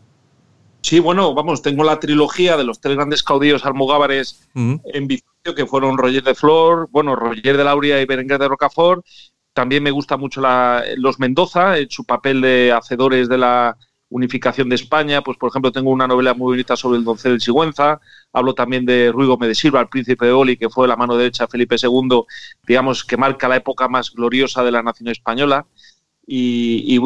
Sí, 0.80 1.00
bueno, 1.00 1.34
vamos, 1.34 1.60
tengo 1.60 1.84
la 1.84 2.00
trilogía 2.00 2.56
de 2.56 2.64
los 2.64 2.80
tres 2.80 2.96
grandes 2.96 3.22
caudillos 3.22 3.66
almogávares 3.66 4.48
en 4.54 5.06
Bizancio, 5.06 5.54
que 5.54 5.66
fueron 5.66 5.98
Roger 5.98 6.22
de 6.22 6.34
Flor, 6.34 6.88
bueno, 6.90 7.16
Roger 7.16 7.56
de 7.56 7.64
Lauria 7.64 8.00
y 8.00 8.06
Berenguer 8.06 8.38
de 8.38 8.48
Rocafort. 8.48 9.04
También 9.52 9.82
me 9.82 9.90
gusta 9.90 10.16
mucho 10.16 10.40
los 10.96 11.18
Mendoza, 11.18 11.78
en 11.78 11.90
su 11.90 12.04
papel 12.04 12.40
de 12.40 12.72
hacedores 12.72 13.28
de 13.28 13.38
la 13.38 13.76
unificación 14.10 14.68
de 14.68 14.76
España. 14.76 15.20
Pues, 15.22 15.36
por 15.36 15.50
ejemplo, 15.50 15.72
tengo 15.72 15.90
una 15.90 16.06
novela 16.06 16.32
muy 16.32 16.52
bonita 16.52 16.76
sobre 16.76 16.98
el 16.98 17.04
doncel 17.04 17.34
de 17.34 17.40
Sigüenza. 17.40 18.00
Hablo 18.32 18.54
también 18.54 18.86
de 18.86 19.10
Ruy 19.12 19.26
Gómez 19.26 19.48
de 19.48 19.54
Silva, 19.54 19.80
el 19.80 19.88
príncipe 19.88 20.26
de 20.26 20.32
Oli, 20.32 20.56
que 20.56 20.70
fue 20.70 20.88
la 20.88 20.96
mano 20.96 21.16
derecha 21.16 21.44
de 21.44 21.50
Felipe 21.50 21.76
II, 21.82 22.22
digamos, 22.66 23.04
que 23.04 23.16
marca 23.16 23.48
la 23.48 23.56
época 23.56 23.88
más 23.88 24.12
gloriosa 24.12 24.62
de 24.62 24.70
la 24.70 24.82
nación 24.82 25.08
española. 25.08 25.66
Y, 26.30 26.98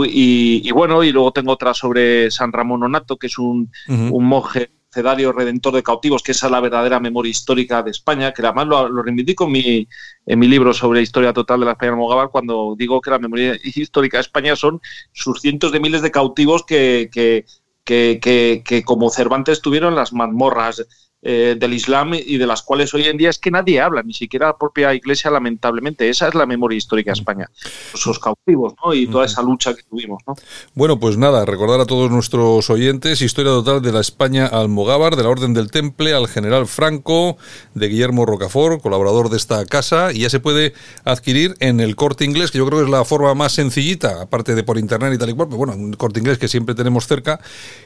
bueno, 0.73 1.05
y 1.05 1.12
luego 1.12 1.33
tengo 1.33 1.53
otra 1.53 1.73
sobre 1.75 2.31
San 2.31 2.53
Ramón 2.53 2.83
Onato, 2.83 3.16
que 3.16 3.29
es 3.29 3.39
un, 3.39 3.70
monje 3.89 4.73
cedario 4.91 5.33
redentor 5.33 5.75
de 5.75 5.83
cautivos, 5.83 6.23
que 6.23 6.33
esa 6.33 6.47
es 6.47 6.53
la 6.53 6.61
verdadera 6.61 7.01
memoria 7.01 7.31
histórica 7.31 7.83
de 7.83 7.93
España, 7.93 8.33
que 8.33 8.43
además 8.43 8.66
lo, 8.66 8.89
lo 8.91 9.03
reivindico 9.03 9.45
en 9.45 9.53
mi, 9.53 9.89
en 10.27 10.39
mi 10.39 10.49
libro 10.49 10.75
sobre 10.75 10.99
la 10.99 11.03
historia 11.03 11.33
total 11.33 11.61
de 11.61 11.66
la 11.66 11.73
España 11.73 11.93
Almogávar, 11.93 12.29
cuando 12.31 12.75
digo 12.77 13.01
que 13.01 13.11
la 13.11 13.18
memoria 13.18 13.57
histórica 13.62 14.18
de 14.18 14.23
España 14.23 14.55
son 14.55 14.83
sus 15.12 15.41
cientos 15.41 15.73
de 15.73 15.81
miles 15.81 16.03
de 16.03 16.11
cautivos 16.11 16.64
que, 16.64 17.09
que, 17.11 17.47
que, 17.85 18.62
que 18.64 18.83
como 18.85 19.09
Cervantes 19.09 19.62
tuvieron 19.62 19.95
las 19.95 20.12
mazmorras 20.12 20.85
eh, 21.25 21.55
del 21.57 21.73
Islam 21.73 22.14
y 22.14 22.37
de 22.37 22.47
las 22.49 22.62
cuales 22.62 22.93
hoy 22.95 23.05
en 23.05 23.16
día 23.16 23.31
es 23.31 23.39
que 23.39 23.53
nadie 23.53 23.81
habla, 23.81 24.03
ni 24.03 24.12
siquiera 24.12 24.49
la 24.49 24.57
propia 24.57 24.93
Iglesia, 24.93 25.31
lamentablemente. 25.31 26.09
Esa 26.09 26.27
es 26.27 26.35
la 26.35 26.47
memoria 26.47 26.77
histórica 26.77 27.12
de 27.12 27.20
España, 27.20 27.49
esos 27.95 28.18
cautivos 28.18 28.75
¿no? 28.85 28.93
y 28.93 29.07
toda 29.07 29.27
esa 29.27 29.41
lucha 29.41 29.73
que 29.73 29.85
tuvimos. 29.85 30.20
¿no? 30.27 30.35
Bueno, 30.75 30.99
pues 30.99 31.16
nada, 31.16 31.45
recordar 31.45 31.79
a 31.79 31.87
todos 31.87 32.11
nuestros 32.11 32.68
oyentes, 32.70 33.23
historia 33.23 33.53
total 33.53 33.81
de 33.83 33.93
la 33.93 34.01
España 34.01 34.47
almogávar, 34.47 35.14
de 35.14 35.23
la 35.23 35.29
Orden 35.29 35.55
del 35.55 35.70
Temple, 35.70 36.12
al 36.12 36.27
general 36.27 36.66
Franco, 36.66 37.37
de 37.75 37.87
Guillermo 37.87 38.27
Rocafort, 38.27 38.83
colaborador 38.83 39.29
de 39.31 39.37
esta 39.37 39.64
casa, 39.66 40.12
y 40.12 40.23
ya 40.23 40.31
se 40.31 40.41
puede 40.41 40.73
adquirir 41.05 41.55
en 41.61 41.79
el 41.79 41.95
corte 41.95 42.25
inglés, 42.25 42.51
que 42.51 42.59
yo 42.59 42.66
creo 42.66 42.81
que 42.81 42.87
es 42.87 42.91
la 42.91 43.05
forma 43.05 43.33
más 43.35 43.53
sencillita, 43.53 44.23
aparte 44.23 44.57
de 44.57 44.64
por 44.64 44.77
internet 44.77 45.12
y 45.14 45.18
tal 45.18 45.31
y 45.31 45.35
cual, 45.35 45.47
pero 45.47 45.59
bueno, 45.59 45.75
un 45.75 45.93
corte 45.93 46.18
inglés 46.18 46.39
que 46.39 46.49
siempre 46.49 46.75
tenemos 46.75 47.07
cerca, 47.07 47.39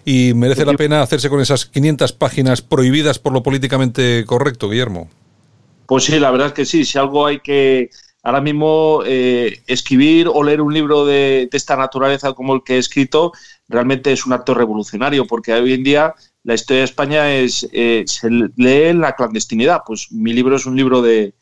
y 0.07 0.33
merece 0.33 0.65
la 0.65 0.73
pena 0.73 1.03
hacerse 1.03 1.29
con 1.29 1.41
esas 1.41 1.67
500 1.67 2.15
páginas 2.15 2.63
prohibidas 2.63 3.19
por 3.27 3.33
lo 3.33 3.43
políticamente 3.43 4.25
correcto, 4.25 4.71
Guillermo. 4.71 5.11
Pues 5.87 6.05
sí, 6.05 6.21
la 6.21 6.31
verdad 6.31 6.47
es 6.47 6.53
que 6.53 6.65
sí. 6.65 6.85
Si 6.85 6.97
algo 6.97 7.27
hay 7.27 7.41
que 7.41 7.91
ahora 8.23 8.41
mismo 8.41 9.01
eh, 9.05 9.63
escribir 9.67 10.29
o 10.33 10.45
leer 10.45 10.61
un 10.61 10.73
libro 10.73 11.05
de, 11.05 11.49
esta 11.51 11.75
naturaleza 11.75 12.35
como 12.35 12.55
el 12.55 12.63
que 12.63 12.77
he 12.77 12.79
escrito, 12.79 13.33
realmente 13.67 14.13
es 14.13 14.27
un 14.27 14.33
acto 14.33 14.55
revolucionario, 14.55 15.27
porque 15.27 15.53
hoy 15.55 15.73
en 15.73 15.83
día 15.83 16.15
la 16.45 16.55
historia 16.55 16.83
de 16.83 16.85
España 16.85 17.35
es 17.35 17.69
eh, 17.73 18.05
se 18.07 18.31
lee 18.31 18.91
en 18.91 19.01
la 19.01 19.17
clandestinidad. 19.17 19.81
Pues 19.85 20.13
mi 20.13 20.33
libro 20.33 20.55
es 20.55 20.65
un 20.65 20.77
libro 20.77 21.03
de 21.03 21.35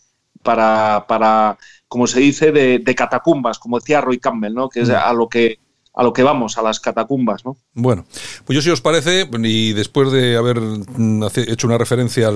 para, 0.42 1.04
para 1.06 1.58
como 1.86 2.06
se 2.06 2.20
dice, 2.20 2.50
de, 2.50 2.78
de 2.78 2.94
catacumbas, 2.94 3.58
como 3.58 3.78
decía 3.78 4.00
Roy 4.00 4.20
Campbell, 4.20 4.54
¿no? 4.54 4.70
que 4.70 4.80
es 4.80 4.88
a 4.88 5.12
lo 5.12 5.28
que 5.28 5.58
a 5.94 6.02
lo 6.02 6.12
que 6.12 6.24
vamos, 6.24 6.58
a 6.58 6.62
las 6.62 6.80
catacumbas, 6.80 7.44
¿no? 7.44 7.56
Bueno, 7.72 8.04
pues 8.44 8.56
yo 8.56 8.62
si 8.62 8.70
os 8.70 8.80
parece, 8.80 9.28
y 9.44 9.72
después 9.74 10.10
de 10.10 10.36
haber 10.36 10.60
mm, 10.60 11.24
hecho 11.36 11.68
una 11.68 11.78
referencia 11.78 12.30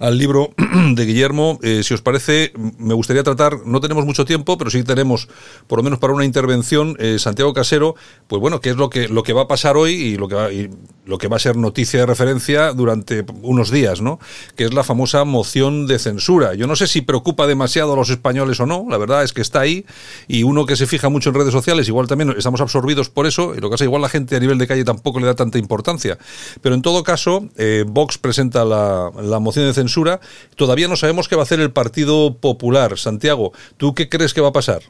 al, 0.00 0.18
libro 0.18 0.50
de 0.94 1.06
Guillermo, 1.06 1.58
eh, 1.62 1.82
si 1.84 1.94
os 1.94 2.02
parece, 2.02 2.52
me 2.78 2.94
gustaría 2.94 3.22
tratar, 3.22 3.66
no 3.66 3.80
tenemos 3.80 4.04
mucho 4.04 4.24
tiempo, 4.24 4.58
pero 4.58 4.70
sí 4.70 4.82
tenemos, 4.82 5.28
por 5.68 5.78
lo 5.78 5.84
menos 5.84 6.00
para 6.00 6.12
una 6.12 6.24
intervención, 6.24 6.96
eh, 6.98 7.18
Santiago 7.20 7.52
Casero, 7.52 7.94
pues 8.26 8.40
bueno, 8.40 8.60
qué 8.60 8.70
es 8.70 8.76
lo 8.76 8.90
que, 8.90 9.06
lo 9.06 9.22
que 9.22 9.32
va 9.32 9.42
a 9.42 9.48
pasar 9.48 9.76
hoy 9.76 9.92
y 9.92 10.16
lo 10.16 10.26
que 10.26 10.34
va, 10.34 10.52
y 10.52 10.70
lo 11.06 11.18
que 11.18 11.28
va 11.28 11.36
a 11.36 11.40
ser 11.40 11.56
noticia 11.56 12.00
de 12.00 12.06
referencia 12.06 12.72
durante 12.72 13.24
unos 13.42 13.70
días, 13.70 14.00
¿no? 14.00 14.18
Que 14.56 14.64
es 14.64 14.74
la 14.74 14.82
famosa 14.82 15.24
moción 15.24 15.86
de 15.86 15.98
censura. 15.98 16.54
Yo 16.54 16.66
no 16.66 16.74
sé 16.74 16.88
si 16.88 17.02
preocupa 17.02 17.46
demasiado 17.46 17.92
a 17.92 17.96
los 17.96 18.10
españoles 18.10 18.58
o 18.58 18.66
no, 18.66 18.86
la 18.88 18.98
verdad 18.98 19.22
es 19.22 19.32
que 19.32 19.42
está 19.42 19.60
ahí, 19.60 19.86
y 20.26 20.42
uno 20.42 20.66
que 20.66 20.74
se 20.74 20.86
fija 20.86 21.08
mucho 21.08 21.28
en 21.28 21.36
redes 21.36 21.52
sociales, 21.52 21.86
igual 21.86 22.08
también 22.08 22.34
estamos 22.36 22.60
absorbidos 22.60 23.03
por 23.08 23.26
eso, 23.26 23.54
y 23.54 23.60
lo 23.60 23.68
que 23.68 23.74
pasa, 23.74 23.84
igual 23.84 24.02
la 24.02 24.08
gente 24.08 24.36
a 24.36 24.40
nivel 24.40 24.58
de 24.58 24.66
calle 24.66 24.84
tampoco 24.84 25.20
le 25.20 25.26
da 25.26 25.34
tanta 25.34 25.58
importancia. 25.58 26.18
Pero 26.60 26.74
en 26.74 26.82
todo 26.82 27.02
caso, 27.02 27.48
eh, 27.56 27.84
Vox 27.86 28.18
presenta 28.18 28.64
la, 28.64 29.10
la 29.20 29.38
moción 29.38 29.66
de 29.66 29.74
censura, 29.74 30.20
todavía 30.56 30.88
no 30.88 30.96
sabemos 30.96 31.28
qué 31.28 31.36
va 31.36 31.42
a 31.42 31.44
hacer 31.44 31.60
el 31.60 31.72
Partido 31.72 32.36
Popular. 32.38 32.98
Santiago, 32.98 33.52
¿tú 33.76 33.94
qué 33.94 34.08
crees 34.08 34.34
que 34.34 34.40
va 34.40 34.48
a 34.48 34.52
pasar? 34.52 34.82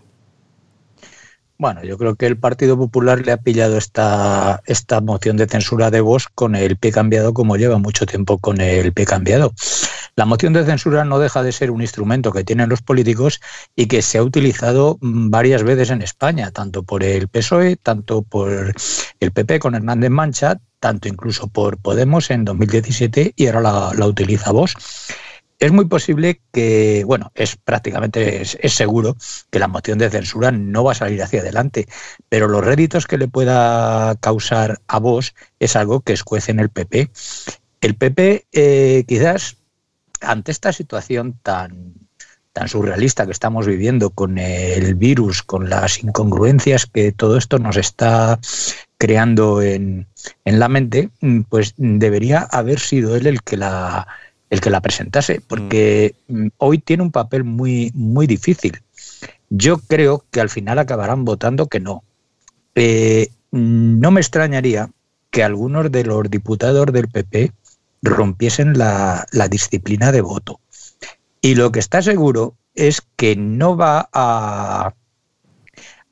Bueno, 1.57 1.85
yo 1.85 1.97
creo 1.97 2.17
que 2.17 2.27
el 2.27 2.37
Partido 2.37 2.77
Popular 2.77 3.25
le 3.25 3.31
ha 3.31 3.37
pillado 3.37 3.79
esta, 3.79 4.61
esta 4.67 5.01
moción 5.01 5.37
de 5.37 5.47
censura 5.47 5.91
de 5.91 6.01
Vox 6.01 6.27
con 6.35 6.57
el 6.57 6.77
pie 6.77 6.91
cambiado 6.91 7.33
como 7.33 7.57
lleva 7.57 7.79
mucho 7.79 8.07
tiempo 8.07 8.39
con 8.39 8.61
el 8.61 8.93
pie 8.93 9.07
cambiado. 9.07 9.53
La 10.17 10.27
moción 10.27 10.53
de 10.53 10.65
censura 10.65 11.05
no 11.05 11.19
deja 11.19 11.43
de 11.43 11.51
ser 11.51 11.73
un 11.73 11.81
instrumento 11.81 12.31
que 12.31 12.45
tienen 12.45 12.69
los 12.69 12.83
políticos 12.83 13.41
y 13.75 13.87
que 13.87 14.01
se 14.01 14.19
ha 14.19 14.23
utilizado 14.23 14.97
mm, 15.01 15.31
varias 15.31 15.65
veces 15.65 15.91
en 15.91 16.03
España, 16.03 16.53
tanto 16.53 16.85
por 16.85 17.03
el 17.03 17.27
PSOE, 17.27 17.77
tanto 17.77 18.23
por 18.23 18.75
el 19.19 19.33
PP 19.33 19.59
con 19.59 19.75
Hernández 19.75 20.11
Mancha, 20.11 20.61
tanto 20.79 21.09
incluso 21.09 21.49
por 21.49 21.79
Podemos 21.79 22.31
en 22.31 22.45
2017 22.45 23.33
y 23.35 23.47
ahora 23.49 23.93
la, 23.93 24.07
utiliza 24.07 24.53
Vox. 24.53 24.77
Es 25.59 25.73
muy 25.73 25.87
posible 25.87 26.41
que, 26.53 27.03
bueno, 27.07 27.33
es 27.35 27.57
prácticamente, 27.57 28.43
es, 28.43 28.57
es 28.61 28.73
seguro 28.73 29.17
que 29.51 29.59
la 29.59 29.69
moción 29.69 29.99
de 29.99 30.11
censura 30.11 30.53
no 30.53 30.85
va 30.85 30.93
a 30.93 30.97
salir 30.97 31.23
hacia 31.23 31.41
adelante, 31.41 31.89
pero 32.29 32.47
los 32.47 32.65
réditos 32.65 33.07
que 33.07 33.19
le 33.19 33.27
pueda 33.27 34.15
causar 34.17 34.81
a 34.87 34.99
vos 35.01 35.35
es 35.59 35.75
algo 35.75 36.03
que 36.03 36.13
escuece 36.13 36.53
en 36.53 36.61
el 36.61 36.69
PP. 36.69 37.11
El 37.81 37.97
PP 37.97 38.47
eh, 38.53 39.05
quizás 39.09 39.57
ante 40.25 40.53
esta 40.53 40.73
situación 40.73 41.39
tan, 41.43 41.95
tan 42.53 42.69
surrealista 42.69 43.27
que 43.27 43.33
estamos 43.33 43.67
viviendo 43.67 44.11
con 44.11 44.39
el 44.39 44.95
virus, 44.95 45.43
con 45.43 45.69
las 45.69 46.03
incongruencias 46.03 46.87
que 46.87 47.13
todo 47.13 47.37
esto 47.37 47.59
nos 47.59 47.77
está 47.77 48.39
creando 48.97 49.61
en, 49.61 50.07
en 50.45 50.59
la 50.59 50.69
mente, 50.69 51.11
mm, 51.21 51.43
pues 51.43 51.75
debería 51.77 52.41
haber 52.41 52.79
sido 52.79 53.17
él 53.17 53.27
el 53.27 53.43
que 53.43 53.57
la, 53.57 54.07
el 54.51 54.61
que 54.61 54.71
la 54.71 54.81
presentase, 54.81 55.41
porque 55.47 56.15
mm, 56.29 56.49
hoy 56.59 56.79
tiene 56.79 57.03
un 57.03 57.11
papel 57.11 57.45
muy, 57.45 57.91
muy 57.95 58.27
difícil. 58.27 58.81
Yo 59.51 59.79
creo 59.79 60.25
que 60.31 60.41
al 60.41 60.49
final 60.49 60.79
acabarán 60.79 61.25
votando 61.25 61.67
que 61.67 61.81
no. 61.81 62.05
Eh, 62.77 63.29
no 63.51 64.11
me 64.11 64.21
extrañaría 64.21 64.91
que 65.31 65.43
algunos 65.43 65.91
de 65.91 66.05
los 66.05 66.31
diputados 66.31 66.87
del 66.93 67.09
PP 67.09 67.53
rompiesen 68.05 68.79
la, 68.79 69.27
la 69.33 69.49
disciplina 69.49 70.13
de 70.13 70.21
voto. 70.21 70.61
Y 71.41 71.57
lo 71.57 71.73
que 71.73 71.81
está 71.81 72.01
seguro 72.01 72.55
es 72.75 73.03
que 73.17 73.37
no 73.37 73.77
va 73.77 74.09
a, 74.13 74.95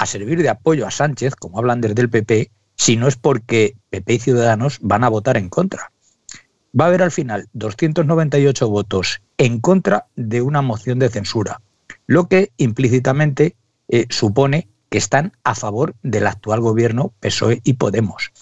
servir 0.05 0.43
de 0.43 0.49
apoyo 0.49 0.87
a 0.87 0.91
Sánchez, 0.91 1.37
como 1.37 1.59
hablan 1.59 1.81
desde 1.81 2.03
el 2.03 2.11
PP, 2.11 2.51
si 2.75 2.97
no 2.97 3.07
es 3.07 3.17
porque 3.17 3.77
PP 3.91 4.15
y 4.15 4.19
Ciudadanos 4.19 4.79
van 4.81 5.05
a 5.05 5.09
votar 5.09 5.37
en 5.37 5.49
contra. 5.49 5.93
Va 6.79 6.87
a 6.87 6.89
haber 6.89 7.03
al 7.03 7.13
final 7.13 7.49
298 7.53 8.69
votos 8.69 9.23
en 9.39 9.61
contra 9.61 10.07
de 10.17 10.43
una 10.43 10.61
moción 10.61 10.99
de 10.99 11.09
censura, 11.09 11.61
lo 12.07 12.29
que 12.29 12.51
implícitamente 12.57 13.55
eh, 13.89 14.07
supone 14.11 14.69
que 14.91 14.99
están 14.99 15.33
a 15.45 15.55
favor 15.55 15.95
del 16.03 16.27
actual 16.27 16.61
gobierno 16.61 17.13
PSOE 17.21 17.61
y 17.63 17.75
Podemos. 17.75 18.33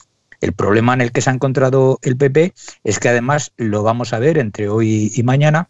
El 0.40 0.52
problema 0.52 0.94
en 0.94 1.00
el 1.00 1.12
que 1.12 1.20
se 1.20 1.30
ha 1.30 1.34
encontrado 1.34 1.98
el 2.02 2.16
PP 2.16 2.54
es 2.84 2.98
que 2.98 3.08
además 3.08 3.52
lo 3.56 3.82
vamos 3.82 4.12
a 4.12 4.18
ver 4.18 4.38
entre 4.38 4.68
hoy 4.68 5.12
y 5.14 5.22
mañana, 5.22 5.68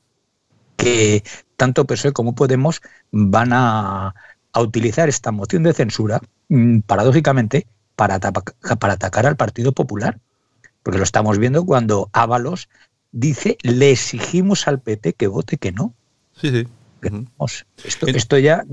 que 0.77 1.25
tanto 1.57 1.87
PSOE 1.87 2.13
como 2.13 2.35
Podemos 2.35 2.81
van 3.11 3.53
a, 3.53 4.15
a 4.53 4.61
utilizar 4.61 5.09
esta 5.09 5.33
moción 5.33 5.63
de 5.63 5.73
censura, 5.73 6.21
mm, 6.49 6.81
paradójicamente, 6.81 7.67
para, 7.97 8.15
atacar 8.15 9.27
al 9.27 9.37
Partido 9.37 9.73
Popular. 9.73 10.19
Porque 10.83 10.99
lo 10.99 11.05
estamos 11.05 11.39
viendo 11.39 11.65
cuando 11.67 12.09
Ábalos 12.13 12.69
dice, 13.13 13.59
le 13.63 13.91
exigimos 13.91 14.67
al 14.67 14.81
PP 14.81 15.13
que 15.13 15.27
vote 15.27 15.59
que 15.59 15.73
no. 15.73 15.95
Sí, 16.35 16.51
sí. 16.51 16.67
Esto, 17.85 18.07
esto 18.07 18.39
ya 18.39 18.65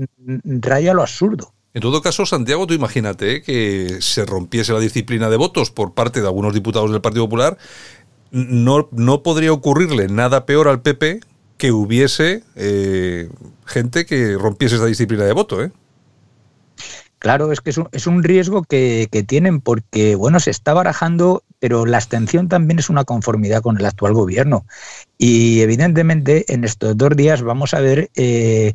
raya 0.44 0.94
lo 0.94 1.02
absurdo. 1.02 1.52
En 1.74 1.82
todo 1.82 2.00
caso, 2.02 2.24
Santiago, 2.26 2.66
tú 2.66 2.74
imagínate 2.74 3.42
que 3.42 3.98
se 4.00 4.24
rompiese 4.24 4.72
la 4.72 4.80
disciplina 4.80 5.28
de 5.28 5.36
votos 5.36 5.70
por 5.70 5.94
parte 5.94 6.20
de 6.20 6.26
algunos 6.26 6.54
diputados 6.54 6.90
del 6.90 7.00
Partido 7.00 7.26
Popular. 7.26 7.58
No, 8.30 8.88
no 8.90 9.22
podría 9.22 9.52
ocurrirle 9.52 10.08
nada 10.08 10.46
peor 10.46 10.68
al 10.68 10.82
PP 10.82 11.20
que 11.56 11.72
hubiese 11.72 12.42
eh, 12.56 13.28
gente 13.66 14.06
que 14.06 14.34
rompiese 14.34 14.76
esa 14.76 14.86
disciplina 14.86 15.24
de 15.24 15.32
voto, 15.32 15.62
¿eh? 15.62 15.72
Claro, 17.18 17.50
es 17.50 17.60
que 17.60 17.70
es 17.70 17.78
un, 17.78 17.88
es 17.92 18.06
un 18.06 18.22
riesgo 18.22 18.62
que, 18.62 19.08
que 19.10 19.22
tienen 19.22 19.60
porque, 19.60 20.14
bueno, 20.14 20.38
se 20.38 20.50
está 20.50 20.72
barajando, 20.72 21.42
pero 21.58 21.84
la 21.84 21.96
abstención 21.96 22.48
también 22.48 22.78
es 22.78 22.90
una 22.90 23.04
conformidad 23.04 23.60
con 23.60 23.78
el 23.78 23.86
actual 23.86 24.12
gobierno. 24.12 24.64
Y 25.16 25.60
evidentemente 25.60 26.52
en 26.52 26.64
estos 26.64 26.96
dos 26.96 27.16
días 27.16 27.42
vamos 27.42 27.74
a 27.74 27.80
ver 27.80 28.10
eh, 28.14 28.74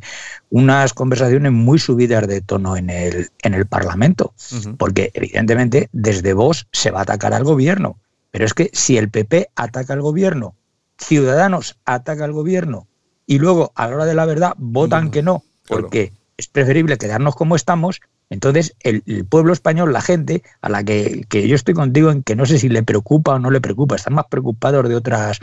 unas 0.50 0.94
conversaciones 0.94 1.54
muy 1.54 1.80
subidas 1.80 2.28
de 2.28 2.41
tono 2.41 2.76
en 2.76 2.89
el, 2.89 3.30
en 3.41 3.54
el 3.54 3.66
Parlamento, 3.66 4.34
porque 4.78 5.12
evidentemente 5.14 5.89
desde 5.94 6.34
vos 6.34 6.68
se 6.74 6.91
va 6.91 7.00
a 7.00 7.04
atacar 7.04 7.34
al 7.34 7.46
gobierno. 7.46 7.98
Pero 8.32 8.46
es 8.46 8.54
que 8.54 8.70
si 8.74 8.98
el 8.98 9.10
PP 9.10 9.50
ataca 9.56 9.94
al 9.94 10.02
gobierno, 10.02 10.56
Ciudadanos 10.98 11.78
ataca 11.86 12.24
al 12.24 12.34
gobierno 12.34 12.88
y 13.26 13.39
luego 13.39 13.72
a 13.76 13.88
la 13.88 13.96
hora 13.96 14.06
de 14.06 14.16
la 14.16 14.26
verdad 14.26 14.54
votan 14.58 15.12
que 15.12 15.24
no, 15.24 15.44
porque 15.68 16.14
es 16.38 16.48
preferible 16.48 16.98
quedarnos 16.98 17.36
como 17.36 17.56
estamos, 17.56 18.02
entonces 18.30 18.76
el, 18.82 19.03
el 19.05 19.26
pueblo 19.26 19.53
español, 19.53 19.93
la 19.93 20.01
gente 20.01 20.43
a 20.61 20.69
la 20.69 20.84
que, 20.84 21.26
que 21.30 21.47
yo 21.47 21.55
estoy 21.55 21.74
contigo 21.74 22.11
en 22.11 22.24
que 22.24 22.36
no 22.36 22.45
sé 22.45 22.57
si 22.57 22.69
le 22.69 22.84
preocupa 22.84 23.34
o 23.34 23.39
no 23.39 23.51
le 23.51 23.61
preocupa, 23.61 23.95
están 23.95 24.13
más 24.13 24.26
preocupados 24.30 24.88
de 24.89 24.95
otras 24.95 25.39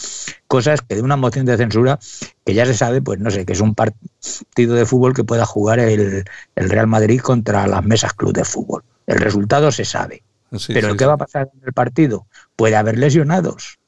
cosas 0.48 0.80
que 0.82 0.96
de 0.96 1.02
una 1.02 1.16
moción 1.16 1.46
de 1.46 1.56
censura 1.56 1.98
que 2.44 2.54
ya 2.54 2.66
se 2.66 2.74
sabe, 2.74 3.00
pues 3.02 3.20
no 3.20 3.30
sé, 3.30 3.44
que 3.46 3.52
es 3.52 3.60
un 3.60 3.74
partido 3.74 4.74
de 4.74 4.86
fútbol 4.86 5.14
que 5.14 5.24
pueda 5.24 5.46
jugar 5.46 5.78
el, 5.78 6.24
el 6.56 6.70
Real 6.70 6.86
Madrid 6.86 7.20
contra 7.20 7.66
las 7.66 7.84
mesas 7.84 8.14
club 8.14 8.32
de 8.32 8.44
fútbol. 8.44 8.82
El 9.06 9.18
resultado 9.18 9.70
se 9.72 9.84
sabe. 9.84 10.22
Sí, 10.56 10.72
Pero 10.72 10.90
sí, 10.90 10.96
¿qué 10.96 11.04
sí. 11.04 11.06
va 11.06 11.12
a 11.14 11.18
pasar 11.18 11.50
en 11.54 11.62
el 11.64 11.72
partido? 11.72 12.26
Puede 12.56 12.76
haber 12.76 12.98
lesionados, 12.98 13.78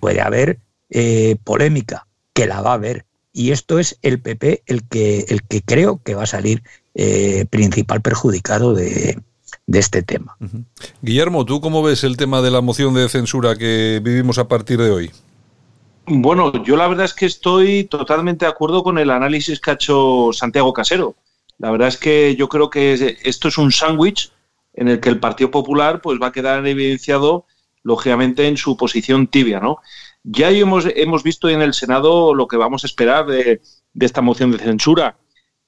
puede 0.00 0.20
haber 0.20 0.58
eh, 0.90 1.36
polémica, 1.44 2.06
que 2.32 2.46
la 2.46 2.60
va 2.60 2.70
a 2.70 2.74
haber. 2.74 3.06
Y 3.32 3.52
esto 3.52 3.78
es 3.78 3.98
el 4.02 4.20
PP 4.20 4.62
el 4.66 4.88
que, 4.88 5.26
el 5.28 5.42
que 5.42 5.62
creo 5.62 6.02
que 6.02 6.14
va 6.14 6.24
a 6.24 6.26
salir 6.26 6.62
eh, 6.98 7.46
principal 7.48 8.02
perjudicado 8.02 8.74
de, 8.74 9.16
de 9.66 9.78
este 9.78 10.02
tema. 10.02 10.36
Guillermo, 11.00 11.44
¿tú 11.44 11.60
cómo 11.60 11.80
ves 11.80 12.02
el 12.02 12.16
tema 12.16 12.42
de 12.42 12.50
la 12.50 12.60
moción 12.60 12.92
de 12.92 13.08
censura 13.08 13.54
que 13.56 14.00
vivimos 14.02 14.38
a 14.38 14.48
partir 14.48 14.78
de 14.78 14.90
hoy? 14.90 15.10
Bueno, 16.06 16.64
yo 16.64 16.76
la 16.76 16.88
verdad 16.88 17.04
es 17.04 17.14
que 17.14 17.26
estoy 17.26 17.84
totalmente 17.84 18.46
de 18.46 18.50
acuerdo 18.50 18.82
con 18.82 18.98
el 18.98 19.10
análisis 19.10 19.60
que 19.60 19.70
ha 19.70 19.74
hecho 19.74 20.30
Santiago 20.32 20.72
Casero. 20.72 21.14
La 21.58 21.70
verdad 21.70 21.86
es 21.86 21.98
que 21.98 22.34
yo 22.34 22.48
creo 22.48 22.68
que 22.68 23.16
esto 23.22 23.46
es 23.46 23.58
un 23.58 23.70
sándwich 23.70 24.32
en 24.74 24.88
el 24.88 24.98
que 24.98 25.08
el 25.08 25.20
Partido 25.20 25.52
Popular 25.52 26.00
pues 26.00 26.18
va 26.20 26.28
a 26.28 26.32
quedar 26.32 26.66
evidenciado 26.66 27.46
lógicamente 27.84 28.48
en 28.48 28.56
su 28.56 28.76
posición 28.76 29.28
tibia, 29.28 29.60
¿no? 29.60 29.78
Ya 30.24 30.50
hemos, 30.50 30.86
hemos 30.96 31.22
visto 31.22 31.48
en 31.48 31.62
el 31.62 31.74
Senado 31.74 32.34
lo 32.34 32.48
que 32.48 32.56
vamos 32.56 32.82
a 32.82 32.88
esperar 32.88 33.26
de, 33.26 33.60
de 33.92 34.06
esta 34.06 34.20
moción 34.20 34.50
de 34.50 34.58
censura, 34.58 35.16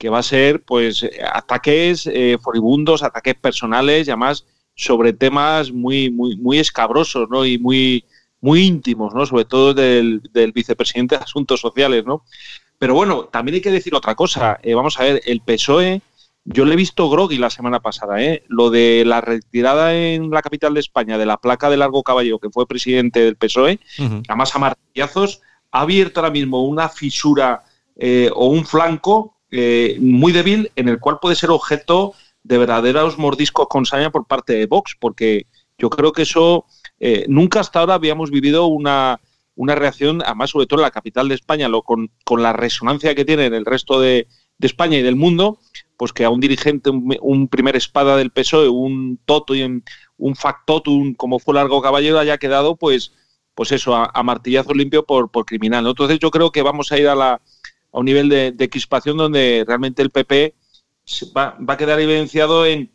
que 0.01 0.09
va 0.09 0.21
a 0.21 0.23
ser 0.23 0.63
pues 0.63 1.07
ataques 1.31 2.09
eh, 2.11 2.39
furibundos, 2.43 3.03
ataques 3.03 3.35
personales 3.35 4.09
y 4.09 4.11
además 4.11 4.47
sobre 4.75 5.13
temas 5.13 5.73
muy, 5.73 6.11
muy, 6.11 6.39
muy 6.39 6.59
escabrosos, 6.59 7.29
¿no? 7.29 7.45
Y 7.45 7.59
muy, 7.59 8.07
muy 8.41 8.63
íntimos, 8.63 9.13
¿no? 9.13 9.27
Sobre 9.27 9.45
todo 9.45 9.75
del, 9.75 10.23
del 10.33 10.53
vicepresidente 10.53 11.19
de 11.19 11.25
Asuntos 11.25 11.61
Sociales, 11.61 12.07
¿no? 12.07 12.25
Pero 12.79 12.95
bueno, 12.95 13.25
también 13.27 13.57
hay 13.57 13.61
que 13.61 13.71
decir 13.71 13.95
otra 13.95 14.15
cosa. 14.15 14.59
Eh, 14.63 14.73
vamos 14.73 14.99
a 14.99 15.03
ver, 15.03 15.21
el 15.27 15.43
PSOE, 15.43 16.01
yo 16.47 16.65
le 16.65 16.73
he 16.73 16.77
visto 16.77 17.11
groggy 17.11 17.37
la 17.37 17.51
semana 17.51 17.81
pasada, 17.81 18.23
¿eh? 18.23 18.43
Lo 18.49 18.71
de 18.71 19.05
la 19.05 19.21
retirada 19.21 19.95
en 19.95 20.31
la 20.31 20.41
capital 20.41 20.73
de 20.73 20.81
España 20.81 21.19
de 21.19 21.27
la 21.27 21.37
placa 21.37 21.69
de 21.69 21.77
Largo 21.77 22.03
Caballo, 22.03 22.39
que 22.39 22.49
fue 22.49 22.67
presidente 22.67 23.21
del 23.21 23.37
PSOE, 23.37 23.79
además 24.27 24.57
a 24.57 24.61
martillazos, 24.61 25.43
ha 25.71 25.83
abierto 25.83 26.21
ahora 26.21 26.33
mismo 26.33 26.65
una 26.65 26.89
fisura 26.89 27.65
eh, 27.97 28.31
o 28.35 28.47
un 28.47 28.65
flanco 28.65 29.37
eh, 29.51 29.97
muy 30.01 30.33
débil 30.33 30.71
en 30.77 30.89
el 30.89 30.99
cual 30.99 31.19
puede 31.21 31.37
ser 31.37 31.51
objeto 31.51 32.15
de 32.43 32.59
verdaderos 32.59 33.19
mordiscos 33.19 33.69
con 33.69 33.87
saña 33.87 34.11
por 34.11 34.27
parte 34.27 34.55
de 34.55 34.67
Vox, 34.67 34.97
porque 34.99 35.47
yo 35.79 35.91
creo 35.91 36.13
que 36.13 36.23
eso 36.23 36.67
eh, 36.99 37.25
nunca 37.29 37.61
hasta 37.61 37.81
ahora 37.81 37.95
habíamos 37.95 38.31
vivido 38.31 38.67
una, 38.67 39.21
una 39.57 39.75
reacción, 39.75 40.23
además 40.25 40.51
sobre 40.51 40.67
todo 40.67 40.81
en 40.81 40.85
la 40.85 40.91
capital 40.91 41.29
de 41.29 41.35
España, 41.35 41.69
lo, 41.69 41.83
con, 41.83 42.11
con 42.25 42.43
la 42.43 42.53
resonancia 42.53 43.15
que 43.15 43.25
tiene 43.25 43.47
en 43.47 43.55
el 43.55 43.65
resto 43.65 44.01
de, 44.01 44.27
de 44.61 44.67
España 44.67 44.99
y 44.99 45.03
del 45.03 45.17
mundo, 45.17 45.59
pues 45.97 46.13
que 46.13 46.25
a 46.25 46.31
un 46.31 46.41
dirigente, 46.41 46.91
un, 46.91 47.49
primer 47.49 47.77
espada 47.77 48.17
del 48.17 48.31
PSOE, 48.31 48.69
un 48.69 49.19
toto 49.25 49.55
y 49.55 49.63
un, 49.63 49.83
factotum 50.37 51.15
como 51.15 51.39
fue 51.39 51.55
Largo 51.55 51.81
Caballero 51.81 52.19
haya 52.19 52.39
quedado 52.39 52.77
pues 52.77 53.13
pues 53.55 53.73
eso, 53.73 53.95
a, 53.95 54.23
martillazo 54.23 54.73
limpio 54.73 55.05
por, 55.05 55.31
por 55.31 55.45
criminal. 55.45 55.87
Entonces 55.87 56.19
yo 56.19 56.31
creo 56.31 56.51
que 56.53 56.63
vamos 56.63 56.93
a 56.93 56.99
ir 56.99 57.09
a, 57.09 57.15
la, 57.15 57.43
a 57.93 57.99
un 57.99 58.05
nivel 58.05 58.29
de, 58.29 58.53
de 58.53 58.71
donde 59.05 59.65
realmente 59.67 60.03
el 60.03 60.11
PP 60.11 60.55
va, 61.37 61.57
va 61.59 61.75
a 61.75 61.77
quedar 61.77 62.01
evidenciado 62.01 62.67
en, 62.67 62.91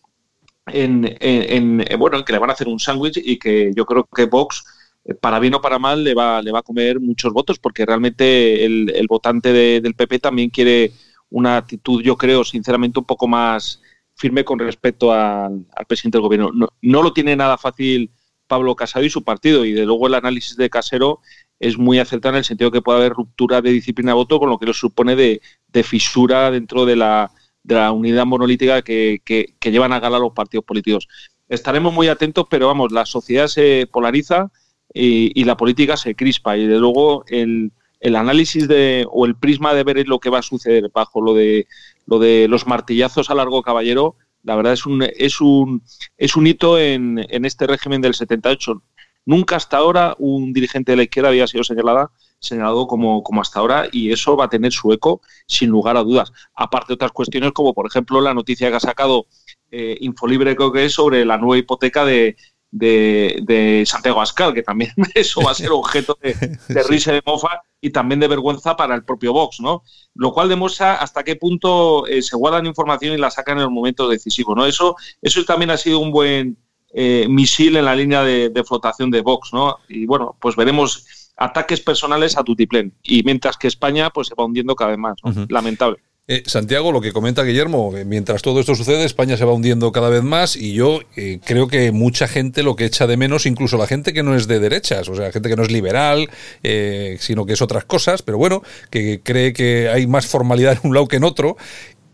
en, 0.68 1.18
en, 1.20 2.00
bueno, 2.00 2.18
en 2.18 2.24
que 2.24 2.34
le 2.34 2.40
van 2.40 2.50
a 2.50 2.54
hacer 2.54 2.68
un 2.68 2.80
sándwich 2.80 3.18
y 3.24 3.38
que 3.38 3.72
yo 3.76 3.86
creo 3.86 4.08
que 4.14 4.26
Vox, 4.26 4.64
eh, 5.06 5.14
para 5.14 5.40
bien 5.40 5.54
o 5.54 5.62
para 5.62 5.80
mal, 5.80 6.04
le 6.04 6.14
va, 6.14 6.42
le 6.42 6.52
va 6.52 6.60
a 6.60 6.64
comer 6.64 7.00
muchos 7.00 7.34
votos, 7.34 7.60
porque 7.60 7.86
realmente 7.86 8.66
el, 8.66 8.92
el 8.96 9.08
votante 9.08 9.52
del 9.54 9.96
PP 9.96 10.20
también 10.20 10.50
quiere 10.50 10.92
una 11.30 11.58
actitud, 11.58 12.02
yo 12.02 12.16
creo, 12.16 12.44
sinceramente, 12.44 13.00
un 13.00 13.06
poco 13.06 13.28
más 13.28 13.82
firme 14.16 14.46
con 14.46 14.60
respecto 14.60 15.12
al, 15.12 15.66
presidente 15.88 16.18
del 16.18 16.24
gobierno. 16.24 16.52
No, 16.54 16.70
no, 16.82 17.04
lo 17.04 17.14
tiene 17.14 17.36
nada 17.36 17.58
fácil 17.58 18.12
Pablo 18.48 18.76
Casado 18.76 19.06
y 19.06 19.10
su 19.10 19.24
partido, 19.24 19.66
y 19.66 19.74
de 19.74 19.86
luego 19.86 20.08
el 20.08 20.14
análisis 20.14 20.56
de 20.56 20.70
Casero 20.70 21.20
es 21.60 21.78
muy 21.78 22.00
acertado 22.00 22.36
en 22.36 22.40
el 22.40 22.46
sentido 22.46 22.72
que 22.72 22.82
puede 22.82 23.00
haber 23.00 23.14
ruptura 23.14 23.62
de 23.62 23.72
disciplina 23.72 24.12
de 24.12 24.16
voto, 24.16 24.40
con 24.40 24.50
lo 24.50 24.58
que 24.58 24.66
lo 24.66 24.74
supone 24.74 25.16
de, 25.16 25.42
fisura 25.84 26.52
dentro 26.52 26.86
de 26.86 26.96
la, 26.96 27.32
de 27.64 27.76
la 27.76 27.92
unidad 27.92 28.26
monolítica 28.26 28.82
que, 28.82 29.22
que, 29.24 29.72
llevan 29.72 29.94
a 29.94 30.00
gala 30.00 30.20
los 30.20 30.34
partidos 30.34 30.66
políticos. 30.66 31.08
Estaremos 31.50 31.94
muy 31.94 32.08
atentos, 32.08 32.46
pero 32.50 32.68
vamos, 32.68 32.92
la 32.92 33.06
sociedad 33.06 33.48
se 33.48 33.88
polariza 33.92 34.52
y, 34.94 35.40
y 35.40 35.44
la 35.44 35.58
política 35.58 35.98
se 35.98 36.16
crispa, 36.16 36.58
y 36.58 36.66
de 36.66 36.80
luego 36.80 37.26
el 37.28 37.72
el 38.06 38.16
análisis 38.16 38.68
de, 38.68 39.08
o 39.10 39.26
el 39.26 39.36
prisma 39.36 39.74
de 39.74 39.84
ver 39.84 40.08
lo 40.08 40.20
que 40.20 40.30
va 40.30 40.40
a 40.40 40.44
suceder 40.44 40.92
bajo 40.94 41.22
lo 41.22 41.34
de, 41.34 41.68
lo 42.06 42.20
de 42.20 42.48
los 42.48 42.68
martillazos 42.68 43.32
a 43.32 43.36
largo 43.36 43.64
caballero, 43.64 44.16
la 44.44 44.56
verdad 44.56 44.74
es 44.74 44.86
un, 44.86 45.02
es 45.02 45.42
un, 45.42 45.82
es 46.18 46.36
un 46.36 46.46
hito 46.46 46.78
en, 46.78 47.26
en 47.30 47.46
este 47.46 47.66
régimen 47.66 48.02
del 48.02 48.14
78. 48.14 48.84
Nunca 49.26 49.56
hasta 49.56 49.78
ahora 49.78 50.16
un 50.20 50.54
dirigente 50.54 50.92
de 50.92 50.98
la 50.98 51.04
izquierda 51.04 51.30
había 51.30 51.48
sido 51.48 51.64
señalada, 51.64 52.12
señalado 52.40 52.88
como, 52.88 53.24
como 53.24 53.42
hasta 53.42 53.60
ahora 53.60 53.88
y 53.92 54.12
eso 54.12 54.38
va 54.38 54.46
a 54.46 54.50
tener 54.50 54.72
su 54.72 54.94
eco 54.94 55.22
sin 55.48 55.70
lugar 55.70 55.98
a 55.98 56.04
dudas. 56.04 56.32
Aparte 56.54 56.90
de 56.90 56.94
otras 56.96 57.12
cuestiones 57.12 57.52
como 57.52 57.74
por 57.74 57.88
ejemplo 57.88 58.22
la 58.22 58.34
noticia 58.34 58.70
que 58.70 58.76
ha 58.76 58.80
sacado 58.80 59.26
eh, 59.72 59.98
Infolibre 60.02 60.56
creo 60.56 60.72
que 60.72 60.86
es 60.86 60.94
sobre 60.94 61.26
la 61.26 61.38
nueva 61.38 61.58
hipoteca 61.58 62.06
de, 62.06 62.36
de, 62.76 63.84
Santiago 63.86 64.22
Ascal, 64.22 64.54
que 64.54 64.64
también 64.64 64.92
eso 65.16 65.42
va 65.42 65.52
a 65.52 65.56
ser 65.56 65.72
objeto 65.72 66.18
de, 66.22 66.34
risa 66.90 67.12
y 67.12 67.16
de 67.16 67.24
mofa 67.26 67.62
y 67.82 67.90
también 67.92 68.20
de 68.20 68.28
vergüenza 68.28 68.76
para 68.76 68.96
el 68.96 69.04
propio 69.04 69.34
Vox, 69.34 69.60
¿no? 69.60 69.84
Lo 70.14 70.34
cual 70.34 70.50
demuestra 70.50 70.96
hasta 70.96 71.24
qué 71.24 71.36
punto 71.36 72.08
eh, 72.08 72.22
se 72.22 72.36
guardan 72.36 72.66
información 72.66 73.14
y 73.14 73.18
la 73.18 73.32
sacan 73.32 73.58
en 73.58 73.64
los 73.64 73.72
momentos 73.72 74.10
decisivos, 74.10 74.56
¿no? 74.56 74.66
Eso, 74.66 74.96
eso 75.22 75.44
también 75.46 75.72
ha 75.72 75.78
sido 75.78 76.00
un 76.00 76.12
buen 76.12 76.58
eh, 76.98 77.28
misil 77.30 77.76
en 77.76 77.86
la 77.86 77.96
línea 77.96 78.24
de, 78.24 78.64
flotación 78.66 79.12
de 79.12 79.22
Vox, 79.22 79.52
¿no? 79.52 79.78
Y 79.90 80.06
bueno, 80.06 80.36
pues 80.40 80.56
veremos 80.56 81.32
ataques 81.36 81.82
personales 81.82 82.38
a 82.38 82.44
tutiplén. 82.44 82.94
Y 83.04 83.22
mientras 83.24 83.58
que 83.58 83.68
España 83.68 84.10
pues 84.10 84.28
se 84.28 84.36
va 84.36 84.46
hundiendo 84.46 84.76
cada 84.76 84.92
vez 84.92 85.00
más, 85.00 85.18
Lamentable. 85.50 86.00
Eh, 86.28 86.42
Santiago, 86.48 86.92
lo 86.92 87.02
que 87.02 87.14
comenta 87.14 87.44
Guillermo, 87.44 87.94
mientras 88.04 88.42
todo 88.42 88.60
esto 88.60 88.74
sucede, 88.74 89.04
España 89.04 89.38
se 89.38 89.46
va 89.46 89.54
hundiendo 89.54 89.92
cada 89.92 90.10
vez 90.10 90.24
más 90.24 90.56
y 90.56 90.74
yo 90.74 91.02
eh, 91.16 91.40
creo 91.46 91.68
que 91.68 91.92
mucha 91.92 92.28
gente 92.28 92.64
lo 92.64 92.76
que 92.76 92.86
echa 92.86 93.06
de 93.06 93.16
menos, 93.16 93.46
incluso 93.46 93.78
la 93.78 93.86
gente 93.86 94.12
que 94.12 94.24
no 94.24 94.36
es 94.36 94.48
de 94.48 94.60
derechas, 94.60 95.08
o 95.08 95.14
sea, 95.14 95.32
gente 95.32 95.50
que 95.50 95.56
no 95.56 95.62
es 95.62 95.70
liberal, 95.70 96.28
eh, 96.64 97.18
sino 97.20 97.46
que 97.46 97.54
es 97.54 97.62
otras 97.62 97.86
cosas, 97.86 98.24
pero 98.24 98.40
bueno, 98.40 98.64
que 98.90 99.22
cree 99.22 99.54
que 99.54 99.88
hay 99.88 100.08
más 100.08 100.26
formalidad 100.26 100.80
en 100.82 100.90
un 100.90 100.96
lado 100.96 101.08
que 101.08 101.18
en 101.18 101.26
otro 101.26 101.58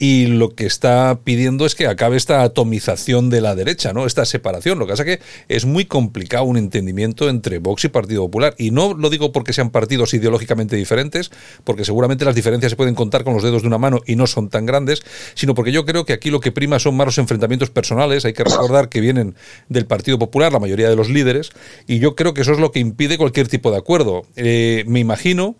y 0.01 0.25
lo 0.25 0.49
que 0.55 0.65
está 0.65 1.19
pidiendo 1.23 1.63
es 1.63 1.75
que 1.75 1.85
acabe 1.85 2.17
esta 2.17 2.41
atomización 2.41 3.29
de 3.29 3.39
la 3.39 3.53
derecha, 3.53 3.93
¿no? 3.93 4.07
Esta 4.07 4.25
separación. 4.25 4.79
Lo 4.79 4.87
que 4.87 4.93
pasa 4.93 5.03
es 5.03 5.19
que 5.19 5.23
es 5.47 5.65
muy 5.65 5.85
complicado 5.85 6.43
un 6.45 6.57
entendimiento 6.57 7.29
entre 7.29 7.59
Vox 7.59 7.85
y 7.85 7.89
Partido 7.89 8.23
Popular. 8.23 8.55
Y 8.57 8.71
no 8.71 8.95
lo 8.95 9.11
digo 9.11 9.31
porque 9.31 9.53
sean 9.53 9.69
partidos 9.69 10.15
ideológicamente 10.15 10.75
diferentes, 10.75 11.29
porque 11.63 11.85
seguramente 11.85 12.25
las 12.25 12.33
diferencias 12.33 12.71
se 12.71 12.75
pueden 12.75 12.95
contar 12.95 13.23
con 13.23 13.35
los 13.35 13.43
dedos 13.43 13.61
de 13.61 13.67
una 13.67 13.77
mano 13.77 14.01
y 14.07 14.15
no 14.15 14.25
son 14.25 14.49
tan 14.49 14.65
grandes, 14.65 15.03
sino 15.35 15.53
porque 15.53 15.71
yo 15.71 15.85
creo 15.85 16.03
que 16.03 16.13
aquí 16.13 16.31
lo 16.31 16.39
que 16.39 16.51
prima 16.51 16.79
son 16.79 16.95
más 16.95 17.05
los 17.05 17.19
enfrentamientos 17.19 17.69
personales. 17.69 18.25
Hay 18.25 18.33
que 18.33 18.43
recordar 18.43 18.89
que 18.89 19.01
vienen 19.01 19.35
del 19.69 19.85
Partido 19.85 20.17
Popular, 20.17 20.51
la 20.51 20.57
mayoría 20.57 20.89
de 20.89 20.95
los 20.95 21.11
líderes, 21.11 21.51
y 21.85 21.99
yo 21.99 22.15
creo 22.15 22.33
que 22.33 22.41
eso 22.41 22.53
es 22.53 22.59
lo 22.59 22.71
que 22.71 22.79
impide 22.79 23.19
cualquier 23.19 23.47
tipo 23.47 23.69
de 23.69 23.77
acuerdo. 23.77 24.23
Eh, 24.35 24.83
me 24.87 24.99
imagino 24.99 25.57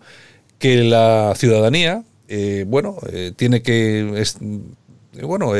que 0.58 0.82
la 0.82 1.32
ciudadanía, 1.36 2.02
eh, 2.34 2.64
bueno, 2.66 2.96
eh, 3.12 3.34
tiene 3.36 3.60
que 3.60 4.24
eh, 5.12 5.22
bueno, 5.22 5.52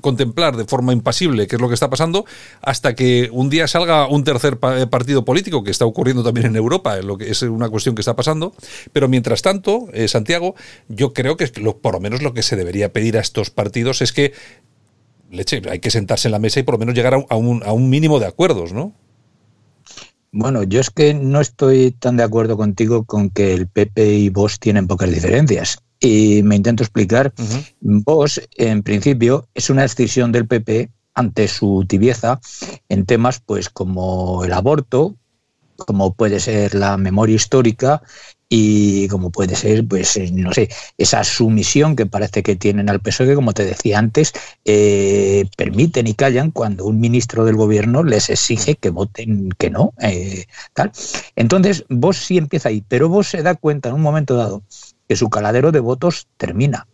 contemplar 0.00 0.56
de 0.56 0.64
forma 0.64 0.92
impasible 0.92 1.48
qué 1.48 1.56
es 1.56 1.60
lo 1.60 1.66
que 1.66 1.74
está 1.74 1.90
pasando 1.90 2.24
hasta 2.62 2.94
que 2.94 3.28
un 3.32 3.50
día 3.50 3.66
salga 3.66 4.06
un 4.06 4.22
tercer 4.22 4.56
partido 4.60 5.24
político 5.24 5.64
que 5.64 5.72
está 5.72 5.86
ocurriendo 5.86 6.22
también 6.22 6.46
en 6.46 6.54
Europa, 6.54 6.96
lo 7.02 7.18
que 7.18 7.32
es 7.32 7.42
una 7.42 7.68
cuestión 7.68 7.96
que 7.96 8.02
está 8.02 8.14
pasando. 8.14 8.54
Pero 8.92 9.08
mientras 9.08 9.42
tanto, 9.42 9.88
Santiago, 10.06 10.54
yo 10.86 11.12
creo 11.12 11.36
que 11.36 11.48
por 11.48 11.94
lo 11.94 12.00
menos 12.00 12.22
lo 12.22 12.32
que 12.32 12.44
se 12.44 12.54
debería 12.54 12.92
pedir 12.92 13.16
a 13.16 13.20
estos 13.20 13.50
partidos 13.50 14.00
es 14.00 14.12
que 14.12 14.32
leche, 15.32 15.60
hay 15.68 15.80
que 15.80 15.90
sentarse 15.90 16.28
en 16.28 16.32
la 16.32 16.38
mesa 16.38 16.60
y 16.60 16.62
por 16.62 16.74
lo 16.74 16.78
menos 16.78 16.94
llegar 16.94 17.14
a 17.14 17.36
un, 17.36 17.64
a 17.64 17.72
un 17.72 17.90
mínimo 17.90 18.20
de 18.20 18.26
acuerdos, 18.26 18.72
¿no? 18.72 18.92
Bueno, 20.30 20.62
yo 20.62 20.78
es 20.78 20.90
que 20.90 21.12
no 21.12 21.40
estoy 21.40 21.90
tan 21.90 22.16
de 22.16 22.22
acuerdo 22.22 22.56
contigo 22.56 23.02
con 23.02 23.30
que 23.30 23.52
el 23.52 23.66
PP 23.66 24.14
y 24.14 24.28
vos 24.28 24.60
tienen 24.60 24.86
pocas 24.86 25.10
diferencias. 25.10 25.82
Y 26.00 26.42
me 26.42 26.56
intento 26.56 26.82
explicar. 26.82 27.32
Vos, 27.80 28.40
en 28.56 28.82
principio, 28.82 29.48
es 29.54 29.68
una 29.70 29.82
decisión 29.82 30.32
del 30.32 30.46
PP 30.46 30.90
ante 31.14 31.48
su 31.48 31.84
tibieza 31.86 32.40
en 32.88 33.04
temas 33.04 33.40
pues 33.44 33.68
como 33.68 34.44
el 34.44 34.52
aborto, 34.52 35.16
como 35.76 36.14
puede 36.14 36.40
ser 36.40 36.74
la 36.74 36.96
memoria 36.96 37.36
histórica 37.36 38.02
y 38.52 39.06
como 39.08 39.30
puede 39.30 39.54
ser, 39.54 39.86
pues, 39.86 40.16
eh, 40.16 40.30
no 40.32 40.52
sé, 40.52 40.68
esa 40.98 41.22
sumisión 41.22 41.94
que 41.94 42.06
parece 42.06 42.42
que 42.42 42.56
tienen 42.56 42.90
al 42.90 43.00
PSOE, 43.00 43.28
que 43.28 43.34
como 43.36 43.52
te 43.52 43.64
decía 43.64 43.98
antes, 43.98 44.32
eh, 44.64 45.44
permiten 45.56 46.08
y 46.08 46.14
callan 46.14 46.50
cuando 46.50 46.84
un 46.84 46.98
ministro 46.98 47.44
del 47.44 47.54
gobierno 47.54 48.02
les 48.02 48.28
exige 48.28 48.74
que 48.74 48.90
voten 48.90 49.50
que 49.56 49.70
no, 49.70 49.92
eh, 50.00 50.46
tal. 50.74 50.90
Entonces, 51.36 51.84
vos 51.88 52.16
sí 52.16 52.38
empieza 52.38 52.70
ahí, 52.70 52.82
pero 52.88 53.08
vos 53.08 53.28
se 53.28 53.42
da 53.42 53.54
cuenta 53.54 53.90
en 53.90 53.94
un 53.94 54.02
momento 54.02 54.34
dado 54.34 54.64
que 55.10 55.16
su 55.16 55.28
caladero 55.28 55.72
de 55.72 55.80
votos 55.80 56.28
termina. 56.36 56.86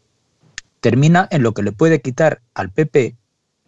Termina 0.80 1.28
en 1.30 1.42
lo 1.42 1.52
que 1.52 1.62
le 1.62 1.70
puede 1.70 2.00
quitar 2.00 2.40
al 2.54 2.70
PP, 2.70 3.14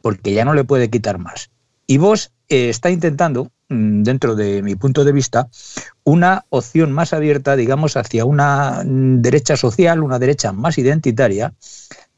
porque 0.01 0.33
ya 0.33 0.47
no 0.47 0.55
le 0.55 0.65
puede 0.65 0.89
quitar 0.89 1.19
más. 1.19 1.51
Y 1.87 1.99
vos 1.99 2.33
eh, 2.49 2.71
está 2.71 2.89
intentando, 2.89 3.51
mm, 3.69 4.05
dentro 4.05 4.37
de 4.37 4.63
mi 4.63 4.75
punto 4.75 5.05
de 5.05 5.13
vista, 5.13 5.51
una 6.03 6.47
opción 6.49 6.93
más 6.93 7.13
abierta, 7.13 7.57
digamos, 7.57 7.99
hacia 7.99 8.25
una 8.25 8.85
mm, 8.87 9.21
derecha 9.21 9.59
social, 9.59 10.03
una 10.03 10.19
derecha 10.19 10.51
más 10.53 10.79
identitaria, 10.79 11.53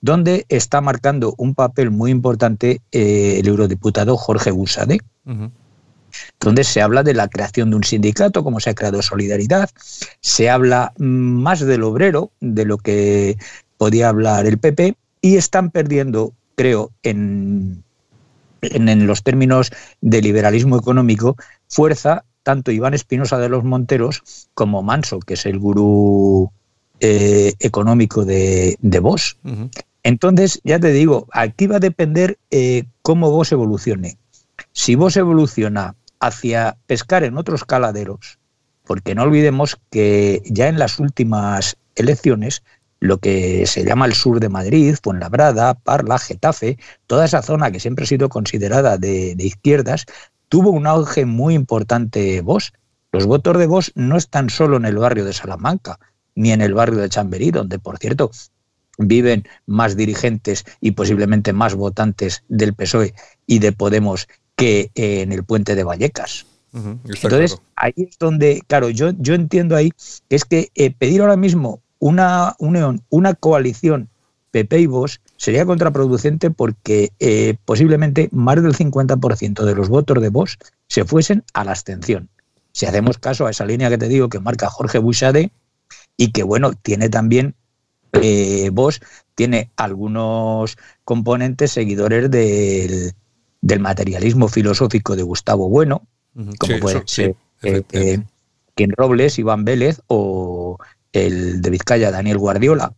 donde 0.00 0.46
está 0.48 0.80
marcando 0.80 1.34
un 1.36 1.56
papel 1.56 1.90
muy 1.90 2.12
importante 2.12 2.80
eh, 2.92 3.40
el 3.40 3.48
eurodiputado 3.48 4.16
Jorge 4.16 4.52
Busade 4.52 5.00
donde 6.40 6.64
se 6.64 6.82
habla 6.82 7.02
de 7.02 7.14
la 7.14 7.28
creación 7.28 7.70
de 7.70 7.76
un 7.76 7.84
sindicato, 7.84 8.44
como 8.44 8.60
se 8.60 8.70
ha 8.70 8.74
creado 8.74 9.02
Solidaridad, 9.02 9.70
se 10.20 10.50
habla 10.50 10.92
más 10.98 11.60
del 11.60 11.82
obrero, 11.82 12.30
de 12.40 12.64
lo 12.64 12.78
que 12.78 13.36
podía 13.76 14.08
hablar 14.08 14.46
el 14.46 14.58
PP, 14.58 14.96
y 15.22 15.36
están 15.36 15.70
perdiendo, 15.70 16.32
creo, 16.54 16.90
en, 17.02 17.82
en, 18.62 19.06
los 19.06 19.22
términos 19.22 19.70
de 20.00 20.22
liberalismo 20.22 20.78
económico, 20.78 21.36
fuerza 21.68 22.24
tanto 22.42 22.72
Iván 22.72 22.94
Espinosa 22.94 23.38
de 23.38 23.48
los 23.48 23.64
Monteros 23.64 24.48
como 24.54 24.82
Manso, 24.82 25.20
que 25.20 25.34
es 25.34 25.46
el 25.46 25.58
gurú 25.58 26.50
eh, 27.00 27.54
económico 27.60 28.24
de, 28.24 28.76
de 28.80 28.98
Vos. 28.98 29.36
Entonces, 30.02 30.60
ya 30.64 30.78
te 30.78 30.92
digo, 30.92 31.26
aquí 31.32 31.66
va 31.66 31.76
a 31.76 31.80
depender 31.80 32.38
eh, 32.50 32.84
cómo 33.02 33.30
vos 33.30 33.52
evolucione. 33.52 34.16
Si 34.72 34.94
vos 34.94 35.16
evoluciona 35.16 35.94
hacia 36.20 36.76
pescar 36.86 37.24
en 37.24 37.38
otros 37.38 37.64
caladeros, 37.64 38.38
porque 38.84 39.14
no 39.14 39.22
olvidemos 39.22 39.78
que 39.90 40.42
ya 40.44 40.68
en 40.68 40.78
las 40.78 40.98
últimas 40.98 41.76
elecciones 41.96 42.62
lo 43.00 43.18
que 43.18 43.66
se 43.66 43.84
llama 43.84 44.04
el 44.04 44.12
sur 44.12 44.40
de 44.40 44.50
Madrid, 44.50 44.94
Fuenlabrada, 45.02 45.74
Parla, 45.74 46.18
Getafe, 46.18 46.78
toda 47.06 47.24
esa 47.24 47.42
zona 47.42 47.70
que 47.70 47.80
siempre 47.80 48.04
ha 48.04 48.08
sido 48.08 48.28
considerada 48.28 48.98
de, 48.98 49.34
izquierdas, 49.38 50.04
tuvo 50.50 50.70
un 50.70 50.86
auge 50.86 51.24
muy 51.24 51.54
importante 51.54 52.42
Vox. 52.42 52.72
Los 53.10 53.26
votos 53.26 53.58
de 53.58 53.66
Vox 53.66 53.92
no 53.94 54.16
están 54.16 54.50
solo 54.50 54.76
en 54.76 54.84
el 54.84 54.98
barrio 54.98 55.24
de 55.24 55.32
Salamanca, 55.32 55.98
ni 56.34 56.52
en 56.52 56.60
el 56.60 56.74
barrio 56.74 56.98
de 56.98 57.08
Chamberí, 57.08 57.50
donde, 57.50 57.78
por 57.78 57.98
cierto, 57.98 58.30
viven 58.98 59.48
más 59.66 59.96
dirigentes 59.96 60.64
y 60.80 60.92
posiblemente 60.92 61.54
más 61.54 61.74
votantes 61.74 62.44
del 62.48 62.74
PSOE 62.74 63.14
y 63.46 63.60
de 63.60 63.72
Podemos 63.72 64.28
que 64.60 64.90
en 64.94 65.32
el 65.32 65.42
puente 65.42 65.74
de 65.74 65.84
Vallecas. 65.84 66.46
Entonces, 66.72 67.58
ahí 67.74 67.94
es 67.96 68.18
donde, 68.18 68.62
claro, 68.66 68.90
yo, 68.90 69.10
yo 69.18 69.34
entiendo 69.34 69.74
ahí 69.74 69.90
que 70.28 70.36
es 70.36 70.44
que 70.44 70.70
eh, 70.74 70.90
pedir 70.92 71.22
ahora 71.22 71.36
mismo 71.36 71.80
una 71.98 72.54
unión, 72.58 73.02
una 73.08 73.34
coalición 73.34 74.08
PP 74.50 74.80
y 74.80 74.86
Vox 74.86 75.20
sería 75.36 75.64
contraproducente 75.64 76.50
porque 76.50 77.10
eh, 77.18 77.56
posiblemente 77.64 78.28
más 78.32 78.62
del 78.62 78.76
50% 78.76 79.64
de 79.64 79.74
los 79.74 79.88
votos 79.88 80.20
de 80.20 80.28
Vox 80.28 80.58
se 80.88 81.04
fuesen 81.04 81.42
a 81.54 81.64
la 81.64 81.72
abstención. 81.72 82.28
Si 82.72 82.86
hacemos 82.86 83.18
caso 83.18 83.46
a 83.46 83.50
esa 83.50 83.64
línea 83.64 83.88
que 83.88 83.98
te 83.98 84.08
digo 84.08 84.28
que 84.28 84.40
marca 84.40 84.68
Jorge 84.68 84.98
Bouchade 84.98 85.50
y 86.16 86.32
que, 86.32 86.42
bueno, 86.42 86.72
tiene 86.74 87.08
también 87.08 87.54
eh, 88.12 88.70
Vox, 88.72 89.00
tiene 89.34 89.70
algunos 89.76 90.76
componentes 91.04 91.72
seguidores 91.72 92.30
del, 92.30 93.14
materialismo 93.80 94.48
filosófico 94.48 95.16
de 95.16 95.22
Gustavo 95.22 95.68
Bueno, 95.68 96.06
como 96.58 96.78
puede 96.80 97.02
ser 97.06 97.36
eh, 97.62 97.82
eh, 97.92 98.18
Robles, 98.96 99.38
Iván 99.38 99.64
Vélez 99.64 100.00
o 100.06 100.78
el 101.12 101.60
de 101.60 101.70
Vizcaya, 101.70 102.10
Daniel 102.10 102.38
Guardiola. 102.38 102.94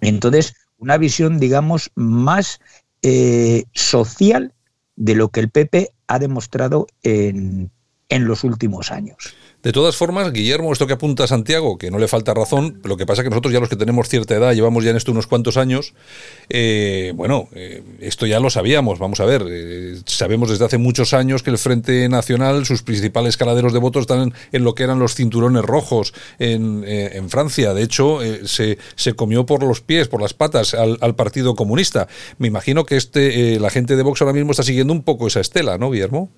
Entonces, 0.00 0.54
una 0.78 0.96
visión, 0.96 1.38
digamos, 1.38 1.90
más 1.94 2.60
eh, 3.02 3.64
social 3.72 4.52
de 4.96 5.14
lo 5.14 5.28
que 5.28 5.40
el 5.40 5.50
PP 5.50 5.90
ha 6.06 6.18
demostrado 6.18 6.86
en, 7.02 7.70
en 8.08 8.24
los 8.26 8.44
últimos 8.44 8.90
años. 8.90 9.34
De 9.66 9.72
todas 9.72 9.96
formas, 9.96 10.32
Guillermo, 10.32 10.72
esto 10.72 10.86
que 10.86 10.92
apunta 10.92 11.26
Santiago, 11.26 11.76
que 11.76 11.90
no 11.90 11.98
le 11.98 12.06
falta 12.06 12.32
razón, 12.32 12.78
lo 12.84 12.96
que 12.96 13.04
pasa 13.04 13.22
es 13.22 13.24
que 13.24 13.30
nosotros 13.30 13.52
ya 13.52 13.58
los 13.58 13.68
que 13.68 13.74
tenemos 13.74 14.08
cierta 14.08 14.36
edad, 14.36 14.54
llevamos 14.54 14.84
ya 14.84 14.90
en 14.90 14.96
esto 14.96 15.10
unos 15.10 15.26
cuantos 15.26 15.56
años, 15.56 15.92
eh, 16.48 17.12
bueno, 17.16 17.48
eh, 17.50 17.82
esto 17.98 18.26
ya 18.26 18.38
lo 18.38 18.48
sabíamos, 18.48 19.00
vamos 19.00 19.18
a 19.18 19.24
ver, 19.24 19.44
eh, 19.50 19.96
sabemos 20.06 20.50
desde 20.50 20.66
hace 20.66 20.78
muchos 20.78 21.14
años 21.14 21.42
que 21.42 21.50
el 21.50 21.58
Frente 21.58 22.08
Nacional, 22.08 22.64
sus 22.64 22.84
principales 22.84 23.36
caladeros 23.36 23.72
de 23.72 23.80
votos 23.80 24.02
están 24.02 24.32
en, 24.52 24.62
lo 24.62 24.76
que 24.76 24.84
eran 24.84 25.00
los 25.00 25.16
cinturones 25.16 25.64
rojos 25.64 26.14
en, 26.38 26.84
en 26.86 27.28
Francia, 27.28 27.74
de 27.74 27.82
hecho, 27.82 28.20
se, 28.44 28.78
se, 28.94 29.14
comió 29.14 29.46
por 29.46 29.64
los 29.64 29.80
pies, 29.80 30.06
por 30.06 30.22
las 30.22 30.32
patas 30.32 30.74
al, 30.74 30.96
al 31.00 31.16
Partido 31.16 31.56
Comunista. 31.56 32.06
Me 32.38 32.46
imagino 32.46 32.84
que 32.84 32.96
este, 32.96 33.58
la 33.58 33.70
gente 33.70 33.96
de 33.96 34.04
Vox 34.04 34.22
ahora 34.22 34.32
mismo 34.32 34.52
está 34.52 34.62
siguiendo 34.62 34.92
un 34.92 35.02
poco 35.02 35.26
esa 35.26 35.40
estela, 35.40 35.76
¿no, 35.76 35.90
Guillermo? 35.90 36.30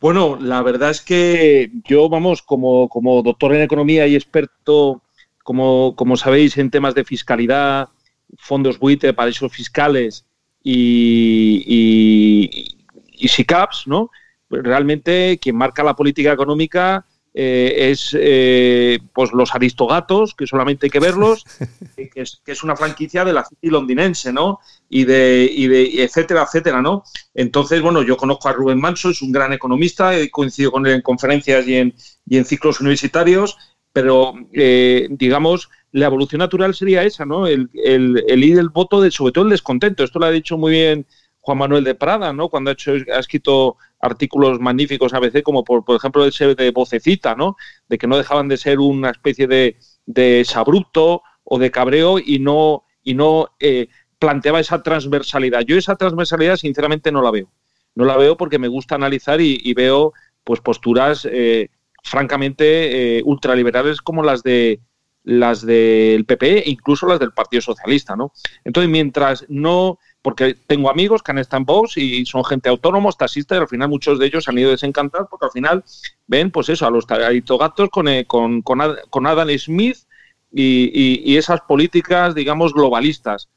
Bueno, 0.00 0.38
la 0.40 0.62
verdad 0.62 0.90
es 0.90 1.02
que 1.02 1.70
yo, 1.84 2.08
vamos, 2.08 2.40
como, 2.40 2.88
como 2.88 3.22
doctor 3.22 3.54
en 3.54 3.60
economía 3.60 4.06
y 4.06 4.14
experto, 4.14 5.02
como, 5.44 5.94
como 5.94 6.16
sabéis, 6.16 6.56
en 6.56 6.70
temas 6.70 6.94
de 6.94 7.04
fiscalidad, 7.04 7.90
fondos 8.38 8.78
buitre, 8.78 9.12
paraísos 9.12 9.52
fiscales 9.52 10.24
y, 10.62 11.62
y, 11.66 12.76
y 13.12 13.28
SICAPs, 13.28 13.86
¿no? 13.86 14.10
Realmente 14.48 15.38
quien 15.40 15.56
marca 15.56 15.82
la 15.82 15.94
política 15.94 16.32
económica 16.32 17.04
eh, 17.32 17.90
es 17.90 18.16
eh, 18.18 18.98
pues 19.12 19.32
los 19.32 19.54
aristogatos, 19.54 20.34
que 20.34 20.48
solamente 20.48 20.86
hay 20.86 20.90
que 20.90 20.98
verlos, 20.98 21.44
que, 21.96 22.10
es, 22.16 22.40
que, 22.44 22.52
es, 22.52 22.64
una 22.64 22.74
franquicia 22.74 23.24
de 23.24 23.32
la 23.32 23.44
City 23.44 23.68
londinense, 23.68 24.32
¿no? 24.32 24.58
Y 24.88 25.04
de, 25.04 25.48
y 25.52 25.68
de 25.68 26.02
etcétera, 26.02 26.42
etcétera, 26.42 26.82
¿no? 26.82 27.04
Entonces, 27.34 27.80
bueno, 27.82 28.02
yo 28.02 28.16
conozco 28.16 28.48
a 28.48 28.52
Rubén 28.52 28.80
Manso, 28.80 29.10
es 29.10 29.22
un 29.22 29.30
gran 29.30 29.52
economista, 29.52 30.16
he 30.16 30.28
coincidido 30.30 30.72
con 30.72 30.86
él 30.86 30.94
en 30.94 31.02
conferencias 31.02 31.66
y 31.68 31.76
en, 31.76 31.94
y 32.26 32.36
en 32.36 32.44
ciclos 32.44 32.80
universitarios, 32.80 33.56
pero 33.92 34.34
eh, 34.52 35.06
digamos, 35.10 35.70
la 35.92 36.06
evolución 36.06 36.40
natural 36.40 36.74
sería 36.74 37.04
esa, 37.04 37.24
¿no? 37.24 37.46
El, 37.46 37.70
el, 37.74 38.24
el 38.26 38.44
ir 38.44 38.56
del 38.56 38.70
voto, 38.70 39.00
de, 39.00 39.10
sobre 39.10 39.32
todo 39.32 39.44
el 39.44 39.50
descontento. 39.50 40.02
Esto 40.02 40.18
lo 40.18 40.26
ha 40.26 40.30
dicho 40.30 40.58
muy 40.58 40.72
bien 40.72 41.06
Juan 41.40 41.58
Manuel 41.58 41.84
de 41.84 41.94
Prada, 41.94 42.32
¿no? 42.32 42.48
Cuando 42.48 42.70
ha, 42.70 42.74
hecho, 42.74 42.92
ha 42.92 43.18
escrito 43.18 43.76
artículos 44.00 44.60
magníficos 44.60 45.14
a 45.14 45.20
veces, 45.20 45.42
como 45.42 45.64
por, 45.64 45.84
por 45.84 45.96
ejemplo 45.96 46.24
ese 46.24 46.54
de 46.54 46.70
vocecita, 46.70 47.34
¿no? 47.34 47.56
De 47.88 47.98
que 47.98 48.06
no 48.06 48.16
dejaban 48.16 48.48
de 48.48 48.56
ser 48.56 48.78
una 48.78 49.10
especie 49.10 49.46
de, 49.46 49.76
de 50.06 50.44
sabrupto 50.44 51.22
o 51.44 51.58
de 51.58 51.70
cabreo 51.70 52.18
y 52.18 52.38
no, 52.38 52.84
y 53.02 53.14
no 53.14 53.48
eh, 53.58 53.88
planteaba 54.18 54.60
esa 54.60 54.82
transversalidad. 54.82 55.62
Yo 55.62 55.76
esa 55.76 55.96
transversalidad 55.96 56.56
sinceramente 56.56 57.10
no 57.10 57.22
la 57.22 57.30
veo. 57.30 57.50
No 57.94 58.04
la 58.04 58.16
veo 58.16 58.36
porque 58.36 58.58
me 58.58 58.68
gusta 58.68 58.94
analizar 58.94 59.40
y, 59.40 59.74
veo 59.74 60.12
pues 60.44 60.60
posturas 60.60 61.26
eh, 61.30 61.70
francamente 62.04 63.18
eh, 63.18 63.22
ultraliberales 63.24 64.00
como 64.00 64.22
las 64.22 64.42
de 64.42 64.80
las 65.22 65.64
del 65.64 66.24
PP 66.24 66.66
e 66.66 66.70
incluso 66.70 67.06
las 67.06 67.18
del 67.18 67.32
Partido 67.32 67.60
Socialista, 67.60 68.16
¿no? 68.16 68.32
Entonces, 68.64 68.90
mientras 68.90 69.44
no 69.48 69.98
porque 70.22 70.54
tengo 70.66 70.90
amigos 70.90 71.22
que 71.22 71.32
han 71.32 71.38
estado 71.38 71.60
en 71.60 71.64
Vox 71.64 71.96
y 71.96 72.26
son 72.26 72.44
gente 72.44 72.68
autónomos, 72.68 73.16
taxistas, 73.16 73.56
y 73.56 73.60
al 73.60 73.68
final 73.68 73.88
muchos 73.88 74.18
de 74.18 74.26
ellos 74.26 74.48
han 74.48 74.58
ido 74.58 74.70
desencantados 74.70 75.28
porque 75.30 75.46
al 75.46 75.52
final 75.52 75.84
ven, 76.26 76.50
pues 76.50 76.68
eso, 76.68 76.86
a 76.86 76.90
los 76.90 77.06
gatos 77.06 77.88
con, 77.90 78.08
eh, 78.08 78.26
con, 78.26 78.62
con, 78.62 79.26
Adam 79.26 79.48
Smith 79.58 79.98
y, 80.52 81.36
esas 81.36 81.60
políticas, 81.62 82.34
digamos, 82.34 82.74
globalistas. 82.74 83.48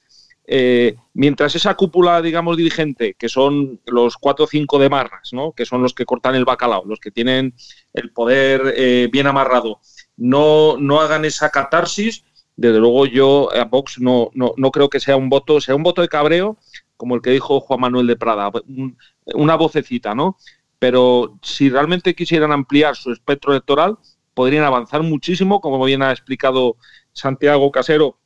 Eh, 0.45 0.95
mientras 1.14 1.55
esa 1.55 1.76
cúpula, 1.76 2.22
digamos, 2.22 2.57
dirigente, 2.57 3.14
que 3.14 3.30
son 3.30 3.80
los 3.86 4.18
cuatro 4.18 4.45
o 4.45 4.47
cinco 4.47 4.78
de 4.78 4.89
marras, 4.89 5.30
¿no? 5.32 5.53
que 5.53 5.66
son 5.66 5.82
los 5.82 5.93
que 5.93 6.05
cortan 6.05 6.36
el 6.36 6.43
bacalao, 6.43 6.84
los 6.86 6.99
que 6.99 7.11
tienen 7.11 7.53
el 7.93 8.11
poder 8.11 8.74
eh, 8.76 9.09
bien 9.11 9.28
amarrado, 9.28 9.80
no, 10.18 10.76
no 10.78 10.99
hagan 10.99 11.24
esa 11.24 11.49
catarsis, 11.49 12.26
desde 12.56 12.80
luego 12.80 13.06
yo 13.06 13.49
a 13.56 13.66
Vox 13.66 13.99
no, 13.99 14.30
no, 14.34 14.54
no, 14.58 14.72
creo 14.72 14.89
que 14.89 14.99
sea 14.99 15.18
un 15.18 15.30
voto, 15.30 15.60
sea 15.60 15.76
un 15.76 15.84
voto 15.84 16.01
de 16.01 16.08
cabreo, 16.08 16.58
como 16.97 17.16
el 17.16 17.22
que 17.22 17.32
dijo 17.32 17.60
Juan 17.60 17.82
Manuel 17.82 18.08
de 18.08 18.16
Prada, 18.16 18.51
una 19.34 19.56
vocecita, 19.56 20.14
¿no? 20.14 20.38
Pero 20.80 21.38
si 21.41 21.70
realmente 21.70 22.16
quisieran 22.16 22.51
ampliar 22.51 22.95
su 22.95 23.12
espectro 23.12 23.51
electoral, 23.51 23.97
podrían 24.34 24.64
avanzar 24.64 25.04
muchísimo, 25.04 25.62
como 25.62 25.84
bien 25.84 26.01
ha 26.01 26.12
explicado 26.12 26.78
Santiago 27.14 27.72
Casero 27.72 28.18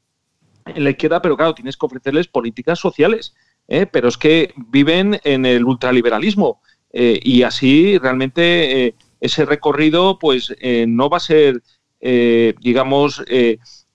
en 0.65 0.83
la 0.83 0.89
izquierda, 0.89 1.21
pero 1.21 1.37
claro, 1.37 1.53
tienes 1.53 1.77
que 1.77 1.85
ofrecerles 1.85 2.27
políticas 2.27 2.79
sociales, 2.79 3.35
¿eh? 3.67 3.85
pero 3.85 4.07
es 4.07 4.17
que 4.17 4.53
viven 4.69 5.19
en 5.23 5.45
el 5.45 5.65
ultraliberalismo 5.65 6.61
eh, 6.91 7.19
y 7.23 7.43
así 7.43 7.97
realmente 7.97 8.87
eh, 8.87 8.95
ese 9.19 9.45
recorrido 9.45 10.19
pues 10.19 10.55
no 10.87 11.09
va 11.09 11.17
a 11.17 11.21
ser, 11.21 11.63
digamos, 11.99 13.23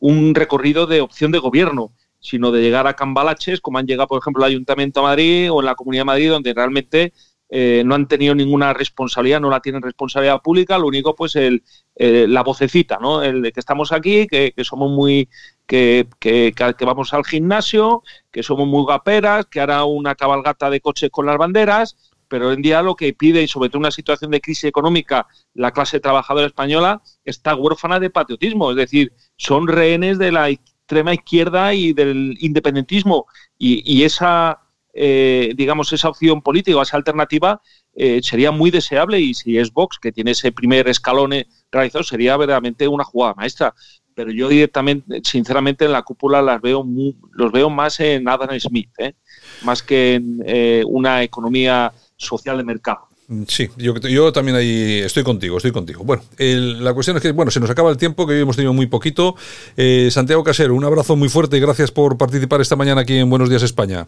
un 0.03 0.35
recorrido 0.35 0.89
de 0.89 1.01
opción 1.01 1.31
de 1.31 1.39
gobierno, 1.39 1.93
sino 2.19 2.51
de 2.51 2.61
llegar 2.61 2.89
a 2.89 2.95
cambalaches, 2.95 3.61
como 3.61 3.79
han 3.79 3.87
llegado, 3.87 4.09
por 4.09 4.21
ejemplo, 4.21 4.45
al 4.45 4.51
Ayuntamiento 4.51 5.01
de 5.01 5.07
Madrid 5.07 5.53
o 5.53 5.61
en 5.61 5.67
la 5.67 5.77
Comunidad 5.77 6.01
de 6.01 6.07
Madrid, 6.07 6.31
donde 6.31 6.53
realmente 6.55 7.13
eh, 7.49 7.85
no 7.87 7.95
han 7.95 8.09
tenido 8.09 8.35
ninguna 8.35 8.73
responsabilidad, 8.73 9.41
no 9.41 9.49
la 9.49 9.61
tienen 9.61 9.81
responsabilidad 9.81 10.43
pública, 10.43 10.77
lo 10.77 10.89
único, 10.89 11.15
pues, 11.15 11.37
el, 11.37 11.63
la 11.95 12.43
vocecita, 12.43 12.99
¿no? 13.01 13.23
El 13.23 13.43
de 13.43 13.53
que 13.53 13.61
estamos 13.61 13.93
aquí, 13.93 14.27
que, 14.27 14.53
somos 14.65 14.91
muy. 14.91 15.29
Que, 15.67 16.09
que, 16.19 16.53
que, 16.53 16.85
vamos 16.85 17.15
al 17.15 17.25
gimnasio, 17.25 18.03
que 18.33 18.43
somos 18.43 18.67
muy 18.67 18.85
gaperas, 18.85 19.47
que 19.47 19.61
hará 19.61 19.85
una 19.85 20.17
cabalgata 20.17 20.69
de 20.69 20.81
coches 20.81 21.11
con 21.11 21.27
las 21.27 21.39
banderas, 21.39 21.97
pero 22.33 22.49
hoy 22.49 22.55
en 22.55 22.63
día 22.63 22.81
lo 22.81 22.97
que 22.97 23.13
pide, 23.13 23.43
y 23.43 23.47
sobre 23.47 23.69
todo 23.69 23.77
en 23.77 23.83
una 23.83 23.91
situación 23.91 24.31
de 24.31 24.41
crisis 24.41 24.65
económica, 24.65 25.27
la 25.53 25.71
clase 25.71 26.01
trabajadora 26.01 26.47
española 26.47 27.03
está 27.27 27.55
huérfana 27.55 28.01
de 28.01 28.09
patriotismo, 28.09 28.71
es 28.71 28.77
decir, 28.79 29.13
son 29.43 29.67
rehenes 29.67 30.19
de 30.19 30.31
la 30.31 30.51
extrema 30.51 31.15
izquierda 31.15 31.75
y 31.75 31.93
del 31.93 32.37
independentismo, 32.41 33.27
y, 33.59 34.05
esa, 34.05 34.61
eh, 34.95 35.53
digamos, 35.57 35.93
esa 35.93 36.09
opción 36.09 36.43
política, 36.43 36.81
esa 36.81 36.97
alternativa, 36.97 37.61
eh, 37.95 38.21
sería 38.23 38.53
muy 38.53 38.71
deseable, 38.71 39.19
y 39.19 39.35
si 39.35 39.59
es 39.59 39.73
Vox, 39.73 39.99
que 39.99 40.13
tiene 40.13 40.31
ese 40.31 40.53
primer 40.53 40.89
escalón 40.89 41.33
realizado, 41.73 42.05
sería 42.05 42.37
verdaderamente 42.37 42.87
una 42.87 43.05
jugada 43.05 43.35
maestra 43.35 43.75
pero 44.15 44.31
yo 44.31 44.47
directamente, 44.51 45.23
sinceramente, 45.25 45.87
en 45.87 45.93
la 45.93 46.03
cúpula 46.03 46.43
las 46.43 46.61
veo 46.61 46.87
los 47.33 47.51
veo 47.51 47.71
más 47.71 47.99
en 47.99 48.29
Adam 48.29 48.61
Smith, 48.61 48.91
¿eh? 48.99 49.15
más 49.63 49.83
que 49.83 50.17
en 50.17 50.45
una 50.87 51.23
economía 51.23 51.95
social 52.19 52.59
de 52.59 52.65
mercado. 52.65 53.09
Sí, 53.47 53.69
yo, 53.77 53.95
yo, 53.97 54.33
también 54.33 54.57
ahí 54.57 55.01
estoy 55.05 55.23
contigo, 55.23 55.57
estoy 55.57 55.73
contigo. 55.73 56.05
Bueno, 56.05 56.23
la 56.39 56.93
cuestión 56.93 57.17
es 57.17 57.23
que, 57.23 57.33
bueno, 57.33 57.51
se 57.51 57.61
nos 57.61 57.71
acaba 57.71 57.91
el 57.91 57.97
tiempo, 57.97 58.27
que 58.27 58.35
hoy 58.35 58.41
hemos 58.41 58.57
tenido 58.57 58.73
muy 58.73 58.87
poquito. 58.87 59.37
Eh, 59.77 60.09
Santiago 60.11 60.45
Casero, 60.45 60.75
un 60.75 60.85
abrazo 60.85 61.17
muy 61.17 61.29
fuerte 61.29 61.57
y 61.57 61.61
gracias 61.61 61.91
por 61.91 62.19
participar 62.19 62.61
esta 62.61 62.77
mañana 62.77 63.03
aquí 63.03 63.17
en 63.17 63.31
Buenos 63.31 63.49
Días 63.49 63.63
España. 63.63 64.07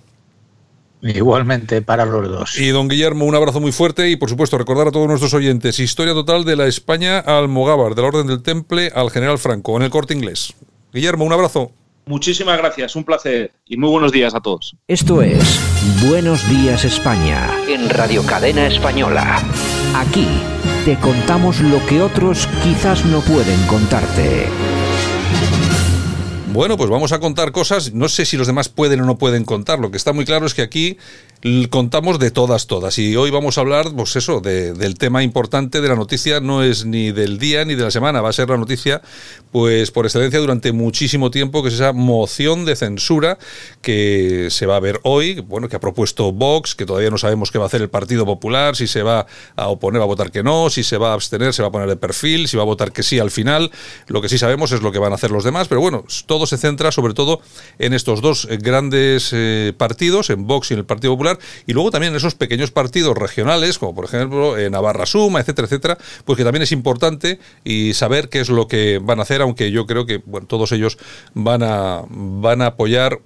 Igualmente 1.03 1.83
para 1.83 2.07
los 2.07 2.29
dos. 2.29 2.59
Y 2.59 2.69
don 2.69 2.89
Guillermo, 2.89 3.27
un 3.27 3.35
abrazo 3.35 3.61
muy 3.61 3.73
fuerte 3.73 4.09
y 4.09 4.17
por 4.17 4.31
supuesto 4.31 4.57
recordar 4.57 4.89
a 4.89 4.91
todos 4.91 5.07
nuestros 5.07 5.35
oyentes, 5.35 5.79
historia 5.79 6.15
total 6.15 6.45
de 6.45 6.57
la 6.57 6.67
España 6.67 7.19
al 7.19 7.49
Mogávar, 7.49 7.95
de 7.95 8.03
la 8.03 8.09
Orden 8.09 8.27
del 8.27 8.43
Temple 8.43 8.91
al 8.95 9.11
General 9.11 9.39
Franco, 9.39 9.77
en 9.77 9.83
el 9.83 9.91
corte 9.91 10.15
inglés. 10.15 10.55
Guillermo, 10.95 11.25
un 11.25 11.33
abrazo. 11.35 11.73
Muchísimas 12.07 12.59
gracias, 12.59 12.97
un 12.97 13.05
placer 13.05 13.53
y 13.67 13.79
muy 13.79 13.89
buenos 13.89 14.13
días 14.13 14.35
a 14.35 14.41
todos. 14.41 14.77
Esto 14.87 15.23
es 15.23 15.61
Buenos 16.07 16.47
Días 16.51 16.85
España 16.85 17.51
en 17.67 17.89
Radio 17.89 18.23
Cadena 18.27 18.67
Española. 18.67 19.43
Aquí 19.97 20.27
te 20.85 20.99
contamos 20.99 21.61
lo 21.61 21.85
que 21.87 22.03
otros 22.03 22.47
quizás 22.63 23.07
no 23.07 23.21
pueden 23.23 23.59
contarte. 23.67 24.49
Bueno, 26.53 26.77
pues 26.77 26.91
vamos 26.91 27.13
a 27.13 27.21
contar 27.21 27.53
cosas. 27.53 27.95
No 27.95 28.09
sé 28.09 28.27
si 28.27 28.37
los 28.37 28.47
demás 28.47 28.69
pueden 28.69 29.01
o 29.01 29.07
no 29.07 29.17
pueden 29.17 29.45
contar. 29.45 29.79
Lo 29.79 29.91
que 29.91 29.97
está 29.97 30.13
muy 30.13 30.27
claro 30.27 30.45
es 30.45 30.53
que 30.53 30.63
aquí 30.63 30.99
contamos 31.71 32.19
de 32.19 32.31
todas, 32.31 32.67
todas. 32.67 32.99
Y 32.99 33.17
hoy 33.17 33.31
vamos 33.31 33.59
a 33.59 33.61
hablar, 33.61 33.93
pues 33.95 34.17
eso, 34.17 34.41
de- 34.41 34.73
del 34.73 34.95
tema 34.97 35.23
importante 35.23 35.83
de 35.83 35.89
la 35.89 35.95
noticia. 35.95 36.41
No 36.41 36.63
es 36.63 36.87
ni 36.87 37.13
del 37.13 37.39
día 37.39 37.65
ni 37.67 37.75
de 37.75 37.83
la 37.85 37.91
semana. 37.91 38.23
Va 38.23 38.31
a 38.31 38.33
ser 38.33 38.49
la 38.49 38.57
noticia, 38.57 39.03
pues 39.53 39.91
por 39.91 40.07
excelencia 40.07 40.41
durante 40.41 40.73
muchísimo 40.73 41.31
tiempo, 41.31 41.63
que 41.63 41.69
es 41.69 41.75
esa 41.75 41.93
moción 41.93 42.65
de 42.65 42.77
censura 42.77 43.39
que 43.83 44.49
se 44.51 44.65
va 44.65 44.77
a 44.77 44.81
ver 44.81 45.01
hoy. 45.03 45.41
Bueno, 45.41 45.69
que 45.69 45.77
ha 45.77 45.81
propuesto 45.81 46.33
Vox, 46.33 46.75
que 46.75 46.87
todavía 46.87 47.11
no 47.11 47.19
sabemos 47.19 47.51
qué 47.51 47.59
va 47.59 47.65
a 47.65 47.67
hacer 47.67 47.83
el 47.83 47.91
Partido 47.91 48.25
Popular, 48.25 48.75
si 48.75 48.87
se 48.87 49.03
va 49.03 49.27
a 49.57 49.69
oponer, 49.69 50.01
va 50.01 50.05
a 50.05 50.09
votar 50.09 50.31
que 50.31 50.43
no, 50.43 50.71
si 50.71 50.83
se 50.83 50.97
va 50.97 51.11
a 51.11 51.15
abstener, 51.15 51.53
se 51.53 51.61
va 51.61 51.69
a 51.69 51.73
poner 51.73 51.89
de 51.89 51.97
perfil, 51.97 52.49
si 52.49 52.57
va 52.57 52.63
a 52.63 52.67
votar 52.67 52.91
que 52.91 53.03
sí 53.03 53.19
al 53.19 53.31
final. 53.31 53.71
Lo 54.07 54.23
que 54.23 54.31
sí 54.31 54.39
sabemos 54.39 54.73
es 54.73 54.81
lo 54.81 54.93
que 54.93 54.99
van 54.99 55.13
a 55.13 55.17
hacer 55.17 55.31
los 55.31 55.45
demás, 55.45 55.69
pero 55.69 55.83
bueno, 55.83 56.05
todo 56.25 56.47
se 56.47 56.57
centra 56.57 56.91
sobre 56.91 57.13
todo 57.13 57.41
en 57.79 57.93
estos 57.93 58.23
dos 58.23 58.49
grandes 58.63 59.29
eh, 59.33 59.75
partidos, 59.77 60.31
en 60.31 60.47
Vox 60.47 60.71
y 60.71 60.75
en 60.75 60.81
el 60.81 60.87
Partido 60.87 61.13
Popular, 61.13 61.34
y 61.67 61.73
luego 61.73 61.91
también 61.91 62.13
en 62.13 62.17
esos 62.17 62.35
pequeños 62.35 62.71
partidos 62.71 63.17
regionales, 63.17 63.79
como 63.79 63.95
por 63.95 64.05
ejemplo 64.05 64.59
en 64.59 64.73
Navarra 64.73 65.07
Suma, 65.07 65.41
etcétera, 65.41 65.67
etcétera, 65.67 65.99
pues 66.25 66.37
que 66.37 66.45
también 66.45 66.63
es 66.63 66.73
importante 66.73 67.39
y 67.65 67.95
saber 67.95 68.29
qué 68.29 68.41
es 68.41 68.49
lo 68.49 68.69
que 68.69 69.01
van 69.03 69.21
a 69.21 69.23
hacer, 69.23 69.43
aunque 69.43 69.71
yo 69.71 69.87
creo 69.87 70.07
que 70.07 70.23
bueno, 70.25 70.47
todos 70.47 70.73
ellos 70.73 70.99
van 71.35 71.63
a, 71.63 72.03
van 72.09 72.63
a 72.63 72.67
apoyar 72.67 73.21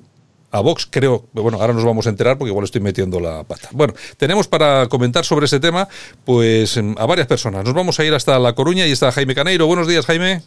a 0.50 0.61
Vox, 0.61 0.88
creo, 0.90 1.26
bueno, 1.32 1.61
ahora 1.61 1.74
nos 1.74 1.84
vamos 1.84 2.06
a 2.06 2.11
enterar 2.11 2.38
porque 2.38 2.50
igual 2.50 2.64
estoy 2.64 2.80
metiendo 2.80 3.20
la 3.20 3.44
pata. 3.44 3.68
Bueno, 3.72 3.94
tenemos 4.16 4.48
para 4.48 4.86
comentar 4.88 5.24
sobre 5.24 5.44
este 5.44 5.61
tema, 5.61 5.88
pues 6.24 6.76
em, 6.76 6.94
a 6.98 7.06
varias 7.06 7.26
personas. 7.26 7.64
Nos 7.64 7.74
vamos 7.74 8.00
a 8.00 8.04
ir 8.04 8.14
hasta 8.14 8.38
La 8.38 8.54
Coruña 8.54 8.86
y 8.86 8.92
está 8.92 9.12
Jaime 9.12 9.34
Caneiro. 9.34 9.66
Buenos 9.66 9.86
días, 9.86 10.06
Jaime. 10.06 10.42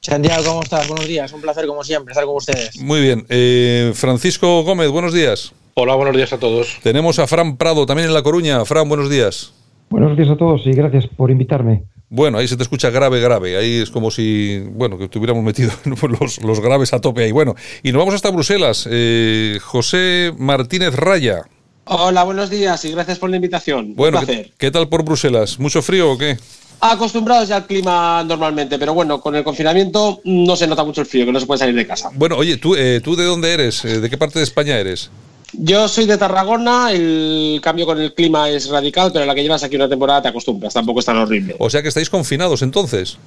Santiago, 0.00 0.44
¿cómo 0.44 0.62
estás? 0.62 0.88
Buenos 0.88 1.06
días. 1.06 1.32
Un 1.32 1.40
placer, 1.40 1.66
como 1.66 1.84
siempre, 1.84 2.12
estar 2.12 2.26
con 2.26 2.36
ustedes. 2.36 2.76
Muy 2.80 3.00
bien. 3.00 3.24
Eh, 3.28 3.92
Francisco 3.94 4.62
Gómez, 4.62 4.90
buenos 4.90 5.12
días. 5.14 5.52
Hola, 5.74 5.94
buenos 5.96 6.16
días 6.16 6.32
a 6.32 6.38
todos. 6.38 6.78
Tenemos 6.82 7.18
a 7.18 7.26
Fran 7.26 7.56
Prado 7.56 7.84
también 7.86 8.08
en 8.08 8.14
La 8.14 8.22
Coruña. 8.22 8.64
Fran, 8.64 8.88
buenos 8.88 9.10
días. 9.10 9.52
Buenos 9.90 10.16
días 10.16 10.30
a 10.30 10.36
todos 10.36 10.62
y 10.66 10.70
gracias 10.72 11.06
por 11.08 11.30
invitarme. 11.30 11.82
Bueno, 12.08 12.38
ahí 12.38 12.46
se 12.46 12.56
te 12.56 12.62
escucha 12.62 12.90
grave, 12.90 13.20
grave. 13.20 13.56
Ahí 13.56 13.78
es 13.82 13.90
como 13.90 14.10
si, 14.10 14.60
bueno, 14.70 14.96
que 14.96 15.04
estuviéramos 15.04 15.42
metido 15.42 15.72
los, 16.20 16.42
los 16.42 16.60
graves 16.60 16.92
a 16.92 17.00
tope 17.00 17.24
ahí. 17.24 17.32
Bueno, 17.32 17.54
y 17.82 17.90
nos 17.90 17.98
vamos 17.98 18.14
hasta 18.14 18.30
Bruselas. 18.30 18.88
Eh, 18.90 19.58
José 19.62 20.32
Martínez 20.38 20.94
Raya. 20.94 21.42
Hola, 21.86 22.22
buenos 22.22 22.50
días 22.50 22.84
y 22.84 22.92
gracias 22.92 23.18
por 23.18 23.30
la 23.30 23.36
invitación. 23.36 23.94
Bueno, 23.96 24.20
Un 24.20 24.26
¿qué, 24.26 24.32
placer. 24.32 24.52
qué 24.56 24.70
tal 24.70 24.88
por 24.88 25.04
Bruselas? 25.04 25.58
¿Mucho 25.58 25.82
frío 25.82 26.12
o 26.12 26.16
qué? 26.18 26.36
Acostumbrados 26.80 27.48
ya 27.48 27.56
al 27.56 27.66
clima 27.66 28.22
normalmente, 28.24 28.78
pero 28.78 28.94
bueno, 28.94 29.20
con 29.20 29.34
el 29.34 29.42
confinamiento 29.44 30.20
no 30.24 30.54
se 30.54 30.66
nota 30.66 30.84
mucho 30.84 31.00
el 31.00 31.06
frío, 31.06 31.24
que 31.26 31.32
no 31.32 31.40
se 31.40 31.46
puede 31.46 31.58
salir 31.58 31.74
de 31.74 31.86
casa. 31.86 32.10
Bueno, 32.14 32.36
oye, 32.36 32.58
¿tú, 32.58 32.74
eh, 32.76 33.00
¿tú 33.02 33.16
de 33.16 33.24
dónde 33.24 33.52
eres? 33.52 33.84
Eh, 33.84 34.00
¿De 34.00 34.10
qué 34.10 34.16
parte 34.18 34.38
de 34.38 34.44
España 34.44 34.78
eres? 34.78 35.10
Yo 35.58 35.86
soy 35.88 36.06
de 36.06 36.18
Tarragona, 36.18 36.90
el 36.92 37.60
cambio 37.62 37.86
con 37.86 38.00
el 38.00 38.12
clima 38.14 38.48
es 38.50 38.68
radical, 38.68 39.10
pero 39.12 39.22
a 39.24 39.26
la 39.26 39.34
que 39.34 39.42
llevas 39.42 39.62
aquí 39.62 39.76
una 39.76 39.88
temporada 39.88 40.22
te 40.22 40.28
acostumbras, 40.28 40.74
tampoco 40.74 41.00
es 41.00 41.06
tan 41.06 41.16
horrible. 41.18 41.54
O 41.58 41.70
sea 41.70 41.80
que 41.82 41.88
estáis 41.88 42.10
confinados 42.10 42.62
entonces. 42.62 43.18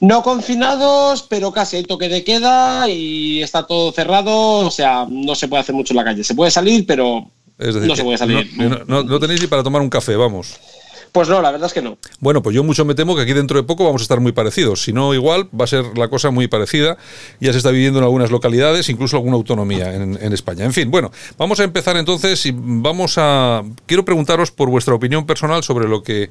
No 0.00 0.22
confinados, 0.22 1.22
pero 1.28 1.52
casi 1.52 1.76
hay 1.76 1.84
toque 1.84 2.08
de 2.08 2.24
queda 2.24 2.88
y 2.88 3.42
está 3.42 3.66
todo 3.66 3.92
cerrado, 3.92 4.32
o 4.66 4.70
sea, 4.70 5.06
no 5.08 5.34
se 5.34 5.48
puede 5.48 5.60
hacer 5.60 5.74
mucho 5.74 5.92
en 5.92 5.96
la 5.98 6.04
calle. 6.04 6.24
Se 6.24 6.34
puede 6.34 6.50
salir, 6.50 6.86
pero 6.86 7.26
Es 7.58 7.74
decir, 7.74 7.88
no 7.88 7.96
se 7.96 8.04
puede 8.04 8.18
salir. 8.18 8.50
No, 8.56 8.68
no- 8.68 8.84
no- 8.86 9.02
no 9.02 9.20
tenéis 9.20 9.40
ni 9.40 9.46
para 9.46 9.62
tomar 9.62 9.82
un 9.82 9.90
café, 9.90 10.16
vamos. 10.16 10.54
Pues 11.16 11.30
no, 11.30 11.40
la 11.40 11.50
verdad 11.50 11.68
es 11.68 11.72
que 11.72 11.80
no. 11.80 11.96
Bueno, 12.20 12.42
pues 12.42 12.54
yo 12.54 12.62
mucho 12.62 12.84
me 12.84 12.94
temo 12.94 13.16
que 13.16 13.22
aquí 13.22 13.32
dentro 13.32 13.56
de 13.56 13.62
poco 13.62 13.86
vamos 13.86 14.02
a 14.02 14.04
estar 14.04 14.20
muy 14.20 14.32
parecidos. 14.32 14.82
Si 14.82 14.92
no, 14.92 15.14
igual 15.14 15.48
va 15.58 15.64
a 15.64 15.66
ser 15.66 15.96
la 15.96 16.08
cosa 16.08 16.30
muy 16.30 16.46
parecida. 16.46 16.98
Ya 17.40 17.52
se 17.52 17.56
está 17.56 17.70
viviendo 17.70 18.00
en 18.00 18.04
algunas 18.04 18.30
localidades, 18.30 18.90
incluso 18.90 19.16
alguna 19.16 19.36
autonomía 19.36 19.94
en, 19.94 20.32
España. 20.34 20.66
En 20.66 20.74
fin, 20.74 20.90
bueno, 20.90 21.10
vamos 21.38 21.58
a 21.60 21.64
empezar 21.64 21.96
entonces 21.96 22.44
y 22.44 22.52
vamos 22.54 23.14
a. 23.16 23.62
Quiero 23.86 24.04
preguntaros 24.04 24.50
por 24.50 24.68
vuestra 24.68 24.92
opinión 24.92 25.24
personal 25.24 25.64
sobre 25.64 25.88
lo 25.88 26.02
que 26.02 26.28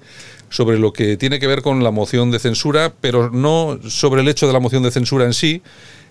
sobre 0.49 0.77
lo 0.77 0.93
que 0.93 1.17
tiene 1.17 1.39
que 1.39 1.47
ver 1.47 1.63
con 1.63 1.83
la 1.83 1.89
moción 1.89 2.29
de 2.29 2.37
censura, 2.37 2.93
pero 3.01 3.31
no 3.31 3.79
sobre 3.89 4.21
el 4.21 4.27
hecho 4.27 4.45
de 4.45 4.53
la 4.53 4.59
moción 4.59 4.83
de 4.83 4.91
censura 4.91 5.25
en 5.25 5.33
sí, 5.33 5.63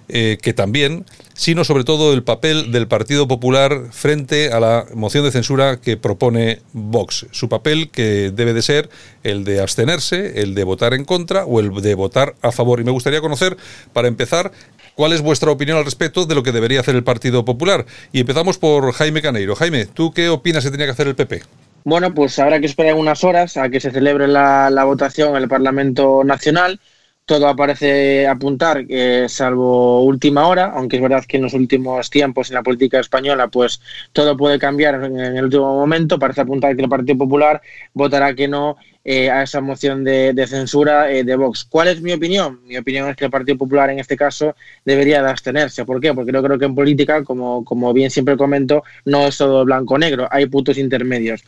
eh, 0.08 0.38
que 0.42 0.52
también, 0.52 1.06
sino 1.32 1.64
sobre 1.64 1.84
todo 1.84 2.12
el 2.12 2.22
papel 2.22 2.72
del 2.72 2.86
Partido 2.88 3.26
Popular 3.26 3.88
frente 3.90 4.52
a 4.52 4.60
la 4.60 4.84
moción 4.94 5.24
de 5.24 5.30
censura 5.30 5.80
que 5.80 5.96
propone 5.96 6.60
Vox. 6.72 7.26
Su 7.30 7.48
papel 7.48 7.90
que 7.90 8.30
debe 8.30 8.52
de 8.52 8.62
ser 8.62 8.90
el 9.22 9.44
de 9.44 9.60
abstenerse, 9.60 10.42
el 10.42 10.54
de 10.54 10.64
votar 10.64 10.94
en 10.94 11.04
contra 11.04 11.44
o 11.46 11.58
el 11.60 11.70
de 11.80 11.94
votar 11.94 12.34
a 12.42 12.52
favor. 12.52 12.80
Y 12.80 12.84
me 12.84 12.90
gustaría 12.90 13.20
conocer, 13.20 13.56
para 13.92 14.08
empezar, 14.08 14.52
cuál 14.94 15.12
es 15.12 15.22
vuestra 15.22 15.50
opinión 15.50 15.78
al 15.78 15.84
respecto 15.84 16.26
de 16.26 16.34
lo 16.34 16.42
que 16.42 16.52
debería 16.52 16.80
hacer 16.80 16.94
el 16.94 17.04
Partido 17.04 17.44
Popular. 17.44 17.86
Y 18.12 18.20
empezamos 18.20 18.58
por 18.58 18.92
Jaime 18.92 19.22
Caneiro. 19.22 19.56
Jaime, 19.56 19.86
¿tú 19.86 20.12
qué 20.12 20.28
opinas 20.28 20.64
que 20.64 20.70
tenía 20.70 20.86
que 20.86 20.92
hacer 20.92 21.08
el 21.08 21.16
PP? 21.16 21.42
Bueno, 21.84 22.14
pues 22.14 22.38
habrá 22.38 22.60
que 22.60 22.66
esperar 22.66 22.94
unas 22.94 23.24
horas 23.24 23.56
a 23.56 23.68
que 23.68 23.80
se 23.80 23.90
celebre 23.90 24.26
la, 24.26 24.70
la 24.70 24.84
votación 24.84 25.36
en 25.36 25.42
el 25.42 25.48
Parlamento 25.48 26.24
Nacional. 26.24 26.80
Todo 27.26 27.56
parece 27.56 28.26
apuntar, 28.26 28.86
que 28.86 29.30
salvo 29.30 30.02
última 30.04 30.46
hora, 30.46 30.66
aunque 30.74 30.96
es 30.96 31.02
verdad 31.02 31.24
que 31.26 31.38
en 31.38 31.44
los 31.44 31.54
últimos 31.54 32.10
tiempos 32.10 32.50
en 32.50 32.56
la 32.56 32.62
política 32.62 33.00
española, 33.00 33.48
pues 33.48 33.80
todo 34.12 34.36
puede 34.36 34.58
cambiar 34.58 35.02
en 35.04 35.18
el 35.18 35.44
último 35.44 35.74
momento. 35.74 36.18
Parece 36.18 36.42
apuntar 36.42 36.76
que 36.76 36.82
el 36.82 36.88
Partido 36.90 37.16
Popular 37.16 37.62
votará 37.94 38.34
que 38.34 38.46
no 38.46 38.76
eh, 39.04 39.30
a 39.30 39.42
esa 39.42 39.60
moción 39.60 40.02
de, 40.02 40.46
censura 40.46 41.12
eh, 41.12 41.24
de 41.24 41.36
Vox. 41.36 41.66
¿Cuál 41.68 41.88
es 41.88 42.00
mi 42.00 42.12
opinión? 42.12 42.60
Mi 42.66 42.78
opinión 42.78 43.08
es 43.08 43.16
que 43.16 43.26
el 43.26 43.30
Partido 43.30 43.58
Popular 43.58 43.90
en 43.90 43.98
este 43.98 44.16
caso 44.16 44.56
debería 44.84 45.22
de 45.22 45.28
abstenerse. 45.28 45.84
¿Por 45.84 46.00
qué? 46.00 46.14
Porque 46.14 46.32
yo 46.32 46.42
creo 46.42 46.58
que 46.58 46.64
en 46.64 46.74
política, 46.74 47.22
como, 47.22 47.64
como 47.64 47.92
bien 47.92 48.10
siempre 48.10 48.36
comento, 48.36 48.82
no 49.04 49.26
es 49.26 49.36
todo 49.36 49.64
blanco-negro, 49.64 50.26
hay 50.30 50.46
puntos 50.46 50.78
intermedios. 50.78 51.44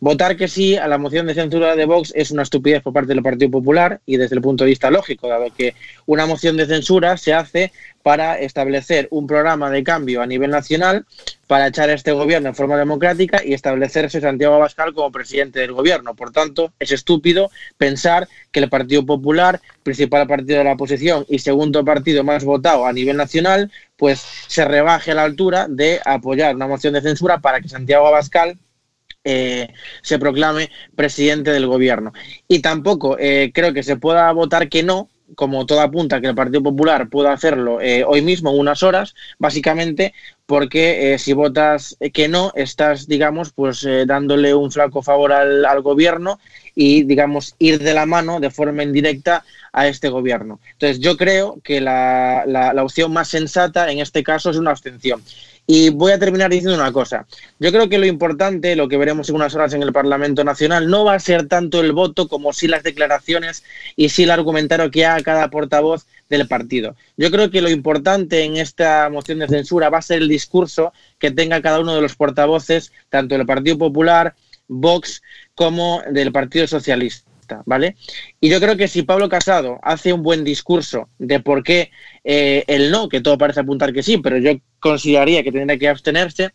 Votar 0.00 0.36
que 0.36 0.48
sí 0.48 0.76
a 0.76 0.88
la 0.88 0.98
moción 0.98 1.26
de 1.26 1.34
censura 1.34 1.76
de 1.76 1.84
Vox 1.84 2.12
es 2.14 2.30
una 2.30 2.42
estupidez 2.42 2.82
por 2.82 2.92
parte 2.92 3.08
del 3.08 3.22
Partido 3.22 3.50
Popular 3.50 4.00
y 4.06 4.16
desde 4.16 4.36
el 4.36 4.42
punto 4.42 4.64
de 4.64 4.70
vista 4.70 4.90
lógico, 4.90 5.28
dado 5.28 5.52
que 5.54 5.74
una 6.06 6.26
moción 6.26 6.56
de 6.56 6.66
censura 6.66 7.16
se 7.16 7.34
hace 7.34 7.70
para 8.04 8.38
establecer 8.38 9.08
un 9.10 9.26
programa 9.26 9.70
de 9.70 9.82
cambio 9.82 10.20
a 10.20 10.26
nivel 10.26 10.50
nacional 10.50 11.06
para 11.46 11.68
echar 11.68 11.88
a 11.88 11.94
este 11.94 12.12
gobierno 12.12 12.50
en 12.50 12.54
forma 12.54 12.76
democrática 12.76 13.40
y 13.42 13.54
establecerse 13.54 14.20
Santiago 14.20 14.56
Abascal 14.56 14.92
como 14.92 15.10
presidente 15.10 15.60
del 15.60 15.72
gobierno. 15.72 16.14
Por 16.14 16.30
tanto, 16.30 16.74
es 16.78 16.92
estúpido 16.92 17.50
pensar 17.78 18.28
que 18.52 18.60
el 18.60 18.68
Partido 18.68 19.06
Popular, 19.06 19.58
principal 19.82 20.26
partido 20.26 20.58
de 20.58 20.64
la 20.64 20.72
oposición 20.72 21.24
y 21.30 21.38
segundo 21.38 21.82
partido 21.82 22.22
más 22.24 22.44
votado 22.44 22.84
a 22.84 22.92
nivel 22.92 23.16
nacional, 23.16 23.72
pues 23.96 24.22
se 24.48 24.66
rebaje 24.66 25.12
a 25.12 25.14
la 25.14 25.22
altura 25.22 25.66
de 25.66 25.98
apoyar 26.04 26.54
una 26.54 26.66
moción 26.66 26.92
de 26.92 27.00
censura 27.00 27.38
para 27.38 27.62
que 27.62 27.70
Santiago 27.70 28.06
Abascal 28.06 28.58
eh, 29.24 29.72
se 30.02 30.18
proclame 30.18 30.68
presidente 30.94 31.52
del 31.52 31.66
gobierno. 31.66 32.12
Y 32.48 32.58
tampoco 32.58 33.16
eh, 33.18 33.50
creo 33.54 33.72
que 33.72 33.82
se 33.82 33.96
pueda 33.96 34.30
votar 34.32 34.68
que 34.68 34.82
no, 34.82 35.08
como 35.34 35.66
todo 35.66 35.80
apunta 35.80 36.20
que 36.20 36.28
el 36.28 36.34
Partido 36.34 36.62
Popular 36.62 37.08
pueda 37.08 37.32
hacerlo 37.32 37.80
eh, 37.80 38.04
hoy 38.06 38.22
mismo 38.22 38.52
unas 38.52 38.82
horas, 38.82 39.14
básicamente 39.38 40.14
porque 40.46 41.14
eh, 41.14 41.18
si 41.18 41.32
votas 41.32 41.96
que 42.12 42.28
no, 42.28 42.52
estás, 42.54 43.06
digamos, 43.06 43.52
pues 43.52 43.82
eh, 43.84 44.04
dándole 44.06 44.54
un 44.54 44.70
flaco 44.70 45.02
favor 45.02 45.32
al, 45.32 45.64
al 45.64 45.80
gobierno 45.80 46.38
y, 46.74 47.04
digamos, 47.04 47.54
ir 47.58 47.78
de 47.78 47.94
la 47.94 48.04
mano 48.04 48.40
de 48.40 48.50
forma 48.50 48.82
indirecta 48.82 49.44
a 49.72 49.88
este 49.88 50.08
gobierno. 50.08 50.60
Entonces, 50.72 51.00
yo 51.00 51.16
creo 51.16 51.58
que 51.64 51.80
la, 51.80 52.44
la, 52.46 52.74
la 52.74 52.82
opción 52.84 53.12
más 53.12 53.28
sensata 53.28 53.90
en 53.90 54.00
este 54.00 54.22
caso 54.22 54.50
es 54.50 54.56
una 54.56 54.70
abstención. 54.70 55.22
Y 55.66 55.88
voy 55.88 56.12
a 56.12 56.18
terminar 56.18 56.50
diciendo 56.50 56.74
una 56.74 56.92
cosa. 56.92 57.26
Yo 57.58 57.72
creo 57.72 57.88
que 57.88 57.98
lo 57.98 58.04
importante, 58.04 58.76
lo 58.76 58.86
que 58.86 58.98
veremos 58.98 59.28
en 59.28 59.36
unas 59.36 59.54
horas 59.54 59.72
en 59.72 59.82
el 59.82 59.92
Parlamento 59.92 60.44
Nacional, 60.44 60.90
no 60.90 61.04
va 61.04 61.14
a 61.14 61.20
ser 61.20 61.48
tanto 61.48 61.80
el 61.80 61.92
voto 61.92 62.28
como 62.28 62.52
sí 62.52 62.68
las 62.68 62.82
declaraciones 62.82 63.64
y 63.96 64.10
sí 64.10 64.24
el 64.24 64.30
argumentario 64.30 64.90
que 64.90 65.06
haga 65.06 65.22
cada 65.22 65.48
portavoz 65.48 66.06
del 66.28 66.46
partido. 66.48 66.96
Yo 67.16 67.30
creo 67.30 67.50
que 67.50 67.62
lo 67.62 67.70
importante 67.70 68.44
en 68.44 68.58
esta 68.58 69.08
moción 69.08 69.38
de 69.38 69.48
censura 69.48 69.88
va 69.88 69.98
a 69.98 70.02
ser 70.02 70.20
el 70.22 70.28
discurso 70.28 70.92
que 71.18 71.30
tenga 71.30 71.62
cada 71.62 71.80
uno 71.80 71.94
de 71.94 72.02
los 72.02 72.14
portavoces, 72.14 72.92
tanto 73.08 73.34
del 73.34 73.46
Partido 73.46 73.78
Popular, 73.78 74.34
Vox, 74.68 75.22
como 75.54 76.02
del 76.10 76.32
Partido 76.32 76.66
Socialista. 76.66 77.33
¿Vale? 77.66 77.96
Y 78.40 78.48
yo 78.48 78.60
creo 78.60 78.76
que 78.76 78.88
si 78.88 79.02
Pablo 79.02 79.28
Casado 79.28 79.78
hace 79.82 80.12
un 80.12 80.22
buen 80.22 80.44
discurso 80.44 81.08
de 81.18 81.40
por 81.40 81.62
qué 81.62 81.90
eh, 82.24 82.64
el 82.66 82.90
no, 82.90 83.08
que 83.08 83.20
todo 83.20 83.38
parece 83.38 83.60
apuntar 83.60 83.92
que 83.92 84.02
sí, 84.02 84.18
pero 84.18 84.38
yo 84.38 84.52
consideraría 84.80 85.42
que 85.42 85.52
tendría 85.52 85.78
que 85.78 85.88
abstenerse, 85.88 86.50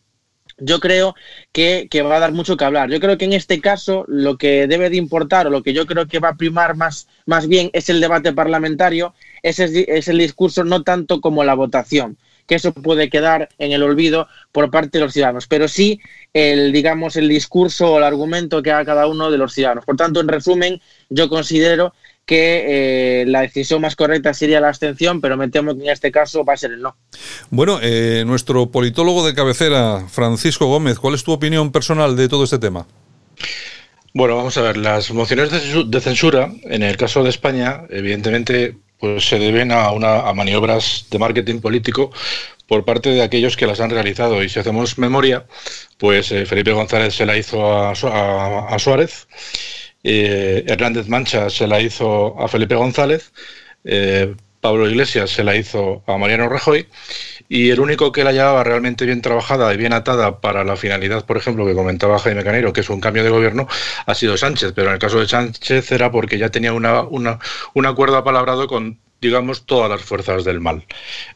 yo 0.57 0.79
creo 0.79 1.15
que, 1.51 1.87
que, 1.89 2.01
va 2.01 2.17
a 2.17 2.19
dar 2.19 2.33
mucho 2.33 2.57
que 2.57 2.65
hablar. 2.65 2.89
Yo 2.89 2.99
creo 2.99 3.17
que 3.17 3.25
en 3.25 3.33
este 3.33 3.61
caso 3.61 4.03
lo 4.07 4.37
que 4.37 4.67
debe 4.67 4.89
de 4.89 4.97
importar 4.97 5.47
o 5.47 5.49
lo 5.49 5.63
que 5.63 5.73
yo 5.73 5.85
creo 5.85 6.07
que 6.07 6.19
va 6.19 6.29
a 6.29 6.37
primar 6.37 6.75
más, 6.75 7.07
más 7.25 7.47
bien 7.47 7.69
es 7.73 7.89
el 7.89 8.01
debate 8.01 8.33
parlamentario, 8.33 9.13
ese 9.41 9.65
es, 9.65 9.71
es 9.87 10.07
el 10.09 10.17
discurso 10.17 10.63
no 10.63 10.83
tanto 10.83 11.21
como 11.21 11.43
la 11.43 11.53
votación 11.53 12.17
que 12.49 12.55
eso 12.55 12.73
puede 12.73 13.11
quedar 13.11 13.47
en 13.59 13.71
el 13.71 13.83
olvido 13.83 14.27
por 14.51 14.71
parte 14.71 14.97
de 14.97 15.05
los 15.05 15.13
ciudadanos, 15.13 15.45
pero 15.45 15.67
sí 15.67 16.01
el, 16.33 16.73
digamos, 16.73 17.15
el 17.15 17.29
discurso 17.29 17.93
o 17.93 17.97
el 17.99 18.03
argumento 18.03 18.63
que 18.63 18.71
haga 18.71 18.85
cada 18.85 19.07
uno 19.07 19.29
de 19.29 19.37
los 19.37 19.53
ciudadanos. 19.53 19.85
Por 19.85 19.95
tanto, 19.95 20.19
en 20.19 20.27
resumen, 20.27 20.81
yo 21.09 21.29
considero 21.29 21.93
que 22.25 23.21
eh, 23.21 23.25
la 23.27 23.41
decisión 23.41 23.81
más 23.81 23.95
correcta 23.95 24.33
sería 24.33 24.59
la 24.59 24.69
abstención, 24.69 25.21
pero 25.21 25.37
me 25.37 25.47
temo 25.49 25.75
que 25.75 25.83
en 25.83 25.89
este 25.89 26.11
caso 26.11 26.43
va 26.43 26.53
a 26.53 26.57
ser 26.57 26.71
el 26.71 26.81
no. 26.81 26.95
Bueno, 27.51 27.79
eh, 27.83 28.23
nuestro 28.25 28.71
politólogo 28.71 29.25
de 29.25 29.35
cabecera, 29.35 30.07
Francisco 30.09 30.65
Gómez, 30.65 30.97
¿cuál 30.97 31.13
es 31.13 31.23
tu 31.23 31.31
opinión 31.31 31.71
personal 31.71 32.15
de 32.15 32.27
todo 32.27 32.43
este 32.43 32.57
tema? 32.57 32.87
Bueno, 34.15 34.35
vamos 34.35 34.57
a 34.57 34.61
ver, 34.61 34.77
las 34.77 35.11
mociones 35.11 35.51
de 35.51 36.01
censura, 36.01 36.51
en 36.63 36.81
el 36.81 36.97
caso 36.97 37.23
de 37.23 37.29
España, 37.29 37.83
evidentemente, 37.91 38.75
pues 38.99 39.27
se 39.27 39.39
deben 39.39 39.71
a, 39.71 39.91
una, 39.91 40.27
a 40.27 40.33
maniobras 40.33 41.07
de 41.09 41.19
marketing 41.19 41.59
político 41.61 42.11
por 42.67 42.85
parte 42.85 43.09
de 43.09 43.23
aquellos 43.23 43.57
que 43.57 43.65
las 43.65 43.79
han 43.79 43.89
realizado. 43.89 44.43
Y 44.43 44.49
si 44.49 44.59
hacemos 44.59 44.97
memoria, 44.97 45.45
pues 45.97 46.31
eh, 46.31 46.45
Felipe 46.45 46.71
González 46.71 47.15
se 47.15 47.25
la 47.25 47.37
hizo 47.37 47.65
a, 47.65 47.91
a, 47.91 48.79
Suárez, 48.79 49.27
eh, 50.03 50.63
Hernández 50.67 51.07
Mancha 51.07 51.49
se 51.49 51.67
la 51.67 51.81
hizo 51.81 52.39
a 52.39 52.47
Felipe 52.47 52.75
González, 52.75 53.31
eh, 53.83 54.35
Pablo 54.61 54.89
Iglesias 54.89 55.29
se 55.29 55.43
la 55.43 55.55
hizo 55.55 56.03
a 56.05 56.17
Mariano 56.17 56.49
Rajoy 56.49 56.87
y 57.47 57.71
el 57.71 57.79
único 57.79 58.11
que 58.11 58.23
la 58.23 58.31
llevaba 58.31 58.63
realmente 58.63 59.05
bien 59.05 59.21
trabajada 59.21 59.73
y 59.73 59.77
bien 59.77 59.93
atada 59.93 60.39
para 60.39 60.63
la 60.63 60.75
finalidad, 60.75 61.25
por 61.25 61.37
ejemplo, 61.37 61.65
que 61.65 61.73
comentaba 61.73 62.19
Jaime 62.19 62.43
Canero, 62.43 62.73
que 62.73 62.81
es 62.81 62.89
un 62.89 63.01
cambio 63.01 63.23
de 63.23 63.29
gobierno, 63.31 63.67
ha 64.05 64.15
sido 64.15 64.37
Sánchez. 64.37 64.73
Pero 64.75 64.89
en 64.89 64.93
el 64.93 64.99
caso 64.99 65.19
de 65.19 65.27
Sánchez 65.27 65.91
era 65.91 66.11
porque 66.11 66.37
ya 66.37 66.49
tenía 66.49 66.73
una, 66.73 67.01
una, 67.01 67.39
un 67.73 67.85
acuerdo 67.85 68.17
apalabrado 68.17 68.67
con 68.67 68.99
digamos, 69.21 69.65
todas 69.65 69.89
las 69.89 70.01
fuerzas 70.01 70.43
del 70.43 70.59
mal. 70.59 70.83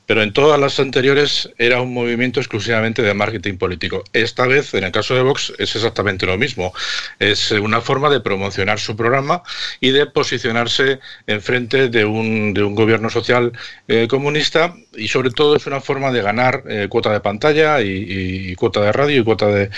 Pero 0.06 0.22
en 0.22 0.34
todas 0.34 0.60
las 0.60 0.80
anteriores 0.80 1.50
era 1.58 1.82
un 1.82 1.94
movimiento 1.94 2.40
exclusivamente 2.40 3.02
de 3.02 3.14
marketing 3.14 3.58
político. 3.58 4.04
Esta 4.14 4.46
vez, 4.46 4.74
en 4.74 4.84
el 4.84 4.92
caso 4.92 5.16
de 5.16 5.22
Vox, 5.22 5.54
es 5.58 5.76
exactamente 5.76 6.26
lo 6.26 6.38
mismo. 6.38 6.74
Es 7.20 7.52
una 7.52 7.82
forma 7.82 8.10
de 8.10 8.20
promocionar 8.20 8.80
su 8.80 8.96
programa 8.96 9.44
y 9.80 9.92
de 9.92 10.06
posicionarse 10.06 11.00
enfrente 11.28 11.90
de 11.90 12.06
un, 12.06 12.54
de 12.54 12.64
un 12.64 12.76
gobierno 12.76 13.10
social 13.10 13.54
eh, 13.88 14.08
comunista 14.10 14.76
y 14.96 15.08
sobre 15.08 15.32
todo 15.32 15.56
es 15.56 15.66
una 15.66 15.82
forma 15.82 16.12
de 16.12 16.22
ganar 16.22 16.64
eh, 16.68 16.88
cuota 16.90 17.12
de 17.12 17.20
pantalla 17.20 17.82
y, 17.82 18.56
cuota 18.56 18.82
de 18.82 18.92
radio 18.92 19.22
y 19.22 19.24
cuota 19.24 19.48
de, 19.48 19.70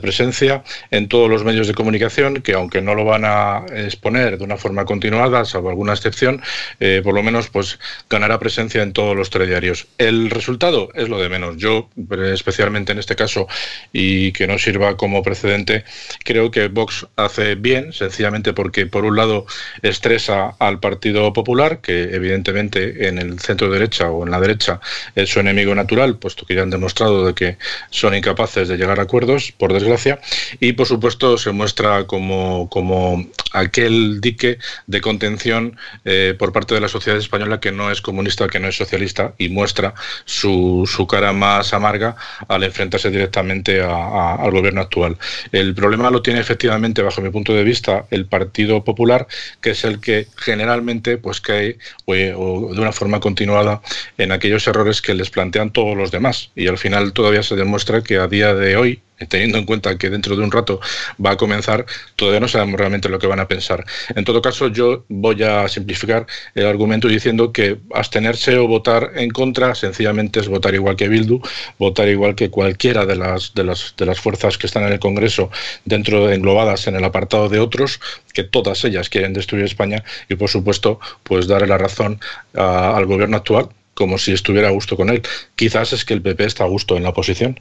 presencia 0.00 0.64
en 0.90 1.08
todos 1.08 1.30
los 1.30 1.44
medios 1.44 1.68
de 1.68 1.74
comunicación 1.74 2.42
que 2.42 2.54
aunque 2.54 2.80
no 2.82 2.94
lo 2.94 3.04
van 3.04 3.24
a 3.24 3.64
exponer 3.70 4.38
de 4.38 4.44
una 4.44 4.56
forma 4.56 4.84
continuada, 4.84 5.44
salvo 5.44 5.68
alguna 5.68 5.92
excepción, 5.92 6.42
eh, 6.80 7.02
por 7.04 7.14
lo 7.14 7.22
menos 7.22 7.48
pues 7.52 7.78
ganará 8.08 8.38
presencia 8.38 8.82
en 8.82 8.92
todos 8.92 9.16
los 9.16 9.30
telediarios. 9.30 9.86
El 9.98 10.30
resultado 10.30 10.88
es 10.94 11.08
lo 11.08 11.20
de 11.20 11.28
menos. 11.28 11.56
Yo, 11.56 11.88
especialmente 12.32 12.92
en 12.92 12.98
este 12.98 13.16
caso, 13.16 13.46
y 13.92 14.32
que 14.32 14.46
no 14.46 14.58
sirva 14.58 14.96
como 14.96 15.22
precedente, 15.22 15.84
creo 16.24 16.50
que 16.50 16.68
Vox 16.68 17.06
hace 17.16 17.54
bien, 17.54 17.92
sencillamente 17.92 18.52
porque 18.52 18.86
por 18.86 19.04
un 19.04 19.16
lado 19.16 19.46
estresa 19.82 20.54
al 20.58 20.80
Partido 20.80 21.32
Popular, 21.32 21.80
que 21.80 22.14
evidentemente 22.14 23.08
en 23.08 23.18
el 23.18 23.38
centro 23.40 23.70
derecha 23.70 24.10
o 24.10 24.24
en 24.24 24.30
la 24.30 24.40
derecha 24.40 24.80
es 25.14 25.30
su 25.30 25.40
enemigo 25.40 25.74
natural, 25.74 26.16
puesto 26.16 26.46
que 26.46 26.54
ya 26.54 26.62
han 26.62 26.70
demostrado 26.70 27.26
de 27.26 27.34
que 27.34 27.58
son 27.90 28.14
incapaces 28.14 28.68
de 28.68 28.76
llegar 28.76 28.98
a 28.98 29.04
acuerdos, 29.04 29.52
por 29.52 29.72
desgracia, 29.72 30.20
y 30.60 30.72
por 30.72 30.86
supuesto 30.86 31.36
se 31.38 31.52
muestra 31.52 32.06
como, 32.06 32.68
como 32.68 33.26
aquel 33.52 34.20
dique 34.20 34.58
de 34.86 35.00
contención 35.00 35.76
eh, 36.04 36.34
por 36.38 36.52
parte 36.52 36.74
de 36.74 36.80
la 36.80 36.88
sociedad 36.88 37.18
española 37.18 37.41
que 37.60 37.72
no 37.72 37.90
es 37.90 38.00
comunista, 38.00 38.48
que 38.48 38.60
no 38.60 38.68
es 38.68 38.76
socialista 38.76 39.34
y 39.38 39.48
muestra 39.48 39.94
su, 40.24 40.88
su 40.90 41.06
cara 41.06 41.32
más 41.32 41.74
amarga 41.74 42.16
al 42.48 42.62
enfrentarse 42.64 43.10
directamente 43.10 43.80
al 43.80 44.50
gobierno 44.50 44.80
actual. 44.80 45.18
El 45.50 45.74
problema 45.74 46.10
lo 46.10 46.22
tiene 46.22 46.40
efectivamente, 46.40 47.02
bajo 47.02 47.20
mi 47.20 47.30
punto 47.30 47.52
de 47.52 47.64
vista, 47.64 48.06
el 48.10 48.26
Partido 48.26 48.84
Popular, 48.84 49.26
que 49.60 49.70
es 49.70 49.84
el 49.84 50.00
que 50.00 50.28
generalmente 50.36 51.18
pues 51.18 51.40
cae 51.40 51.78
de 52.06 52.34
una 52.34 52.92
forma 52.92 53.20
continuada 53.20 53.80
en 54.18 54.32
aquellos 54.32 54.66
errores 54.66 55.02
que 55.02 55.14
les 55.14 55.30
plantean 55.30 55.70
todos 55.70 55.96
los 55.96 56.10
demás. 56.10 56.50
Y 56.54 56.68
al 56.68 56.78
final 56.78 57.12
todavía 57.12 57.42
se 57.42 57.56
demuestra 57.56 58.02
que 58.02 58.18
a 58.18 58.26
día 58.26 58.54
de 58.54 58.76
hoy, 58.76 59.02
teniendo 59.28 59.58
en 59.58 59.64
cuenta 59.64 59.96
que 59.98 60.10
dentro 60.10 60.36
de 60.36 60.42
un 60.42 60.50
rato 60.50 60.80
va 61.24 61.32
a 61.32 61.36
comenzar, 61.36 61.86
todavía 62.16 62.40
no 62.40 62.48
sabemos 62.48 62.78
realmente 62.78 63.08
lo 63.08 63.18
que 63.18 63.26
van 63.26 63.40
a 63.40 63.48
pensar. 63.48 63.84
En 64.14 64.24
todo 64.24 64.42
caso, 64.42 64.68
yo 64.68 65.04
voy 65.08 65.42
a 65.42 65.68
simplificar 65.68 66.26
el 66.54 66.66
argumento 66.66 67.08
diciendo 67.08 67.52
que 67.52 67.78
abstenerse 67.94 68.56
o 68.56 68.66
votar 68.66 69.12
en 69.16 69.30
contra 69.30 69.74
sencillamente 69.74 70.40
es 70.40 70.48
votar 70.48 70.74
igual 70.74 70.96
que 70.96 71.08
Bildu, 71.08 71.40
votar 71.78 72.08
igual 72.08 72.34
que 72.34 72.50
cualquiera 72.50 73.06
de 73.06 73.16
las, 73.16 73.54
de 73.54 73.64
las, 73.64 73.94
de 73.96 74.06
las 74.06 74.20
fuerzas 74.20 74.58
que 74.58 74.66
están 74.66 74.84
en 74.84 74.92
el 74.92 74.98
Congreso 74.98 75.50
dentro 75.84 76.26
de, 76.26 76.34
englobadas 76.34 76.86
en 76.86 76.96
el 76.96 77.04
apartado 77.04 77.48
de 77.48 77.60
otros, 77.60 78.00
que 78.32 78.44
todas 78.44 78.84
ellas 78.84 79.08
quieren 79.08 79.32
destruir 79.32 79.64
España 79.64 80.04
y, 80.28 80.34
por 80.34 80.48
supuesto, 80.48 81.00
pues 81.22 81.46
darle 81.46 81.68
la 81.68 81.78
razón 81.78 82.20
al 82.54 83.06
gobierno 83.06 83.36
actual 83.36 83.68
como 83.94 84.18
si 84.18 84.32
estuviera 84.32 84.68
a 84.68 84.72
gusto 84.72 84.96
con 84.96 85.10
él. 85.10 85.22
Quizás 85.54 85.92
es 85.92 86.04
que 86.04 86.14
el 86.14 86.22
PP 86.22 86.44
está 86.44 86.64
a 86.64 86.66
gusto 86.66 86.96
en 86.96 87.02
la 87.02 87.10
oposición 87.10 87.60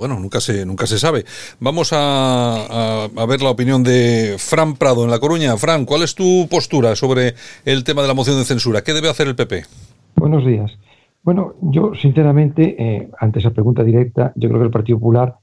bueno, 0.00 0.18
nunca 0.18 0.40
se, 0.40 0.64
nunca 0.64 0.86
se 0.86 0.98
sabe. 0.98 1.26
Vamos 1.60 1.92
a, 1.92 3.04
a, 3.04 3.26
ver 3.26 3.42
la 3.42 3.50
opinión 3.50 3.82
de 3.82 4.36
Fran 4.38 4.74
Prado 4.74 5.04
en 5.04 5.10
La 5.10 5.18
Coruña. 5.18 5.54
Fran, 5.58 5.84
¿cuál 5.84 6.02
es 6.02 6.14
tu 6.14 6.48
postura 6.50 6.96
sobre 6.96 7.34
el 7.66 7.84
tema 7.84 8.00
de 8.00 8.08
la 8.08 8.14
moción 8.14 8.38
de 8.38 8.46
censura? 8.46 8.82
¿Qué 8.82 8.94
debe 8.94 9.10
hacer 9.10 9.28
el 9.28 9.36
PP? 9.36 9.64
Buenos 10.16 10.46
días. 10.46 10.72
Bueno, 11.22 11.52
yo 11.60 11.92
sinceramente, 11.94 12.76
eh, 12.78 13.10
ante 13.18 13.40
esa 13.40 13.50
pregunta 13.50 13.84
directa, 13.84 14.32
yo 14.36 14.48
creo 14.48 14.60
que 14.60 14.66
el 14.68 14.72
Partido 14.72 14.98
Popular 14.98 15.36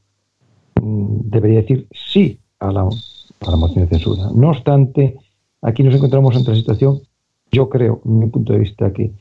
mm, 0.81 1.29
debería 1.29 1.61
decir 1.61 1.87
sí 1.93 2.39
a 2.57 2.71
la, 2.71 2.81
a 2.81 3.51
la 3.51 3.57
moción 3.57 3.85
de 3.85 3.89
censura. 3.89 4.23
No 4.33 4.49
obstante, 4.49 5.17
aquí 5.61 5.83
nos 5.83 5.93
encontramos 5.93 6.35
ante 6.35 6.49
la 6.49 6.57
situación, 6.57 7.01
yo 7.51 7.69
creo, 7.69 8.01
en 8.05 8.17
mi 8.17 8.25
punto 8.25 8.53
de 8.53 8.59
vista, 8.59 8.91
que 8.91 9.11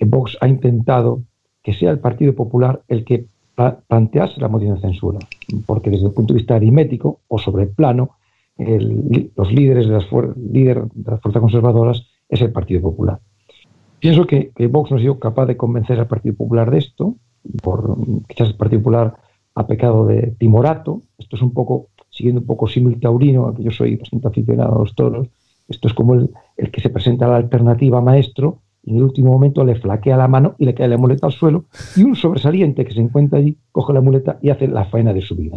Vox 0.00 0.38
ha 0.40 0.48
intentado 0.48 1.20
que 1.62 1.74
sea 1.74 1.90
el 1.90 1.98
Partido 1.98 2.34
Popular 2.34 2.80
el 2.88 3.04
que 3.04 3.26
plantearse 3.56 4.40
la 4.40 4.48
moción 4.48 4.74
de 4.74 4.80
censura, 4.82 5.18
porque 5.64 5.90
desde 5.90 6.06
el 6.06 6.12
punto 6.12 6.34
de 6.34 6.38
vista 6.38 6.56
aritmético 6.56 7.20
o 7.26 7.38
sobre 7.38 7.64
el 7.64 7.70
plano, 7.70 8.10
los 8.58 9.52
líderes 9.52 9.86
de 9.86 9.92
las, 9.92 10.06
líder 10.36 10.84
de 10.92 11.10
las 11.10 11.20
fuerzas 11.20 11.40
conservadoras 11.40 12.06
es 12.28 12.40
el 12.42 12.52
Partido 12.52 12.82
Popular. 12.82 13.18
Pienso 13.98 14.26
que, 14.26 14.52
Vox 14.70 14.90
no 14.90 14.98
ha 14.98 15.00
sido 15.00 15.18
capaz 15.18 15.46
de 15.46 15.56
convencer 15.56 15.98
al 15.98 16.06
Partido 16.06 16.36
Popular 16.36 16.70
de 16.70 16.78
esto, 16.78 17.16
por, 17.62 17.96
quizás 18.28 18.50
el 18.50 18.56
Partido 18.56 18.82
Popular 18.82 19.14
ha 19.54 19.66
pecado 19.66 20.06
de 20.06 20.34
timorato, 20.38 21.00
esto 21.16 21.36
es 21.36 21.42
un 21.42 21.54
poco, 21.54 21.88
siguiendo 22.10 22.42
un 22.42 22.46
poco 22.46 22.66
símil 22.66 23.00
taurino, 23.00 23.54
que 23.54 23.62
yo 23.62 23.70
soy 23.70 23.96
bastante 23.96 24.28
aficionado 24.28 24.76
a 24.76 24.78
los 24.80 24.94
toros, 24.94 25.28
esto 25.66 25.88
es 25.88 25.94
como 25.94 26.14
el, 26.14 26.30
el 26.58 26.70
que 26.70 26.82
se 26.82 26.90
presenta 26.90 27.24
a 27.24 27.30
la 27.30 27.36
alternativa 27.36 28.02
maestro 28.02 28.60
en 28.86 28.96
el 28.96 29.02
último 29.02 29.32
momento 29.32 29.64
le 29.64 29.74
flaquea 29.74 30.16
la 30.16 30.28
mano 30.28 30.54
y 30.58 30.64
le 30.64 30.74
cae 30.74 30.88
la 30.88 30.96
muleta 30.96 31.26
al 31.26 31.32
suelo 31.32 31.64
y 31.96 32.04
un 32.04 32.14
sobresaliente 32.14 32.84
que 32.84 32.94
se 32.94 33.00
encuentra 33.00 33.38
allí 33.38 33.58
coge 33.72 33.92
la 33.92 34.00
muleta 34.00 34.38
y 34.40 34.50
hace 34.50 34.68
la 34.68 34.84
faena 34.84 35.12
de 35.12 35.22
su 35.22 35.34
vida. 35.34 35.56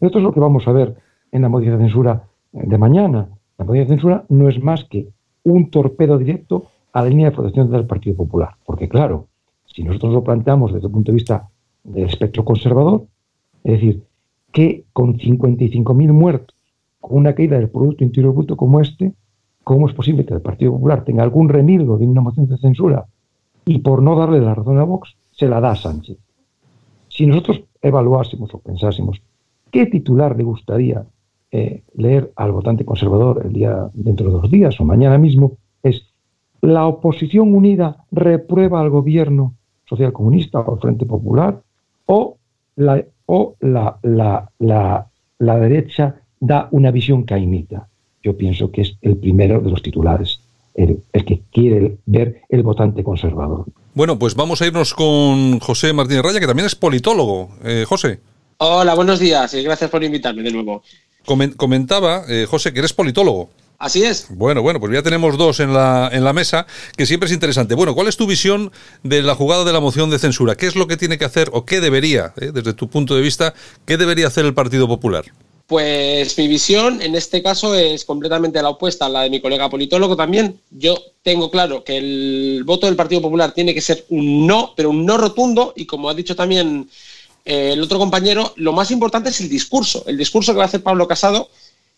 Esto 0.00 0.18
es 0.18 0.24
lo 0.24 0.32
que 0.32 0.40
vamos 0.40 0.66
a 0.66 0.72
ver 0.72 0.96
en 1.30 1.42
la 1.42 1.48
moción 1.48 1.76
de 1.76 1.84
censura 1.84 2.24
de 2.52 2.78
mañana. 2.78 3.28
La 3.58 3.64
moción 3.64 3.84
de 3.84 3.94
censura 3.94 4.24
no 4.28 4.48
es 4.48 4.62
más 4.62 4.84
que 4.84 5.08
un 5.44 5.70
torpedo 5.70 6.18
directo 6.18 6.68
a 6.92 7.02
la 7.02 7.08
línea 7.08 7.30
de 7.30 7.36
protección 7.36 7.70
del 7.70 7.86
Partido 7.86 8.16
Popular. 8.16 8.56
Porque 8.64 8.88
claro, 8.88 9.28
si 9.66 9.82
nosotros 9.82 10.12
lo 10.12 10.24
planteamos 10.24 10.72
desde 10.72 10.86
el 10.86 10.92
punto 10.92 11.12
de 11.12 11.16
vista 11.16 11.48
del 11.84 12.04
espectro 12.04 12.44
conservador, 12.44 13.06
es 13.64 13.72
decir, 13.72 14.02
que 14.52 14.84
con 14.92 15.18
55.000 15.18 16.12
muertos, 16.12 16.56
con 17.00 17.18
una 17.18 17.34
caída 17.34 17.58
del 17.58 17.70
Producto 17.70 18.04
Interior 18.04 18.34
Bruto 18.34 18.56
como 18.56 18.80
este, 18.80 19.12
¿Cómo 19.64 19.88
es 19.88 19.94
posible 19.94 20.24
que 20.24 20.34
el 20.34 20.40
Partido 20.40 20.72
Popular 20.72 21.04
tenga 21.04 21.22
algún 21.22 21.48
remilgo 21.48 21.96
de 21.96 22.06
una 22.06 22.20
moción 22.20 22.46
de 22.46 22.58
censura 22.58 23.06
y 23.64 23.78
por 23.78 24.02
no 24.02 24.16
darle 24.16 24.40
la 24.40 24.54
razón 24.54 24.78
a 24.78 24.84
Vox, 24.84 25.14
se 25.30 25.48
la 25.48 25.60
da 25.60 25.72
a 25.72 25.76
Sánchez? 25.76 26.18
Si 27.08 27.26
nosotros 27.26 27.62
evaluásemos 27.80 28.52
o 28.54 28.58
pensásemos 28.58 29.22
qué 29.70 29.86
titular 29.86 30.36
le 30.36 30.42
gustaría 30.42 31.04
eh, 31.50 31.82
leer 31.94 32.32
al 32.36 32.52
votante 32.52 32.84
conservador 32.84 33.42
el 33.44 33.52
día 33.52 33.88
dentro 33.94 34.26
de 34.26 34.32
dos 34.32 34.50
días 34.50 34.80
o 34.80 34.84
mañana 34.84 35.18
mismo, 35.18 35.58
es 35.82 36.06
la 36.60 36.86
oposición 36.86 37.54
unida 37.54 38.04
reprueba 38.10 38.80
al 38.80 38.90
gobierno 38.90 39.54
social 39.84 40.12
comunista 40.12 40.60
o 40.60 40.74
al 40.74 40.80
Frente 40.80 41.06
Popular 41.06 41.60
o 42.06 42.36
la, 42.76 43.04
o 43.26 43.54
la, 43.60 43.98
la, 44.02 45.06
la 45.38 45.58
derecha 45.58 46.16
da 46.40 46.68
una 46.72 46.90
visión 46.90 47.24
caimita 47.24 47.88
yo 48.22 48.36
pienso 48.36 48.70
que 48.70 48.82
es 48.82 48.94
el 49.02 49.16
primero 49.16 49.60
de 49.60 49.70
los 49.70 49.82
titulares, 49.82 50.40
el, 50.74 51.02
que 51.12 51.42
quiere 51.52 51.96
ver 52.06 52.42
el 52.48 52.62
votante 52.62 53.04
conservador. 53.04 53.66
Bueno, 53.94 54.18
pues 54.18 54.34
vamos 54.34 54.62
a 54.62 54.66
irnos 54.66 54.94
con 54.94 55.60
José 55.60 55.92
Martínez 55.92 56.22
Raya, 56.22 56.40
que 56.40 56.46
también 56.46 56.66
es 56.66 56.74
politólogo. 56.74 57.50
Eh, 57.64 57.84
José. 57.86 58.20
Hola, 58.58 58.94
buenos 58.94 59.18
días 59.18 59.52
y 59.54 59.62
gracias 59.62 59.90
por 59.90 60.02
invitarme 60.02 60.42
de 60.42 60.52
nuevo. 60.52 60.82
Comentaba, 61.56 62.24
eh, 62.28 62.46
José, 62.48 62.72
que 62.72 62.78
eres 62.78 62.92
politólogo. 62.92 63.50
Así 63.82 64.04
es. 64.04 64.26
Bueno, 64.30 64.62
bueno, 64.62 64.78
pues 64.78 64.92
ya 64.92 65.02
tenemos 65.02 65.36
dos 65.36 65.58
en 65.58 65.74
la, 65.74 66.08
en 66.12 66.22
la 66.22 66.32
mesa, 66.32 66.66
que 66.96 67.04
siempre 67.04 67.26
es 67.26 67.32
interesante. 67.32 67.74
Bueno, 67.74 67.96
¿cuál 67.96 68.06
es 68.06 68.16
tu 68.16 68.28
visión 68.28 68.70
de 69.02 69.22
la 69.22 69.34
jugada 69.34 69.64
de 69.64 69.72
la 69.72 69.80
moción 69.80 70.08
de 70.08 70.20
censura? 70.20 70.54
¿Qué 70.54 70.68
es 70.68 70.76
lo 70.76 70.86
que 70.86 70.96
tiene 70.96 71.18
que 71.18 71.24
hacer 71.24 71.50
o 71.52 71.64
qué 71.64 71.80
debería, 71.80 72.32
eh, 72.40 72.52
desde 72.54 72.74
tu 72.74 72.88
punto 72.88 73.16
de 73.16 73.22
vista, 73.22 73.54
qué 73.84 73.96
debería 73.96 74.28
hacer 74.28 74.44
el 74.44 74.54
Partido 74.54 74.86
Popular? 74.86 75.24
Pues 75.66 76.36
mi 76.36 76.48
visión 76.48 77.00
en 77.00 77.14
este 77.14 77.42
caso 77.42 77.74
es 77.74 78.04
completamente 78.04 78.60
la 78.60 78.70
opuesta 78.70 79.06
a 79.06 79.08
la 79.08 79.22
de 79.22 79.30
mi 79.30 79.40
colega 79.40 79.70
politólogo 79.70 80.16
también. 80.16 80.60
Yo 80.70 80.98
tengo 81.22 81.50
claro 81.50 81.84
que 81.84 81.96
el 81.96 82.62
voto 82.64 82.86
del 82.86 82.96
Partido 82.96 83.22
Popular 83.22 83.52
tiene 83.52 83.72
que 83.74 83.80
ser 83.80 84.04
un 84.10 84.46
no, 84.46 84.74
pero 84.76 84.90
un 84.90 85.06
no 85.06 85.16
rotundo 85.16 85.72
y 85.76 85.86
como 85.86 86.10
ha 86.10 86.14
dicho 86.14 86.36
también 86.36 86.88
eh, 87.44 87.70
el 87.72 87.82
otro 87.82 87.98
compañero, 87.98 88.52
lo 88.56 88.72
más 88.72 88.90
importante 88.90 89.30
es 89.30 89.40
el 89.40 89.48
discurso. 89.48 90.04
El 90.06 90.18
discurso 90.18 90.52
que 90.52 90.58
va 90.58 90.64
a 90.64 90.66
hacer 90.66 90.82
Pablo 90.82 91.08
Casado, 91.08 91.48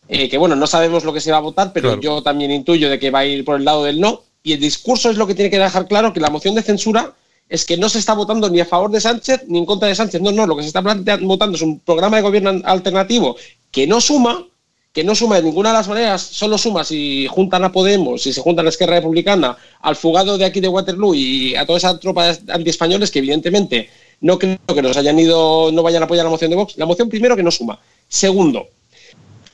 eh, 0.08 0.28
que 0.28 0.38
bueno, 0.38 0.56
no 0.56 0.66
sabemos 0.66 1.04
lo 1.04 1.12
que 1.12 1.20
se 1.20 1.32
va 1.32 1.38
a 1.38 1.40
votar, 1.40 1.72
pero 1.72 2.00
yo 2.00 2.22
también 2.22 2.50
intuyo 2.50 2.90
de 2.90 2.98
que 2.98 3.10
va 3.10 3.20
a 3.20 3.26
ir 3.26 3.44
por 3.44 3.56
el 3.56 3.64
lado 3.64 3.84
del 3.84 4.00
no. 4.00 4.22
Y 4.42 4.52
el 4.52 4.60
discurso 4.60 5.10
es 5.10 5.16
lo 5.16 5.26
que 5.26 5.34
tiene 5.34 5.50
que 5.50 5.58
dejar 5.58 5.88
claro 5.88 6.12
que 6.12 6.20
la 6.20 6.30
moción 6.30 6.54
de 6.54 6.62
censura 6.62 7.14
es 7.48 7.64
que 7.64 7.76
no 7.76 7.88
se 7.88 7.98
está 7.98 8.14
votando 8.14 8.48
ni 8.48 8.60
a 8.60 8.66
favor 8.66 8.90
de 8.90 9.00
Sánchez 9.00 9.44
ni 9.48 9.58
en 9.58 9.66
contra 9.66 9.88
de 9.88 9.94
Sánchez. 9.94 10.20
No, 10.20 10.32
no, 10.32 10.46
lo 10.46 10.56
que 10.56 10.62
se 10.62 10.68
está 10.68 10.80
votando 10.80 11.56
es 11.56 11.62
un 11.62 11.80
programa 11.80 12.16
de 12.16 12.22
gobierno 12.22 12.60
alternativo 12.64 13.36
que 13.70 13.86
no 13.86 14.00
suma, 14.00 14.46
que 14.92 15.04
no 15.04 15.14
suma 15.14 15.36
de 15.36 15.42
ninguna 15.42 15.70
de 15.70 15.78
las 15.78 15.88
maneras, 15.88 16.22
solo 16.22 16.56
suma 16.56 16.84
si 16.84 17.26
juntan 17.28 17.64
a 17.64 17.72
Podemos, 17.72 18.22
si 18.22 18.32
se 18.32 18.40
juntan 18.40 18.66
a 18.66 18.68
Esquerra 18.68 18.96
Republicana, 18.96 19.56
al 19.80 19.96
fugado 19.96 20.38
de 20.38 20.44
aquí 20.44 20.60
de 20.60 20.68
Waterloo 20.68 21.14
y 21.14 21.54
a 21.56 21.66
toda 21.66 21.78
esa 21.78 21.98
tropa 21.98 22.32
de 22.32 22.52
antiespañoles 22.52 23.10
que 23.10 23.18
evidentemente 23.18 23.90
no 24.20 24.38
creo 24.38 24.58
que 24.66 24.82
nos 24.82 24.96
hayan 24.96 25.18
ido, 25.18 25.70
no 25.72 25.82
vayan 25.82 26.02
a 26.02 26.06
apoyar 26.06 26.24
la 26.24 26.30
moción 26.30 26.50
de 26.50 26.56
Vox. 26.56 26.78
La 26.78 26.86
moción 26.86 27.08
primero 27.08 27.36
que 27.36 27.42
no 27.42 27.50
suma. 27.50 27.78
Segundo, 28.08 28.68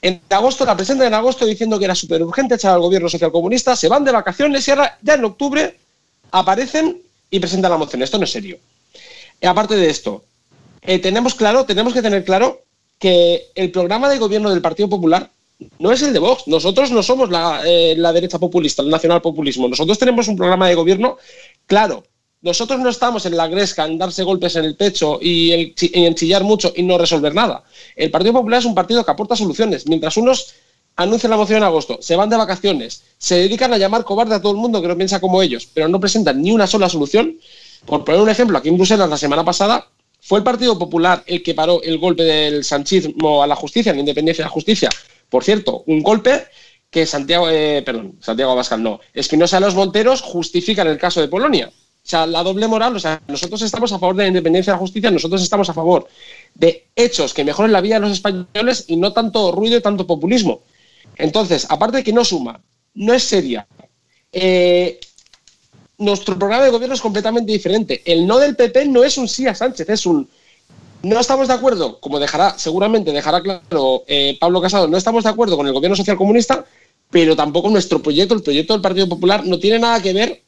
en 0.03 0.21
agosto 0.31 0.65
la 0.65 0.77
presentan 0.77 1.09
en 1.09 1.15
agosto 1.15 1.45
diciendo 1.45 1.79
que 1.79 1.87
era 1.87 1.95
súper 1.95 2.23
urgente 2.23 2.55
echar 2.55 2.75
al 2.75 2.81
gobierno 2.81 3.09
socialcomunista, 3.09 3.75
se 3.75 3.89
van 3.89 4.05
de 4.05 4.13
vacaciones 4.13 4.67
y 4.67 4.71
ahora 4.71 4.99
ya 5.03 5.15
en 5.15 5.25
octubre 5.25 5.79
aparecen 6.31 7.03
y 7.31 7.39
presentan 7.41 7.71
la 7.71 7.79
moción. 7.79 8.03
Esto 8.03 8.19
no 8.19 8.25
es 8.25 8.33
serio. 8.33 8.59
Y 9.41 9.47
aparte 9.47 9.77
de 9.77 9.89
esto, 9.89 10.25
eh, 10.83 10.99
tenemos 10.99 11.35
claro, 11.35 11.65
tenemos 11.65 11.95
que 11.95 12.03
tener 12.03 12.25
claro 12.25 12.63
que 12.99 13.47
el 13.55 13.71
programa 13.71 14.09
de 14.11 14.19
gobierno 14.19 14.51
del 14.51 14.61
Partido 14.61 14.89
Popular 14.89 15.31
no 15.79 15.93
es 15.93 16.03
el 16.03 16.13
de 16.13 16.19
Vox. 16.19 16.47
Nosotros 16.47 16.91
no 16.91 17.03
somos 17.03 17.31
la, 17.31 17.63
eh, 17.67 17.95
la 17.97 18.13
derecha 18.13 18.39
populista, 18.39 18.83
el 18.83 18.91
nacional 18.91 19.23
populismo. 19.23 19.69
Nosotros 19.69 19.99
tenemos 19.99 20.29
un 20.29 20.37
programa 20.37 20.69
de 20.69 20.75
gobierno 20.75 21.17
claro. 21.67 22.05
Nosotros 22.43 22.81
no 22.81 22.89
estamos 22.89 23.27
en 23.27 23.37
la 23.37 23.49
gresca, 23.49 23.85
en 23.85 23.99
darse 23.99 24.23
golpes 24.23 24.57
en 24.57 24.65
el 24.65 24.75
pecho 24.75 25.19
y, 25.21 25.53
y 25.53 25.75
en 26.07 26.15
chillar 26.15 26.43
mucho 26.43 26.73
y 26.75 26.83
no 26.83 26.97
resolver 26.97 27.35
nada. 27.35 27.63
El 27.95 28.11
Partido 28.11 28.33
Popular 28.33 28.61
es 28.61 28.65
un 28.65 28.75
partido 28.75 29.05
que 29.05 29.11
aporta 29.11 29.37
soluciones. 29.37 29.87
Mientras 29.87 30.17
unos 30.17 30.55
anuncian 30.97 31.31
la 31.31 31.37
moción 31.37 31.59
en 31.59 31.65
agosto, 31.65 31.99
se 32.01 32.17
van 32.17 32.29
de 32.29 32.37
vacaciones, 32.37 33.05
se 33.19 33.37
dedican 33.37 33.73
a 33.73 33.79
llamar 33.79 34.05
cobarde 34.05 34.35
a 34.35 34.43
todo 34.43 34.53
el 34.53 34.59
mundo 34.59 34.83
que 34.83 34.89
no 34.89 34.97
piensa 34.97 35.21
como 35.21 35.43
ellos, 35.43 35.69
pero 35.73 35.89
no 35.89 36.01
presentan 36.01 36.43
ni 36.43 36.53
una 36.53 36.67
sola 36.67 36.89
solución. 36.89 37.37
Por 37.87 38.05
poner 38.05 38.21
un 38.21 38.29
ejemplo, 38.29 38.59
aquí 38.59 38.69
en 38.69 38.77
Bruselas 38.77 39.09
la 39.09 39.17
semana 39.17 39.45
pasada 39.45 39.89
fue 40.21 40.39
el 40.39 40.45
Partido 40.45 40.79
Popular 40.79 41.23
el 41.27 41.43
que 41.43 41.55
paró 41.55 41.83
el 41.83 41.99
golpe 41.99 42.25
del 42.25 42.65
sanchismo 42.65 43.43
a 43.43 43.47
la 43.47 43.57
justicia, 43.57 43.93
a 43.93 43.95
la 43.95 44.01
independencia 44.01 44.45
de 44.45 44.49
la 44.49 44.53
justicia. 44.53 44.91
Por 45.31 45.45
cierto, 45.45 45.83
un 45.87 46.03
golpe 46.03 46.45
que 46.91 47.07
Santiago, 47.07 47.49
eh, 47.49 47.83
perdón, 47.85 48.17
Santiago 48.21 48.53
Abascal 48.53 48.83
no, 48.83 49.01
Espinosa 49.15 49.57
de 49.57 49.67
los 49.67 49.75
Monteros 49.75 50.21
justifica 50.21 50.83
en 50.83 50.89
el 50.89 50.99
caso 50.99 51.21
de 51.21 51.29
Polonia. 51.29 51.71
O 52.03 52.09
sea, 52.11 52.27
la 52.27 52.43
doble 52.43 52.67
moral, 52.67 52.97
o 52.97 53.01
sea, 53.01 53.23
nosotros 53.29 53.63
estamos 53.63 53.93
a 53.93 53.99
favor 53.99 54.17
de 54.17 54.25
la 54.25 54.29
independencia 54.29 54.73
de 54.73 54.77
la 54.77 54.81
justicia, 54.81 55.11
nosotros 55.11 55.43
estamos 55.43 55.69
a 55.71 55.75
favor 55.75 56.09
de 56.55 56.89
hechos 56.97 57.33
que 57.35 57.45
mejoren 57.45 57.73
la 57.73 57.81
vida 57.81 57.97
de 57.97 58.01
los 58.01 58.13
españoles 58.13 58.87
y 58.89 58.97
no 58.97 59.13
tanto 59.13 59.53
ruido 59.53 59.77
y 59.77 59.83
tanto 59.83 60.07
populismo. 60.07 60.63
Entonces, 61.17 61.67
aparte 61.69 61.99
de 61.99 62.05
que 62.05 62.13
no 62.13 62.25
suma, 62.25 62.61
no 62.95 63.13
es 63.13 63.25
seria. 63.25 63.67
Eh, 64.33 64.99
nuestro 65.99 66.39
programa 66.39 66.65
de 66.65 66.71
gobierno 66.71 66.95
es 66.95 67.01
completamente 67.01 67.53
diferente. 67.53 68.03
El 68.05 68.27
no 68.27 68.39
del 68.39 68.57
PP 68.57 68.87
no 68.87 69.05
es 69.05 69.19
un 69.19 69.29
sí 69.29 69.47
a 69.47 69.55
Sánchez, 69.55 69.89
es 69.89 70.07
un 70.07 70.29
no 71.03 71.19
estamos 71.19 71.49
de 71.49 71.55
acuerdo, 71.55 71.99
como 71.99 72.19
dejará, 72.19 72.59
seguramente 72.59 73.13
dejará 73.13 73.41
claro 73.43 74.05
eh, 74.07 74.37
Pablo 74.39 74.61
Casado, 74.61 74.87
no 74.87 74.99
estamos 74.99 75.25
de 75.25 75.31
acuerdo 75.31 75.57
con 75.57 75.67
el 75.67 75.73
gobierno 75.73 75.97
social 75.97 76.17
comunista, 76.17 76.65
pero 77.11 77.35
tampoco 77.35 77.71
nuestro 77.71 78.03
proyecto, 78.03 78.35
el 78.35 78.43
proyecto 78.43 78.75
del 78.75 78.83
Partido 78.83 79.09
Popular, 79.09 79.47
no 79.47 79.59
tiene 79.59 79.79
nada 79.79 80.03
que 80.03 80.13
ver 80.13 80.43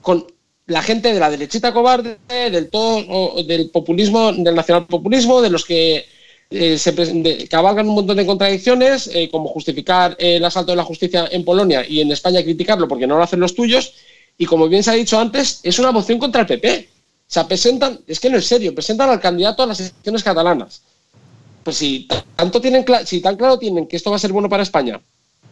con 0.00 0.26
la 0.66 0.82
gente 0.82 1.12
de 1.12 1.20
la 1.20 1.30
derechita 1.30 1.72
cobarde, 1.72 2.18
del 2.28 2.70
todo, 2.70 3.42
del 3.42 3.70
populismo, 3.70 4.32
del 4.32 4.54
nacionalpopulismo, 4.54 5.42
de 5.42 5.50
los 5.50 5.64
que 5.64 6.06
eh, 6.50 6.78
se 6.78 7.48
cabalgan 7.48 7.88
un 7.88 7.94
montón 7.94 8.16
de 8.16 8.26
contradicciones, 8.26 9.08
eh, 9.14 9.28
como 9.30 9.48
justificar 9.48 10.16
el 10.18 10.44
asalto 10.44 10.72
de 10.72 10.76
la 10.76 10.84
justicia 10.84 11.28
en 11.30 11.44
Polonia 11.44 11.86
y 11.88 12.00
en 12.00 12.10
España 12.10 12.42
criticarlo 12.42 12.88
porque 12.88 13.06
no 13.06 13.16
lo 13.16 13.22
hacen 13.22 13.38
los 13.38 13.54
tuyos. 13.54 13.94
Y 14.36 14.46
como 14.46 14.68
bien 14.68 14.82
se 14.82 14.90
ha 14.90 14.94
dicho 14.94 15.18
antes, 15.18 15.60
es 15.62 15.78
una 15.78 15.92
moción 15.92 16.18
contra 16.18 16.40
el 16.40 16.46
PP. 16.48 16.88
O 16.92 17.32
sea, 17.32 17.46
presentan, 17.46 18.00
es 18.06 18.18
que 18.18 18.28
no 18.28 18.38
es 18.38 18.46
serio, 18.46 18.74
presentan 18.74 19.08
al 19.10 19.20
candidato 19.20 19.62
a 19.62 19.66
las 19.66 19.78
elecciones 19.78 20.24
catalanas. 20.24 20.82
Pues 21.62 21.76
si 21.76 22.08
tanto 22.34 22.60
tienen, 22.60 22.84
si 23.04 23.20
tan 23.20 23.36
claro 23.36 23.58
tienen 23.58 23.86
que 23.86 23.96
esto 23.96 24.10
va 24.10 24.16
a 24.16 24.18
ser 24.18 24.32
bueno 24.32 24.48
para 24.48 24.64
España 24.64 25.00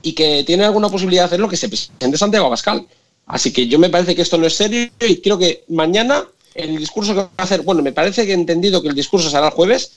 y 0.02 0.12
que 0.14 0.42
tienen 0.42 0.66
alguna 0.66 0.88
posibilidad 0.88 1.22
de 1.22 1.26
hacerlo, 1.26 1.48
que 1.48 1.56
se 1.56 1.68
presente 1.68 2.18
Santiago 2.18 2.46
Abascal. 2.46 2.84
Así 3.26 3.52
que 3.52 3.68
yo 3.68 3.78
me 3.78 3.90
parece 3.90 4.16
que 4.16 4.22
esto 4.22 4.38
no 4.38 4.46
es 4.46 4.54
serio 4.54 4.90
y 5.00 5.20
creo 5.20 5.38
que 5.38 5.64
mañana 5.68 6.26
el 6.54 6.76
discurso 6.76 7.14
que 7.14 7.20
va 7.20 7.30
a 7.36 7.42
hacer, 7.44 7.62
bueno, 7.62 7.82
me 7.82 7.92
parece 7.92 8.26
que 8.26 8.32
he 8.32 8.34
entendido 8.34 8.82
que 8.82 8.88
el 8.88 8.94
discurso 8.94 9.30
será 9.30 9.46
el 9.46 9.52
jueves, 9.52 9.92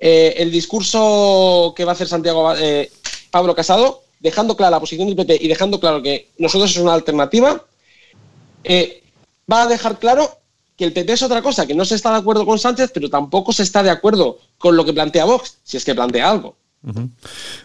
eh, 0.00 0.34
el 0.38 0.50
discurso 0.50 1.74
que 1.76 1.84
va 1.84 1.92
a 1.92 1.94
hacer 1.94 2.08
Santiago 2.08 2.54
eh, 2.56 2.90
Pablo 3.30 3.54
Casado, 3.54 4.02
dejando 4.18 4.56
clara 4.56 4.70
la 4.70 4.80
posición 4.80 5.06
del 5.06 5.16
PP 5.16 5.38
y 5.42 5.48
dejando 5.48 5.78
claro 5.78 6.02
que 6.02 6.30
nosotros 6.38 6.70
es 6.70 6.78
una 6.78 6.94
alternativa, 6.94 7.62
eh, 8.64 9.02
va 9.50 9.62
a 9.62 9.66
dejar 9.66 9.98
claro 9.98 10.38
que 10.76 10.86
el 10.86 10.94
PP 10.94 11.12
es 11.12 11.22
otra 11.22 11.42
cosa, 11.42 11.66
que 11.66 11.74
no 11.74 11.84
se 11.84 11.96
está 11.96 12.10
de 12.12 12.18
acuerdo 12.18 12.46
con 12.46 12.58
Sánchez, 12.58 12.90
pero 12.94 13.10
tampoco 13.10 13.52
se 13.52 13.62
está 13.62 13.82
de 13.82 13.90
acuerdo 13.90 14.38
con 14.56 14.74
lo 14.74 14.86
que 14.86 14.94
plantea 14.94 15.26
Vox, 15.26 15.58
si 15.62 15.76
es 15.76 15.84
que 15.84 15.94
plantea 15.94 16.30
algo. 16.30 16.56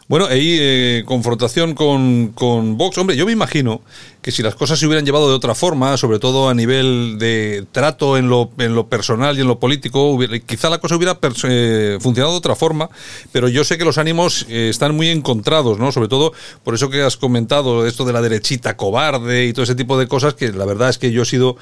Bueno, 0.10 0.26
ahí 0.26 0.58
eh, 0.60 1.04
confrontación 1.06 1.74
con, 1.74 2.34
con, 2.36 2.78
Vox. 2.78 2.98
Hombre, 2.98 3.16
yo 3.16 3.26
me 3.26 3.32
imagino 3.32 3.82
que 4.22 4.32
si 4.32 4.44
las 4.44 4.56
cosas 4.56 4.78
se 4.78 4.86
hubieran 4.86 5.06
llevado 5.06 5.30
de 5.30 5.36
otra 5.36 5.56
forma, 5.56 5.96
sobre 5.96 6.20
todo 6.20 6.50
a 6.50 6.54
nivel 6.54 7.18
de 7.18 7.66
trato 7.72 8.18
en 8.18 8.28
lo, 8.28 8.52
en 8.58 8.76
lo 8.76 8.88
personal 8.88 9.38
y 9.38 9.42
en 9.42 9.48
lo 9.48 9.58
político, 9.58 10.20
quizá 10.46 10.70
la 10.70 10.80
cosa 10.80 10.98
hubiera 10.98 11.18
eh, 11.44 11.98
funcionado 12.02 12.34
de 12.34 12.38
otra 12.38 12.56
forma, 12.56 12.90
pero 13.32 13.48
yo 13.48 13.64
sé 13.64 13.78
que 13.78 13.86
los 13.86 13.98
ánimos 13.98 14.46
eh, 14.50 14.68
están 14.70 14.94
muy 14.96 15.08
encontrados, 15.08 15.80
¿no? 15.80 15.94
Sobre 15.94 16.10
todo 16.10 16.34
por 16.66 16.76
eso 16.76 16.90
que 16.90 17.02
has 17.02 17.16
comentado, 17.16 17.86
esto 17.88 18.04
de 18.04 18.12
la 18.12 18.22
derechita 18.22 18.76
cobarde 18.76 19.46
y 19.46 19.54
todo 19.54 19.64
ese 19.64 19.76
tipo 19.76 19.98
de 19.98 20.10
cosas, 20.10 20.34
que 20.34 20.52
la 20.52 20.66
verdad 20.66 20.90
es 20.90 20.98
que 20.98 21.12
yo 21.12 21.22
he 21.22 21.26
sido 21.26 21.56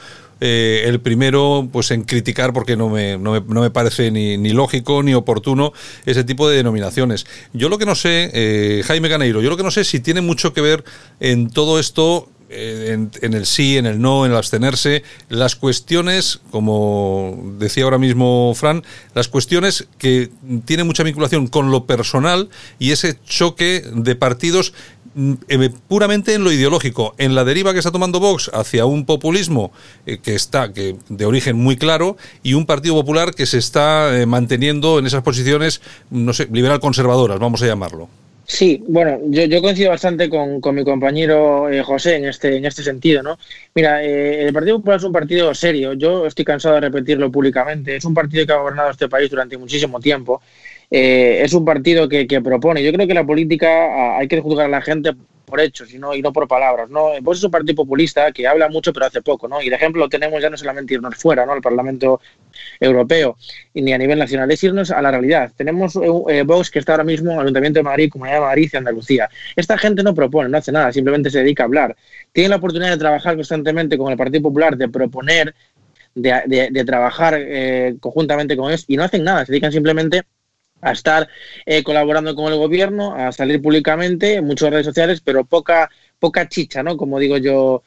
eh, 0.46 0.90
el 0.90 1.00
primero 1.00 1.70
pues 1.72 1.90
en 1.92 2.04
criticar 2.04 2.52
porque 2.52 2.76
no 2.76 2.90
me, 2.90 3.18
no 3.18 3.32
me, 3.32 3.42
no 3.48 3.62
me 3.62 3.72
parece 3.72 4.12
ni, 4.12 4.38
ni, 4.38 4.50
lógico 4.50 5.02
ni 5.02 5.14
oportuno 5.14 5.72
ese 6.06 6.26
tipo 6.26 6.50
de 6.50 6.58
denominaciones. 6.58 7.26
Yo 7.54 7.70
lo 7.70 7.78
que 7.78 7.86
no 7.86 7.96
sé, 7.96 8.30
eh, 8.34 8.84
Jaime 8.86 9.08
Ganeiro, 9.08 9.42
yo 9.42 9.50
lo 9.50 9.56
que 9.56 9.64
no 9.64 9.72
sé 9.72 9.86
si 9.86 10.02
tiene 10.02 10.20
mucho 10.20 10.52
que 10.52 10.60
ver 10.60 10.84
en 11.22 11.50
todo 11.50 11.80
esto 11.80 12.28
eh, 12.50 12.90
en, 12.92 13.10
en, 13.22 13.34
el 13.36 13.46
sí, 13.46 13.78
en 13.78 13.86
el 13.86 14.02
no, 14.02 14.26
en 14.26 14.32
el 14.32 14.38
abstenerse, 14.38 15.04
las 15.30 15.56
cuestiones, 15.56 16.42
como 16.52 17.56
decía 17.58 17.86
ahora 17.86 17.98
mismo 17.98 18.52
Fran, 18.54 18.84
las 19.16 19.30
cuestiones 19.30 19.88
que 19.98 20.30
tienen 20.66 20.88
mucha 20.88 21.04
vinculación 21.04 21.48
con 21.48 21.72
lo 21.72 21.86
personal 21.86 22.50
y 22.80 22.92
ese 22.92 23.18
choque 23.24 23.82
de 23.94 24.16
partidos 24.18 24.74
puramente 25.88 26.34
en 26.34 26.44
lo 26.44 26.52
ideológico, 26.52 27.14
en 27.18 27.36
la 27.36 27.44
deriva 27.44 27.74
que 27.74 27.80
está 27.80 27.92
tomando 27.92 28.20
Vox 28.20 28.50
hacia 28.54 28.86
un 28.86 29.06
populismo 29.06 29.72
eh, 30.06 30.18
que 30.18 30.36
está 30.36 30.74
que 30.74 30.96
de 31.10 31.26
origen 31.26 31.56
muy 31.56 31.78
claro 31.78 32.18
y 32.42 32.54
un 32.54 32.66
Partido 32.66 32.96
Popular 32.96 33.34
que 33.34 33.46
se 33.46 33.58
está 33.58 34.20
eh, 34.20 34.26
manteniendo 34.26 35.00
en 35.00 35.06
esas 35.06 35.24
posiciones, 35.24 35.82
no 36.10 36.34
sé, 36.34 36.48
liberal 36.52 36.80
conservadoras, 36.80 37.40
vamos 37.40 37.62
a 37.62 37.68
llamarlo. 37.68 38.10
Sí, 38.46 38.84
bueno, 38.88 39.20
yo, 39.28 39.46
yo 39.46 39.62
coincido 39.62 39.92
bastante 39.92 40.30
con, 40.30 40.60
con 40.60 40.76
mi 40.76 40.84
compañero 40.84 41.70
José 41.86 42.18
en 42.18 42.26
este, 42.26 42.58
en 42.58 42.66
este 42.66 42.84
sentido, 42.84 43.24
¿no? 43.24 43.40
Mira, 43.74 44.04
el 44.04 44.52
Partido 44.52 44.78
Popular 44.78 44.98
es 45.00 45.06
un 45.06 45.14
partido 45.14 45.56
serio, 45.56 45.94
yo 45.94 46.26
estoy 46.26 46.44
cansado 46.44 46.76
de 46.76 46.82
repetirlo 46.82 47.32
públicamente, 47.32 47.96
es 47.96 48.04
un 48.04 48.14
partido 48.14 48.46
que 48.46 48.52
ha 48.52 48.58
gobernado 48.58 48.92
este 48.92 49.08
país 49.08 49.30
durante 49.30 49.58
muchísimo 49.58 50.02
tiempo 50.02 50.42
eh, 50.96 51.42
es 51.44 51.54
un 51.54 51.66
partido 51.66 52.08
que, 52.08 52.28
propone. 52.44 52.84
Yo 52.84 52.94
creo 52.94 53.08
que 53.08 53.16
la 53.16 53.26
política 53.26 54.16
hay 54.16 54.28
que 54.28 54.40
juzgar 54.40 54.68
a 54.68 54.70
la 54.70 54.82
gente 54.82 55.14
por 55.44 55.60
hechos 55.60 55.92
y 55.92 55.98
no, 55.98 56.14
y 56.14 56.22
no 56.22 56.32
por 56.32 56.48
palabras. 56.48 56.88
¿no? 56.92 57.14
Es 57.14 57.44
un 57.44 57.50
partido 57.50 57.78
populista 57.78 58.32
que 58.32 58.48
habla 58.48 58.70
mucho 58.70 58.94
pero 58.94 59.08
hace 59.08 59.24
poco. 59.24 59.48
¿no? 59.48 59.60
Y 59.60 59.72
de 59.72 59.76
ejemplo 59.76 60.04
lo 60.04 60.08
tenemos 60.08 60.40
ya 60.40 60.52
no 60.52 60.58
solamente 60.58 60.94
irnos 60.94 61.16
fuera, 61.16 61.48
¿no? 61.48 61.54
al 61.54 61.62
Parlamento 61.62 62.22
Europeo, 62.80 63.38
ni 63.74 63.92
a 63.92 63.98
nivel 63.98 64.20
nacional, 64.20 64.52
es 64.52 64.64
irnos 64.64 64.92
a 64.92 65.02
la 65.02 65.10
realidad. 65.10 65.52
Tenemos 65.58 65.96
eh, 65.96 66.02
eh, 66.28 66.44
Vox 66.44 66.70
que 66.70 66.78
está 66.78 66.92
ahora 66.92 67.06
mismo 67.06 67.32
en 67.32 67.38
el 67.38 67.42
Ayuntamiento 67.46 67.80
de 67.80 67.84
Madrid, 67.84 68.12
Comunidad 68.12 68.36
de 68.36 68.42
Madrid 68.42 68.70
y 68.72 68.78
Andalucía. 68.78 69.30
Esta 69.56 69.80
gente 69.80 70.04
no 70.04 70.14
propone, 70.14 70.48
no 70.48 70.60
hace 70.60 70.72
nada, 70.72 70.92
simplemente 70.92 71.32
se 71.32 71.40
dedica 71.40 71.64
a 71.64 71.66
hablar. 71.66 71.96
Tiene 72.32 72.50
la 72.50 72.58
oportunidad 72.58 72.92
de 72.92 72.98
trabajar 72.98 73.36
constantemente 73.36 73.98
con 73.98 74.12
el 74.12 74.18
Partido 74.18 74.44
Popular, 74.44 74.78
de 74.78 74.90
proponer, 74.90 75.56
de, 76.14 76.84
trabajar 76.86 77.40
conjuntamente 78.00 78.56
con 78.56 78.70
ellos 78.70 78.86
y 78.88 78.96
no 78.96 79.04
hacen 79.04 79.24
nada, 79.24 79.44
se 79.44 79.52
dedican 79.52 79.72
simplemente 79.72 80.20
a 80.20 80.26
estar 80.92 81.28
eh, 81.66 81.84
colaborando 81.84 82.36
con 82.36 82.52
el 82.52 82.60
gobierno, 82.60 83.16
a 83.16 83.32
salir 83.32 83.62
públicamente 83.62 84.36
en 84.36 84.46
muchas 84.46 84.70
redes 84.70 84.86
sociales, 84.86 85.22
pero 85.24 85.46
poca, 85.46 85.90
poca 86.20 86.48
chicha, 86.50 86.84
¿no? 86.84 86.98
Como 86.98 87.20
digo 87.20 87.38
yo, 87.38 87.84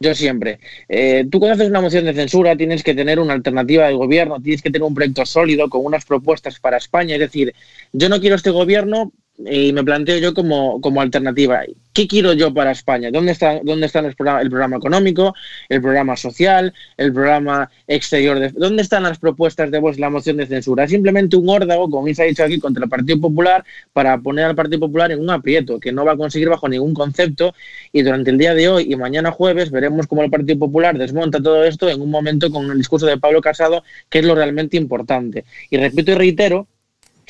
yo 0.00 0.14
siempre. 0.14 0.58
Eh, 0.88 1.26
tú 1.30 1.38
cuando 1.38 1.54
haces 1.54 1.68
una 1.68 1.82
moción 1.82 2.06
de 2.06 2.14
censura 2.14 2.56
tienes 2.56 2.82
que 2.82 2.94
tener 2.94 3.20
una 3.20 3.34
alternativa 3.34 3.86
del 3.86 3.96
gobierno, 3.96 4.40
tienes 4.40 4.62
que 4.62 4.70
tener 4.70 4.86
un 4.86 4.94
proyecto 4.94 5.26
sólido 5.26 5.68
con 5.68 5.84
unas 5.84 6.04
propuestas 6.04 6.58
para 6.58 6.78
España. 6.78 7.14
Es 7.14 7.20
decir, 7.20 7.54
yo 7.92 8.08
no 8.08 8.18
quiero 8.18 8.36
este 8.36 8.50
gobierno 8.50 9.12
y 9.46 9.72
me 9.72 9.84
planteo 9.84 10.18
yo 10.18 10.34
como, 10.34 10.80
como 10.80 11.00
alternativa. 11.00 11.62
¿Qué 11.92 12.06
quiero 12.06 12.32
yo 12.34 12.54
para 12.54 12.70
España? 12.70 13.10
¿Dónde 13.10 13.32
está, 13.32 13.60
dónde 13.64 13.86
están 13.86 14.04
el 14.04 14.14
programa 14.14 14.76
económico, 14.76 15.34
el 15.68 15.82
programa 15.82 16.16
social, 16.16 16.72
el 16.96 17.12
programa 17.12 17.70
exterior? 17.88 18.38
De, 18.38 18.50
¿Dónde 18.50 18.82
están 18.82 19.02
las 19.02 19.18
propuestas 19.18 19.70
de 19.70 19.78
vos, 19.80 19.98
la 19.98 20.08
moción 20.08 20.36
de 20.36 20.46
censura? 20.46 20.84
Es 20.84 20.90
simplemente 20.90 21.36
un 21.36 21.48
órdago, 21.48 21.90
como 21.90 22.12
se 22.14 22.22
ha 22.22 22.26
dicho 22.26 22.44
aquí, 22.44 22.60
contra 22.60 22.84
el 22.84 22.90
Partido 22.90 23.20
Popular 23.20 23.64
para 23.92 24.18
poner 24.18 24.44
al 24.44 24.54
Partido 24.54 24.80
Popular 24.80 25.10
en 25.10 25.20
un 25.20 25.30
aprieto 25.30 25.80
que 25.80 25.90
no 25.90 26.04
va 26.04 26.12
a 26.12 26.16
conseguir 26.16 26.48
bajo 26.48 26.68
ningún 26.68 26.94
concepto 26.94 27.54
y 27.92 28.02
durante 28.02 28.30
el 28.30 28.38
día 28.38 28.54
de 28.54 28.68
hoy 28.68 28.86
y 28.92 28.96
mañana 28.96 29.32
jueves 29.32 29.70
veremos 29.70 30.06
cómo 30.06 30.22
el 30.22 30.30
Partido 30.30 30.58
Popular 30.58 30.96
desmonta 30.96 31.42
todo 31.42 31.64
esto 31.64 31.88
en 31.88 32.00
un 32.00 32.10
momento 32.10 32.50
con 32.50 32.70
el 32.70 32.78
discurso 32.78 33.06
de 33.06 33.18
Pablo 33.18 33.40
Casado, 33.40 33.82
que 34.08 34.20
es 34.20 34.24
lo 34.24 34.34
realmente 34.34 34.76
importante. 34.76 35.44
Y 35.70 35.76
repito 35.76 36.12
y 36.12 36.14
reitero 36.14 36.68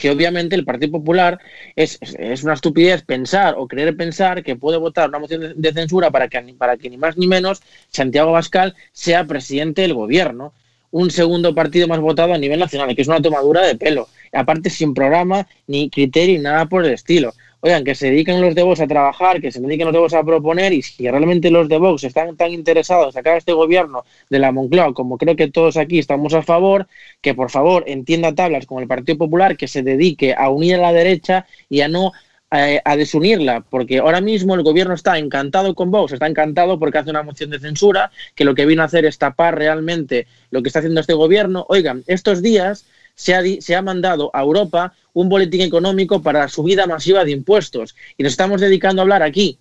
que 0.01 0.11
obviamente 0.11 0.57
el 0.57 0.65
Partido 0.65 0.93
Popular 0.93 1.39
es, 1.77 1.99
es, 2.01 2.43
una 2.43 2.55
estupidez 2.55 3.03
pensar 3.03 3.55
o 3.59 3.69
querer 3.69 3.97
pensar 3.97 4.43
que 4.43 4.57
puede 4.57 4.79
votar 4.79 5.09
una 5.09 5.19
moción 5.19 5.53
de, 5.55 5.73
censura 5.73 6.11
para 6.11 6.29
que, 6.29 6.41
para 6.57 6.77
que 6.77 6.89
ni 6.89 6.97
más 6.97 7.17
ni 7.17 7.27
menos 7.27 7.63
Santiago 7.91 8.33
Bascal 8.33 8.75
sea 8.93 9.27
presidente 9.27 9.83
del 9.83 9.95
gobierno. 9.95 10.53
Un 10.91 11.11
segundo 11.11 11.55
partido 11.55 11.87
más 11.87 12.01
votado 12.01 12.35
a 12.35 12.39
nivel 12.39 12.59
nacional, 12.59 12.97
que 12.97 13.03
es 13.03 13.09
una 13.09 13.23
tomadura 13.23 13.65
de 13.65 13.77
pelo. 13.77 14.09
Aparte, 14.33 14.71
sin 14.71 14.93
programa, 14.93 15.47
ni 15.69 15.89
criterio, 15.89 16.37
ni 16.37 16.43
nada 16.43 16.67
por 16.67 16.85
el 16.85 16.93
estilo 16.93 17.33
oigan, 17.61 17.85
que 17.85 17.95
se 17.95 18.11
dediquen 18.11 18.41
los 18.41 18.55
de 18.55 18.63
Vox 18.63 18.81
a 18.81 18.87
trabajar, 18.87 19.41
que 19.41 19.53
se 19.53 19.61
dediquen 19.61 19.87
los 19.87 19.95
de 19.95 20.01
Vox 20.01 20.15
a 20.15 20.25
proponer 20.25 20.73
y 20.73 20.83
si 20.83 21.09
realmente 21.09 21.51
los 21.51 21.69
de 21.69 21.79
Vox 21.79 22.05
están 22.05 22.37
tan 22.37 22.53
interesados 22.53 23.07
en 23.07 23.13
sacar 23.13 23.35
a 23.35 23.39
este 23.39 23.53
gobierno 23.53 24.05
de 24.29 24.39
la 24.39 24.53
Moncloa 24.53 24.95
como 24.95 25.19
creo 25.19 25.37
que 25.37 25.51
todos 25.51 25.77
aquí 25.77 25.99
estamos 25.99 26.35
a 26.35 26.43
favor, 26.43 26.89
que 27.21 27.35
por 27.35 27.51
favor 27.51 27.85
entienda 27.87 28.35
tablas 28.35 28.67
con 28.67 28.83
el 28.83 28.89
Partido 28.89 29.19
Popular, 29.19 29.57
que 29.57 29.69
se 29.69 29.83
dedique 29.83 30.35
a 30.37 30.51
unir 30.51 30.77
a 30.77 30.79
la 30.79 30.93
derecha 30.93 31.47
y 31.69 31.83
a 31.83 31.89
no 31.89 32.13
eh, 32.53 32.81
a 32.85 32.97
desunirla, 32.97 33.61
porque 33.61 33.99
ahora 33.99 34.21
mismo 34.21 34.57
el 34.57 34.65
gobierno 34.65 34.95
está 34.95 35.19
encantado 35.19 35.73
con 35.77 35.93
Vox, 35.93 36.13
está 36.13 36.27
encantado 36.27 36.81
porque 36.81 36.99
hace 36.99 37.11
una 37.11 37.23
moción 37.23 37.51
de 37.51 37.61
censura, 37.61 38.11
que 38.35 38.45
lo 38.45 38.57
que 38.57 38.67
vino 38.67 38.83
a 38.83 38.87
hacer 38.87 39.05
es 39.05 39.19
tapar 39.19 39.57
realmente 39.57 40.27
lo 40.51 40.61
que 40.61 40.69
está 40.69 40.81
haciendo 40.81 41.01
este 41.01 41.13
gobierno. 41.15 41.65
Oigan, 41.69 42.03
estos 42.09 42.43
días 42.43 42.87
se 43.15 43.35
ha, 43.35 43.43
se 43.61 43.77
ha 43.77 43.83
mandado 43.83 44.31
a 44.35 44.43
Europa 44.43 44.95
un 45.13 45.29
boletín 45.29 45.61
económico 45.63 46.23
para 46.23 46.41
la 46.41 46.49
subida 46.49 46.87
masiva 46.87 47.25
de 47.25 47.33
impuestos. 47.33 47.95
Y 48.17 48.23
nos 48.23 48.33
estamos 48.33 48.61
dedicando 48.61 49.03
a 49.03 49.05
hablar 49.05 49.23
aquí 49.23 49.59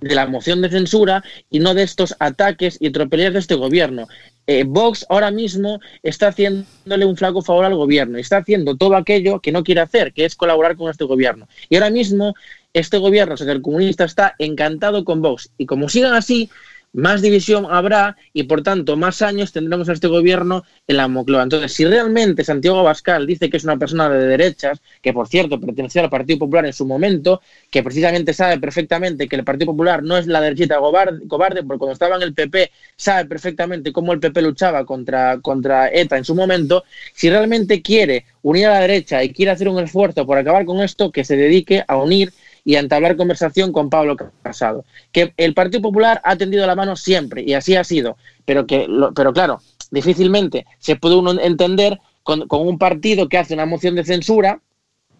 de 0.00 0.14
la 0.14 0.26
moción 0.26 0.60
de 0.60 0.68
censura 0.68 1.24
y 1.50 1.60
no 1.60 1.74
de 1.74 1.82
estos 1.82 2.14
ataques 2.18 2.76
y 2.80 2.90
tropelías 2.90 3.32
de 3.32 3.38
este 3.38 3.54
gobierno. 3.54 4.06
Eh, 4.46 4.64
Vox 4.64 5.06
ahora 5.08 5.30
mismo 5.30 5.80
está 6.02 6.28
haciéndole 6.28 7.06
un 7.06 7.16
flaco 7.16 7.40
favor 7.40 7.64
al 7.64 7.74
gobierno 7.74 8.18
y 8.18 8.20
está 8.20 8.38
haciendo 8.38 8.76
todo 8.76 8.96
aquello 8.96 9.40
que 9.40 9.52
no 9.52 9.64
quiere 9.64 9.80
hacer, 9.80 10.12
que 10.12 10.26
es 10.26 10.36
colaborar 10.36 10.76
con 10.76 10.90
este 10.90 11.04
gobierno. 11.04 11.48
Y 11.70 11.76
ahora 11.76 11.90
mismo 11.90 12.34
este 12.74 12.98
gobierno, 12.98 13.36
el 13.38 13.62
comunista, 13.62 14.04
está 14.04 14.34
encantado 14.38 15.04
con 15.04 15.22
Vox. 15.22 15.50
Y 15.56 15.64
como 15.64 15.88
sigan 15.88 16.14
así, 16.14 16.50
más 16.94 17.22
división 17.22 17.66
habrá 17.68 18.16
y 18.32 18.44
por 18.44 18.62
tanto 18.62 18.96
más 18.96 19.20
años 19.20 19.52
tendremos 19.52 19.88
a 19.88 19.92
este 19.92 20.06
gobierno 20.06 20.64
en 20.86 20.96
la 20.96 21.08
Moncloa. 21.08 21.42
Entonces, 21.42 21.72
si 21.72 21.84
realmente 21.84 22.44
Santiago 22.44 22.78
Abascal 22.78 23.26
dice 23.26 23.50
que 23.50 23.56
es 23.56 23.64
una 23.64 23.76
persona 23.76 24.08
de 24.08 24.26
derechas, 24.26 24.80
que 25.02 25.12
por 25.12 25.28
cierto 25.28 25.60
pertenecía 25.60 26.02
al 26.02 26.10
Partido 26.10 26.38
Popular 26.38 26.64
en 26.64 26.72
su 26.72 26.86
momento, 26.86 27.42
que 27.70 27.82
precisamente 27.82 28.32
sabe 28.32 28.58
perfectamente 28.58 29.28
que 29.28 29.36
el 29.36 29.44
Partido 29.44 29.72
Popular 29.72 30.02
no 30.02 30.16
es 30.16 30.26
la 30.26 30.40
derechita 30.40 30.78
cobarde, 30.78 31.62
porque 31.64 31.78
cuando 31.78 31.92
estaba 31.92 32.16
en 32.16 32.22
el 32.22 32.32
PP 32.32 32.70
sabe 32.96 33.26
perfectamente 33.28 33.92
cómo 33.92 34.12
el 34.12 34.20
PP 34.20 34.40
luchaba 34.42 34.86
contra, 34.86 35.40
contra 35.40 35.88
ETA 35.92 36.16
en 36.16 36.24
su 36.24 36.34
momento, 36.34 36.84
si 37.12 37.28
realmente 37.28 37.82
quiere 37.82 38.24
unir 38.42 38.66
a 38.66 38.74
la 38.74 38.80
derecha 38.80 39.24
y 39.24 39.32
quiere 39.32 39.50
hacer 39.50 39.68
un 39.68 39.82
esfuerzo 39.82 40.24
por 40.26 40.38
acabar 40.38 40.64
con 40.64 40.80
esto, 40.80 41.10
que 41.10 41.24
se 41.24 41.36
dedique 41.36 41.84
a 41.88 41.96
unir 41.96 42.32
y 42.64 42.76
a 42.76 42.80
entablar 42.80 43.16
conversación 43.16 43.72
con 43.72 43.90
Pablo 43.90 44.16
Casado. 44.42 44.84
Que 45.12 45.34
el 45.36 45.54
Partido 45.54 45.82
Popular 45.82 46.20
ha 46.24 46.36
tendido 46.36 46.66
la 46.66 46.74
mano 46.74 46.96
siempre 46.96 47.42
y 47.42 47.54
así 47.54 47.76
ha 47.76 47.84
sido, 47.84 48.16
pero, 48.44 48.66
que, 48.66 48.88
pero 49.14 49.32
claro, 49.32 49.60
difícilmente 49.90 50.66
se 50.78 50.96
puede 50.96 51.16
uno 51.16 51.38
entender 51.40 52.00
con, 52.22 52.46
un 52.48 52.78
partido 52.78 53.28
que 53.28 53.38
hace 53.38 53.54
una 53.54 53.66
moción 53.66 53.94
de 53.94 54.04
censura, 54.04 54.60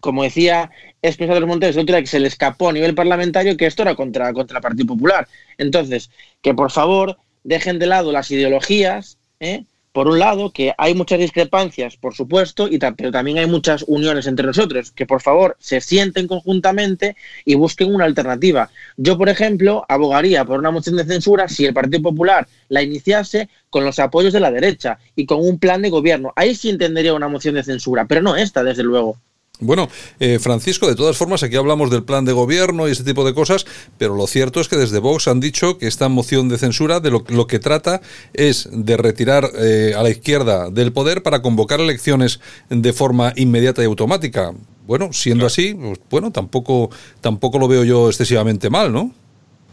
como 0.00 0.22
decía 0.22 0.70
Espinosa 1.02 1.34
de 1.34 1.40
los 1.40 1.48
Montes, 1.48 1.76
otro 1.76 1.96
que 1.96 2.06
se 2.06 2.20
le 2.20 2.28
escapó 2.28 2.70
a 2.70 2.72
nivel 2.72 2.94
parlamentario 2.94 3.56
que 3.56 3.66
esto 3.66 3.82
era 3.82 3.94
contra, 3.94 4.32
contra 4.32 4.58
el 4.58 4.62
Partido 4.62 4.86
Popular. 4.86 5.28
Entonces, 5.58 6.10
que 6.40 6.54
por 6.54 6.70
favor 6.70 7.18
dejen 7.42 7.78
de 7.78 7.86
lado 7.86 8.10
las 8.10 8.30
ideologías, 8.30 9.18
¿eh? 9.40 9.64
Por 9.94 10.08
un 10.08 10.18
lado, 10.18 10.50
que 10.50 10.74
hay 10.76 10.92
muchas 10.92 11.20
discrepancias, 11.20 11.96
por 11.96 12.16
supuesto, 12.16 12.66
y 12.66 12.80
pero 12.80 13.12
también 13.12 13.38
hay 13.38 13.46
muchas 13.46 13.84
uniones 13.86 14.26
entre 14.26 14.44
nosotros, 14.44 14.90
que 14.90 15.06
por 15.06 15.22
favor 15.22 15.56
se 15.60 15.80
sienten 15.80 16.26
conjuntamente 16.26 17.14
y 17.44 17.54
busquen 17.54 17.94
una 17.94 18.04
alternativa. 18.04 18.70
Yo, 18.96 19.16
por 19.16 19.28
ejemplo, 19.28 19.86
abogaría 19.88 20.44
por 20.44 20.58
una 20.58 20.72
moción 20.72 20.96
de 20.96 21.04
censura 21.04 21.48
si 21.48 21.64
el 21.64 21.74
Partido 21.74 22.02
Popular 22.02 22.48
la 22.68 22.82
iniciase 22.82 23.48
con 23.70 23.84
los 23.84 24.00
apoyos 24.00 24.32
de 24.32 24.40
la 24.40 24.50
derecha 24.50 24.98
y 25.14 25.26
con 25.26 25.38
un 25.38 25.60
plan 25.60 25.80
de 25.80 25.90
gobierno. 25.90 26.32
Ahí 26.34 26.56
sí 26.56 26.70
entendería 26.70 27.14
una 27.14 27.28
moción 27.28 27.54
de 27.54 27.62
censura, 27.62 28.04
pero 28.06 28.20
no 28.20 28.34
esta, 28.34 28.64
desde 28.64 28.82
luego. 28.82 29.20
Bueno, 29.60 29.88
eh, 30.18 30.40
Francisco, 30.40 30.88
de 30.88 30.96
todas 30.96 31.16
formas, 31.16 31.44
aquí 31.44 31.54
hablamos 31.54 31.88
del 31.88 32.02
plan 32.02 32.24
de 32.24 32.32
gobierno 32.32 32.88
y 32.88 32.90
ese 32.90 33.04
tipo 33.04 33.24
de 33.24 33.34
cosas, 33.34 33.64
pero 33.98 34.16
lo 34.16 34.26
cierto 34.26 34.60
es 34.60 34.66
que 34.66 34.76
desde 34.76 34.98
Vox 34.98 35.28
han 35.28 35.38
dicho 35.38 35.78
que 35.78 35.86
esta 35.86 36.08
moción 36.08 36.48
de 36.48 36.58
censura 36.58 36.98
de 36.98 37.12
lo, 37.12 37.24
lo 37.28 37.46
que 37.46 37.60
trata 37.60 38.02
es 38.32 38.68
de 38.72 38.96
retirar 38.96 39.48
eh, 39.56 39.94
a 39.96 40.02
la 40.02 40.10
izquierda 40.10 40.70
del 40.70 40.92
poder 40.92 41.22
para 41.22 41.40
convocar 41.40 41.80
elecciones 41.80 42.40
de 42.68 42.92
forma 42.92 43.32
inmediata 43.36 43.80
y 43.82 43.84
automática. 43.84 44.52
Bueno, 44.88 45.12
siendo 45.12 45.46
así, 45.46 45.74
pues, 45.74 46.00
bueno, 46.10 46.32
tampoco, 46.32 46.90
tampoco 47.20 47.60
lo 47.60 47.68
veo 47.68 47.84
yo 47.84 48.08
excesivamente 48.08 48.70
mal, 48.70 48.92
¿no? 48.92 49.12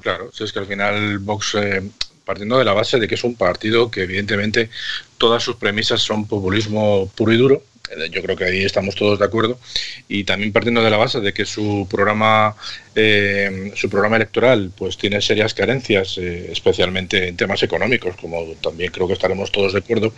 Claro, 0.02 0.30
si 0.32 0.44
es 0.44 0.53
que 0.53 0.60
al 0.60 0.68
final 0.68 1.18
Vox, 1.20 1.56
eh, 1.56 1.82
partiendo 2.24 2.60
de 2.60 2.66
la 2.66 2.74
base 2.74 2.99
de 2.99 3.08
que 3.08 3.16
es 3.16 3.24
un 3.24 3.36
partido 3.36 3.90
que 3.90 4.03
evidentemente 4.03 4.70
todas 5.18 5.41
sus 5.44 5.56
premisas 5.56 6.02
son 6.02 6.28
populismo 6.28 7.10
puro 7.16 7.34
y 7.34 7.38
duro, 7.38 7.64
yo 8.12 8.22
creo 8.22 8.36
que 8.36 8.45
ahí 8.45 8.64
estamos 8.64 8.95
todos 8.95 9.20
de 9.20 9.26
acuerdo. 9.26 9.60
Y 10.08 10.24
también 10.24 10.52
partiendo 10.52 10.84
de 10.84 10.90
la 10.90 10.98
base 10.98 11.20
de 11.20 11.34
que 11.34 11.45
su 11.45 11.88
programa, 11.90 12.56
eh, 12.95 13.72
su 13.76 13.90
programa 13.90 14.16
electoral 14.16 14.72
pues 14.76 14.98
tiene 14.98 15.22
serias 15.22 15.53
carencias, 15.53 16.18
eh, 16.18 16.49
especialmente 16.52 17.28
en 17.28 17.38
temas 17.38 17.64
económicos, 17.64 18.16
como 18.16 18.53
también 18.62 18.91
creo 18.91 19.08
que 19.08 19.14
estaremos 19.14 19.52
todos 19.52 19.74
de 19.74 19.80
acuerdo. 19.80 20.14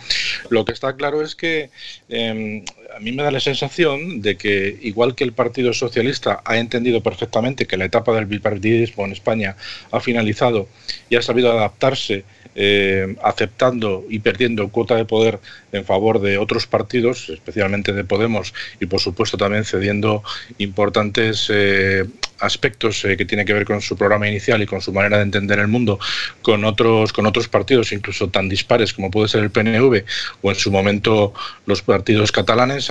Lo 0.50 0.64
que 0.64 0.72
está 0.72 0.94
claro 0.96 1.22
es 1.22 1.34
que 1.34 1.70
em, 2.08 2.64
a 2.94 3.00
mí 3.00 3.12
me 3.12 3.22
da 3.22 3.30
la 3.30 3.40
sensación 3.40 4.20
de 4.22 4.36
que, 4.36 4.78
igual 4.82 5.14
que 5.14 5.24
el 5.24 5.32
Partido 5.32 5.72
Socialista 5.72 6.42
ha 6.44 6.58
entendido 6.58 7.02
perfectamente 7.02 7.66
que 7.66 7.76
la 7.76 7.86
etapa 7.86 8.14
del 8.14 8.26
bipartidismo 8.26 9.04
en 9.04 9.12
España 9.12 9.56
ha 9.90 10.00
finalizado 10.00 10.68
y 11.10 11.16
ha 11.16 11.22
sabido 11.22 11.50
adaptarse 11.50 12.24
eh, 12.54 13.16
aceptando 13.22 14.04
y 14.08 14.20
perdiendo 14.20 14.68
cuota 14.68 14.96
de 14.96 15.04
poder 15.04 15.40
en 15.72 15.84
favor 15.84 16.20
de 16.20 16.38
otros 16.38 16.66
partidos, 16.66 17.28
especialmente 17.28 17.92
de 17.92 18.04
Podemos, 18.04 18.54
y 18.80 18.86
por 18.86 19.00
supuesto 19.00 19.36
también 19.36 19.64
cediendo 19.64 20.22
importantes 20.58 21.48
eh, 21.52 22.04
aspectos 22.40 23.04
eh, 23.04 23.16
que 23.16 23.24
tienen 23.24 23.46
que 23.46 23.52
ver 23.52 23.64
con 23.64 23.80
su 23.80 23.96
programa 23.96 24.28
inicial 24.28 24.62
y 24.62 24.66
con 24.66 24.80
su 24.80 24.92
manera 24.92 25.18
de 25.18 25.24
entender 25.24 25.58
el 25.58 25.68
mundo 25.68 25.98
con 26.42 26.64
otros, 26.64 27.12
con 27.12 27.26
otros 27.26 27.48
partidos, 27.48 27.92
incluso 27.92 28.28
tan 28.28 28.48
dispares 28.48 28.92
como 28.92 29.10
puede 29.10 29.28
ser 29.28 29.42
el 29.42 29.50
PNV 29.50 30.04
o 30.42 30.50
en 30.50 30.56
su 30.56 30.70
momento 30.70 31.32
los 31.66 31.82
partidos 31.82 32.32
catalanes, 32.32 32.90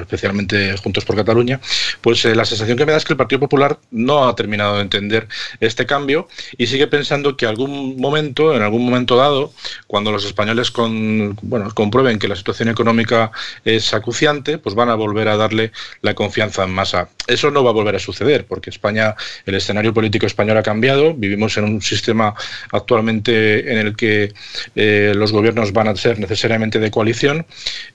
especialmente 0.00 0.76
Juntos 0.76 1.04
por 1.04 1.16
Cataluña, 1.16 1.60
pues 2.00 2.24
la 2.24 2.44
sensación 2.44 2.76
que 2.76 2.86
me 2.86 2.92
da 2.92 2.98
es 2.98 3.04
que 3.04 3.12
el 3.12 3.16
Partido 3.16 3.40
Popular 3.40 3.78
no 3.90 4.28
ha 4.28 4.34
terminado 4.34 4.76
de 4.76 4.82
entender 4.82 5.28
este 5.60 5.86
cambio 5.86 6.28
y 6.56 6.66
sigue 6.66 6.86
pensando 6.86 7.36
que 7.36 7.46
algún 7.46 7.96
momento, 7.98 8.54
en 8.54 8.62
algún 8.62 8.84
momento 8.84 9.16
dado, 9.16 9.52
cuando 9.86 10.12
los 10.12 10.24
españoles 10.24 10.70
con, 10.70 11.36
bueno, 11.42 11.72
comprueben 11.74 12.18
que 12.18 12.28
la 12.28 12.36
situación 12.36 12.68
económica 12.68 13.30
es 13.64 13.94
acuciante, 13.94 14.58
pues 14.58 14.74
van 14.74 14.88
a 14.88 14.94
volver 14.94 15.28
a 15.28 15.36
darle 15.36 15.72
la 16.02 16.14
confianza 16.14 16.64
en 16.64 16.70
masa. 16.70 17.08
Eso 17.26 17.50
no 17.50 17.64
va 17.64 17.70
a 17.70 17.74
volver 17.74 17.96
a 17.96 17.98
suceder, 17.98 18.46
porque 18.46 18.65
España, 18.70 19.14
el 19.44 19.54
escenario 19.54 19.92
político 19.92 20.26
español 20.26 20.56
ha 20.58 20.62
cambiado, 20.62 21.14
vivimos 21.14 21.56
en 21.56 21.64
un 21.64 21.82
sistema 21.82 22.34
actualmente 22.72 23.72
en 23.72 23.78
el 23.78 23.96
que 23.96 24.32
eh, 24.74 25.12
los 25.14 25.32
gobiernos 25.32 25.72
van 25.72 25.88
a 25.88 25.96
ser 25.96 26.18
necesariamente 26.18 26.78
de 26.78 26.90
coalición 26.90 27.46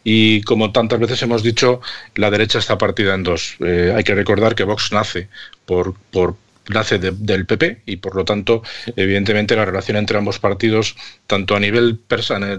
y 0.04 0.42
como 0.42 0.72
tantas 0.72 1.00
veces 1.00 1.22
hemos 1.22 1.44
dicho, 1.44 1.82
la 2.16 2.30
derecha 2.30 2.60
está 2.60 2.78
partida 2.78 3.14
en 3.16 3.24
dos. 3.24 3.56
Eh, 3.60 3.94
hay 3.96 4.04
que 4.04 4.16
recordar 4.16 4.56
que 4.56 4.64
Vox 4.64 4.92
nace 4.92 5.28
por, 5.66 5.96
por 6.12 6.36
nace 6.70 7.00
del 7.00 7.46
PP 7.46 7.82
y 7.86 7.98
por 7.98 8.16
lo 8.16 8.24
tanto 8.24 8.62
evidentemente 8.96 9.56
la 9.56 9.66
relación 9.66 9.98
entre 9.98 10.18
ambos 10.18 10.40
partidos 10.40 10.96
tanto 11.28 11.56
a 11.56 11.60
nivel 11.60 12.00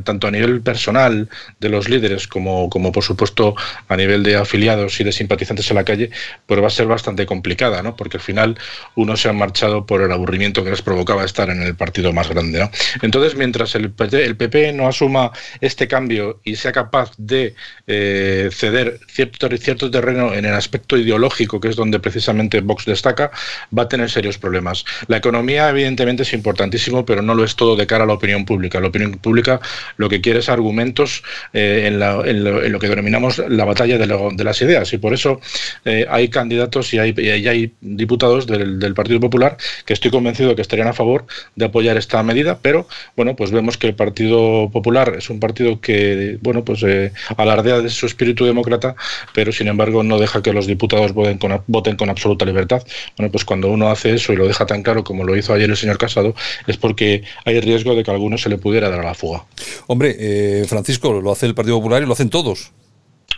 tanto 0.04 0.26
a 0.26 0.30
nivel 0.30 0.60
personal 0.60 1.28
de 1.60 1.68
los 1.68 1.88
líderes 1.88 2.26
como, 2.26 2.68
como 2.68 2.90
por 2.90 3.04
supuesto 3.04 3.54
a 3.88 3.96
nivel 3.96 4.22
de 4.22 4.36
afiliados 4.36 5.00
y 5.00 5.04
de 5.04 5.12
simpatizantes 5.12 5.70
en 5.70 5.76
la 5.76 5.84
calle 5.84 6.10
pues 6.46 6.60
va 6.60 6.66
a 6.66 6.70
ser 6.70 6.86
bastante 6.86 7.26
complicada 7.26 7.82
¿no? 7.82 7.94
porque 7.94 8.16
al 8.16 8.22
final 8.22 8.58
uno 8.96 9.16
se 9.16 9.28
ha 9.28 9.32
marchado 9.32 9.86
por 9.86 10.02
el 10.02 10.10
aburrimiento 10.10 10.64
que 10.64 10.70
les 10.70 10.82
provocaba 10.82 11.24
estar 11.24 11.48
en 11.50 11.62
el 11.62 11.76
partido 11.76 12.12
más 12.12 12.28
grande 12.28 12.58
¿no? 12.58 12.70
entonces 13.02 13.36
mientras 13.36 13.74
el 13.76 13.92
PP, 13.92 14.24
el 14.24 14.36
PP 14.36 14.72
no 14.72 14.88
asuma 14.88 15.30
este 15.60 15.86
cambio 15.86 16.40
y 16.44 16.56
sea 16.56 16.72
capaz 16.72 17.12
de 17.18 17.54
eh, 17.86 18.50
ceder 18.52 18.98
cierto, 19.06 19.48
cierto 19.58 19.90
terreno 19.90 20.34
en 20.34 20.44
el 20.44 20.54
aspecto 20.54 20.96
ideológico 20.96 21.60
que 21.60 21.68
es 21.68 21.76
donde 21.76 22.00
precisamente 22.00 22.60
Vox 22.60 22.84
destaca 22.84 23.30
va 23.76 23.84
a 23.84 23.88
tener 23.92 24.10
serios 24.10 24.38
problemas. 24.38 24.84
La 25.06 25.18
economía, 25.18 25.68
evidentemente, 25.68 26.22
es 26.22 26.32
importantísimo, 26.32 27.04
pero 27.04 27.20
no 27.20 27.34
lo 27.34 27.44
es 27.44 27.56
todo 27.56 27.76
de 27.76 27.86
cara 27.86 28.04
a 28.04 28.06
la 28.06 28.14
opinión 28.14 28.46
pública. 28.46 28.80
La 28.80 28.88
opinión 28.88 29.12
pública 29.18 29.60
lo 29.98 30.08
que 30.08 30.22
quiere 30.22 30.38
es 30.38 30.48
argumentos 30.48 31.22
eh, 31.52 31.84
en, 31.86 32.00
lo, 32.00 32.78
que 32.78 32.88
denominamos 32.88 33.38
la 33.48 33.64
batalla 33.66 33.98
de, 33.98 34.44
las 34.44 34.62
ideas. 34.62 34.92
Y 34.94 34.98
por 34.98 35.12
eso 35.12 35.40
eh, 35.84 36.06
hay 36.08 36.28
candidatos 36.28 36.94
y 36.94 36.98
hay, 36.98 37.12
hay 37.46 37.72
diputados 37.80 38.46
del, 38.46 38.92
Partido 38.94 39.20
Popular 39.20 39.56
que 39.86 39.94
estoy 39.94 40.10
convencido 40.10 40.54
que 40.54 40.62
estarían 40.62 40.88
a 40.88 40.92
favor 40.92 41.24
de 41.56 41.64
apoyar 41.64 41.96
esta 41.96 42.22
medida, 42.22 42.58
pero 42.60 42.86
bueno, 43.16 43.34
pues 43.36 43.50
vemos 43.50 43.78
que 43.78 43.86
el 43.86 43.94
Partido 43.94 44.70
Popular 44.70 45.14
es 45.16 45.30
un 45.30 45.40
partido 45.40 45.80
que, 45.80 46.38
bueno, 46.42 46.62
pues 46.64 46.82
eh, 46.82 47.12
alardea 47.36 47.80
de 47.80 47.88
su 47.88 48.06
espíritu 48.06 48.44
demócrata, 48.44 48.94
pero 49.34 49.50
sin 49.50 49.68
embargo 49.68 50.02
no 50.02 50.18
deja 50.18 50.42
que 50.42 50.52
los 50.52 50.66
diputados 50.66 51.12
voten 51.14 51.38
con, 51.38 51.62
voten 51.66 51.96
con 51.96 52.10
absoluta 52.10 52.44
libertad. 52.44 52.82
Bueno, 53.16 53.32
pues 53.32 53.44
cuando 53.44 53.68
uno 53.68 53.81
hace 53.88 54.14
eso 54.14 54.32
y 54.32 54.36
lo 54.36 54.46
deja 54.46 54.66
tan 54.66 54.82
claro 54.82 55.04
como 55.04 55.24
lo 55.24 55.36
hizo 55.36 55.52
ayer 55.52 55.70
el 55.70 55.76
señor 55.76 55.98
Casado, 55.98 56.34
es 56.66 56.76
porque 56.76 57.22
hay 57.44 57.60
riesgo 57.60 57.94
de 57.94 58.02
que 58.02 58.10
a 58.10 58.14
alguno 58.14 58.38
se 58.38 58.48
le 58.48 58.58
pudiera 58.58 58.88
dar 58.88 59.00
a 59.00 59.04
la 59.04 59.14
fuga. 59.14 59.44
Hombre, 59.86 60.16
eh, 60.18 60.64
Francisco, 60.68 61.20
lo 61.20 61.32
hace 61.32 61.46
el 61.46 61.54
Partido 61.54 61.76
Popular 61.76 62.02
y 62.02 62.06
lo 62.06 62.12
hacen 62.12 62.30
todos. 62.30 62.72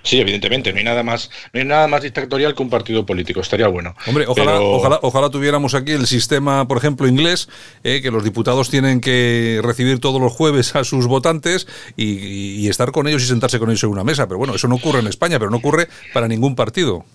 Sí, 0.03 0.21
evidentemente, 0.21 0.71
no 0.71 0.79
hay 0.79 0.85
nada 0.85 1.03
más, 1.03 1.31
no 1.55 1.61
hay 1.61 1.67
nada 1.67 1.89
más 1.89 2.03
dictatorial 2.03 2.55
que 2.55 2.63
un 2.63 2.69
partido 2.69 3.07
político, 3.07 3.41
estaría 3.41 3.69
bueno. 3.69 3.95
Hombre, 4.07 4.27
ojalá, 4.27 4.61
ojalá, 4.61 4.99
ojalá 5.01 5.31
tuviéramos 5.31 5.75
aquí 5.75 5.93
el 5.93 6.07
sistema, 6.07 6.69
por 6.69 6.77
ejemplo, 6.77 7.09
inglés, 7.09 7.49
eh, 7.85 8.03
que 8.03 8.11
los 8.11 8.23
diputados 8.23 8.69
tienen 8.69 9.01
que 9.01 9.61
recibir 9.63 10.01
todos 10.01 10.21
los 10.21 10.31
jueves 10.31 10.77
a 10.77 10.85
sus 10.85 11.07
votantes 11.07 11.67
y, 11.97 12.61
y 12.61 12.69
estar 12.69 12.93
con 12.93 13.09
ellos 13.09 13.23
y 13.23 13.27
sentarse 13.27 13.59
con 13.59 13.71
ellos 13.71 13.85
en 13.85 13.91
una 13.91 14.05
mesa. 14.05 14.27
Pero 14.29 14.37
bueno, 14.37 14.55
eso 14.55 14.69
no 14.69 14.75
ocurre 14.75 15.01
en 15.01 15.07
España, 15.07 15.39
pero 15.39 15.51
no 15.51 15.57
ocurre 15.57 15.89
para 16.13 16.29
ningún 16.29 16.55
partido. 16.55 17.07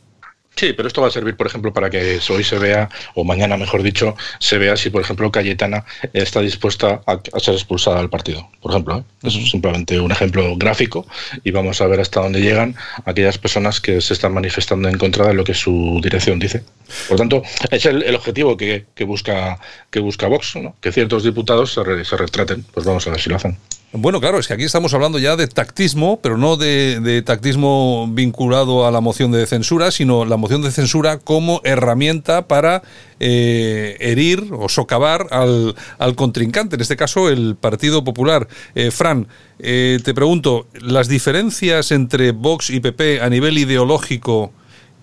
Sí, 0.55 0.73
pero 0.73 0.87
esto 0.87 1.01
va 1.01 1.07
a 1.07 1.11
servir, 1.11 1.37
por 1.37 1.47
ejemplo, 1.47 1.71
para 1.71 1.89
que 1.89 2.19
hoy 2.29 2.43
se 2.43 2.57
vea, 2.59 2.89
o 3.15 3.23
mañana, 3.23 3.55
mejor 3.55 3.81
dicho, 3.81 4.15
se 4.39 4.57
vea 4.57 4.75
si, 4.75 4.89
por 4.89 5.01
ejemplo, 5.01 5.31
Cayetana 5.31 5.85
está 6.11 6.41
dispuesta 6.41 7.01
a, 7.05 7.21
ser 7.39 7.53
expulsada 7.53 7.99
del 7.99 8.09
partido. 8.09 8.49
Por 8.61 8.71
ejemplo, 8.71 8.97
¿eh? 8.97 9.03
eso 9.23 9.39
es 9.39 9.49
simplemente 9.49 9.99
un 9.99 10.11
ejemplo 10.11 10.57
gráfico 10.57 11.07
y 11.45 11.51
vamos 11.51 11.79
a 11.79 11.87
ver 11.87 12.01
hasta 12.01 12.21
dónde 12.21 12.41
llegan 12.41 12.75
aquellas 13.05 13.37
personas 13.37 13.79
que 13.79 14.01
se 14.01 14.13
están 14.13 14.33
manifestando 14.33 14.89
en 14.89 14.97
contra 14.97 15.27
de 15.27 15.33
lo 15.33 15.45
que 15.45 15.53
su 15.53 16.01
dirección 16.03 16.39
dice. 16.39 16.63
Por 17.07 17.17
tanto, 17.17 17.41
es 17.71 17.85
el, 17.85 18.13
objetivo 18.13 18.57
que, 18.57 18.85
busca, 19.05 19.59
que 19.89 20.01
busca 20.01 20.27
Vox, 20.27 20.55
que 20.81 20.91
ciertos 20.91 21.23
diputados 21.23 21.73
se, 21.73 22.03
se 22.03 22.17
retraten. 22.17 22.63
Pues 22.73 22.85
vamos 22.85 23.07
a 23.07 23.11
ver 23.11 23.21
si 23.21 23.29
lo 23.29 23.37
hacen. 23.37 23.57
Bueno, 23.91 24.21
claro, 24.21 24.37
es 24.37 24.47
que 24.47 24.53
aquí 24.53 24.65
estamos 24.65 24.93
hablando 24.93 25.17
ya 25.17 25.35
de 25.35 25.47
tactismo, 25.47 26.19
pero 26.21 26.37
no 26.37 26.57
de, 26.57 27.23
tactismo 27.25 28.07
vinculado 28.11 28.85
a 28.85 28.91
la 28.91 29.01
moción 29.01 29.31
de 29.31 29.47
censura, 29.47 29.89
sino 29.89 30.25
la 30.25 30.37
moción 30.37 30.61
de 30.61 30.69
censura 30.69 31.17
como 31.17 31.59
herramienta 31.63 32.47
para 32.47 32.83
eh, 33.19 33.97
herir 33.99 34.45
o 34.51 34.69
socavar 34.69 35.25
al, 35.31 35.75
contrincante, 36.15 36.75
en 36.75 36.81
este 36.81 36.97
caso 36.97 37.29
el 37.29 37.55
Partido 37.55 38.03
Popular. 38.03 38.47
Eh, 38.75 38.91
Fran, 38.91 39.27
eh, 39.57 39.97
te 40.03 40.13
pregunto, 40.13 40.67
¿las 40.79 41.07
diferencias 41.07 41.91
entre 41.91 42.31
Vox 42.31 42.69
y 42.69 42.81
PP 42.81 43.21
a 43.21 43.29
nivel 43.29 43.57
ideológico 43.57 44.53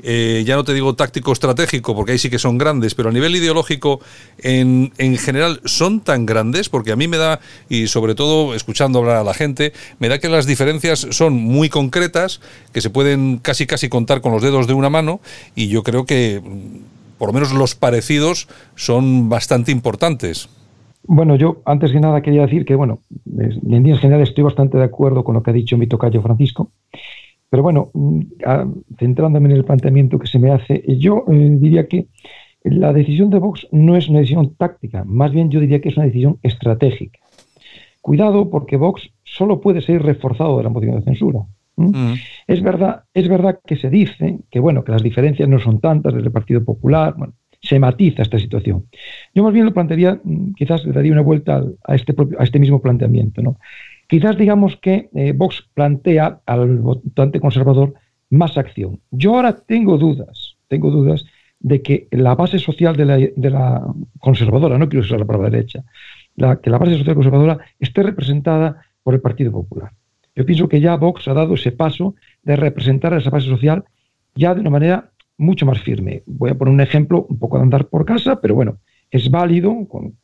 eh, 0.02 0.44
ya 0.46 0.56
no 0.56 0.64
te 0.64 0.74
digo 0.74 0.94
táctico 0.94 1.32
estratégico, 1.32 1.94
porque 1.94 2.12
ahí 2.12 2.18
sí 2.18 2.30
que 2.30 2.38
son 2.38 2.58
grandes, 2.58 2.94
pero 2.94 3.08
a 3.08 3.12
nivel 3.12 3.34
ideológico 3.34 4.00
en, 4.38 4.92
en, 4.98 5.16
general 5.16 5.60
son 5.64 6.00
tan 6.00 6.26
grandes, 6.26 6.68
porque 6.68 6.92
a 6.92 6.96
mí 6.96 7.08
me 7.08 7.16
da, 7.16 7.40
y 7.68 7.86
sobre 7.86 8.14
todo 8.14 8.54
escuchando 8.54 8.98
hablar 8.98 9.16
a 9.16 9.24
la 9.24 9.34
gente, 9.34 9.72
me 9.98 10.08
da 10.08 10.18
que 10.18 10.28
las 10.28 10.46
diferencias 10.46 11.06
son 11.10 11.34
muy 11.34 11.68
concretas, 11.68 12.40
que 12.72 12.80
se 12.80 12.90
pueden 12.90 13.38
casi 13.38 13.66
casi 13.66 13.88
contar 13.88 14.20
con 14.20 14.32
los 14.32 14.42
dedos 14.42 14.66
de 14.66 14.74
una 14.74 14.90
mano, 14.90 15.20
y 15.54 15.68
yo 15.68 15.82
creo 15.82 16.04
que 16.04 16.40
mm, 16.44 17.18
por 17.18 17.28
lo 17.28 17.32
menos 17.32 17.52
los 17.52 17.74
parecidos 17.74 18.48
son 18.74 19.28
bastante 19.28 19.72
importantes. 19.72 20.48
Bueno, 21.08 21.36
yo 21.36 21.62
antes 21.64 21.92
que 21.92 22.00
nada 22.00 22.20
quería 22.20 22.42
decir 22.42 22.64
que, 22.64 22.74
bueno, 22.74 23.00
en 23.38 23.60
líneas 23.62 24.00
generales 24.00 24.30
estoy 24.30 24.44
bastante 24.44 24.76
de 24.76 24.84
acuerdo 24.84 25.22
con 25.22 25.34
lo 25.34 25.42
que 25.42 25.50
ha 25.50 25.54
dicho 25.54 25.78
mi 25.78 25.86
tocayo 25.86 26.20
Francisco. 26.20 26.70
Pero 27.50 27.62
bueno, 27.62 27.90
mm, 27.94 28.20
centrándome 28.98 29.48
en 29.48 29.56
el 29.56 29.64
planteamiento 29.64 30.18
que 30.18 30.26
se 30.26 30.38
me 30.38 30.50
hace, 30.50 30.82
yo 30.98 31.24
eh, 31.28 31.56
diría 31.58 31.86
que 31.86 32.08
la 32.64 32.92
decisión 32.92 33.30
de 33.30 33.38
Vox 33.38 33.68
no 33.70 33.96
es 33.96 34.08
una 34.08 34.18
decisión 34.18 34.54
táctica, 34.56 35.04
más 35.04 35.32
bien 35.32 35.50
yo 35.50 35.60
diría 35.60 35.80
que 35.80 35.90
es 35.90 35.96
una 35.96 36.06
decisión 36.06 36.38
estratégica. 36.42 37.20
Cuidado 38.00 38.50
porque 38.50 38.76
Vox 38.76 39.10
solo 39.24 39.60
puede 39.60 39.80
ser 39.80 40.02
reforzado 40.02 40.56
de 40.58 40.64
la 40.64 40.70
moción 40.70 40.96
de 40.96 41.02
censura. 41.02 41.40
Mm. 41.76 42.14
Es 42.46 42.62
verdad, 42.62 43.04
es 43.12 43.28
verdad 43.28 43.60
que 43.64 43.76
se 43.76 43.90
dice 43.90 44.38
que 44.50 44.60
bueno, 44.60 44.82
que 44.82 44.92
las 44.92 45.02
diferencias 45.02 45.48
no 45.48 45.58
son 45.58 45.80
tantas 45.80 46.14
desde 46.14 46.26
el 46.26 46.32
Partido 46.32 46.64
Popular, 46.64 47.14
bueno, 47.16 47.34
se 47.60 47.78
matiza 47.78 48.22
esta 48.22 48.38
situación. 48.38 48.86
Yo 49.34 49.42
más 49.42 49.52
bien 49.52 49.66
lo 49.66 49.74
plantearía, 49.74 50.20
mm, 50.22 50.54
quizás 50.54 50.84
le 50.84 50.92
daría 50.92 51.12
una 51.12 51.22
vuelta 51.22 51.62
a 51.84 51.94
este, 51.94 52.14
propio, 52.14 52.40
a 52.40 52.44
este 52.44 52.58
mismo 52.58 52.80
planteamiento, 52.80 53.42
¿no? 53.42 53.58
Quizás 54.06 54.36
digamos 54.36 54.76
que 54.76 55.08
eh, 55.14 55.32
Vox 55.32 55.68
plantea 55.74 56.40
al 56.46 56.78
votante 56.78 57.40
conservador 57.40 57.94
más 58.30 58.56
acción. 58.56 59.00
Yo 59.10 59.34
ahora 59.34 59.56
tengo 59.56 59.98
dudas, 59.98 60.56
tengo 60.68 60.90
dudas 60.90 61.24
de 61.60 61.82
que 61.82 62.08
la 62.10 62.34
base 62.34 62.58
social 62.58 62.96
de 62.96 63.50
la, 63.50 63.82
conservadora, 64.20 64.78
no 64.78 64.88
quiero 64.88 65.04
usar 65.04 65.18
la 65.18 65.24
palabra 65.24 65.50
derecha, 65.50 65.84
que 66.62 66.70
la 66.70 66.78
base 66.78 66.98
social 66.98 67.14
conservadora 67.14 67.58
esté 67.78 68.02
representada 68.02 68.82
por 69.02 69.14
el 69.14 69.20
Partido 69.20 69.52
Popular. 69.52 69.92
Yo 70.34 70.44
pienso 70.44 70.68
que 70.68 70.80
ya 70.80 70.96
Vox 70.96 71.26
ha 71.28 71.34
dado 71.34 71.54
ese 71.54 71.72
paso 71.72 72.14
de 72.42 72.56
representar 72.56 73.14
a 73.14 73.18
esa 73.18 73.30
base 73.30 73.48
social 73.48 73.84
ya 74.34 74.54
de 74.54 74.60
una 74.60 74.70
manera 74.70 75.12
mucho 75.38 75.64
más 75.64 75.80
firme. 75.80 76.22
Voy 76.26 76.50
a 76.50 76.54
poner 76.54 76.74
un 76.74 76.80
ejemplo, 76.80 77.26
un 77.28 77.38
poco 77.38 77.56
de 77.56 77.64
andar 77.64 77.86
por 77.86 78.04
casa, 78.04 78.40
pero 78.40 78.54
bueno, 78.54 78.78
es 79.10 79.30
válido, 79.30 79.86
con, 79.88 80.14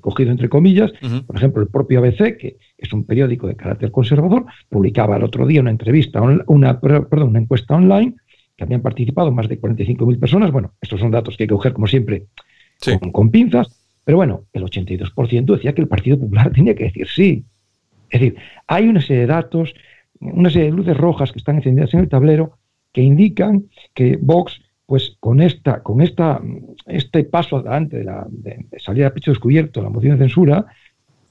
cogido 0.00 0.30
entre 0.30 0.48
comillas, 0.48 0.92
por 1.26 1.36
ejemplo, 1.36 1.62
el 1.62 1.68
propio 1.68 2.00
ABC, 2.00 2.36
que 2.36 2.56
es 2.78 2.92
un 2.92 3.04
periódico 3.04 3.46
de 3.46 3.56
carácter 3.56 3.90
conservador, 3.90 4.46
publicaba 4.68 5.16
el 5.16 5.24
otro 5.24 5.46
día 5.46 5.60
una 5.60 5.70
entrevista, 5.70 6.20
una, 6.20 6.80
perdón, 6.80 7.30
una 7.30 7.40
encuesta 7.40 7.74
online, 7.74 8.14
que 8.56 8.64
habían 8.64 8.82
participado 8.82 9.32
más 9.32 9.48
de 9.48 9.60
45.000 9.60 10.18
personas. 10.18 10.52
Bueno, 10.52 10.74
estos 10.80 11.00
son 11.00 11.10
datos 11.10 11.36
que 11.36 11.44
hay 11.44 11.48
que 11.48 11.54
coger, 11.54 11.72
como 11.72 11.86
siempre, 11.86 12.26
con, 13.12 13.30
pinzas, 13.30 13.78
pero 14.04 14.18
bueno, 14.18 14.44
el 14.52 14.64
82% 14.64 15.44
decía 15.54 15.74
que 15.74 15.82
el 15.82 15.88
Partido 15.88 16.18
Popular 16.18 16.52
tenía 16.54 16.74
que 16.74 16.84
decir 16.84 17.08
sí. 17.08 17.44
Es 18.10 18.20
decir, 18.20 18.36
hay 18.66 18.88
una 18.88 19.00
serie 19.00 19.22
de 19.22 19.26
datos, 19.26 19.74
una 20.20 20.50
serie 20.50 20.70
de 20.70 20.76
luces 20.76 20.96
rojas 20.96 21.32
que 21.32 21.38
están 21.38 21.56
encendidas 21.56 21.94
en 21.94 22.00
el 22.00 22.08
tablero 22.08 22.58
que 22.92 23.00
indican 23.00 23.64
que 23.94 24.18
Vox 24.20 24.60
pues 24.92 25.16
con 25.20 25.40
esta, 25.40 25.82
con 25.82 26.02
esta, 26.02 26.38
este 26.84 27.24
paso 27.24 27.56
adelante 27.56 27.96
de, 27.96 28.04
la, 28.04 28.26
salir 28.76 29.06
a 29.06 29.14
pecho 29.14 29.30
descubierto 29.30 29.80
la 29.80 29.88
moción 29.88 30.18
de 30.18 30.24
censura, 30.26 30.66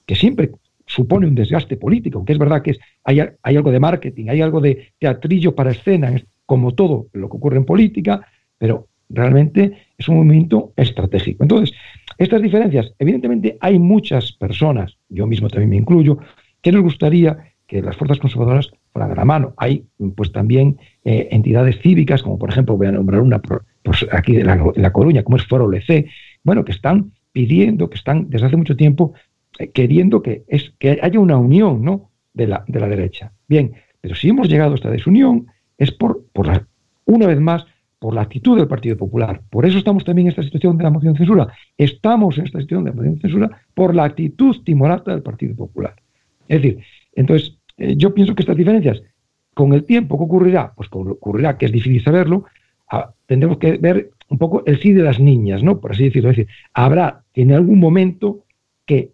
que 0.03 0.15
siempre 0.15 0.49
supone 0.87 1.27
un 1.27 1.35
desgaste 1.35 1.77
político, 1.77 2.25
que 2.25 2.33
es 2.33 2.39
verdad 2.39 2.63
que 2.63 2.77
hay, 3.03 3.19
hay 3.19 3.55
algo 3.55 3.71
de 3.71 3.79
marketing, 3.79 4.29
hay 4.29 4.41
algo 4.41 4.61
de 4.61 4.93
teatrillo 4.97 5.53
para 5.53 5.69
escena, 5.69 6.11
como 6.43 6.73
todo 6.73 7.05
lo 7.13 7.29
que 7.29 7.37
ocurre 7.37 7.57
en 7.57 7.65
política, 7.65 8.25
pero 8.57 8.87
realmente 9.09 9.89
es 9.95 10.09
un 10.09 10.15
movimiento 10.15 10.73
estratégico. 10.75 11.43
Entonces, 11.43 11.77
estas 12.17 12.41
diferencias, 12.41 12.91
evidentemente 12.97 13.59
hay 13.61 13.77
muchas 13.77 14.31
personas, 14.31 14.97
yo 15.07 15.27
mismo 15.27 15.49
también 15.49 15.69
me 15.69 15.75
incluyo, 15.75 16.17
que 16.63 16.71
nos 16.71 16.81
gustaría 16.81 17.53
que 17.67 17.83
las 17.83 17.95
fuerzas 17.95 18.17
conservadoras 18.17 18.71
fueran 18.91 19.09
de 19.09 19.15
la 19.15 19.25
mano. 19.25 19.53
Hay 19.57 19.85
pues 20.15 20.31
también 20.31 20.77
eh, 21.03 21.29
entidades 21.31 21.79
cívicas, 21.81 22.23
como 22.23 22.37
por 22.37 22.49
ejemplo, 22.49 22.77
voy 22.77 22.87
a 22.87 22.91
nombrar 22.91 23.21
una 23.21 23.39
pues, 23.39 24.05
aquí 24.11 24.35
de 24.35 24.43
la, 24.43 24.91
Coruña, 24.91 25.23
como 25.23 25.37
es 25.37 25.45
Foro 25.45 25.71
LC, 25.71 26.07
bueno, 26.43 26.65
que 26.65 26.71
están 26.71 27.11
pidiendo, 27.31 27.89
que 27.89 27.97
están 27.97 28.29
desde 28.29 28.47
hace 28.47 28.57
mucho 28.57 28.75
tiempo 28.75 29.13
eh, 29.59 29.69
queriendo 29.71 30.21
que, 30.21 30.43
es, 30.47 30.73
que 30.79 30.99
haya 31.01 31.19
una 31.19 31.37
unión 31.37 31.83
¿no? 31.83 32.11
de, 32.33 32.47
la, 32.47 32.63
de 32.67 32.79
la 32.79 32.87
derecha. 32.87 33.31
Bien, 33.47 33.73
pero 34.01 34.15
si 34.15 34.29
hemos 34.29 34.49
llegado 34.49 34.73
a 34.73 34.75
esta 34.75 34.89
desunión 34.89 35.47
es 35.77 35.91
por, 35.91 36.25
por 36.33 36.47
la, 36.47 36.67
una 37.05 37.27
vez 37.27 37.39
más, 37.39 37.65
por 38.01 38.15
la 38.15 38.21
actitud 38.21 38.57
del 38.57 38.67
Partido 38.67 38.97
Popular. 38.97 39.41
Por 39.51 39.63
eso 39.63 39.77
estamos 39.77 40.03
también 40.03 40.25
en 40.25 40.31
esta 40.31 40.41
situación 40.41 40.75
de 40.75 40.83
la 40.83 40.89
moción 40.89 41.13
de 41.13 41.19
censura. 41.19 41.53
Estamos 41.77 42.35
en 42.39 42.45
esta 42.45 42.59
situación 42.59 42.83
de 42.83 42.89
la 42.89 42.95
moción 42.95 43.15
de 43.15 43.21
censura 43.21 43.61
por 43.75 43.93
la 43.93 44.05
actitud 44.05 44.57
timorata 44.63 45.11
del 45.11 45.21
Partido 45.21 45.55
Popular. 45.55 45.93
Es 46.47 46.61
decir, 46.61 46.79
entonces, 47.13 47.59
eh, 47.81 47.95
yo 47.97 48.13
pienso 48.13 48.35
que 48.35 48.43
estas 48.43 48.55
diferencias, 48.55 49.01
con 49.53 49.73
el 49.73 49.83
tiempo, 49.83 50.17
¿qué 50.17 50.23
ocurrirá? 50.23 50.73
Pues 50.75 50.87
ocurrirá 50.91 51.57
que 51.57 51.65
es 51.65 51.71
difícil 51.71 52.03
saberlo, 52.03 52.45
ah, 52.89 53.11
tendremos 53.25 53.57
que 53.57 53.77
ver 53.77 54.11
un 54.29 54.37
poco 54.37 54.63
el 54.65 54.79
sí 54.79 54.93
de 54.93 55.03
las 55.03 55.19
niñas, 55.19 55.63
¿no? 55.63 55.79
Por 55.79 55.91
así 55.91 56.05
decirlo. 56.05 56.29
Es 56.29 56.37
decir, 56.37 56.53
habrá 56.73 57.23
en 57.33 57.51
algún 57.51 57.79
momento 57.79 58.45
que 58.85 59.11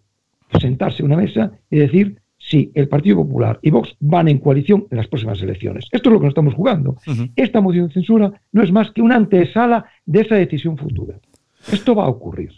sentarse 0.60 1.02
a 1.02 1.06
una 1.06 1.16
mesa 1.16 1.52
y 1.70 1.78
decir 1.78 2.20
si 2.38 2.70
el 2.74 2.88
Partido 2.88 3.16
Popular 3.16 3.58
y 3.62 3.70
Vox 3.70 3.96
van 4.00 4.28
en 4.28 4.38
coalición 4.38 4.86
en 4.90 4.98
las 4.98 5.08
próximas 5.08 5.42
elecciones. 5.42 5.86
Esto 5.90 6.08
es 6.08 6.12
lo 6.12 6.20
que 6.20 6.26
nos 6.26 6.32
estamos 6.32 6.54
jugando. 6.54 6.96
Esta 7.34 7.60
moción 7.60 7.88
de 7.88 7.94
censura 7.94 8.32
no 8.52 8.62
es 8.62 8.70
más 8.70 8.90
que 8.92 9.02
una 9.02 9.16
antesala 9.16 9.86
de 10.06 10.20
esa 10.20 10.36
decisión 10.36 10.78
futura. 10.78 11.18
Esto 11.72 11.94
va 11.94 12.04
a 12.04 12.08
ocurrir. 12.08 12.52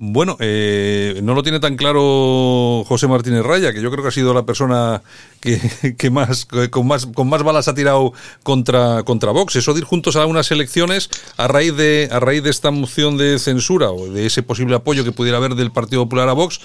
Bueno, 0.00 0.36
eh, 0.38 1.18
no 1.24 1.34
lo 1.34 1.42
tiene 1.42 1.58
tan 1.58 1.76
claro 1.76 2.84
José 2.86 3.08
Martínez 3.08 3.42
Raya, 3.42 3.72
que 3.72 3.82
yo 3.82 3.90
creo 3.90 4.04
que 4.04 4.10
ha 4.10 4.12
sido 4.12 4.32
la 4.32 4.46
persona 4.46 5.02
que, 5.40 5.58
más, 6.10 6.46
con 6.70 6.86
más 6.86 7.06
con 7.06 7.28
más 7.28 7.42
balas 7.42 7.66
ha 7.66 7.74
tirado 7.74 8.12
contra, 8.44 9.02
contra 9.02 9.32
Vox. 9.32 9.56
Eso 9.56 9.74
de 9.74 9.80
ir 9.80 9.84
juntos 9.84 10.14
a 10.14 10.24
unas 10.26 10.52
elecciones 10.52 11.10
a 11.36 11.48
raíz 11.48 11.76
de 11.76 12.08
a 12.12 12.20
raíz 12.20 12.44
de 12.44 12.50
esta 12.50 12.70
moción 12.70 13.16
de 13.16 13.40
censura 13.40 13.90
o 13.90 14.08
de 14.08 14.26
ese 14.26 14.44
posible 14.44 14.76
apoyo 14.76 15.02
que 15.02 15.10
pudiera 15.10 15.38
haber 15.38 15.56
del 15.56 15.72
Partido 15.72 16.04
Popular 16.04 16.28
a 16.28 16.32
Vox, 16.32 16.60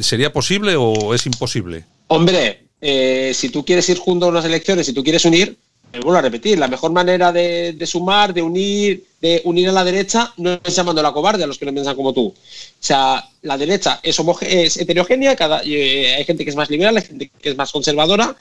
¿sería 0.00 0.34
posible 0.34 0.76
o 0.76 1.14
es 1.14 1.24
imposible? 1.24 1.86
Hombre, 2.08 2.66
eh, 2.82 3.32
si 3.32 3.48
tú 3.48 3.64
quieres 3.64 3.88
ir 3.88 3.96
juntos 3.96 4.26
a 4.26 4.30
unas 4.30 4.44
elecciones, 4.44 4.84
si 4.84 4.92
tú 4.92 5.02
quieres 5.02 5.24
unir, 5.24 5.56
vuelvo 6.00 6.18
a 6.18 6.22
repetir, 6.22 6.58
la 6.58 6.68
mejor 6.68 6.92
manera 6.92 7.32
de, 7.32 7.76
sumar, 7.86 8.34
de 8.34 8.42
unir, 8.42 9.04
de 9.20 9.40
unir 9.44 9.68
a 9.68 9.72
la 9.72 9.84
derecha, 9.84 10.32
no 10.36 10.58
es 10.62 10.76
llamando 10.76 11.00
a 11.00 11.04
la 11.04 11.12
cobarde 11.12 11.44
a 11.44 11.46
los 11.46 11.58
que 11.58 11.66
no 11.66 11.72
piensan 11.72 11.96
como 11.96 12.12
tú. 12.12 12.26
O 12.26 12.34
sea, 12.80 13.24
la 13.42 13.56
derecha 13.56 14.00
es, 14.02 14.18
es 14.42 14.76
heterogénea, 14.76 15.36
cada, 15.36 15.62
eh, 15.64 16.14
hay 16.14 16.24
gente 16.24 16.44
que 16.44 16.50
es 16.50 16.56
más 16.56 16.70
liberal, 16.70 16.96
hay 16.96 17.02
gente 17.02 17.30
que 17.40 17.50
es 17.50 17.56
más 17.56 17.72
conservadora, 17.72 18.36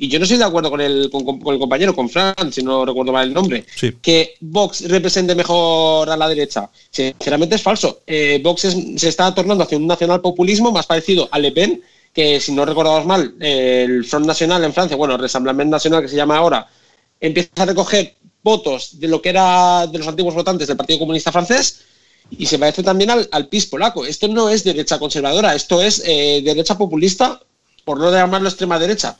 y 0.00 0.08
yo 0.08 0.20
no 0.20 0.24
estoy 0.24 0.38
de 0.38 0.44
acuerdo 0.44 0.70
con 0.70 0.80
el, 0.80 1.10
con, 1.10 1.26
el 1.52 1.58
compañero, 1.58 1.94
con 1.94 2.08
Fran, 2.08 2.52
si 2.52 2.62
no 2.62 2.84
recuerdo 2.84 3.12
mal 3.12 3.26
el 3.26 3.34
nombre, 3.34 3.64
que 4.00 4.36
Vox 4.40 4.88
represente 4.88 5.34
mejor 5.34 6.08
a 6.08 6.16
la 6.16 6.28
derecha. 6.28 6.70
Sinceramente 6.88 7.56
es 7.56 7.62
falso. 7.62 8.02
Eh, 8.06 8.40
Vox 8.42 8.60
se 8.96 9.08
está 9.08 9.34
tornando 9.34 9.64
hacia 9.64 9.76
un 9.76 9.88
nacional 9.88 10.20
populismo 10.20 10.70
más 10.70 10.86
parecido 10.86 11.28
a 11.32 11.40
Le 11.40 11.50
Pen, 11.50 11.82
que 12.14 12.38
si 12.38 12.52
no 12.52 12.64
recordamos 12.64 13.06
mal, 13.06 13.34
el 13.40 14.04
Front 14.04 14.26
National 14.26 14.62
en 14.62 14.72
Francia, 14.72 14.96
bueno, 14.96 15.14
el 15.14 15.20
Rassemblement 15.20 15.70
National 15.70 16.02
que 16.02 16.08
se 16.08 16.16
llama 16.16 16.36
ahora, 16.36 16.68
empieza 17.20 17.62
a 17.62 17.66
recoger 17.66 18.14
votos 18.42 18.98
de 18.98 19.08
lo 19.08 19.20
que 19.20 19.30
era 19.30 19.86
de 19.86 19.98
los 19.98 20.08
antiguos 20.08 20.34
votantes 20.34 20.68
del 20.68 20.76
Partido 20.76 20.98
Comunista 21.00 21.32
francés 21.32 21.82
y 22.30 22.46
se 22.46 22.58
parece 22.58 22.82
también 22.82 23.10
al, 23.10 23.48
PIS 23.48 23.66
polaco. 23.66 24.04
Esto 24.04 24.28
no 24.28 24.50
es 24.50 24.64
derecha 24.64 24.98
conservadora, 24.98 25.54
esto 25.54 25.82
es 25.82 26.02
eh, 26.04 26.42
derecha 26.44 26.76
populista, 26.76 27.40
por 27.84 27.98
no 27.98 28.10
llamarlo 28.10 28.48
extrema 28.48 28.78
derecha. 28.78 29.16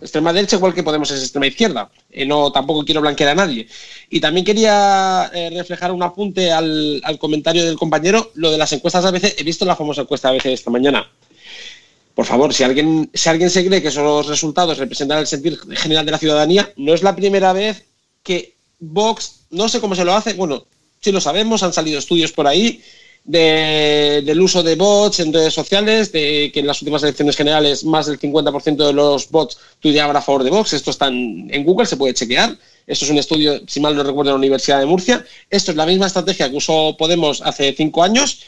Extrema 0.00 0.32
derecha 0.32 0.56
igual 0.56 0.74
que 0.74 0.82
Podemos 0.82 1.10
es 1.10 1.22
extrema 1.22 1.46
izquierda. 1.46 1.90
Eh, 2.10 2.24
no, 2.24 2.52
tampoco 2.52 2.84
quiero 2.84 3.00
blanquear 3.00 3.30
a 3.30 3.34
nadie. 3.34 3.66
Y 4.10 4.20
también 4.20 4.44
quería 4.44 5.30
eh, 5.34 5.50
reflejar 5.50 5.90
un 5.90 6.02
apunte 6.02 6.52
al, 6.52 7.00
al, 7.02 7.18
comentario 7.18 7.64
del 7.64 7.76
compañero, 7.76 8.30
lo 8.34 8.52
de 8.52 8.58
las 8.58 8.72
encuestas 8.72 9.02
de 9.02 9.08
ABC. 9.08 9.34
He 9.38 9.42
visto 9.42 9.64
la 9.64 9.74
famosa 9.74 10.02
encuesta 10.02 10.30
de 10.30 10.36
ABC 10.36 10.46
esta 10.46 10.70
mañana 10.70 11.10
por 12.16 12.24
favor, 12.24 12.54
si 12.54 12.64
alguien, 12.64 13.10
si 13.12 13.28
alguien 13.28 13.50
se 13.50 13.62
cree 13.66 13.82
que 13.82 13.88
esos 13.88 14.26
resultados 14.26 14.78
representan 14.78 15.18
el 15.18 15.26
sentir 15.26 15.58
general 15.76 16.06
de 16.06 16.12
la 16.12 16.18
ciudadanía, 16.18 16.72
no 16.76 16.94
es 16.94 17.02
la 17.02 17.14
primera 17.14 17.52
vez 17.52 17.84
que 18.22 18.54
Vox, 18.80 19.40
no 19.50 19.68
sé 19.68 19.80
cómo 19.82 19.94
se 19.94 20.02
lo 20.02 20.14
hace, 20.14 20.32
bueno, 20.32 20.64
sí 20.98 21.12
lo 21.12 21.20
sabemos, 21.20 21.62
han 21.62 21.74
salido 21.74 21.98
estudios 21.98 22.32
por 22.32 22.46
ahí 22.46 22.82
del 23.22 24.40
uso 24.40 24.62
de 24.62 24.76
bots 24.76 25.20
en 25.20 25.30
redes 25.30 25.52
sociales, 25.52 26.10
de 26.10 26.50
que 26.54 26.60
en 26.60 26.66
las 26.66 26.80
últimas 26.80 27.02
elecciones 27.02 27.36
generales 27.36 27.84
más 27.84 28.06
del 28.06 28.18
50% 28.18 28.86
de 28.86 28.92
los 28.94 29.30
bots 29.30 29.58
tuiteaban 29.80 30.16
a 30.16 30.22
favor 30.22 30.42
de 30.42 30.50
Vox. 30.50 30.72
Esto 30.72 30.92
está 30.92 31.08
en, 31.08 31.50
en, 31.52 31.64
Google, 31.64 31.84
se 31.84 31.98
puede 31.98 32.14
chequear. 32.14 32.56
Esto 32.86 33.04
es 33.04 33.10
un 33.10 33.18
estudio, 33.18 33.60
si 33.66 33.80
mal 33.80 33.94
no 33.94 34.04
recuerdo, 34.04 34.30
de 34.30 34.34
la 34.34 34.38
Universidad 34.38 34.78
de 34.78 34.86
Murcia. 34.86 35.22
Esto 35.50 35.72
es 35.72 35.76
la 35.76 35.84
misma 35.84 36.06
estrategia 36.06 36.48
que 36.48 36.56
usó 36.56 36.96
Podemos 36.96 37.42
hace 37.42 37.74
cinco 37.76 38.02
años 38.04 38.42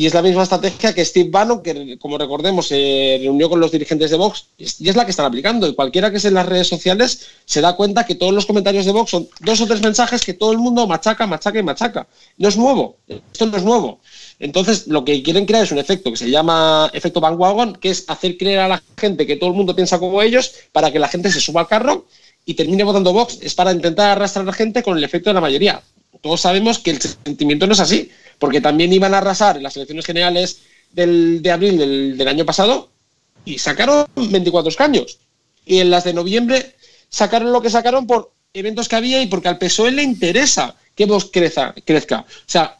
y 0.00 0.06
es 0.06 0.14
la 0.14 0.22
misma 0.22 0.44
estrategia 0.44 0.94
que 0.94 1.04
Steve 1.04 1.28
Bannon, 1.28 1.62
que 1.62 1.98
como 1.98 2.16
recordemos 2.16 2.68
se 2.68 3.18
reunió 3.20 3.50
con 3.50 3.60
los 3.60 3.70
dirigentes 3.70 4.10
de 4.10 4.16
Vox, 4.16 4.46
y 4.56 4.88
es 4.88 4.96
la 4.96 5.04
que 5.04 5.10
están 5.10 5.26
aplicando. 5.26 5.68
Y 5.68 5.74
cualquiera 5.74 6.10
que 6.10 6.16
esté 6.16 6.28
en 6.28 6.34
las 6.34 6.46
redes 6.46 6.68
sociales 6.68 7.26
se 7.44 7.60
da 7.60 7.76
cuenta 7.76 8.06
que 8.06 8.14
todos 8.14 8.32
los 8.32 8.46
comentarios 8.46 8.86
de 8.86 8.92
Vox 8.92 9.10
son 9.10 9.28
dos 9.40 9.60
o 9.60 9.66
tres 9.66 9.82
mensajes 9.82 10.24
que 10.24 10.32
todo 10.32 10.52
el 10.52 10.58
mundo 10.58 10.86
machaca, 10.86 11.26
machaca 11.26 11.58
y 11.58 11.62
machaca. 11.62 12.06
No 12.38 12.48
es 12.48 12.56
nuevo, 12.56 12.96
esto 13.08 13.44
no 13.44 13.58
es 13.58 13.62
nuevo. 13.62 14.00
Entonces, 14.38 14.86
lo 14.86 15.04
que 15.04 15.22
quieren 15.22 15.44
crear 15.44 15.64
es 15.64 15.72
un 15.72 15.78
efecto 15.78 16.10
que 16.10 16.16
se 16.16 16.30
llama 16.30 16.90
efecto 16.94 17.20
bandwagon, 17.20 17.74
que 17.74 17.90
es 17.90 18.04
hacer 18.08 18.38
creer 18.38 18.60
a 18.60 18.68
la 18.68 18.82
gente 18.96 19.26
que 19.26 19.36
todo 19.36 19.50
el 19.50 19.56
mundo 19.56 19.76
piensa 19.76 19.98
como 19.98 20.22
ellos 20.22 20.50
para 20.72 20.90
que 20.90 20.98
la 20.98 21.08
gente 21.08 21.30
se 21.30 21.40
suba 21.40 21.60
al 21.60 21.68
carro 21.68 22.06
y 22.46 22.54
termine 22.54 22.84
votando 22.84 23.12
Vox. 23.12 23.38
Es 23.42 23.54
para 23.54 23.70
intentar 23.70 24.12
arrastrar 24.12 24.44
a 24.44 24.46
la 24.46 24.54
gente 24.54 24.82
con 24.82 24.96
el 24.96 25.04
efecto 25.04 25.28
de 25.28 25.34
la 25.34 25.42
mayoría. 25.42 25.82
Todos 26.20 26.40
sabemos 26.40 26.78
que 26.78 26.90
el 26.90 27.00
sentimiento 27.00 27.66
no 27.66 27.72
es 27.72 27.80
así 27.80 28.10
porque 28.38 28.60
también 28.60 28.92
iban 28.92 29.14
a 29.14 29.18
arrasar 29.18 29.56
en 29.56 29.62
las 29.62 29.76
elecciones 29.76 30.04
generales 30.04 30.60
de 30.92 31.50
abril 31.52 32.16
del, 32.16 32.28
año 32.28 32.44
pasado 32.44 32.90
y 33.44 33.58
sacaron 33.58 34.06
24 34.16 34.70
escaños. 34.70 35.18
Y 35.64 35.78
en 35.78 35.90
las 35.90 36.04
de 36.04 36.14
noviembre 36.14 36.74
sacaron 37.08 37.52
lo 37.52 37.62
que 37.62 37.70
sacaron 37.70 38.06
por 38.06 38.32
eventos 38.52 38.88
que 38.88 38.96
había 38.96 39.22
y 39.22 39.26
porque 39.26 39.48
al 39.48 39.58
PSOE 39.58 39.92
le 39.92 40.02
interesa 40.02 40.74
que 40.94 41.06
Vox 41.06 41.28
crezca. 41.32 41.74
crezca. 41.84 42.20
O 42.20 42.46
sea, 42.46 42.78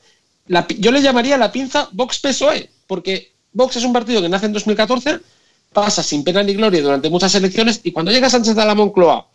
yo 0.79 0.91
le 0.91 1.03
llamaría 1.03 1.37
la 1.37 1.53
pinza 1.53 1.89
Vox-PSOE, 1.93 2.71
porque 2.87 3.33
Vox 3.53 3.77
es 3.77 3.85
un 3.85 3.93
partido 3.93 4.21
que 4.21 4.29
nace 4.29 4.47
en 4.47 4.53
2014, 4.53 5.21
pasa 5.73 6.03
sin 6.03 6.25
pena 6.25 6.43
ni 6.43 6.55
gloria 6.55 6.83
durante 6.83 7.11
muchas 7.11 7.35
elecciones 7.35 7.81
y 7.85 7.93
cuando 7.93 8.11
llega 8.11 8.29
Sánchez 8.29 8.59
a 8.59 8.65
la 8.65 8.75
Moncloa 8.75 9.29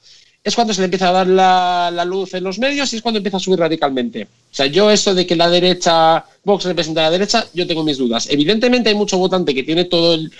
es 0.46 0.54
cuando 0.54 0.76
se 0.76 0.82
le 0.82 0.86
empieza 0.86 1.10
a 1.10 1.12
dar 1.12 1.28
la, 1.28 2.06
luz 2.06 2.36
en 2.36 2.44
los 2.44 2.60
medios 2.60 2.94
y 2.94 2.98
es 2.98 3.02
cuando 3.02 3.18
empieza 3.18 3.38
a 3.38 3.40
subir 3.40 3.60
radicalmente. 3.60 4.26
O 4.26 4.56
sea, 4.56 4.68
yo 4.68 4.92
eso 4.92 5.16
de 5.16 5.26
que 5.26 5.36
la 5.36 5.50
derecha, 5.50 6.24
Vox 6.44 6.66
representa 6.66 7.02
a 7.02 7.06
la 7.06 7.12
derecha, 7.12 7.48
yo 7.56 7.66
tengo 7.66 7.84
mis 7.84 7.98
dudas. 7.98 8.28
Evidentemente 8.30 8.90
hay 8.90 8.96
mucho 8.96 9.18
votante 9.18 9.56
que 9.56 9.64
tiene 9.64 9.86
todo 9.86 10.14
el... 10.14 10.32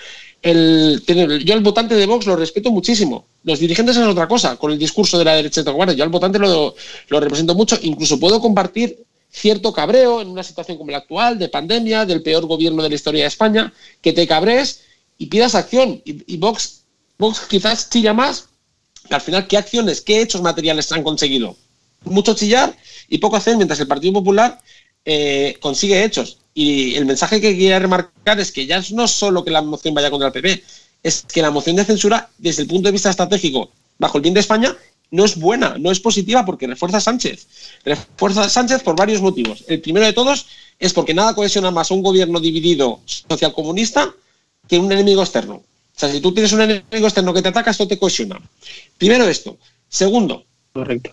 yo 1.44 1.54
el 1.56 1.62
votante 1.62 1.96
de 1.96 2.06
Vox 2.06 2.28
lo 2.28 2.36
respeto 2.36 2.72
muchísimo. 2.72 3.26
Los 3.44 3.58
dirigentes 3.58 3.98
es 3.98 4.04
otra 4.04 4.28
cosa, 4.28 4.58
con 4.58 4.72
el 4.72 4.78
discurso 4.78 5.18
de 5.18 5.26
la 5.26 5.34
derecha 5.34 5.64
de 5.64 5.96
Yo 5.96 6.04
al 6.04 6.10
votante 6.10 6.38
lo, 6.38 6.76
lo 7.10 7.20
represento 7.20 7.56
mucho, 7.56 7.76
incluso 7.82 8.20
puedo 8.20 8.40
compartir 8.40 9.04
cierto 9.32 9.74
cabreo 9.74 10.22
en 10.22 10.28
una 10.28 10.44
situación 10.44 10.78
como 10.78 10.92
la 10.92 11.00
actual, 11.00 11.40
de 11.40 11.50
pandemia, 11.50 12.06
del 12.06 12.22
peor 12.22 12.46
gobierno 12.46 12.84
de 12.84 12.90
la 12.90 12.96
historia 12.96 13.24
de 13.24 13.30
España, 13.30 13.74
que 14.04 14.14
te 14.14 14.28
cabres 14.28 14.82
y 15.18 15.26
pidas 15.26 15.56
acción. 15.56 16.00
Y, 16.06 16.32
y 16.32 16.38
Vox, 16.38 16.84
Vox 17.18 17.40
quizás 17.50 17.90
chilla 17.90 18.14
más 18.14 18.50
al 19.10 19.22
final, 19.22 19.48
¿qué 19.48 19.58
acciones, 19.58 20.02
qué 20.02 20.22
hechos 20.22 20.42
materiales 20.42 20.92
han 20.92 21.04
conseguido? 21.04 21.56
Mucho 22.04 22.36
chillar 22.36 22.76
y 23.10 23.18
poco 23.18 23.36
hacer, 23.36 23.56
mientras 23.56 23.80
el 23.80 23.88
Partido 23.88 24.14
Popular 24.14 24.60
eh, 25.06 25.58
consigue 25.60 26.04
hechos. 26.04 26.40
Y 26.54 26.96
el 26.96 27.06
mensaje 27.06 27.42
que 27.42 27.52
quería 27.52 27.80
remarcar 27.80 28.40
es 28.40 28.52
que 28.52 28.66
ya 28.66 28.82
no 28.92 29.08
solo 29.08 29.44
que 29.44 29.52
la 29.52 29.62
moción 29.62 29.94
vaya 29.94 30.10
contra 30.10 30.28
el 30.28 30.34
PP, 30.34 30.64
es 31.04 31.24
que 31.24 31.42
la 31.42 31.52
moción 31.52 31.76
de 31.76 31.86
censura, 31.86 32.30
desde 32.38 32.64
el 32.64 32.68
punto 32.68 32.88
de 32.88 32.94
vista 32.94 33.10
estratégico, 33.10 33.72
bajo 33.98 34.18
el 34.18 34.22
bien 34.22 34.34
de 34.34 34.40
España, 34.40 34.76
no 35.12 35.26
es 35.26 35.38
buena, 35.38 35.78
no 35.78 35.92
es 35.92 36.00
positiva 36.00 36.46
porque 36.46 36.68
refuerza 36.68 36.98
a 36.98 37.02
Sánchez. 37.02 37.48
Refuerza 37.84 38.44
a 38.44 38.50
Sánchez 38.50 38.84
por 38.84 38.96
varios 38.96 39.22
motivos. 39.22 39.64
El 39.68 39.82
primero 39.82 40.06
de 40.06 40.14
todos 40.14 40.48
es 40.80 40.94
porque 40.94 41.14
nada 41.14 41.36
cohesiona 41.36 41.72
más 41.72 41.92
a 41.92 41.94
un 41.94 42.02
gobierno 42.02 42.40
dividido 42.40 43.00
socialcomunista 43.06 44.14
que 44.68 44.80
un 44.80 44.92
enemigo 44.92 45.22
externo. 45.22 45.64
O 45.96 46.00
sea, 46.00 46.12
si 46.12 46.20
tú 46.20 46.34
tienes 46.34 46.52
un 46.52 46.62
enemigo 46.62 47.08
externo 47.08 47.34
que 47.34 47.42
te 47.42 47.50
ataca, 47.50 47.72
esto 47.72 47.88
te 47.88 47.98
cohesiona. 47.98 48.40
Primero 48.98 49.28
esto. 49.28 49.58
Segundo, 49.88 50.46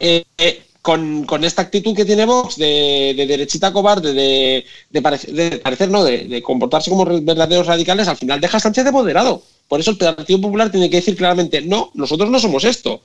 eh, 0.00 0.24
eh, 0.38 0.62
con, 0.80 1.44
esta 1.44 1.62
actitud 1.62 1.94
que 1.94 2.04
tiene 2.04 2.26
Vox 2.26 2.56
de, 2.56 3.14
derechita 3.16 3.72
cobarde, 3.72 4.12
de, 4.12 4.64
de, 4.90 5.02
parecer, 5.02 5.88
no, 5.88 6.02
de, 6.02 6.42
comportarse 6.42 6.90
como 6.90 7.04
verdaderos 7.04 7.68
radicales, 7.68 8.08
al 8.08 8.16
final 8.16 8.40
deja 8.40 8.56
a 8.56 8.60
Sánchez 8.60 8.84
de 8.84 8.90
moderado. 8.90 9.42
Por 9.68 9.78
eso 9.78 9.92
el 9.92 9.98
Partido 9.98 10.40
Popular 10.40 10.72
tiene 10.72 10.90
que 10.90 10.96
decir 10.96 11.16
claramente, 11.16 11.60
no, 11.60 11.92
nosotros 11.94 12.28
no 12.28 12.40
somos 12.40 12.64
esto. 12.64 13.02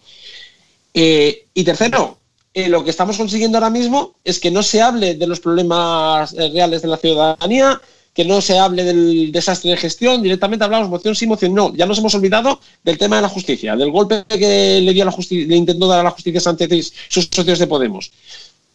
Eh, 0.95 1.45
y 1.53 1.63
tercero, 1.63 2.17
lo 2.55 2.83
que 2.83 2.89
estamos 2.89 3.17
consiguiendo 3.17 3.59
ahora 3.59 3.69
mismo 3.69 4.15
es 4.23 4.39
que 4.39 4.49
no 4.49 4.63
se 4.63 4.81
hable 4.81 5.13
de 5.13 5.27
los 5.27 5.39
problemas 5.39 6.33
reales 6.33 6.81
de 6.81 6.87
la 6.87 6.97
ciudadanía, 6.97 7.79
que 8.17 8.25
no 8.25 8.41
se 8.41 8.57
hable 8.57 8.83
del 8.83 9.31
desastre 9.31 9.69
de 9.69 9.77
gestión, 9.77 10.23
directamente 10.23 10.65
hablamos 10.65 10.89
moción 10.89 11.13
sí, 11.15 11.27
moción 11.27 11.53
no. 11.53 11.71
Ya 11.75 11.85
nos 11.85 11.99
hemos 11.99 12.15
olvidado 12.15 12.59
del 12.83 12.97
tema 12.97 13.17
de 13.17 13.21
la 13.21 13.29
justicia, 13.29 13.75
del 13.75 13.91
golpe 13.91 14.23
que 14.27 14.81
le 14.81 14.91
dio 14.91 15.03
a 15.03 15.05
la 15.05 15.11
justicia, 15.11 15.45
le 15.47 15.55
intentó 15.55 15.87
dar 15.87 15.99
a 15.99 16.03
la 16.03 16.09
justicia 16.09 16.41
Sánchez 16.41 16.71
y 16.71 16.81
sus 17.09 17.29
socios 17.31 17.59
de 17.59 17.67
Podemos. 17.67 18.11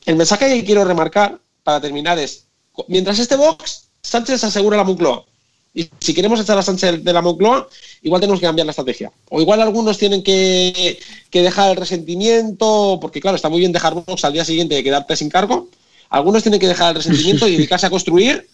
El 0.06 0.14
mensaje 0.14 0.46
que 0.46 0.64
quiero 0.64 0.84
remarcar 0.84 1.40
para 1.64 1.80
terminar 1.80 2.20
es, 2.20 2.44
mientras 2.86 3.18
este 3.18 3.34
Vox, 3.34 3.88
Sánchez 4.00 4.44
asegura 4.44 4.76
la 4.76 4.84
Moncloa. 4.84 5.24
Y 5.74 5.90
si 5.98 6.14
queremos 6.14 6.38
echar 6.38 6.56
a 6.56 6.62
Sánchez 6.62 7.02
de 7.02 7.12
la 7.12 7.20
Moncloa, 7.20 7.68
igual 8.02 8.20
tenemos 8.20 8.38
que 8.38 8.46
cambiar 8.46 8.66
la 8.66 8.70
estrategia. 8.70 9.10
O 9.28 9.40
igual 9.40 9.60
algunos 9.60 9.98
tienen 9.98 10.22
que, 10.22 11.00
que 11.30 11.42
dejar 11.42 11.72
el 11.72 11.76
resentimiento, 11.78 12.98
porque 13.00 13.20
claro, 13.20 13.34
está 13.34 13.48
muy 13.48 13.58
bien 13.58 13.72
dejar 13.72 13.94
Vox 13.94 14.24
al 14.24 14.34
día 14.34 14.44
siguiente 14.44 14.76
de 14.76 14.84
quedarte 14.84 15.16
sin 15.16 15.30
cargo. 15.30 15.66
Algunos 16.10 16.44
tienen 16.44 16.60
que 16.60 16.68
dejar 16.68 16.90
el 16.90 17.02
resentimiento 17.02 17.48
y 17.48 17.56
dedicarse 17.56 17.86
a 17.86 17.90
construir 17.90 18.46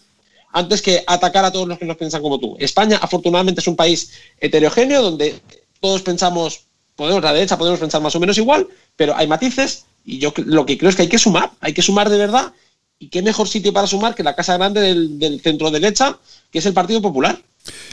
antes 0.51 0.81
que 0.81 1.03
atacar 1.05 1.45
a 1.45 1.51
todos 1.51 1.67
los 1.67 1.77
que 1.77 1.85
nos 1.85 1.97
piensan 1.97 2.21
como 2.21 2.39
tú. 2.39 2.55
España, 2.59 2.99
afortunadamente, 3.01 3.61
es 3.61 3.67
un 3.67 3.75
país 3.75 4.11
heterogéneo 4.39 5.01
donde 5.01 5.39
todos 5.79 6.01
pensamos, 6.01 6.65
podemos 6.95 7.23
la 7.23 7.33
derecha, 7.33 7.57
podemos 7.57 7.79
pensar 7.79 8.01
más 8.01 8.15
o 8.15 8.19
menos 8.19 8.37
igual, 8.37 8.67
pero 8.95 9.15
hay 9.15 9.27
matices 9.27 9.85
y 10.05 10.19
yo 10.19 10.33
lo 10.37 10.65
que 10.65 10.77
creo 10.77 10.89
es 10.89 10.95
que 10.95 11.03
hay 11.03 11.09
que 11.09 11.19
sumar, 11.19 11.51
hay 11.61 11.73
que 11.73 11.81
sumar 11.81 12.09
de 12.09 12.17
verdad 12.17 12.53
Y 12.97 13.09
qué 13.09 13.21
mejor 13.21 13.47
sitio 13.47 13.71
para 13.71 13.87
sumar 13.87 14.15
que 14.15 14.23
la 14.23 14.35
casa 14.35 14.57
grande 14.57 14.81
del, 14.81 15.19
del 15.19 15.39
centro 15.41 15.71
derecha, 15.71 16.17
que 16.51 16.59
es 16.59 16.65
el 16.65 16.73
Partido 16.73 17.01
Popular. 17.01 17.41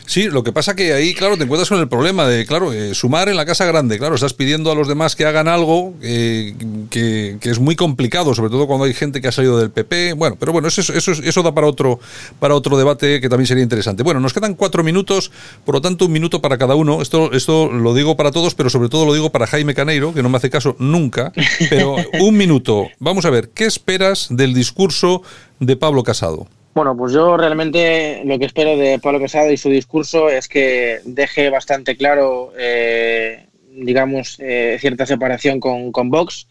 Sí, 0.07 0.29
lo 0.29 0.45
que 0.45 0.53
pasa 0.53 0.77
que 0.77 0.93
ahí, 0.93 1.15
claro, 1.15 1.37
te 1.37 1.45
encuentras 1.45 1.69
con 1.69 1.81
el 1.81 1.89
problema 1.89 2.27
de, 2.27 2.47
claro, 2.47 2.73
eh, 2.73 2.95
sumar 2.95 3.29
en 3.29 3.37
la 3.37 3.45
casa 3.45 3.65
grande, 3.65 3.99
claro, 3.99 4.15
estás 4.15 4.35
pidiendo 4.35 4.71
a 4.71 4.75
los 4.75 4.87
demás 4.87 5.17
que 5.17 5.27
hagan 5.27 5.49
algo 5.49 5.95
eh, 6.01 6.55
que, 6.91 7.39
que, 7.41 7.51
es 7.51 7.59
muy 7.59 7.75
complicado, 7.75 8.33
sobre 8.35 8.51
todo 8.51 8.69
cuando 8.69 8.85
hay 8.85 8.95
gente 8.95 9.21
que 9.21 9.29
ha 9.29 9.33
salido 9.33 9.59
del 9.59 9.71
PP. 9.71 10.13
Bueno, 10.13 10.37
pero 10.39 10.53
bueno, 10.53 10.69
eso, 10.69 10.81
eso, 10.93 11.13
eso 11.13 11.43
da 11.43 11.53
para 11.53 11.67
otro, 11.67 11.99
para 12.39 12.55
otro 12.55 12.79
debate 12.79 13.21
que 13.21 13.29
también 13.29 13.49
sería 13.49 13.65
interesante. 13.65 14.05
Bueno, 14.05 14.21
nos 14.21 14.33
quedan 14.33 14.55
cuatro 14.55 14.85
minutos, 14.85 15.33
por 15.65 15.75
lo 15.75 15.81
tanto, 15.81 16.07
un 16.07 16.13
minuto 16.13 16.41
para 16.41 16.57
cada 16.57 16.77
uno. 16.77 17.03
Esto, 17.03 17.33
esto 17.33 17.71
lo 17.71 17.93
digo 17.93 18.17
para 18.17 18.31
todos, 18.31 18.55
pero 18.55 18.71
sobre 18.71 18.89
todo 18.89 19.07
lo 19.07 19.13
digo 19.13 19.31
para 19.31 19.49
Jaime 19.49 19.75
Caneiro, 19.75 20.15
que 20.15 20.23
no 20.23 20.29
me 20.29 20.37
hace 20.37 20.51
caso 20.51 20.77
nunca. 20.79 21.33
Pero 21.69 21.97
un 22.21 22.37
minuto. 22.37 22.87
Vamos 23.01 23.25
a 23.25 23.31
ver, 23.31 23.51
¿qué 23.51 23.65
esperas 23.65 24.29
del 24.31 24.55
discurso 24.55 25.23
de 25.59 25.77
Pablo 25.77 26.05
Casado? 26.05 26.47
Bueno, 26.77 26.95
pues 26.95 27.15
yo 27.15 27.39
realmente 27.39 28.21
lo 28.27 28.39
que 28.39 28.45
espero 28.45 28.77
de 28.77 28.99
Pablo 28.99 29.19
Casado 29.19 29.51
y 29.51 29.57
su 29.57 29.71
discurso 29.71 30.29
es 30.29 30.47
que 30.47 31.01
deje 31.07 31.49
bastante 31.49 31.97
claro, 31.97 32.53
eh, 32.59 33.47
digamos, 33.71 34.37
eh, 34.41 34.77
cierta 34.79 35.07
separación 35.07 35.59
con, 35.59 35.91
con, 35.91 36.11
Vox, 36.11 36.49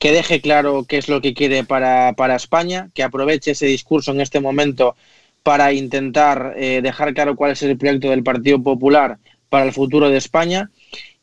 que 0.00 0.10
deje 0.10 0.40
claro 0.40 0.86
qué 0.88 0.98
es 0.98 1.08
lo 1.08 1.20
que 1.20 1.34
quiere 1.34 1.62
para, 1.62 2.14
para 2.14 2.34
España, 2.34 2.90
que 2.94 3.04
aproveche 3.04 3.52
ese 3.52 3.66
discurso 3.66 4.10
en 4.10 4.20
este 4.20 4.40
momento 4.40 4.96
para 5.44 5.72
intentar 5.72 6.54
eh, 6.56 6.80
dejar 6.82 7.14
claro 7.14 7.36
cuál 7.36 7.52
es 7.52 7.62
el 7.62 7.78
proyecto 7.78 8.10
del 8.10 8.24
Partido 8.24 8.60
Popular 8.60 9.18
para 9.50 9.66
el 9.66 9.72
futuro 9.72 10.10
de 10.10 10.16
España. 10.16 10.68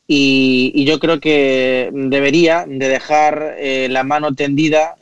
Y, 0.06 0.86
yo 0.86 0.98
creo 1.00 1.20
que 1.20 1.90
debería 1.92 2.64
de 2.66 2.88
dejar 2.88 3.56
la 3.90 4.04
mano 4.04 4.34
tendida 4.34 4.96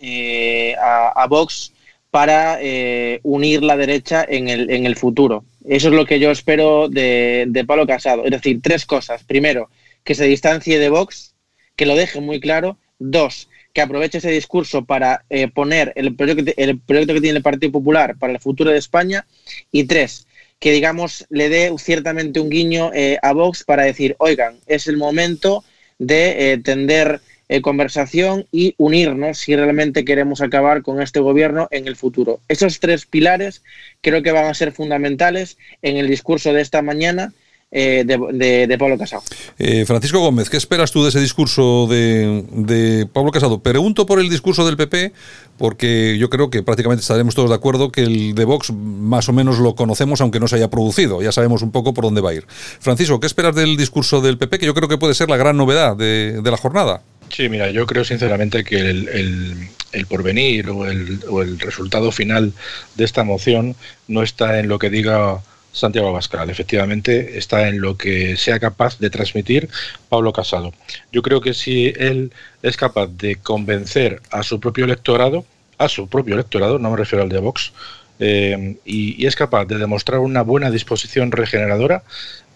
a 0.83 1.27
Vox 1.29 1.76
para 2.17 2.57
eh, 2.63 3.21
unir 3.25 3.63
la 3.63 3.77
derecha 3.77 4.25
en 4.27 4.49
el, 4.49 4.71
en 4.71 4.87
el 4.87 4.97
futuro. 4.97 5.45
Eso 5.69 5.89
es 5.89 5.95
lo 5.95 6.07
que 6.07 6.19
yo 6.19 6.31
espero 6.31 6.89
de, 6.89 7.45
de 7.47 7.65
Pablo 7.67 7.87
Casado. 7.87 8.25
Es 8.25 8.31
decir, 8.31 8.61
tres 8.63 8.87
cosas. 8.87 9.23
Primero, 9.23 9.69
que 10.03 10.15
se 10.15 10.25
distancie 10.25 10.79
de 10.79 10.89
Vox, 10.89 11.35
que 11.77 11.85
lo 11.85 11.95
deje 11.95 12.23
muy 12.23 12.41
claro. 12.41 12.79
Dos, 12.99 13.51
que 13.75 13.83
aproveche 13.83 14.17
ese 14.17 14.31
discurso 14.31 14.87
para 14.87 15.27
eh, 15.29 15.49
poner 15.49 15.93
el 15.95 16.17
proyecto, 16.17 16.55
el 16.57 16.81
proyecto 16.81 17.13
que 17.13 17.21
tiene 17.21 17.37
el 17.37 17.43
Partido 17.43 17.71
Popular 17.71 18.17
para 18.19 18.33
el 18.33 18.41
futuro 18.41 18.71
de 18.71 18.79
España. 18.79 19.27
Y 19.71 19.85
tres, 19.85 20.27
que 20.59 20.73
digamos 20.73 21.27
le 21.29 21.51
dé 21.51 21.71
ciertamente 21.77 22.41
un 22.41 22.49
guiño 22.49 22.93
eh, 22.95 23.19
a 23.21 23.35
Vox 23.35 23.63
para 23.63 23.83
decir, 23.83 24.17
oigan, 24.21 24.57
es 24.67 24.87
el 24.87 24.97
momento 24.97 25.65
de 25.99 26.53
eh, 26.53 26.59
tender 26.65 27.21
eh, 27.49 27.61
conversación 27.61 28.47
y 28.51 28.75
unirnos 28.77 29.39
si 29.39 29.55
realmente 29.55 30.05
queremos 30.05 30.41
acabar 30.41 30.83
con 30.83 31.01
este 31.01 31.21
gobierno 31.21 31.69
en 31.71 31.87
el 31.87 31.95
futuro. 31.95 32.41
Esos 32.49 32.81
tres 32.81 33.07
pilares 33.07 33.63
creo 34.01 34.23
que 34.23 34.33
van 34.33 34.47
a 34.47 34.55
ser 34.55 34.73
fundamentales 34.73 35.57
en 35.83 35.97
el 35.97 36.09
discurso 36.09 36.53
de 36.53 36.63
esta 36.63 36.83
mañana. 36.83 37.33
Eh, 37.73 38.05
de, 38.07 38.67
de, 38.69 38.79
Pablo 38.79 38.97
Casado. 38.97 39.25
Eh, 39.59 39.85
Francisco 39.85 40.21
Gómez, 40.21 40.49
¿qué 40.49 40.57
esperas 40.57 40.93
tú 40.93 41.03
de 41.03 41.09
ese 41.09 41.21
discurso 41.21 41.89
de, 41.89 42.45
de, 42.53 43.07
Pablo 43.07 43.33
Casado? 43.33 43.59
Pregunto 43.59 44.07
por 44.07 44.21
el 44.21 44.31
discurso 44.31 44.65
del 44.65 44.77
PP, 44.77 45.13
porque 45.59 46.17
yo 46.17 46.31
creo 46.31 46.49
que 46.49 46.63
prácticamente 46.63 47.01
estaremos 47.01 47.35
todos 47.35 47.51
de 47.51 47.57
acuerdo 47.57 47.91
que 47.91 48.03
el 48.03 48.37
de 48.37 48.45
Vox 48.45 48.73
más 48.73 49.29
o 49.29 49.33
menos 49.33 49.59
lo 49.59 49.75
conocemos, 49.75 50.21
aunque 50.21 50.39
no 50.39 50.47
se 50.47 50.57
haya 50.57 50.71
producido. 50.71 51.21
Ya 51.23 51.33
sabemos 51.33 51.63
un 51.63 51.73
poco 51.73 51.93
por 51.93 52.05
dónde 52.05 52.21
va 52.21 52.31
a 52.31 52.35
ir. 52.35 52.47
Francisco, 52.49 53.19
¿qué 53.19 53.27
esperas 53.27 53.57
del 53.57 53.77
discurso 53.77 54.21
del 54.21 54.39
PP? 54.39 54.61
Que 54.61 54.67
yo 54.67 54.73
creo 54.73 54.89
que 54.89 54.97
puede 54.97 55.15
ser 55.15 55.29
la 55.29 55.37
gran 55.37 55.57
novedad 55.57 55.97
de, 55.97 56.41
de 56.41 56.51
la 56.51 56.57
jornada. 56.57 57.03
Sí, 57.29 57.49
mira, 57.49 57.71
yo 57.71 57.87
creo 57.87 58.05
sinceramente 58.05 58.65
que 58.65 58.79
el, 58.79 59.69
el, 59.93 60.07
porvenir 60.07 60.71
o 60.71 60.87
el, 60.87 61.21
o 61.29 61.43
el, 61.43 61.59
resultado 61.59 62.13
final 62.13 62.53
de 62.95 63.05
esta 63.05 63.25
moción 63.25 63.75
no 64.09 64.23
está 64.23 64.59
en 64.61 64.69
lo 64.69 64.79
que 64.79 64.91
diga 64.91 65.43
Santiago 65.73 66.09
Abascal, 66.09 66.49
efectivamente 66.49 67.37
está 67.37 67.69
en 67.69 67.81
lo 67.81 67.99
que 67.99 68.37
sea 68.37 68.59
capaz 68.59 68.99
de 68.99 69.11
transmitir 69.11 69.69
Pablo 70.09 70.33
Casado. 70.33 70.73
Yo 71.13 71.21
creo 71.23 71.41
que 71.41 71.53
si 71.53 71.93
él 71.97 72.33
es 72.63 72.77
capaz 72.77 73.09
de 73.09 73.37
convencer 73.37 74.23
a 74.31 74.43
su 74.43 74.59
propio 74.59 74.87
electorado, 74.87 75.45
a 75.79 75.89
su 75.89 76.09
propio 76.09 76.35
electorado, 76.35 76.79
no 76.79 76.91
me 76.91 76.97
refiero 76.97 77.23
al 77.23 77.29
de 77.29 77.41
Vox, 77.41 77.73
y, 78.19 79.23
y 79.23 79.27
es 79.27 79.37
capaz 79.37 79.67
de 79.67 79.79
demostrar 79.79 80.21
una 80.21 80.43
buena 80.43 80.71
disposición 80.71 81.33
regeneradora, 81.33 82.03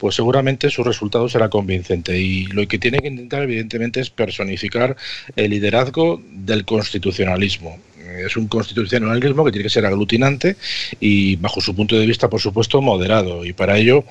pues 0.01 0.15
seguramente 0.15 0.71
su 0.71 0.83
resultado 0.83 1.29
será 1.29 1.51
convincente. 1.51 2.19
Y 2.19 2.47
lo 2.47 2.67
que 2.67 2.79
tiene 2.79 2.99
que 2.99 3.09
intentar, 3.09 3.43
evidentemente, 3.43 4.01
es 4.01 4.09
personificar 4.09 4.97
el 5.37 5.51
liderazgo 5.51 6.23
del 6.33 6.65
constitucionalismo. 6.65 7.79
Es 8.25 8.37
un 8.37 8.49
constitucionalismo 8.49 9.45
que 9.45 9.53
tiene 9.53 9.65
que 9.65 9.71
ser 9.71 9.87
aglutinante 9.87 10.57
y, 10.99 11.37
bajo 11.37 11.61
su 11.61 11.77
punto 11.77 11.97
de 11.97 12.07
vista, 12.07 12.29
por 12.29 12.41
supuesto, 12.41 12.81
moderado. 12.81 13.45
Y 13.45 13.53
para 13.53 13.77
ello 13.77 14.05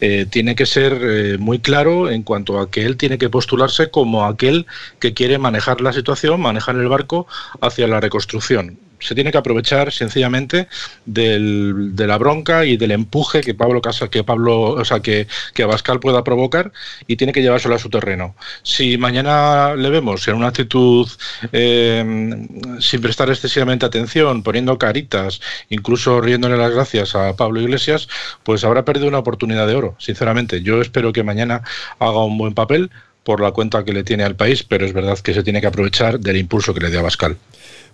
eh, 0.00 0.26
tiene 0.28 0.56
que 0.56 0.66
ser 0.66 0.98
eh, 1.00 1.38
muy 1.38 1.60
claro 1.60 2.10
en 2.10 2.22
cuanto 2.22 2.58
a 2.58 2.70
que 2.70 2.84
él 2.84 2.96
tiene 2.96 3.16
que 3.16 3.30
postularse 3.30 3.90
como 3.90 4.26
aquel 4.26 4.66
que 4.98 5.14
quiere 5.14 5.38
manejar 5.38 5.80
la 5.80 5.92
situación, 5.92 6.40
manejar 6.40 6.76
el 6.76 6.88
barco 6.88 7.26
hacia 7.60 7.86
la 7.86 8.00
reconstrucción 8.00 8.78
se 8.98 9.14
tiene 9.14 9.32
que 9.32 9.38
aprovechar 9.38 9.92
sencillamente 9.92 10.68
del, 11.04 11.94
de 11.94 12.06
la 12.06 12.18
bronca 12.18 12.64
y 12.64 12.76
del 12.76 12.92
empuje 12.92 13.40
que 13.40 13.54
Pablo 13.54 13.80
Casa, 13.80 14.08
que 14.08 14.24
Pablo, 14.24 14.70
o 14.70 14.84
sea, 14.84 15.00
que, 15.00 15.26
que 15.54 15.62
Abascal 15.62 16.00
pueda 16.00 16.24
provocar 16.24 16.72
y 17.06 17.16
tiene 17.16 17.32
que 17.32 17.42
llevárselo 17.42 17.74
a 17.74 17.78
su 17.78 17.90
terreno. 17.90 18.34
Si 18.62 18.98
mañana 18.98 19.74
le 19.74 19.90
vemos 19.90 20.26
en 20.28 20.36
una 20.36 20.48
actitud 20.48 21.08
eh, 21.52 22.46
sin 22.80 23.00
prestar 23.00 23.28
excesivamente 23.30 23.86
atención, 23.86 24.42
poniendo 24.42 24.78
caritas, 24.78 25.40
incluso 25.68 26.20
riéndole 26.20 26.56
las 26.56 26.72
gracias 26.72 27.14
a 27.14 27.36
Pablo 27.36 27.60
Iglesias, 27.60 28.08
pues 28.42 28.64
habrá 28.64 28.84
perdido 28.84 29.08
una 29.08 29.18
oportunidad 29.18 29.66
de 29.66 29.74
oro, 29.74 29.96
sinceramente. 29.98 30.62
Yo 30.62 30.80
espero 30.80 31.12
que 31.12 31.22
mañana 31.22 31.62
haga 31.98 32.24
un 32.24 32.38
buen 32.38 32.54
papel 32.54 32.90
por 33.24 33.40
la 33.40 33.50
cuenta 33.50 33.84
que 33.84 33.92
le 33.92 34.04
tiene 34.04 34.22
al 34.22 34.36
país, 34.36 34.62
pero 34.62 34.86
es 34.86 34.92
verdad 34.92 35.18
que 35.18 35.34
se 35.34 35.42
tiene 35.42 35.60
que 35.60 35.66
aprovechar 35.66 36.20
del 36.20 36.36
impulso 36.36 36.72
que 36.72 36.80
le 36.80 36.96
a 36.96 37.00
Abascal. 37.00 37.36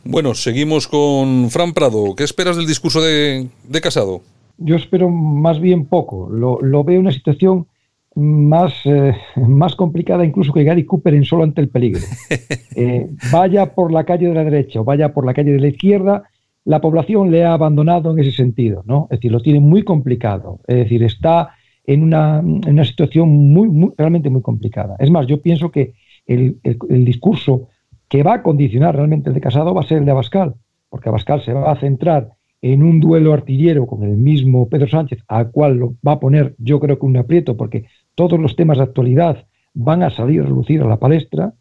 Bueno, 0.04 0.34
seguimos 0.34 0.88
con 0.88 1.48
Fran 1.50 1.72
Prado. 1.72 2.14
¿Qué 2.16 2.24
esperas 2.24 2.56
del 2.56 2.66
discurso 2.66 3.00
de, 3.00 3.48
de 3.68 3.80
Casado? 3.80 4.22
Yo 4.58 4.76
espero 4.76 5.08
más 5.08 5.60
bien 5.60 5.86
poco. 5.86 6.28
Lo, 6.28 6.60
lo 6.60 6.82
veo 6.82 6.98
una 7.00 7.12
situación 7.12 7.66
más, 8.14 8.74
eh, 8.84 9.14
más 9.36 9.74
complicada 9.76 10.24
incluso 10.24 10.52
que 10.52 10.64
Gary 10.64 10.84
Cooper 10.84 11.14
en 11.14 11.24
solo 11.24 11.44
ante 11.44 11.60
el 11.60 11.68
peligro. 11.68 12.02
Eh, 12.74 13.06
vaya 13.30 13.74
por 13.74 13.92
la 13.92 14.04
calle 14.04 14.28
de 14.28 14.34
la 14.34 14.44
derecha 14.44 14.80
o 14.80 14.84
vaya 14.84 15.12
por 15.12 15.26
la 15.26 15.34
calle 15.34 15.52
de 15.52 15.60
la 15.60 15.68
izquierda, 15.68 16.22
la 16.64 16.80
población 16.80 17.30
le 17.30 17.44
ha 17.44 17.52
abandonado 17.52 18.12
en 18.12 18.18
ese 18.18 18.32
sentido, 18.32 18.82
¿no? 18.86 19.08
Es 19.10 19.18
decir, 19.18 19.30
lo 19.30 19.40
tiene 19.40 19.60
muy 19.60 19.82
complicado. 19.82 20.60
Es 20.66 20.76
decir, 20.76 21.02
está 21.02 21.50
en 21.84 22.02
una, 22.02 22.38
en 22.38 22.70
una 22.70 22.86
situación 22.86 23.28
muy, 23.28 23.68
muy, 23.68 23.90
realmente 23.98 24.30
muy 24.30 24.40
complicada. 24.40 24.96
Es 24.98 25.10
más, 25.10 25.26
yo 25.26 25.42
pienso 25.42 25.70
que 25.70 25.92
el, 26.24 26.60
el, 26.62 26.78
el 26.88 27.04
discurso 27.04 27.68
que 28.12 28.22
va 28.22 28.34
a 28.34 28.42
condicionar 28.42 28.94
realmente 28.94 29.30
el 29.30 29.34
de 29.34 29.40
Casado 29.40 29.72
va 29.72 29.80
a 29.80 29.84
ser 29.86 29.96
el 29.96 30.04
de 30.04 30.10
Abascal, 30.10 30.52
porque 30.90 31.08
Abascal 31.08 31.42
se 31.42 31.54
va 31.54 31.72
a 31.72 31.80
centrar 31.80 32.32
en 32.60 32.82
un 32.82 33.00
duelo 33.00 33.32
artillero 33.32 33.86
con 33.86 34.02
el 34.02 34.18
mismo 34.18 34.68
Pedro 34.68 34.86
Sánchez, 34.86 35.24
al 35.28 35.50
cual 35.50 35.78
lo 35.78 35.94
va 36.06 36.12
a 36.12 36.20
poner 36.20 36.54
yo 36.58 36.78
creo 36.78 36.98
que 36.98 37.06
un 37.06 37.16
aprieto, 37.16 37.56
porque 37.56 37.86
todos 38.14 38.38
los 38.38 38.54
temas 38.54 38.76
de 38.76 38.84
actualidad 38.84 39.46
van 39.72 40.02
a 40.02 40.10
salir 40.10 40.42
a 40.42 40.44
relucir 40.44 40.82
a 40.82 40.86
la 40.86 40.98
palestra, 40.98 41.54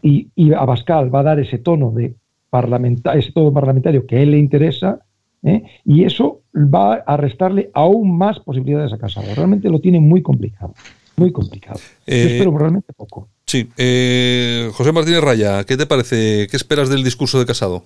y, 0.00 0.30
y 0.34 0.54
Abascal 0.54 1.14
va 1.14 1.20
a 1.20 1.24
dar 1.24 1.38
ese 1.38 1.58
tono 1.58 1.90
de 1.90 2.14
parlamentario, 2.48 3.20
ese 3.20 3.32
tono 3.32 3.52
parlamentario 3.52 4.06
que 4.06 4.16
a 4.16 4.20
él 4.22 4.30
le 4.30 4.38
interesa, 4.38 5.00
¿eh? 5.42 5.64
y 5.84 6.04
eso 6.04 6.40
va 6.54 6.94
a 6.94 7.18
restarle 7.18 7.70
aún 7.74 8.16
más 8.16 8.40
posibilidades 8.40 8.94
a 8.94 8.96
Casado. 8.96 9.26
Realmente 9.36 9.68
lo 9.68 9.80
tiene 9.80 10.00
muy 10.00 10.22
complicado, 10.22 10.72
muy 11.18 11.30
complicado. 11.30 11.78
Eh, 12.06 12.22
yo 12.22 12.28
espero 12.30 12.56
realmente 12.56 12.94
poco. 12.94 13.28
Sí. 13.54 13.70
Eh, 13.76 14.68
José 14.74 14.90
Martínez 14.90 15.20
Raya, 15.20 15.62
¿qué 15.62 15.76
te 15.76 15.86
parece? 15.86 16.48
¿Qué 16.50 16.56
esperas 16.56 16.88
del 16.88 17.04
discurso 17.04 17.38
de 17.38 17.46
Casado? 17.46 17.84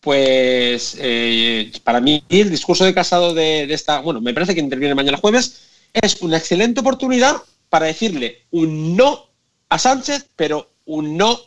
Pues 0.00 0.98
eh, 1.00 1.72
para 1.82 1.98
mí 1.98 2.22
el 2.28 2.50
discurso 2.50 2.84
de 2.84 2.92
Casado 2.92 3.32
de, 3.32 3.72
esta, 3.72 4.00
bueno, 4.00 4.20
me 4.20 4.34
parece 4.34 4.52
que 4.52 4.60
interviene 4.60 4.94
mañana 4.94 5.16
jueves, 5.16 5.62
es 5.94 6.20
una 6.20 6.36
excelente 6.36 6.80
oportunidad 6.80 7.36
para 7.70 7.86
decirle 7.86 8.42
un 8.50 8.98
no 8.98 9.28
a 9.70 9.78
Sánchez, 9.78 10.26
pero 10.36 10.68
un 10.84 11.16
no 11.16 11.40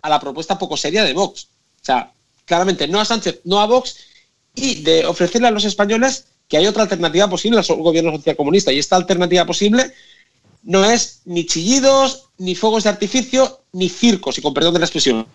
a 0.00 0.08
la 0.08 0.20
propuesta 0.20 0.56
poco 0.56 0.76
seria 0.76 1.02
de 1.02 1.14
Vox. 1.14 1.48
O 1.82 1.84
sea, 1.84 2.12
claramente 2.44 2.86
no 2.86 3.00
a 3.00 3.04
Sánchez, 3.04 3.40
no 3.42 3.60
a 3.60 3.66
Vox, 3.66 3.96
y 4.54 4.84
de 4.84 5.04
ofrecerle 5.04 5.48
a 5.48 5.50
los 5.50 5.64
españoles 5.64 6.26
que 6.46 6.58
hay 6.58 6.68
otra 6.68 6.84
alternativa 6.84 7.28
posible 7.28 7.58
al 7.58 7.82
gobierno 7.82 8.12
socialcomunista. 8.12 8.70
Y 8.70 8.78
esta 8.78 8.94
alternativa 8.94 9.44
posible 9.44 9.92
no 10.64 10.84
es 10.84 11.20
ni 11.24 11.46
chillidos, 11.46 12.30
ni 12.38 12.54
fuegos 12.54 12.84
de 12.84 12.90
artificio, 12.90 13.60
ni 13.72 13.88
circos, 13.88 14.38
y 14.38 14.42
con 14.42 14.54
perdón 14.54 14.74
de 14.74 14.80
la 14.80 14.86
expresión, 14.86 15.26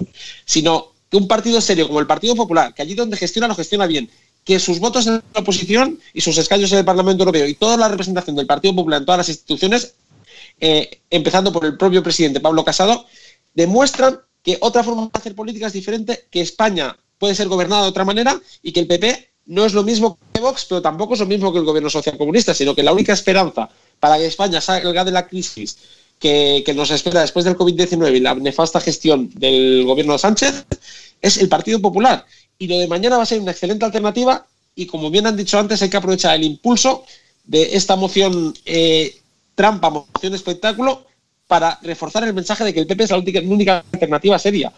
sino 0.46 0.94
que 1.10 1.18
un 1.18 1.28
partido 1.28 1.62
serio 1.62 1.88
como 1.88 2.00
el 2.00 2.08
Partido 2.08 2.36
Popular, 2.36 2.74
que 2.74 2.82
allí 2.82 2.96
donde 2.96 3.18
gestiona 3.18 3.48
lo 3.48 3.56
gestiona 3.56 3.86
bien, 3.86 4.10
que 4.44 4.60
sus 4.60 4.80
votos 4.80 5.08
en 5.08 5.14
la 5.14 5.42
oposición 5.42 6.00
y 6.14 6.22
sus 6.22 6.38
escaños 6.38 6.72
en 6.72 6.80
el 6.80 6.86
Parlamento 6.86 7.24
Europeo 7.24 7.48
y 7.48 7.56
toda 7.56 7.78
la 7.78 7.88
representación 7.88 8.36
del 8.36 8.48
Partido 8.48 8.76
Popular 8.76 9.00
en 9.00 9.06
todas 9.06 9.20
las 9.20 9.30
instituciones, 9.30 9.94
eh, 10.60 11.02
empezando 11.10 11.52
por 11.52 11.66
el 11.66 11.78
propio 11.78 12.04
presidente 12.04 12.40
Pablo 12.40 12.64
Casado, 12.64 13.06
demuestran 13.54 14.20
que 14.44 14.58
otra 14.62 14.84
forma 14.84 15.04
de 15.04 15.10
hacer 15.14 15.36
política 15.36 15.68
es 15.68 15.74
diferente, 15.74 16.26
que 16.32 16.42
España 16.42 16.98
puede 17.18 17.36
ser 17.36 17.48
gobernada 17.48 17.84
de 17.84 17.90
otra 17.90 18.06
manera 18.06 18.40
y 18.64 18.72
que 18.72 18.80
el 18.80 18.88
PP 18.88 19.30
no 19.48 19.66
es 19.66 19.74
lo 19.74 19.84
mismo 19.84 20.18
que 20.32 20.40
Vox, 20.40 20.66
pero 20.70 20.82
tampoco 20.82 21.16
es 21.16 21.20
lo 21.20 21.26
mismo 21.26 21.52
que 21.52 21.60
el 21.60 21.66
gobierno 21.66 21.90
socialcomunista, 21.90 22.54
sino 22.54 22.76
que 22.76 22.84
la 22.84 22.94
única 22.94 23.14
esperanza 23.14 23.70
para 24.00 24.18
que 24.18 24.26
España 24.26 24.62
salga 24.62 25.04
de 25.04 25.12
la 25.12 25.28
crisis 25.28 25.78
que, 26.20 26.74
nos 26.76 26.92
espera 26.92 27.22
después 27.22 27.46
del 27.46 27.58
COVID-19 27.58 28.16
y 28.16 28.20
la 28.20 28.36
nefasta 28.36 28.82
gestión 28.82 29.30
del 29.36 29.86
gobierno 29.86 30.14
de 30.14 30.20
Sánchez 30.20 30.66
es 31.22 31.38
el 31.38 31.50
Partido 31.50 31.80
Popular. 31.80 32.26
Y 32.58 32.68
lo 32.68 32.78
de 32.78 32.88
mañana 32.88 33.18
va 33.18 33.24
a 33.24 33.26
ser 33.26 33.40
una 33.40 33.52
excelente 33.52 33.86
alternativa 33.86 34.46
y 34.76 34.86
como 34.86 35.10
bien 35.10 35.28
han 35.28 35.38
dicho 35.38 35.58
antes, 35.58 35.82
hay 35.82 35.90
que 35.90 35.98
aprovechar 35.98 36.36
el 36.36 36.44
impulso 36.44 37.04
de 37.46 37.76
esta 37.76 37.96
moción 37.96 38.54
eh, 38.66 39.18
trampa, 39.56 39.90
moción 39.90 40.34
espectáculo, 40.34 41.06
para 41.48 41.80
reforzar 41.82 42.24
el 42.24 42.34
mensaje 42.34 42.64
de 42.64 42.74
que 42.74 42.80
el 42.80 42.88
PP 42.88 43.06
es 43.06 43.10
la 43.10 43.18
única, 43.18 43.42
la 43.42 43.50
única 43.50 43.86
alternativa 43.92 44.38
seria. 44.38 44.72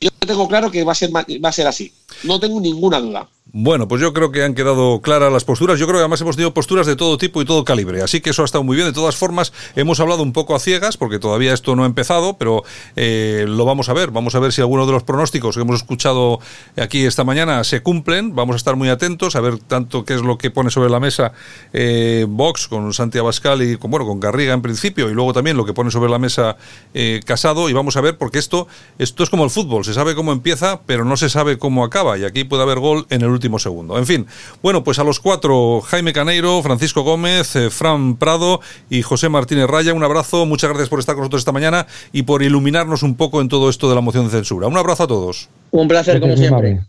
Yo 0.00 0.10
tengo 0.26 0.46
claro 0.46 0.70
que 0.70 0.84
va 0.84 0.92
a 0.92 0.94
ser, 0.94 1.14
va 1.14 1.48
a 1.48 1.52
ser 1.52 1.66
así. 1.66 1.92
No 2.22 2.38
tengo 2.38 2.60
ninguna 2.60 3.00
duda. 3.00 3.28
Bueno, 3.52 3.86
pues 3.86 4.02
yo 4.02 4.12
creo 4.12 4.32
que 4.32 4.42
han 4.42 4.54
quedado 4.54 5.00
claras 5.00 5.32
las 5.32 5.44
posturas. 5.44 5.78
Yo 5.78 5.86
creo 5.86 5.98
que 5.98 6.02
además 6.02 6.20
hemos 6.20 6.34
tenido 6.34 6.52
posturas 6.52 6.84
de 6.84 6.96
todo 6.96 7.16
tipo 7.16 7.40
y 7.40 7.44
todo 7.44 7.64
calibre. 7.64 8.02
Así 8.02 8.20
que 8.20 8.30
eso 8.30 8.42
ha 8.42 8.44
estado 8.44 8.64
muy 8.64 8.74
bien. 8.74 8.88
De 8.88 8.92
todas 8.92 9.16
formas, 9.16 9.52
hemos 9.76 10.00
hablado 10.00 10.24
un 10.24 10.32
poco 10.32 10.56
a 10.56 10.58
ciegas, 10.58 10.96
porque 10.96 11.20
todavía 11.20 11.54
esto 11.54 11.76
no 11.76 11.84
ha 11.84 11.86
empezado, 11.86 12.36
pero 12.38 12.64
eh, 12.96 13.44
lo 13.46 13.64
vamos 13.64 13.88
a 13.88 13.92
ver. 13.92 14.10
Vamos 14.10 14.34
a 14.34 14.40
ver 14.40 14.52
si 14.52 14.62
alguno 14.62 14.84
de 14.84 14.92
los 14.92 15.04
pronósticos 15.04 15.54
que 15.54 15.62
hemos 15.62 15.76
escuchado 15.76 16.40
aquí 16.76 17.04
esta 17.04 17.22
mañana 17.22 17.62
se 17.62 17.82
cumplen. 17.82 18.34
Vamos 18.34 18.54
a 18.54 18.56
estar 18.56 18.74
muy 18.74 18.88
atentos 18.88 19.36
a 19.36 19.40
ver 19.40 19.58
tanto 19.58 20.04
qué 20.04 20.14
es 20.14 20.22
lo 20.22 20.38
que 20.38 20.50
pone 20.50 20.70
sobre 20.70 20.90
la 20.90 20.98
mesa 20.98 21.32
eh, 21.72 22.26
Vox 22.28 22.66
con 22.66 22.92
Santiago 22.92 23.28
Abascal 23.28 23.62
y 23.62 23.76
con, 23.76 23.92
bueno, 23.92 24.06
con 24.06 24.18
Garriga 24.18 24.54
en 24.54 24.60
principio, 24.60 25.08
y 25.08 25.14
luego 25.14 25.32
también 25.32 25.56
lo 25.56 25.64
que 25.64 25.72
pone 25.72 25.92
sobre 25.92 26.10
la 26.10 26.18
mesa 26.18 26.56
eh, 26.94 27.20
Casado. 27.24 27.70
Y 27.70 27.72
vamos 27.72 27.96
a 27.96 28.00
ver, 28.00 28.18
porque 28.18 28.40
esto, 28.40 28.66
esto 28.98 29.22
es 29.22 29.30
como 29.30 29.44
el 29.44 29.50
fútbol. 29.50 29.84
Se 29.84 29.94
sabe 29.94 30.16
cómo 30.16 30.32
empieza, 30.32 30.80
pero 30.84 31.04
no 31.04 31.16
se 31.16 31.30
sabe 31.30 31.58
cómo 31.58 31.84
acaba. 31.84 32.18
Y 32.18 32.24
aquí 32.24 32.42
puede 32.42 32.64
haber 32.64 32.80
gol 32.80 33.06
en 33.08 33.22
el 33.22 33.35
último 33.36 33.58
segundo. 33.58 33.98
En 33.98 34.06
fin, 34.06 34.26
bueno, 34.62 34.82
pues 34.82 34.98
a 34.98 35.04
los 35.04 35.20
cuatro, 35.20 35.80
Jaime 35.82 36.12
Caneiro, 36.12 36.62
Francisco 36.62 37.02
Gómez, 37.02 37.54
eh, 37.56 37.70
Fran 37.70 38.16
Prado 38.16 38.60
y 38.90 39.02
José 39.02 39.28
Martínez 39.28 39.66
Raya, 39.68 39.94
un 39.94 40.02
abrazo, 40.02 40.46
muchas 40.46 40.70
gracias 40.70 40.88
por 40.88 40.98
estar 40.98 41.14
con 41.14 41.22
nosotros 41.22 41.42
esta 41.42 41.52
mañana 41.52 41.86
y 42.12 42.22
por 42.22 42.42
iluminarnos 42.42 43.02
un 43.02 43.14
poco 43.14 43.40
en 43.40 43.48
todo 43.48 43.70
esto 43.70 43.88
de 43.88 43.94
la 43.94 44.00
moción 44.00 44.24
de 44.24 44.30
censura. 44.30 44.66
Un 44.66 44.76
abrazo 44.76 45.04
a 45.04 45.06
todos. 45.06 45.48
Un 45.70 45.88
placer, 45.88 46.20
como 46.20 46.36
siempre. 46.36 46.80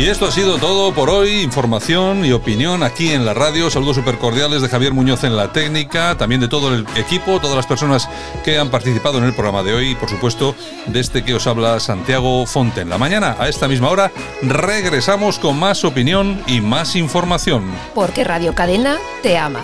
Y 0.00 0.08
esto 0.08 0.24
ha 0.24 0.32
sido 0.32 0.56
todo 0.56 0.94
por 0.94 1.10
hoy. 1.10 1.42
Información 1.42 2.24
y 2.24 2.32
opinión 2.32 2.82
aquí 2.82 3.10
en 3.10 3.26
la 3.26 3.34
radio. 3.34 3.68
Saludos 3.68 3.96
súper 3.96 4.16
cordiales 4.16 4.62
de 4.62 4.70
Javier 4.70 4.94
Muñoz 4.94 5.24
en 5.24 5.36
la 5.36 5.52
técnica, 5.52 6.16
también 6.16 6.40
de 6.40 6.48
todo 6.48 6.74
el 6.74 6.86
equipo, 6.96 7.38
todas 7.38 7.54
las 7.54 7.66
personas 7.66 8.08
que 8.42 8.58
han 8.58 8.70
participado 8.70 9.18
en 9.18 9.24
el 9.24 9.34
programa 9.34 9.62
de 9.62 9.74
hoy 9.74 9.90
y, 9.90 9.94
por 9.94 10.08
supuesto, 10.08 10.54
de 10.86 11.00
este 11.00 11.22
que 11.22 11.34
os 11.34 11.46
habla 11.46 11.78
Santiago 11.80 12.46
Fonten. 12.46 12.88
La 12.88 12.96
mañana, 12.96 13.36
a 13.38 13.50
esta 13.50 13.68
misma 13.68 13.90
hora, 13.90 14.10
regresamos 14.40 15.38
con 15.38 15.58
más 15.58 15.84
opinión 15.84 16.42
y 16.46 16.62
más 16.62 16.96
información. 16.96 17.70
Porque 17.94 18.24
Radio 18.24 18.54
Cadena 18.54 18.96
te 19.22 19.36
ama. 19.36 19.60